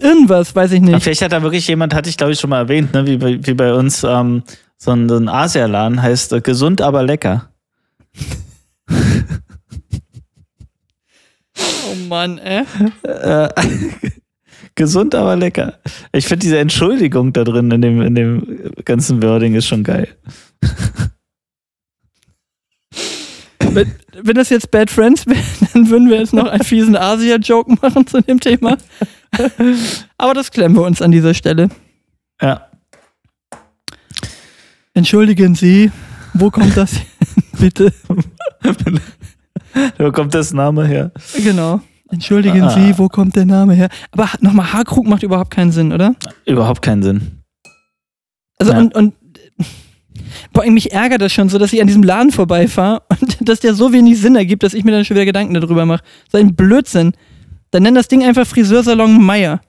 irgendwas, 0.00 0.54
weiß 0.54 0.72
ich 0.72 0.82
Aber 0.82 0.92
nicht. 0.92 1.02
Vielleicht 1.02 1.22
hat 1.22 1.32
da 1.32 1.42
wirklich 1.42 1.66
jemand, 1.68 1.94
hatte 1.94 2.08
ich 2.08 2.16
glaube 2.16 2.32
ich 2.32 2.40
schon 2.40 2.50
mal 2.50 2.58
erwähnt, 2.58 2.92
ne, 2.94 3.06
wie, 3.06 3.16
bei, 3.16 3.38
wie 3.46 3.54
bei 3.54 3.74
uns 3.74 4.04
ähm, 4.04 4.42
so 4.76 4.92
ein, 4.92 5.08
so 5.08 5.16
ein 5.16 5.28
Asialaden 5.28 6.00
heißt 6.00 6.32
äh, 6.32 6.40
gesund, 6.40 6.80
aber 6.80 7.02
lecker. 7.02 7.50
Oh 11.90 11.94
Mann, 12.08 12.38
äh. 12.38 12.64
Äh, 13.02 13.48
gesund, 14.74 15.14
aber 15.14 15.36
lecker. 15.36 15.78
Ich 16.12 16.26
finde 16.26 16.44
diese 16.44 16.58
Entschuldigung 16.58 17.32
da 17.32 17.44
drin 17.44 17.70
in 17.70 17.82
dem, 17.82 18.00
in 18.00 18.14
dem 18.14 18.72
ganzen 18.84 19.22
Wording 19.22 19.54
ist 19.54 19.66
schon 19.66 19.84
geil. 19.84 20.08
Wenn, 23.70 23.92
wenn 24.22 24.34
das 24.34 24.48
jetzt 24.48 24.70
Bad 24.70 24.90
Friends 24.90 25.26
wäre, 25.26 25.38
dann 25.72 25.90
würden 25.90 26.08
wir 26.08 26.18
jetzt 26.18 26.32
noch 26.32 26.46
einen 26.46 26.64
fiesen 26.64 26.96
Asia-Joke 26.96 27.76
machen 27.82 28.06
zu 28.06 28.22
dem 28.22 28.40
Thema. 28.40 28.76
Aber 30.18 30.34
das 30.34 30.50
klemmen 30.50 30.76
wir 30.76 30.82
uns 30.84 31.02
an 31.02 31.10
dieser 31.10 31.34
Stelle. 31.34 31.68
Ja. 32.40 32.66
Entschuldigen 34.94 35.54
Sie, 35.54 35.90
wo 36.34 36.50
kommt 36.50 36.76
das 36.76 36.92
hin? 36.94 37.06
Bitte. 37.58 37.92
Wo 39.98 40.10
kommt 40.12 40.34
das 40.34 40.52
Name 40.52 40.86
her? 40.86 41.12
Genau. 41.42 41.80
Entschuldigen 42.10 42.62
Ah. 42.62 42.70
Sie, 42.70 42.98
wo 42.98 43.08
kommt 43.08 43.36
der 43.36 43.44
Name 43.44 43.74
her? 43.74 43.88
Aber 44.12 44.28
nochmal, 44.40 44.72
Haarkrug 44.72 45.06
macht 45.06 45.22
überhaupt 45.22 45.50
keinen 45.50 45.72
Sinn, 45.72 45.92
oder? 45.92 46.14
Überhaupt 46.46 46.82
keinen 46.82 47.02
Sinn. 47.02 47.42
Also 48.58 48.72
Ja. 48.72 48.78
und, 48.78 48.94
und 48.94 49.14
boah, 50.52 50.64
mich 50.70 50.92
ärgert 50.92 51.20
das 51.20 51.32
schon 51.32 51.48
so, 51.48 51.58
dass 51.58 51.72
ich 51.72 51.80
an 51.80 51.86
diesem 51.86 52.02
Laden 52.02 52.32
vorbeifahre 52.32 53.02
und 53.08 53.36
dass 53.48 53.60
der 53.60 53.74
so 53.74 53.92
wenig 53.92 54.18
Sinn 54.20 54.36
ergibt, 54.36 54.62
dass 54.62 54.74
ich 54.74 54.84
mir 54.84 54.92
dann 54.92 55.04
schon 55.04 55.16
wieder 55.16 55.26
Gedanken 55.26 55.54
darüber 55.54 55.84
mache. 55.86 56.02
So 56.32 56.38
ein 56.38 56.54
Blödsinn. 56.56 57.12
Dann 57.70 57.82
nenn 57.82 57.94
das 57.94 58.08
Ding 58.08 58.22
einfach 58.24 58.46
Friseursalon 58.46 59.22
Meier 59.22 59.60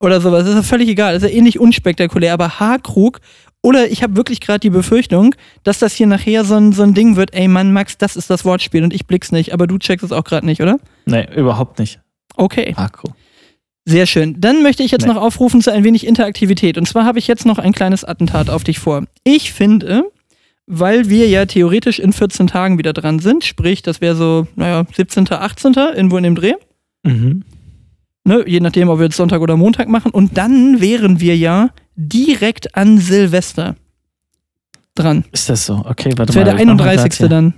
oder 0.00 0.20
sowas. 0.20 0.40
Das 0.44 0.50
ist 0.50 0.56
ja 0.56 0.62
völlig 0.62 0.88
egal. 0.88 1.14
Das 1.14 1.22
ist 1.22 1.30
ja 1.30 1.36
ähnlich 1.36 1.58
unspektakulär. 1.58 2.32
Aber 2.32 2.58
Haarkrug 2.60 3.20
oder 3.62 3.88
ich 3.90 4.02
habe 4.02 4.16
wirklich 4.16 4.40
gerade 4.40 4.60
die 4.60 4.70
Befürchtung, 4.70 5.34
dass 5.62 5.78
das 5.78 5.94
hier 5.94 6.06
nachher 6.06 6.44
so 6.44 6.54
ein, 6.56 6.72
so 6.72 6.82
ein 6.82 6.92
Ding 6.94 7.16
wird, 7.16 7.32
ey 7.32 7.48
Mann, 7.48 7.72
Max, 7.72 7.96
das 7.96 8.14
ist 8.16 8.28
das 8.28 8.44
Wortspiel 8.44 8.82
und 8.84 8.92
ich 8.92 9.06
blick's 9.06 9.32
nicht, 9.32 9.54
aber 9.54 9.66
du 9.66 9.78
checkst 9.78 10.04
es 10.04 10.12
auch 10.12 10.24
gerade 10.24 10.44
nicht, 10.44 10.60
oder? 10.60 10.78
Nee, 11.06 11.26
überhaupt 11.34 11.78
nicht. 11.78 12.00
Okay. 12.36 12.74
Akku. 12.76 13.08
Sehr 13.86 14.06
schön. 14.06 14.40
Dann 14.40 14.62
möchte 14.62 14.82
ich 14.82 14.90
jetzt 14.90 15.06
Nee. 15.06 15.12
noch 15.12 15.20
aufrufen 15.20 15.60
zu 15.62 15.70
ein 15.72 15.84
wenig 15.84 16.06
Interaktivität. 16.06 16.76
Und 16.78 16.86
zwar 16.86 17.04
habe 17.04 17.18
ich 17.18 17.26
jetzt 17.26 17.46
noch 17.46 17.58
ein 17.58 17.72
kleines 17.72 18.04
Attentat 18.04 18.50
auf 18.50 18.64
dich 18.64 18.78
vor. 18.78 19.04
Ich 19.24 19.52
finde, 19.52 20.10
weil 20.66 21.08
wir 21.10 21.28
ja 21.28 21.44
theoretisch 21.46 21.98
in 21.98 22.12
14 22.12 22.46
Tagen 22.46 22.78
wieder 22.78 22.92
dran 22.94 23.18
sind, 23.18 23.44
sprich, 23.44 23.82
das 23.82 24.00
wäre 24.00 24.16
so, 24.16 24.46
naja, 24.56 24.84
17., 24.94 25.30
18., 25.30 25.74
irgendwo 25.74 26.16
in 26.16 26.24
dem 26.24 26.34
Dreh, 26.34 26.54
Mhm. 27.04 27.42
ne, 28.24 28.42
je 28.46 28.60
nachdem, 28.60 28.88
ob 28.88 28.98
wir 28.98 29.04
jetzt 29.06 29.16
Sonntag 29.16 29.40
oder 29.40 29.56
Montag 29.56 29.88
machen. 29.88 30.10
Und 30.10 30.36
dann 30.38 30.80
wären 30.80 31.20
wir 31.20 31.36
ja 31.36 31.70
direkt 31.96 32.74
an 32.76 32.98
Silvester 32.98 33.76
dran. 34.94 35.24
Ist 35.32 35.48
das 35.48 35.66
so? 35.66 35.74
Okay, 35.86 36.12
warte 36.16 36.26
Das 36.26 36.34
wäre 36.36 36.46
mal. 36.46 36.52
der 36.56 36.60
ich 36.60 36.66
mach 36.66 36.74
mal 36.76 36.88
31. 36.88 37.02
grad 37.10 37.18
hier- 37.18 37.28
dann. 37.28 37.54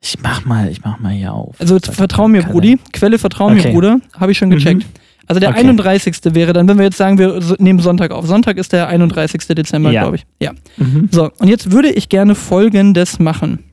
Ich 0.00 0.16
mach 0.22 0.44
mal, 0.44 0.68
ich 0.70 0.84
mach 0.84 1.00
mal 1.00 1.12
hier 1.12 1.32
auf. 1.32 1.56
Also 1.60 1.78
vertrau 1.80 2.28
mir. 2.28 2.42
Brudi. 2.42 2.78
Quelle 2.92 3.18
vertrau 3.18 3.50
mir, 3.50 3.58
Okay. 3.60 3.72
Bruder. 3.72 4.00
Habe 4.14 4.30
ich 4.32 4.38
schon 4.38 4.50
gecheckt. 4.50 4.86
Also 5.26 5.40
der 5.40 5.50
Okay. 5.50 5.58
31. 5.58 6.34
wäre 6.34 6.52
dann, 6.52 6.68
wenn 6.68 6.78
wir 6.78 6.84
jetzt 6.84 6.96
sagen, 6.96 7.18
wir 7.18 7.40
nehmen 7.58 7.80
Sonntag 7.80 8.12
auf. 8.12 8.24
Sonntag 8.26 8.56
ist 8.58 8.72
der 8.72 8.86
31. 8.86 9.54
Dezember, 9.54 9.90
Ja. 9.90 10.02
glaube 10.02 10.16
ich. 10.16 10.26
Ja. 10.40 10.52
Mhm. 10.76 11.08
So, 11.10 11.30
und 11.38 11.48
jetzt 11.48 11.72
würde 11.72 11.90
ich 11.90 12.08
gerne 12.08 12.34
Folgendes 12.36 13.18
machen. 13.18 13.64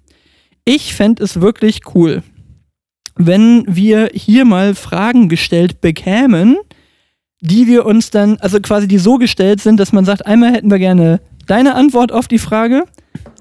Ich 0.65 0.95
fände 0.95 1.23
es 1.23 1.39
wirklich 1.41 1.81
cool, 1.93 2.23
wenn 3.15 3.63
wir 3.67 4.09
hier 4.13 4.45
mal 4.45 4.75
Fragen 4.75 5.29
gestellt 5.29 5.81
bekämen, 5.81 6.57
die 7.41 7.67
wir 7.67 7.85
uns 7.85 8.09
dann, 8.09 8.37
also 8.37 8.59
quasi 8.59 8.87
die 8.87 8.97
so 8.97 9.17
gestellt 9.17 9.61
sind, 9.61 9.79
dass 9.79 9.93
man 9.93 10.05
sagt, 10.05 10.25
einmal 10.25 10.53
hätten 10.53 10.71
wir 10.71 10.79
gerne 10.79 11.21
deine 11.47 11.75
Antwort 11.75 12.11
auf 12.11 12.27
die 12.27 12.39
Frage, 12.39 12.83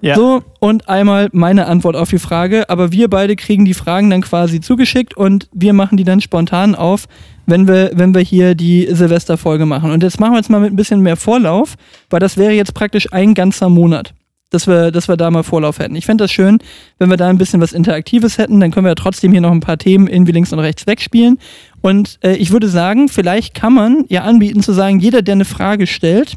Ja. 0.03 0.15
so, 0.15 0.43
und 0.61 0.89
einmal 0.89 1.29
meine 1.33 1.67
Antwort 1.67 1.97
auf 1.97 2.11
die 2.11 2.19
Frage, 2.19 2.69
aber 2.69 2.93
wir 2.93 3.09
beide 3.09 3.35
kriegen 3.35 3.65
die 3.65 3.75
Fragen 3.75 4.11
dann 4.11 4.21
quasi 4.21 4.61
zugeschickt 4.61 5.17
und 5.17 5.49
wir 5.53 5.73
machen 5.73 5.97
die 5.97 6.05
dann 6.05 6.21
spontan 6.21 6.75
auf, 6.75 7.07
wenn 7.47 7.67
wir, 7.67 7.93
wenn 7.95 8.15
wir 8.15 8.21
hier 8.21 8.55
die 8.55 8.87
Silvesterfolge 8.91 9.65
machen. 9.67 9.91
Und 9.91 10.03
jetzt 10.03 10.21
machen 10.21 10.33
wir 10.33 10.39
jetzt 10.39 10.51
mal 10.51 10.61
mit 10.61 10.73
ein 10.73 10.77
bisschen 10.77 11.01
mehr 11.01 11.17
Vorlauf, 11.17 11.75
weil 12.11 12.21
das 12.21 12.37
wäre 12.37 12.53
jetzt 12.53 12.75
praktisch 12.75 13.13
ein 13.13 13.33
ganzer 13.35 13.69
Monat, 13.71 14.15
dass 14.55 14.67
wir, 14.67 14.91
dass 14.91 15.09
wir 15.09 15.17
da 15.17 15.31
mal 15.31 15.43
Vorlauf 15.43 15.79
hätten. 15.79 15.97
Ich 15.97 16.07
fände 16.07 16.25
das 16.25 16.33
schön, 16.33 16.59
wenn 16.99 17.11
wir 17.11 17.17
da 17.17 17.29
ein 17.29 17.39
bisschen 17.39 17.61
was 17.61 17.73
Interaktives 17.73 18.39
hätten, 18.39 18.61
dann 18.61 18.71
können 18.71 18.87
wir 18.87 18.91
ja 18.91 18.95
trotzdem 18.95 19.33
hier 19.33 19.41
noch 19.41 19.53
ein 19.53 19.61
paar 19.61 19.79
Themen 19.79 20.07
irgendwie 20.07 20.33
links 20.33 20.53
und 20.53 20.61
rechts 20.61 20.87
wegspielen. 20.87 21.39
Und 21.83 22.19
äh, 22.23 22.37
ich 22.37 22.51
würde 22.51 22.69
sagen, 22.69 23.09
vielleicht 23.09 23.55
kann 23.55 23.75
man 23.75 24.05
ja 24.09 24.23
anbieten 24.23 24.63
zu 24.63 24.73
sagen, 24.73 25.01
jeder, 25.01 25.23
der 25.23 25.35
eine 25.35 25.45
Frage 25.45 25.87
stellt, 25.87 26.37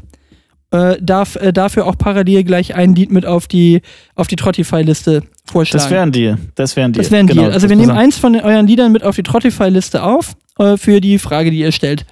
äh, 0.70 0.96
darf 1.00 1.36
äh, 1.36 1.52
dafür 1.52 1.86
auch 1.86 1.96
parallel 1.96 2.44
gleich 2.44 2.74
ein 2.74 2.94
Lied 2.94 3.10
mit 3.10 3.24
auf 3.24 3.46
die, 3.46 3.80
auf 4.14 4.26
die 4.26 4.36
Trottify-Liste 4.36 5.22
vorschlagen. 5.46 5.82
Das 5.82 5.90
wären 5.90 6.12
die. 6.12 6.34
Das 6.56 6.76
wären 6.76 6.92
die. 6.92 6.98
Das 6.98 7.10
wäre 7.10 7.20
ein 7.20 7.26
Genau, 7.26 7.42
Deal. 7.42 7.52
Also 7.52 7.68
wir 7.70 7.76
nehmen 7.76 7.90
eins 7.90 8.18
von 8.18 8.36
euren 8.36 8.66
Liedern 8.66 8.92
mit 8.92 9.02
auf 9.02 9.16
die 9.16 9.22
Trottify-Liste 9.22 10.02
auf 10.02 10.34
äh, 10.58 10.76
für 10.76 11.00
die 11.00 11.18
Frage, 11.18 11.50
die 11.50 11.60
ihr 11.60 11.72
stellt. 11.72 12.04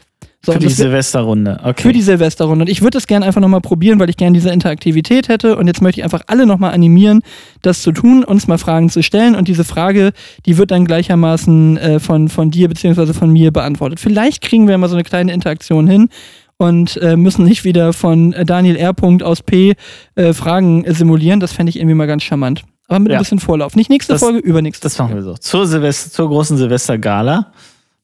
So, 0.45 0.53
Für 0.53 0.59
die 0.61 0.69
Silvesterrunde. 0.69 1.59
Okay. 1.65 1.83
für 1.83 1.93
die 1.93 2.03
Silvesterrunde. 2.03 2.63
Und 2.65 2.69
ich 2.71 2.81
würde 2.81 2.93
das 2.93 3.09
gerne 3.09 3.27
einfach 3.27 3.41
nochmal 3.41 3.61
probieren, 3.61 3.99
weil 3.99 4.09
ich 4.11 4.17
gerne 4.17 4.35
diese 4.35 4.51
Interaktivität 4.51 5.29
hätte. 5.29 5.57
Und 5.57 5.67
jetzt 5.67 5.83
möchte 5.83 6.01
ich 6.01 6.05
einfach 6.05 6.21
alle 6.29 6.47
nochmal 6.47 6.73
animieren, 6.73 7.23
das 7.63 7.83
zu 7.83 7.91
tun, 7.91 8.23
uns 8.23 8.47
mal 8.47 8.59
Fragen 8.59 8.89
zu 8.89 9.03
stellen. 9.03 9.35
Und 9.35 9.49
diese 9.49 9.65
Frage, 9.65 10.13
die 10.45 10.57
wird 10.57 10.71
dann 10.71 10.85
gleichermaßen 10.85 11.77
äh, 11.79 12.01
von, 12.01 12.29
von 12.29 12.51
dir 12.53 12.69
bzw. 12.69 13.13
von 13.13 13.33
mir 13.33 13.51
beantwortet. 13.51 13.99
Vielleicht 13.99 14.41
kriegen 14.43 14.69
wir 14.69 14.79
mal 14.79 14.89
so 14.89 14.95
eine 14.95 15.03
kleine 15.03 15.33
Interaktion 15.33 15.89
hin 15.89 16.11
und 16.59 16.97
äh, 17.03 17.17
müssen 17.17 17.45
nicht 17.45 17.65
wieder 17.65 17.93
von 17.93 18.33
äh, 18.33 18.45
Daniel 18.45 18.77
R. 18.77 18.95
aus 19.23 19.43
P 19.43 19.75
äh, 20.15 20.33
Fragen 20.33 20.85
simulieren. 20.95 21.41
Das 21.41 21.53
fände 21.53 21.71
ich 21.71 21.77
irgendwie 21.77 21.95
mal 21.95 22.07
ganz 22.07 22.23
charmant. 22.23 22.63
Aber 22.87 23.01
mit 23.01 23.11
Ja. 23.11 23.19
ein 23.19 23.23
bisschen 23.23 23.41
Vorlauf. 23.41 23.75
Nicht 23.75 23.91
nächste 23.91 24.13
Das- 24.13 24.23
Folge, 24.23 24.39
übernächste. 24.39 24.85
Das 24.85 24.97
machen 24.99 25.17
wir 25.17 25.23
so. 25.25 25.35
Zur, 25.35 25.67
Silvester, 25.67 26.13
zur 26.13 26.29
großen 26.29 26.57
Silvestergala. 26.57 27.51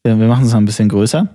Wir, 0.02 0.18
wir 0.18 0.26
machen 0.26 0.44
es 0.44 0.50
noch 0.50 0.58
ein 0.58 0.64
bisschen 0.64 0.88
größer. 0.88 1.28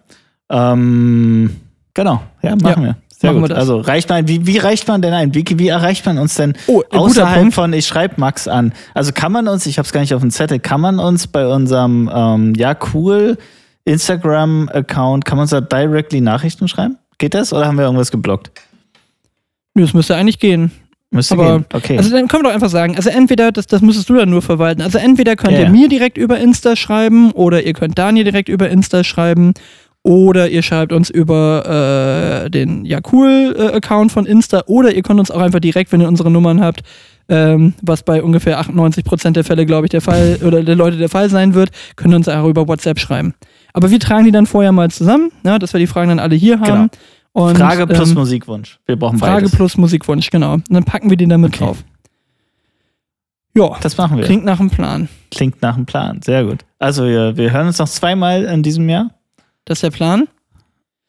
Ähm, 0.49 1.55
genau, 1.93 2.21
ja, 2.41 2.55
machen 2.55 2.83
Ja, 2.83 2.89
wir. 2.89 2.95
Sehr 3.19 3.31
machen 3.31 3.41
gut. 3.41 3.49
wir. 3.49 3.57
Also 3.57 3.79
reicht 3.79 4.09
man, 4.09 4.27
wie, 4.27 4.45
wie 4.45 4.57
reicht 4.59 4.87
man 4.87 5.01
denn 5.01 5.13
ein? 5.13 5.33
Wie, 5.33 5.43
wie 5.57 5.67
erreicht 5.69 6.05
man 6.05 6.17
uns 6.19 6.35
denn 6.35 6.53
Oh, 6.67 6.83
außerhalb 6.91 7.39
Punkt. 7.39 7.53
von, 7.55 7.73
ich 7.73 7.87
schreibe 7.87 8.15
Max 8.17 8.47
an? 8.47 8.73
Also 8.93 9.11
kann 9.11 9.31
man 9.31 9.47
uns, 9.47 9.65
ich 9.65 9.77
habe 9.79 9.85
es 9.87 9.91
gar 9.91 10.01
nicht 10.01 10.13
auf 10.13 10.21
dem 10.21 10.29
Zettel, 10.31 10.59
kann 10.59 10.81
man 10.81 10.99
uns 10.99 11.25
bei 11.27 11.47
unserem 11.47 12.09
ähm, 12.13 12.53
Ja 12.55 12.77
cool 12.93 13.37
Instagram-Account, 13.85 15.25
kann 15.25 15.37
man 15.37 15.43
uns 15.43 15.51
da 15.51 15.61
directly 15.61 16.21
Nachrichten 16.21 16.67
schreiben? 16.67 16.97
Geht 17.17 17.33
das 17.33 17.53
oder 17.53 17.65
haben 17.65 17.77
wir 17.77 17.85
irgendwas 17.85 18.11
geblockt? 18.11 18.51
Nö, 19.73 19.81
Das 19.83 19.93
müsste 19.93 20.15
eigentlich 20.15 20.39
gehen. 20.39 20.71
Müsste 21.09 21.35
Aber- 21.35 21.59
gehen. 21.59 21.65
Okay. 21.73 21.97
Also 21.97 22.11
dann 22.11 22.27
können 22.27 22.43
wir 22.43 22.49
doch 22.49 22.53
einfach 22.55 22.69
sagen, 22.69 22.95
also 22.97 23.09
entweder, 23.09 23.51
das, 23.51 23.65
das 23.65 23.81
müsstest 23.81 24.09
du 24.09 24.15
dann 24.15 24.29
nur 24.29 24.41
verwalten, 24.41 24.81
also 24.81 24.97
entweder 24.97 25.35
könnt 25.35 25.53
Ja, 25.53 25.61
ihr 25.61 25.69
mir 25.69 25.87
direkt 25.87 26.17
über 26.17 26.37
Insta 26.37 26.75
schreiben 26.75 27.31
oder 27.31 27.63
ihr 27.63 27.73
könnt 27.73 27.97
Daniel 27.97 28.25
direkt 28.25 28.49
über 28.49 28.69
Insta 28.69 29.03
schreiben 29.03 29.53
oder 30.07 30.49
ihr 30.49 30.61
schreibt 30.63 30.93
uns 30.93 31.09
über 31.09 32.43
äh, 32.45 32.49
den 32.49 32.85
Ja 32.85 32.99
Cool-Account 33.11 34.11
von 34.11 34.25
Insta 34.25 34.63
oder 34.67 34.93
ihr 34.95 35.03
könnt 35.03 35.19
uns 35.19 35.29
auch 35.29 35.41
einfach 35.41 35.59
direkt, 35.59 35.91
wenn 35.91 35.99
ihr 35.99 36.07
unsere 36.07 36.31
Nummern 36.31 36.61
habt, 36.61 36.81
ähm, 37.29 37.73
was 37.81 38.03
bei 38.03 38.23
ungefähr 38.23 38.59
98% 38.61 39.31
der 39.31 39.43
Fälle, 39.43 39.65
glaube 39.65 39.85
ich, 39.85 39.89
der 39.91 39.99
Fall 39.99 40.39
oder 40.45 40.63
der 40.63 40.75
Leute 40.75 40.95
der 40.97 41.09
Fall 41.09 41.29
sein 41.29 41.53
wird, 41.53 41.71
könnt 41.97 42.13
ihr 42.13 42.17
uns 42.17 42.29
auch 42.29 42.47
über 42.47 42.67
WhatsApp 42.69 42.99
schreiben. 42.99 43.33
Aber 43.73 43.91
wir 43.91 43.99
tragen 43.99 44.23
die 44.23 44.31
dann 44.31 44.45
vorher 44.45 44.71
mal 44.71 44.89
zusammen, 44.89 45.29
ne, 45.43 45.59
dass 45.59 45.73
wir 45.73 45.79
die 45.79 45.87
Fragen 45.87 46.07
dann 46.09 46.19
alle 46.19 46.35
hier 46.35 46.61
haben. 46.61 46.89
Und, 47.33 47.57
Frage 47.57 47.85
plus 47.85 48.09
ähm, 48.09 48.15
Musikwunsch. 48.15 48.79
Wir 48.85 48.95
brauchen 48.95 49.19
Frage 49.19 49.41
beides. 49.41 49.51
plus 49.51 49.77
Musikwunsch, 49.77 50.29
genau. 50.31 50.53
Und 50.53 50.71
dann 50.71 50.85
packen 50.85 51.09
wir 51.09 51.17
die 51.17 51.27
damit 51.27 51.53
Okay. 51.53 51.65
drauf. 51.65 51.83
Ja, 53.55 53.75
Das 53.81 53.97
machen 53.97 54.17
wir. 54.17 54.23
klingt 54.23 54.45
nach 54.45 54.59
einem 54.59 54.69
Plan. 54.69 55.09
Klingt 55.31 55.61
nach 55.61 55.75
einem 55.75 55.85
Plan. 55.85 56.21
Sehr 56.23 56.45
gut. 56.45 56.59
Also 56.79 57.05
wir, 57.05 57.35
wir 57.37 57.51
hören 57.51 57.67
uns 57.67 57.77
noch 57.79 57.89
zweimal 57.89 58.43
in 58.45 58.63
diesem 58.63 58.87
Jahr. 58.87 59.11
Das 59.67 59.77
ist 59.77 59.83
der 59.83 59.91
Plan. 59.91 60.27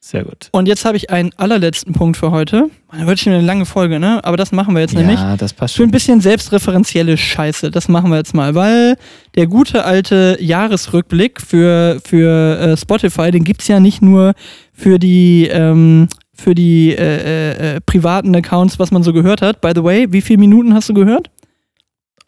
Sehr 0.01 0.23
gut. 0.25 0.49
Und 0.53 0.69
jetzt 0.69 0.85
habe 0.85 0.97
ich 0.97 1.11
einen 1.11 1.31
allerletzten 1.37 1.93
Punkt 1.93 2.17
für 2.17 2.31
heute. 2.31 2.71
Da 2.93 3.07
wird 3.07 3.19
schon 3.19 3.33
eine 3.33 3.43
lange 3.45 3.67
Folge, 3.67 3.99
ne? 3.99 4.21
Aber 4.25 4.37
das 4.37 4.53
machen 4.53 4.75
wir 4.75 4.81
jetzt 4.81 4.95
nämlich. 4.95 5.19
Ja, 5.19 5.37
das 5.37 5.53
passt 5.53 5.75
Für 5.75 5.83
ein 5.83 5.87
schon. 5.87 5.91
bisschen 5.91 6.21
selbstreferenzielle 6.21 7.17
Scheiße. 7.17 7.71
Das 7.73 7.89
machen 7.89 8.11
wir 8.11 8.17
jetzt 8.17 8.33
mal, 8.33 8.55
weil 8.55 8.97
der 9.35 9.49
gute 9.49 9.85
alte 9.85 10.37
Jahresrückblick 10.41 11.41
für, 11.41 12.01
für 12.07 12.59
äh, 12.61 12.77
Spotify, 12.77 13.33
den 13.33 13.43
gibt's 13.43 13.67
ja 13.67 13.81
nicht 13.81 14.01
nur 14.01 14.35
für 14.73 15.01
die, 15.01 15.49
ähm, 15.51 16.09
für 16.33 16.55
die 16.55 16.91
äh, 16.97 16.97
äh, 16.97 17.77
äh, 17.77 17.81
privaten 17.81 18.35
Accounts, 18.37 18.79
was 18.79 18.93
man 18.93 19.03
so 19.03 19.13
gehört 19.13 19.43
hat. 19.43 19.61
By 19.61 19.73
the 19.75 19.83
way, 19.83 20.07
wie 20.13 20.21
viele 20.21 20.39
Minuten 20.39 20.75
hast 20.75 20.89
du 20.89 20.95
gehört? 20.95 21.29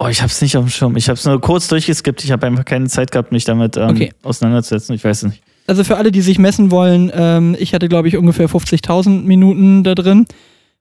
Oh, 0.00 0.08
ich 0.08 0.22
hab's 0.22 0.42
nicht 0.42 0.56
auf 0.56 0.64
dem 0.64 0.70
Schirm. 0.70 0.96
Ich 0.96 1.08
hab's 1.08 1.24
nur 1.24 1.40
kurz 1.40 1.68
durchgeskippt. 1.68 2.24
Ich 2.24 2.32
habe 2.32 2.46
einfach 2.48 2.64
keine 2.64 2.88
Zeit 2.88 3.12
gehabt, 3.12 3.30
mich 3.30 3.44
damit 3.44 3.76
ähm, 3.76 3.90
Okay. 3.90 4.12
auseinanderzusetzen. 4.24 4.94
Ich 4.96 5.04
weiß 5.04 5.18
es 5.22 5.28
nicht. 5.30 5.42
Also 5.70 5.84
für 5.84 5.98
alle, 5.98 6.10
die 6.10 6.20
sich 6.20 6.40
messen 6.40 6.72
wollen, 6.72 7.12
ähm, 7.14 7.54
ich 7.56 7.74
hatte, 7.74 7.88
glaube 7.88 8.08
ich, 8.08 8.16
ungefähr 8.16 8.48
50.000 8.48 9.22
Minuten 9.22 9.84
da 9.84 9.94
drin. 9.94 10.26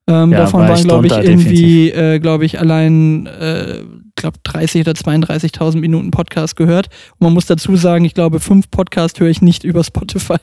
Ähm, 0.08 0.32
Ja, 0.32 0.40
davon 0.40 0.62
war 0.62 0.70
waren, 0.70 0.84
glaube 0.84 1.06
ich, 1.06 1.14
irgendwie, 1.14 1.92
äh, 1.92 2.18
glaube 2.18 2.44
ich, 2.46 2.60
allein, 2.60 3.28
äh, 3.28 3.84
glaube 4.16 4.40
30 4.42 4.82
oder 4.82 4.94
32.000 4.94 5.80
Minuten 5.80 6.10
Podcast 6.10 6.56
gehört. 6.56 6.88
Und 7.20 7.26
man 7.26 7.34
muss 7.34 7.46
dazu 7.46 7.76
sagen, 7.76 8.04
ich 8.04 8.16
glaube, 8.16 8.40
fünf 8.40 8.72
Podcast 8.72 9.20
höre 9.20 9.30
ich 9.30 9.44
nicht 9.44 9.64
über 9.72 9.84
Spotify. 9.84 10.40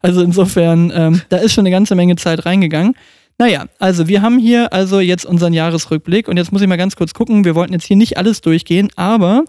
Also 0.00 0.22
insofern, 0.22 0.90
ähm, 0.94 1.20
da 1.28 1.36
ist 1.36 1.52
schon 1.52 1.66
eine 1.66 1.70
ganze 1.70 1.94
Menge 1.94 2.16
Zeit 2.16 2.46
reingegangen. 2.46 2.94
Naja, 3.36 3.66
also 3.78 4.08
wir 4.08 4.22
haben 4.22 4.38
hier 4.38 4.72
also 4.72 5.00
jetzt 5.00 5.26
unseren 5.26 5.52
Jahresrückblick 5.52 6.26
und 6.26 6.38
jetzt 6.38 6.52
muss 6.52 6.62
ich 6.62 6.68
mal 6.68 6.76
ganz 6.78 6.96
kurz 6.96 7.12
gucken. 7.12 7.44
Wir 7.44 7.54
wollten 7.54 7.74
jetzt 7.74 7.84
hier 7.84 7.98
nicht 7.98 8.16
alles 8.16 8.40
durchgehen, 8.40 8.88
aber 8.96 9.44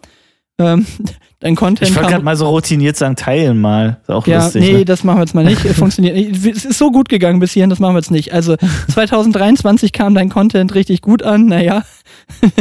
ähm, 0.59 0.85
dein 1.39 1.55
Content 1.55 1.89
Ich 1.89 1.95
wollte 1.95 2.09
gerade 2.09 2.23
mal 2.23 2.35
so 2.35 2.47
routiniert 2.47 2.97
sagen, 2.97 3.15
teilen 3.15 3.59
mal. 3.59 3.99
Ist 4.01 4.09
auch 4.09 4.27
ja, 4.27 4.43
lustig. 4.43 4.61
nee, 4.61 4.73
ne? 4.73 4.85
das 4.85 5.03
machen 5.03 5.17
wir 5.17 5.23
jetzt 5.23 5.35
mal 5.35 5.43
nicht. 5.43 5.61
Funktioniert 5.75 6.15
nicht. 6.15 6.45
Es 6.45 6.65
ist 6.65 6.77
so 6.77 6.91
gut 6.91 7.09
gegangen 7.09 7.39
bis 7.39 7.51
hierhin, 7.51 7.69
das 7.69 7.79
machen 7.79 7.93
wir 7.93 7.99
jetzt 7.99 8.11
nicht. 8.11 8.33
Also 8.33 8.55
2023 8.91 9.91
kam 9.91 10.15
dein 10.15 10.29
Content 10.29 10.73
richtig 10.75 11.01
gut 11.01 11.23
an. 11.23 11.47
Naja, 11.47 11.83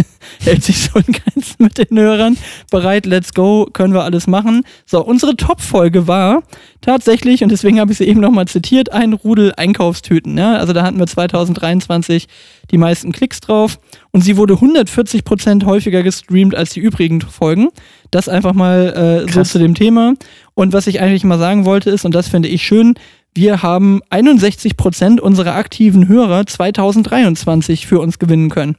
hält 0.41 0.63
sich 0.65 0.79
so 0.79 0.99
in 0.99 1.13
Grenzen 1.13 1.57
mit 1.59 1.79
den 1.79 1.99
Hörern. 1.99 2.37
Bereit, 2.71 3.07
let's 3.07 3.35
go, 3.35 3.67
können 3.73 3.95
wir 3.95 4.05
alles 4.05 4.27
machen. 4.27 4.65
So, 4.87 5.05
unsere 5.05 5.37
Top-Folge 5.37 6.07
war 6.07 6.43
tatsächlich, 6.81 7.43
und 7.43 7.51
deswegen 7.51 7.81
habe 7.81 7.93
ich 7.93 7.99
sie 7.99 8.05
eben 8.05 8.21
nochmal 8.21 8.47
zitiert, 8.47 8.93
ein 8.93 9.13
Rudel 9.13 9.53
Einkaufstüten. 9.57 10.37
Ja? 10.39 10.57
Also 10.57 10.73
da 10.73 10.83
hatten 10.83 10.99
wir 10.99 11.07
2023 11.07 12.27
die 12.71 12.79
meisten 12.79 13.13
Klicks 13.13 13.41
drauf 13.41 13.79
und 14.13 14.23
sie 14.23 14.37
wurde 14.37 14.55
140% 14.55 15.65
häufiger 15.67 16.03
gestreamt 16.03 16.55
als 16.55 16.71
die 16.71 16.81
übrigen 16.81 17.21
Folgen. 17.21 17.69
Das 18.11 18.29
einfach 18.29 18.55
mal 18.55 19.25
äh, 19.27 19.33
so 19.33 19.43
zu 19.43 19.59
dem 19.59 19.75
Thema. 19.75 20.15
Und 20.55 20.73
was 20.73 20.87
ich 20.87 21.01
eigentlich 21.01 21.25
mal 21.25 21.39
sagen 21.39 21.65
wollte 21.65 21.91
ist, 21.91 22.05
und 22.05 22.15
das 22.15 22.29
finde 22.29 22.49
ich 22.49 22.63
schön, 22.63 22.95
wir 23.35 23.63
haben 23.63 24.01
61% 24.11 25.21
unserer 25.21 25.55
aktiven 25.55 26.09
Hörer 26.09 26.47
2023 26.47 27.87
für 27.87 28.01
uns 28.01 28.19
gewinnen 28.19 28.51
können. 28.51 28.77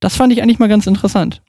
Das 0.00 0.16
fand 0.16 0.32
ich 0.32 0.42
eigentlich 0.42 0.58
mal 0.58 0.68
ganz 0.68 0.86
interessant. 0.86 1.42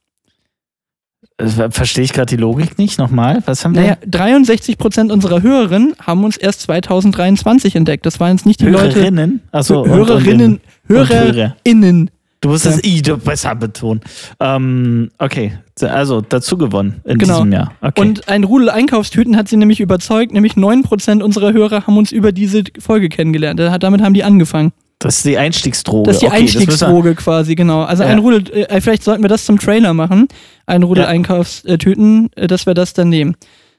Äh, 1.37 1.69
Verstehe 1.71 2.03
ich 2.03 2.13
gerade 2.13 2.25
die 2.35 2.41
Logik 2.41 2.77
nicht 2.77 2.99
nochmal? 2.99 3.41
Was 3.45 3.63
haben 3.63 3.75
wir? 3.75 3.81
Naja, 3.81 3.97
63% 4.05 5.11
unserer 5.11 5.41
Hörerinnen 5.41 5.93
haben 6.01 6.23
uns 6.23 6.37
erst 6.37 6.61
2023 6.61 7.75
entdeckt. 7.75 8.05
Das 8.05 8.19
waren 8.19 8.31
jetzt 8.35 8.45
nicht 8.45 8.59
die 8.61 8.65
Leute. 8.65 8.95
Hörerinnen? 8.95 9.41
Achso, 9.51 9.85
Hörerinnen, 9.85 10.53
und 10.55 10.61
Hörer. 10.87 11.07
HörerInnen. 11.25 12.11
Du 12.41 12.49
musst 12.49 12.65
Ja. 12.65 12.71
das 12.71 12.83
I 12.83 13.01
besser 13.23 13.53
betonen. 13.53 14.01
Ähm, 14.39 15.11
okay, 15.19 15.53
also 15.79 16.21
dazu 16.21 16.57
gewonnen 16.57 16.99
in 17.05 17.19
Genau. 17.19 17.35
diesem 17.35 17.51
Jahr. 17.53 17.71
Okay. 17.81 18.01
Und 18.01 18.27
ein 18.29 18.43
Rudel 18.43 18.71
Einkaufstüten 18.71 19.37
hat 19.37 19.47
sie 19.47 19.57
nämlich 19.57 19.79
überzeugt, 19.79 20.33
nämlich 20.33 20.55
9% 20.55 21.21
unserer 21.21 21.53
Hörer 21.53 21.85
haben 21.85 21.97
uns 21.97 22.11
über 22.11 22.31
diese 22.31 22.63
Folge 22.79 23.09
kennengelernt. 23.09 23.59
Hat- 23.59 23.83
Damit 23.83 24.01
haben 24.01 24.15
die 24.15 24.23
angefangen. 24.23 24.71
Das 25.01 25.17
ist 25.17 25.25
die 25.25 25.37
Einstiegsdroge. 25.37 26.07
Das 26.07 26.15
ist 26.17 26.21
die 26.21 26.27
okay, 26.27 26.37
Einstiegsdroge 26.37 27.15
quasi, 27.15 27.55
genau. 27.55 27.81
Also 27.83 28.03
Ja. 28.03 28.09
ein 28.09 28.19
Rudel, 28.19 28.43
äh, 28.53 28.79
vielleicht 28.81 29.03
sollten 29.03 29.23
wir 29.23 29.29
das 29.29 29.45
zum 29.45 29.59
Trailer 29.59 29.93
machen. 29.93 30.27
Ein 30.65 30.83
Rudel 30.83 31.03
Ja. 31.03 31.09
Einkaufstüten, 31.09 32.29
äh, 32.35 32.47
dass 32.47 32.65
wir 32.65 32.73
das 32.73 32.93
dann 32.93 33.09
nehmen. 33.09 33.35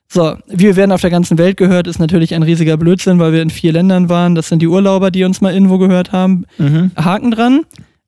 So, 0.09 0.37
wir 0.47 0.77
werden 0.77 0.93
auf 0.93 1.01
der 1.01 1.11
ganzen 1.11 1.39
Welt 1.39 1.57
gehört, 1.57 1.87
ist 1.87 1.99
natürlich 1.99 2.35
ein 2.35 2.43
riesiger 2.43 2.77
Blödsinn, 2.77 3.19
weil 3.19 3.33
wir 3.33 3.41
in 3.41 3.49
vier 3.51 3.73
Ländern 3.73 4.09
waren. 4.11 4.35
Das 4.35 4.49
sind 4.49 4.61
die 4.61 4.69
Urlauber, 4.69 5.11
die 5.11 5.25
uns 5.25 5.41
mal 5.41 5.55
irgendwo 5.55 5.79
gehört 5.79 6.13
haben. 6.13 6.45
Mhm. 6.59 6.91
Haken 6.97 7.31
dran. 7.31 7.61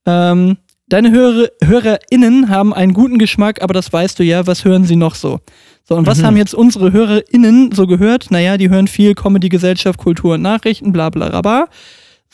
Ähm, 0.05 0.59
deine 0.89 1.11
Hörer, 1.13 1.49
HörerInnen 1.63 2.51
haben 2.51 2.75
einen 2.75 2.93
guten 2.93 3.19
Geschmack, 3.19 3.63
aber 3.63 3.73
das 3.73 3.91
weißt 3.91 4.19
du 4.19 4.23
ja. 4.23 4.47
Was 4.47 4.65
hören 4.67 4.85
sie 4.85 4.97
noch 4.97 5.15
so? 5.15 5.41
So, 5.89 5.95
und 5.97 6.07
was 6.07 6.19
Mhm. 6.19 6.27
haben 6.27 6.37
jetzt 6.37 6.55
unsere 6.55 6.93
HörerInnen 6.93 7.73
so 7.73 7.87
gehört? 7.87 8.31
Naja, 8.31 8.57
die 8.59 8.69
hören 8.69 8.87
viel 8.89 9.15
Comedy, 9.15 9.49
Gesellschaft, 9.49 9.99
Kultur 9.99 10.35
und 10.35 10.43
Nachrichten, 10.43 10.93
bla 10.93 11.09
bla 11.11 11.41
bla. 11.41 11.69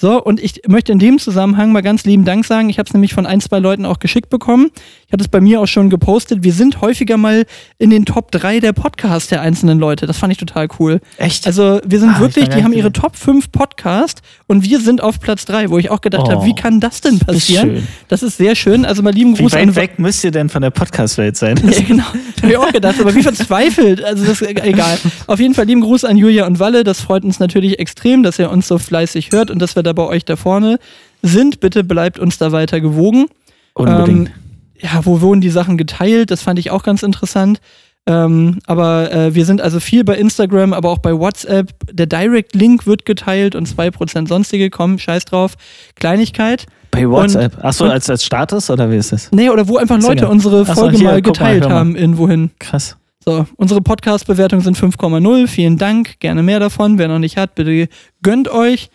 So, 0.01 0.23
und 0.23 0.41
ich 0.41 0.63
möchte 0.67 0.93
in 0.93 0.99
dem 0.99 1.19
Zusammenhang 1.19 1.73
mal 1.73 1.83
ganz 1.83 2.05
lieben 2.05 2.25
Dank 2.25 2.47
sagen. 2.47 2.71
Ich 2.71 2.79
habe 2.79 2.87
es 2.87 2.95
nämlich 2.95 3.13
von 3.13 3.27
ein, 3.27 3.43
zwei 3.43 3.59
Leuten 3.59 3.85
auch 3.85 3.99
geschickt 3.99 4.31
bekommen. 4.31 4.71
Ich 5.11 5.13
hatte 5.13 5.25
es 5.25 5.29
bei 5.29 5.41
mir 5.41 5.61
auch 5.61 5.67
schon 5.67 5.91
gepostet. 5.91 6.45
Wir 6.45 6.53
sind 6.53 6.81
häufiger 6.83 7.17
mal 7.17 7.45
in 7.79 7.91
den 7.91 8.05
Top 8.05 8.31
3 8.31 8.61
der 8.61 8.73
Podcasts 8.73 9.29
der 9.29 9.41
einzelnen 9.41 9.81
Leute. 9.81 10.07
Das 10.07 10.19
fand 10.19 10.31
ich 10.33 10.39
total 10.39 10.69
cool. 10.79 11.01
Echt? 11.17 11.49
Also 11.49 11.81
wir 11.85 11.99
sind 11.99 12.11
Ah, 12.11 12.15
ich 12.15 12.21
wirklich, 12.21 12.49
die 12.49 12.63
haben 12.63 12.73
ihre 12.73 12.93
Top 12.93 13.17
5 13.17 13.51
Podcast 13.51 14.23
und 14.47 14.63
wir 14.65 14.79
sind 14.79 15.01
auf 15.01 15.19
Platz 15.19 15.47
3, 15.47 15.71
wo 15.71 15.79
ich 15.79 15.91
auch 15.91 16.01
gedacht 16.01 16.27
Oh, 16.29 16.31
habe, 16.31 16.47
wie 16.47 16.55
kann 16.55 16.79
das 16.79 17.01
denn 17.01 17.19
passieren? 17.19 17.71
schön. 17.79 17.89
Das 18.07 18.23
ist 18.23 18.37
sehr 18.37 18.55
schön. 18.55 18.85
Also 18.85 19.03
mal 19.03 19.13
lieben 19.13 19.37
Wie 19.37 19.43
Gruß 19.43 19.55
weit 19.55 19.63
an 19.63 19.75
weg 19.75 19.99
müsst 19.99 20.23
ihr 20.23 20.31
denn 20.31 20.49
von 20.49 20.63
der 20.63 20.71
Podcast-Welt 20.71 21.37
sein? 21.37 21.57
ja, 21.69 21.83
genau. 21.85 22.05
Habe 22.43 22.53
ich 22.53 22.57
auch 22.57 22.73
gedacht, 22.73 23.01
aber 23.01 23.13
wie 23.13 23.25
verzweifelt. 23.25 24.05
Also 24.05 24.25
das 24.25 24.41
ist 24.41 24.63
egal. 24.65 24.97
Auf 25.27 25.41
jeden 25.41 25.55
Fall 25.55 25.65
lieben 25.65 25.81
Gruß 25.81 26.05
an 26.05 26.17
Julia 26.19 26.47
und 26.47 26.61
Walle. 26.61 26.85
Das 26.85 27.01
freut 27.01 27.25
uns 27.25 27.41
natürlich 27.41 27.81
extrem, 27.81 28.23
dass 28.23 28.39
ihr 28.39 28.49
uns 28.49 28.69
so 28.69 28.79
fleißig 28.79 29.33
hört 29.33 29.51
und 29.51 29.59
dass 29.61 29.75
wir 29.75 29.83
da 29.83 29.93
bei 29.93 30.05
euch 30.05 30.25
da 30.25 30.37
vorne 30.37 30.79
sind. 31.23 31.59
Bitte 31.59 31.83
bleibt 31.83 32.21
uns 32.21 32.39
da 32.39 32.53
weiter 32.53 32.81
gewogen. 32.81 33.27
Unbedingt. 33.75 34.29
Ähm, 34.29 34.35
ja, 34.81 35.01
wo 35.05 35.21
wurden 35.21 35.41
die 35.41 35.51
Sachen 35.51 35.77
geteilt? 35.77 36.31
Das 36.31 36.43
fand 36.43 36.59
ich 36.59 36.71
auch 36.71 36.83
ganz 36.83 37.03
interessant. 37.03 37.61
Ähm, 38.07 38.59
aber 38.67 39.13
äh, 39.13 39.35
wir 39.35 39.45
sind 39.45 39.61
also 39.61 39.79
viel 39.79 40.05
bei 40.05 40.17
Instagram, 40.17 40.73
aber 40.73 40.89
auch 40.91 40.99
bei 40.99 41.17
WhatsApp. 41.17 41.71
Der 41.93 42.07
Direct-Link 42.07 42.87
wird 42.87 43.05
geteilt 43.05 43.55
und 43.55 43.69
2% 43.69 44.27
sonstige 44.27 44.71
kommen. 44.71 44.99
Scheiß 44.99 45.27
drauf. 45.27 45.55
Kleinigkeit. 45.97 46.67
Bei 46.91 47.09
WhatsApp. 47.09 47.63
Achso, 47.63 47.85
und- 47.85 47.91
als, 47.91 48.09
als 48.09 48.25
Status 48.25 48.71
oder 48.71 48.91
wie 48.91 48.97
ist 48.97 49.13
das? 49.13 49.31
Nee, 49.33 49.51
oder 49.51 49.69
wo 49.69 49.77
einfach 49.77 50.01
Leute 50.01 50.21
Singer. 50.21 50.31
unsere 50.31 50.63
Ach 50.63 50.75
so, 50.75 50.81
Folge 50.83 50.97
hier, 50.97 51.05
mal 51.07 51.13
mal, 51.13 51.23
geteilt 51.23 51.63
hör 51.65 51.69
mal. 51.71 51.77
haben, 51.77 51.95
irgendwohin. 51.95 52.51
Krass. 52.59 52.97
So, 53.23 53.47
unsere 53.57 53.83
Podcast-Bewertungen 53.83 54.63
sind 54.63 54.79
5,0. 54.79 55.47
Vielen 55.47 55.77
Dank. 55.77 56.19
Gerne 56.21 56.43
mehr 56.43 56.59
davon. 56.59 56.97
Wer 56.99 57.09
noch 57.09 57.19
nicht 57.19 57.37
hat, 57.37 57.55
bitte 57.55 57.89
gönnt 58.23 58.49
euch. 58.49 58.89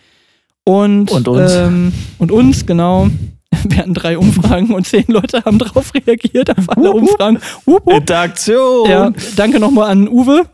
Und, 0.64 1.12
Und 1.12 1.28
uns. 1.28 1.54
Ähm, 1.54 1.92
und 2.18 2.32
uns, 2.32 2.66
genau. 2.66 3.08
Wir 3.64 3.78
hatten 3.78 3.94
drei 3.94 4.18
Umfragen 4.18 4.74
und 4.74 4.86
zehn 4.86 5.04
Leute 5.08 5.44
haben 5.44 5.58
darauf 5.58 5.92
reagiert, 5.94 6.56
auf 6.56 6.76
alle. 6.76 6.92
Umfragen. 6.92 7.38
Wupp, 7.64 7.86
wupp. 7.86 7.94
Interaktion. 7.94 8.90
Ja, 8.90 9.12
danke 9.36 9.60
nochmal 9.60 9.90
an 9.90 10.08
Uwe. 10.08 10.46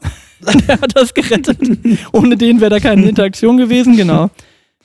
Der 0.69 0.81
hat 0.81 0.97
das 0.97 1.15
gerettet. 1.15 1.59
Ohne 2.13 2.37
den 2.37 2.61
wäre 2.61 2.71
da 2.71 2.81
keine 2.81 3.09
Interaktion 3.09 3.57
gewesen, 3.57 3.97
genau. 3.97 4.29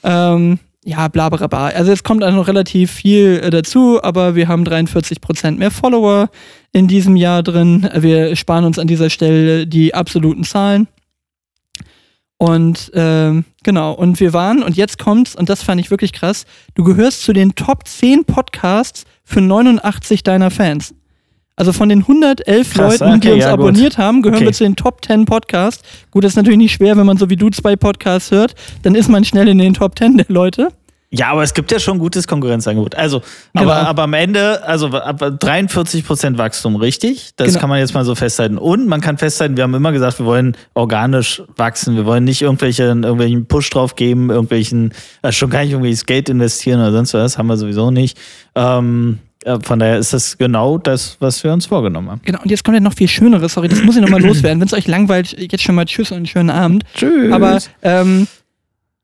Ähm, 0.03 0.59
ja, 0.85 1.07
bla 1.07 1.29
bla 1.29 1.47
bla. 1.47 1.67
Also 1.67 1.91
jetzt 1.91 2.03
kommt 2.03 2.23
also 2.23 2.38
noch 2.38 2.47
relativ 2.47 2.91
viel 2.91 3.41
äh, 3.43 3.49
dazu, 3.49 4.01
aber 4.01 4.35
wir 4.35 4.47
haben 4.47 4.63
43% 4.63 5.57
mehr 5.57 5.71
Follower 5.71 6.29
in 6.71 6.88
diesem 6.88 7.15
Jahr 7.15 7.43
drin. 7.43 7.89
Wir 7.95 8.35
sparen 8.35 8.65
uns 8.65 8.79
an 8.79 8.88
dieser 8.88 9.09
Stelle 9.09 9.67
die 9.67 9.93
absoluten 9.93 10.43
Zahlen. 10.43 10.88
Und 12.38 12.91
ähm, 12.93 13.45
genau, 13.64 13.93
und 13.93 14.19
wir 14.19 14.31
waren, 14.31 14.61
und 14.61 14.77
jetzt 14.77 14.99
kommt's, 14.99 15.35
und 15.35 15.49
das 15.49 15.64
fand 15.64 15.81
ich 15.81 15.89
wirklich 15.89 16.14
krass, 16.14 16.45
du 16.76 16.84
gehörst 16.84 17.23
zu 17.23 17.34
den 17.34 17.55
Top 17.55 17.88
10 17.88 18.26
Podcasts 18.26 19.05
für 19.23 19.41
89 19.41 20.23
deiner 20.23 20.51
Fans. 20.51 20.93
Also 21.55 21.73
von 21.73 21.89
den 21.89 22.01
111 22.01 22.73
Krass, 22.73 22.99
Leuten, 22.99 23.19
die 23.19 23.27
okay, 23.30 23.34
uns 23.34 23.43
ja, 23.43 23.51
gut. 23.55 23.59
abonniert 23.59 23.97
haben, 23.97 24.22
gehören 24.22 24.38
Okay. 24.38 24.45
wir 24.45 24.53
zu 24.53 24.64
den 24.64 24.76
Top 24.76 25.03
10 25.03 25.26
Podcasts. 25.26 25.81
Gut, 26.11 26.23
das 26.23 26.34
ist 26.34 26.35
natürlich 26.35 26.59
nicht 26.59 26.73
schwer, 26.73 26.95
wenn 26.97 27.07
man 27.07 27.18
so 27.18 27.31
wie 27.31 27.35
du 27.35 27.49
zwei 27.49 27.76
Podcasts 27.76 28.30
hört, 28.30 28.53
dann 28.84 28.93
ist 28.93 29.09
man 29.09 29.23
schnell 29.23 29.47
in 29.47 29.57
den 29.57 29.73
Top 29.73 29.97
10 29.97 30.18
der 30.18 30.27
Leute. 30.30 30.69
Ja, 31.09 31.29
aber 31.31 31.41
es 31.43 31.53
gibt 31.53 31.71
ja 31.71 31.79
schon 31.79 31.95
ein 31.97 31.99
gutes 31.99 32.27
Konkurrenzangebot. 32.27 32.95
Also, 32.95 33.21
Genau. 33.53 33.71
aber, 33.71 33.88
aber 33.88 34.03
am 34.03 34.13
Ende, 34.13 34.61
also 34.67 34.88
ab 34.88 35.21
43% 35.21 36.38
Wachstum, 36.38 36.75
richtig? 36.75 37.29
Das 37.38 37.47
Genau. 37.47 37.59
kann 37.61 37.69
man 37.69 37.79
jetzt 37.79 37.93
mal 37.93 38.03
so 38.03 38.13
festhalten. 38.13 38.57
Und 38.57 38.88
man 38.88 38.99
kann 38.99 39.17
festhalten, 39.17 39.55
wir 39.55 39.63
haben 39.63 39.73
immer 39.73 39.93
gesagt, 39.93 40.19
wir 40.19 40.25
wollen 40.25 40.57
organisch 40.73 41.41
wachsen. 41.55 41.95
Wir 41.95 42.05
wollen 42.05 42.25
nicht 42.25 42.41
irgendwelche, 42.41 42.84
irgendwelchen 42.84 43.45
Push 43.45 43.69
drauf 43.69 43.95
geben, 43.95 44.29
irgendwelchen, 44.29 44.91
äh, 45.21 45.31
schon 45.31 45.49
gar 45.49 45.61
nicht 45.61 45.71
irgendwelches 45.71 46.05
Geld 46.05 46.27
investieren 46.27 46.81
oder 46.81 46.91
sonst 46.91 47.13
was, 47.13 47.38
haben 47.38 47.47
wir 47.47 47.55
sowieso 47.57 47.89
nicht. 47.89 48.17
Ähm, 48.55 49.19
äh, 49.45 49.57
von 49.63 49.79
daher 49.79 49.99
ist 49.99 50.11
das 50.11 50.38
genau 50.38 50.77
das, 50.77 51.15
was 51.21 51.41
wir 51.43 51.53
uns 51.53 51.67
vorgenommen 51.67 52.09
haben. 52.11 52.21
Genau, 52.25 52.41
und 52.41 52.51
jetzt 52.51 52.65
kommt 52.65 52.75
ja 52.75 52.81
noch 52.81 52.93
viel 52.95 53.07
Schöneres. 53.07 53.53
Sorry, 53.53 53.69
das 53.69 53.81
muss 53.81 53.95
ich 53.95 54.01
nochmal 54.01 54.21
loswerden. 54.25 54.59
Wenn 54.59 54.67
es 54.67 54.73
euch 54.73 54.88
langweilt, 54.88 55.34
jetzt 55.39 55.63
schon 55.63 55.75
mal 55.75 55.85
Tschüss 55.85 56.11
und 56.11 56.17
einen 56.17 56.25
schönen 56.25 56.49
Abend. 56.49 56.84
Tschüss. 56.95 57.31
Aber 57.31 57.59
ähm, 57.81 58.27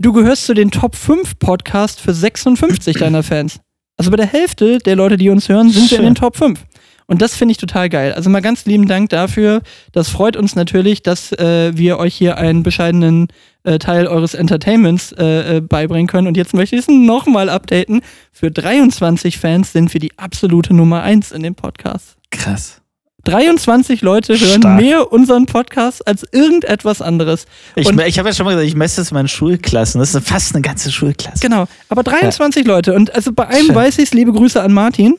du 0.04 0.14
gehörst 0.14 0.46
zu 0.46 0.54
den 0.54 0.70
Top 0.70 0.96
5 0.96 1.40
Podcasts 1.40 2.00
für 2.00 2.14
56 2.14 2.98
deiner 2.98 3.24
Fans. 3.24 3.60
Also 3.98 4.12
bei 4.12 4.18
der 4.18 4.28
Hälfte 4.28 4.80
der 4.80 4.96
Leute, 4.96 5.18
die 5.18 5.30
uns 5.30 5.50
hören, 5.50 5.70
sind 5.70 5.90
wir 5.90 6.00
in 6.00 6.06
den 6.06 6.16
Top 6.16 6.36
5. 6.36 6.60
Und 7.06 7.22
das 7.22 7.36
finde 7.36 7.52
ich 7.52 7.58
total 7.58 7.90
geil. 7.90 8.14
Also 8.14 8.30
mal 8.30 8.42
ganz 8.42 8.66
lieben 8.66 8.88
Dank 8.88 9.10
dafür. 9.10 9.62
Das 9.92 10.10
freut 10.10 10.36
uns 10.38 10.56
natürlich, 10.56 11.04
dass 11.04 11.32
äh, 11.34 11.76
wir 11.76 12.00
euch 12.00 12.16
hier 12.16 12.38
einen 12.38 12.64
bescheidenen 12.64 13.28
äh, 13.64 13.78
Teil 13.78 14.08
eures 14.08 14.34
Entertainments 14.34 15.12
äh, 15.14 15.58
äh, 15.58 15.62
beibringen 15.62 16.08
können. 16.08 16.28
Und 16.28 16.38
jetzt 16.38 16.54
möchte 16.54 16.76
ich 16.76 16.84
es 16.84 16.88
nochmal 16.88 17.50
updaten. 17.50 18.02
Für 18.32 18.52
23 18.52 19.38
Fans 19.38 19.74
sind 19.74 19.94
wir 19.94 20.00
die 20.00 20.18
absolute 20.18 20.74
Nummer 20.74 21.04
1 21.04 21.32
in 21.32 21.44
dem 21.44 21.56
Podcast. 21.56 22.18
krass. 22.32 22.83
23 23.26 24.02
Leute 24.02 24.38
hören 24.38 24.62
Stark. 24.62 24.82
mehr 24.82 25.12
unseren 25.12 25.46
Podcast 25.46 26.06
als 26.06 26.26
irgendetwas 26.32 27.02
anderes. 27.02 27.46
Ich, 27.76 27.90
ich 27.90 28.20
habe 28.20 28.30
ja 28.30 28.36
schon 28.36 28.46
mal 28.46 28.52
gesagt, 28.52 28.68
ich 28.68 28.76
messe 28.76 29.02
das 29.02 29.12
in 29.12 29.28
Schulklassen. 29.28 30.00
Das 30.00 30.14
ist 30.14 30.28
fast 30.28 30.54
eine 30.54 30.62
ganze 30.62 30.92
Schulklasse. 30.92 31.40
Genau, 31.40 31.66
aber 31.90 32.04
23 32.04 32.66
Leute. 32.66 32.94
Und 32.94 33.16
also 33.16 33.32
bei 33.32 33.48
einem 33.48 33.68
Schön. 33.68 33.76
weiß 33.76 33.98
ich 34.00 34.06
es, 34.06 34.14
liebe 34.14 34.34
Grüße 34.34 34.62
an 34.62 34.74
Martin, 34.74 35.16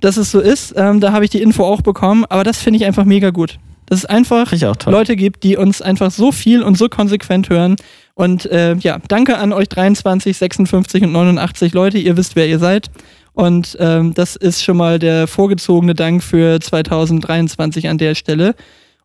dass 0.00 0.16
es 0.16 0.30
so 0.30 0.40
ist. 0.40 0.74
Ähm, 0.76 1.00
da 1.00 1.12
habe 1.12 1.24
ich 1.24 1.30
die 1.30 1.42
Info 1.42 1.64
auch 1.64 1.82
bekommen, 1.82 2.24
aber 2.28 2.44
das 2.44 2.58
finde 2.58 2.78
ich 2.78 2.86
einfach 2.86 3.04
mega 3.04 3.30
gut. 3.30 3.58
Dass 3.86 4.00
es 4.00 4.04
einfach. 4.04 4.52
Leute 4.92 5.16
gibt, 5.16 5.42
die 5.44 5.56
uns 5.56 5.80
einfach 5.80 6.10
so 6.10 6.30
viel 6.30 6.62
und 6.62 6.76
so 6.76 6.88
konsequent 6.88 7.48
hören. 7.48 7.76
Und 8.14 8.46
äh, 8.46 8.74
ja, 8.74 8.98
danke 9.08 9.38
an 9.38 9.52
euch 9.52 9.68
23, 9.68 10.36
56 10.36 11.04
und 11.04 11.12
89 11.12 11.72
Leute. 11.72 11.98
Ihr 11.98 12.16
wisst, 12.16 12.36
wer 12.36 12.46
ihr 12.46 12.58
seid. 12.58 12.90
Und 13.38 13.76
ähm, 13.78 14.14
das 14.14 14.34
ist 14.34 14.64
schon 14.64 14.76
mal 14.76 14.98
der 14.98 15.28
vorgezogene 15.28 15.94
Dank 15.94 16.24
für 16.24 16.58
2023 16.58 17.88
an 17.88 17.96
der 17.96 18.16
Stelle. 18.16 18.56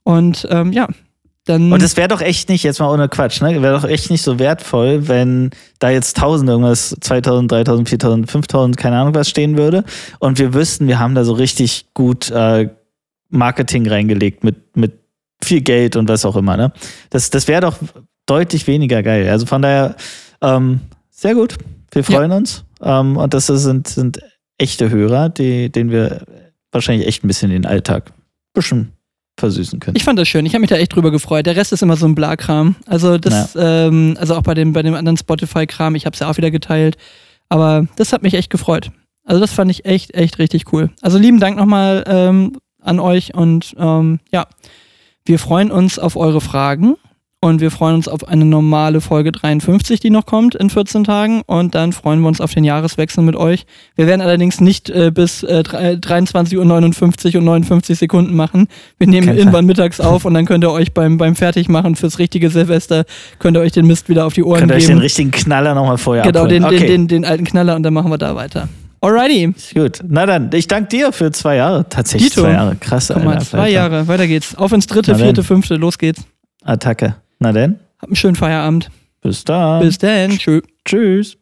Und 0.02 0.48
ähm, 0.50 0.74
ja, 0.74 0.88
dann. 1.46 1.72
Und 1.72 1.84
es 1.84 1.96
wäre 1.98 2.08
doch 2.08 2.20
echt 2.20 2.50
nicht, 2.50 2.64
jetzt 2.64 2.80
mal 2.80 2.92
ohne 2.92 3.10
Quatsch, 3.10 3.44
ne? 3.44 3.62
Wäre 3.62 3.80
doch 3.80 3.88
echt 3.88 4.10
nicht 4.10 4.24
so 4.24 4.40
wertvoll, 4.40 5.08
wenn 5.08 5.52
da 5.78 5.92
jetzt 5.92 6.18
1000 6.18 6.50
irgendwas, 6.50 6.96
2000, 7.00 7.52
3000, 7.52 7.90
4000, 7.90 8.32
5000, 8.32 8.76
keine 8.78 8.98
Ahnung 8.98 9.14
was 9.14 9.30
stehen 9.30 9.56
würde. 9.56 9.84
Und 10.18 10.40
wir 10.40 10.56
wüssten, 10.56 10.88
wir 10.88 10.98
haben 10.98 11.14
da 11.14 11.26
so 11.26 11.34
richtig 11.34 11.86
gut 11.94 12.32
äh, 12.32 12.70
Marketing 13.30 13.88
reingelegt 13.88 14.44
mit, 14.44 14.76
mit 14.76 14.94
viel 15.44 15.62
Geld 15.62 15.96
und 15.96 16.10
was 16.10 16.26
auch 16.26 16.38
immer, 16.38 16.58
ne? 16.58 16.74
Das, 17.12 17.30
das 17.30 17.48
wäre 17.48 17.62
doch 17.62 17.78
deutlich 18.26 18.66
weniger 18.66 19.04
geil. 19.04 19.30
Also 19.30 19.46
von 19.46 19.62
daher, 19.62 19.96
ähm, 20.42 20.80
sehr 21.12 21.36
gut. 21.36 21.56
Wir 21.92 22.04
freuen 22.04 22.32
uns. 22.32 22.66
Ähm, 22.84 23.18
und 23.18 23.34
das 23.34 23.48
sind, 23.48 23.88
sind 23.88 24.20
echte 24.58 24.90
Hörer, 24.90 25.30
die, 25.30 25.72
denen 25.72 25.92
wir 25.92 26.26
wahrscheinlich 26.72 27.08
echt 27.08 27.24
ein 27.24 27.28
bisschen 27.28 27.52
den 27.52 27.66
Alltag 27.66 28.10
ein 28.10 28.14
bisschen 28.54 28.94
versüßen 29.40 29.80
können. 29.80 29.96
Ich 29.96 30.04
fand 30.04 30.20
das 30.20 30.28
schön. 30.28 30.46
Ich 30.46 30.54
habe 30.54 30.62
mich 30.62 30.70
da 30.70 30.78
echt 30.78 30.96
drüber 30.96 31.12
gefreut. 31.12 31.46
Der 31.46 31.56
Rest 31.56 31.74
ist 31.74 31.82
immer 31.82 31.98
so 31.98 32.06
ein 32.06 32.16
Blakram. 32.16 32.76
Also 32.86 33.18
das, 33.18 33.58
ähm, 33.60 34.16
also 34.20 34.36
auch 34.36 34.44
bei 34.44 34.54
dem, 34.54 34.74
bei 34.74 34.84
dem 34.84 34.94
anderen 34.94 35.18
Spotify-Kram. 35.18 35.96
Ich 35.96 36.06
habe 36.06 36.14
es 36.14 36.20
ja 36.20 36.30
auch 36.30 36.38
wieder 36.38 36.52
geteilt. 36.52 36.98
Aber 37.50 37.88
das 37.96 38.14
hat 38.14 38.22
mich 38.22 38.36
echt 38.36 38.50
gefreut. 38.50 38.92
Also 39.26 39.40
das 39.40 39.54
fand 39.54 39.72
ich 39.72 39.86
echt, 39.86 40.14
echt 40.14 40.40
richtig 40.40 40.72
cool. 40.74 40.90
Also 41.02 41.18
lieben 41.18 41.40
Dank 41.40 41.58
nochmal 41.58 42.04
ähm, 42.08 42.58
an 42.82 43.00
euch 43.00 43.34
und 43.34 43.74
ähm, 43.78 44.20
ja, 44.32 44.48
wir 45.26 45.40
freuen 45.40 45.72
uns 45.72 45.98
auf 45.98 46.16
eure 46.16 46.42
Fragen 46.42 46.96
und 47.44 47.60
wir 47.60 47.72
freuen 47.72 47.96
uns 47.96 48.08
auf 48.08 48.28
eine 48.28 48.46
normale 48.46 49.02
Folge 49.02 49.32
53, 49.34 50.00
die 50.00 50.10
noch 50.10 50.26
kommt 50.26 50.56
in 50.56 50.70
14 50.70 51.04
Tagen 51.04 51.42
und 51.46 51.76
dann 51.76 51.92
freuen 51.92 52.22
wir 52.22 52.28
uns 52.30 52.40
auf 52.40 52.54
den 52.54 52.64
Jahreswechsel 52.64 53.22
mit 53.24 53.36
euch. 53.36 53.66
Wir 53.96 54.08
werden 54.08 54.22
allerdings 54.22 54.62
nicht 54.62 54.90
äh, 54.90 55.12
bis 55.14 55.44
äh, 55.44 55.62
drei- 55.64 55.94
23.59 55.96 56.56
Uhr 56.56 56.62
und 57.42 57.46
59 57.46 58.00
Sekunden 58.00 58.36
machen. 58.36 58.68
Wir 58.98 59.08
nehmen 59.08 59.28
Kein 59.28 59.38
irgendwann 59.38 59.66
mittags 59.66 60.00
auf 60.00 60.24
und 60.26 60.34
dann 60.34 60.46
könnt 60.46 60.64
ihr 60.64 60.72
euch 60.72 60.94
beim, 60.94 61.18
beim 61.18 61.36
Fertigmachen 61.36 61.96
fürs 61.96 62.18
richtige 62.18 62.50
Silvester, 62.50 63.04
könnt 63.40 63.58
ihr 63.58 63.62
euch 63.62 63.74
den 63.74 63.88
Mist 63.88 64.08
wieder 64.10 64.26
auf 64.26 64.34
die 64.34 64.44
Ohren 64.44 64.60
Könnt 64.62 64.72
ihr 64.72 64.76
euch 64.78 64.84
geben. 64.88 65.00
den 65.00 65.02
richtigen 65.04 65.32
Knaller 65.32 65.76
nochmal 65.76 65.98
vorher 65.98 66.24
genau, 66.24 66.48
den, 66.48 66.64
abholen. 66.64 66.82
den, 66.82 66.88
den, 66.88 67.08
den 67.10 67.26
alten 67.26 67.44
Knaller 67.44 67.76
und 67.76 67.84
dann 67.84 67.94
machen 67.94 68.10
wir 68.10 68.18
da 68.18 68.36
weiter. 68.36 68.70
Alrighty, 69.02 69.54
Gut, 69.74 70.00
na 70.08 70.26
dann, 70.26 70.50
ich 70.54 70.68
danke 70.70 70.88
dir 70.88 71.12
für 71.12 71.30
zwei 71.34 71.58
Jahre. 71.58 71.86
Tatsächlich 71.90 72.30
Dito. 72.30 72.44
zwei 72.44 72.54
Jahre. 72.54 72.78
Krass, 72.78 73.12
guck 73.14 73.22
mal, 73.22 73.34
Alter, 73.34 73.46
zwei 73.46 73.58
Alter. 73.58 73.70
Jahre, 73.72 74.08
weiter 74.08 74.28
geht's. 74.28 74.56
Auf 74.56 74.72
ins 74.72 74.88
dritte, 74.88 75.12
Na 75.12 75.18
dann. 75.18 75.26
vierte, 75.28 75.44
fünfte, 75.44 75.76
los 75.76 75.98
geht's. 75.98 76.24
Attacke. 76.64 77.16
Na 77.44 77.52
denn, 77.52 77.78
Habt 78.00 78.06
einen 78.10 78.16
schönen 78.16 78.36
Feierabend. 78.38 78.90
bis 79.22 79.44
dann. 79.44 79.82
Bis 79.82 79.98
dann. 79.98 80.32
Tschö. 80.38 80.62
Tschüss. 80.86 81.36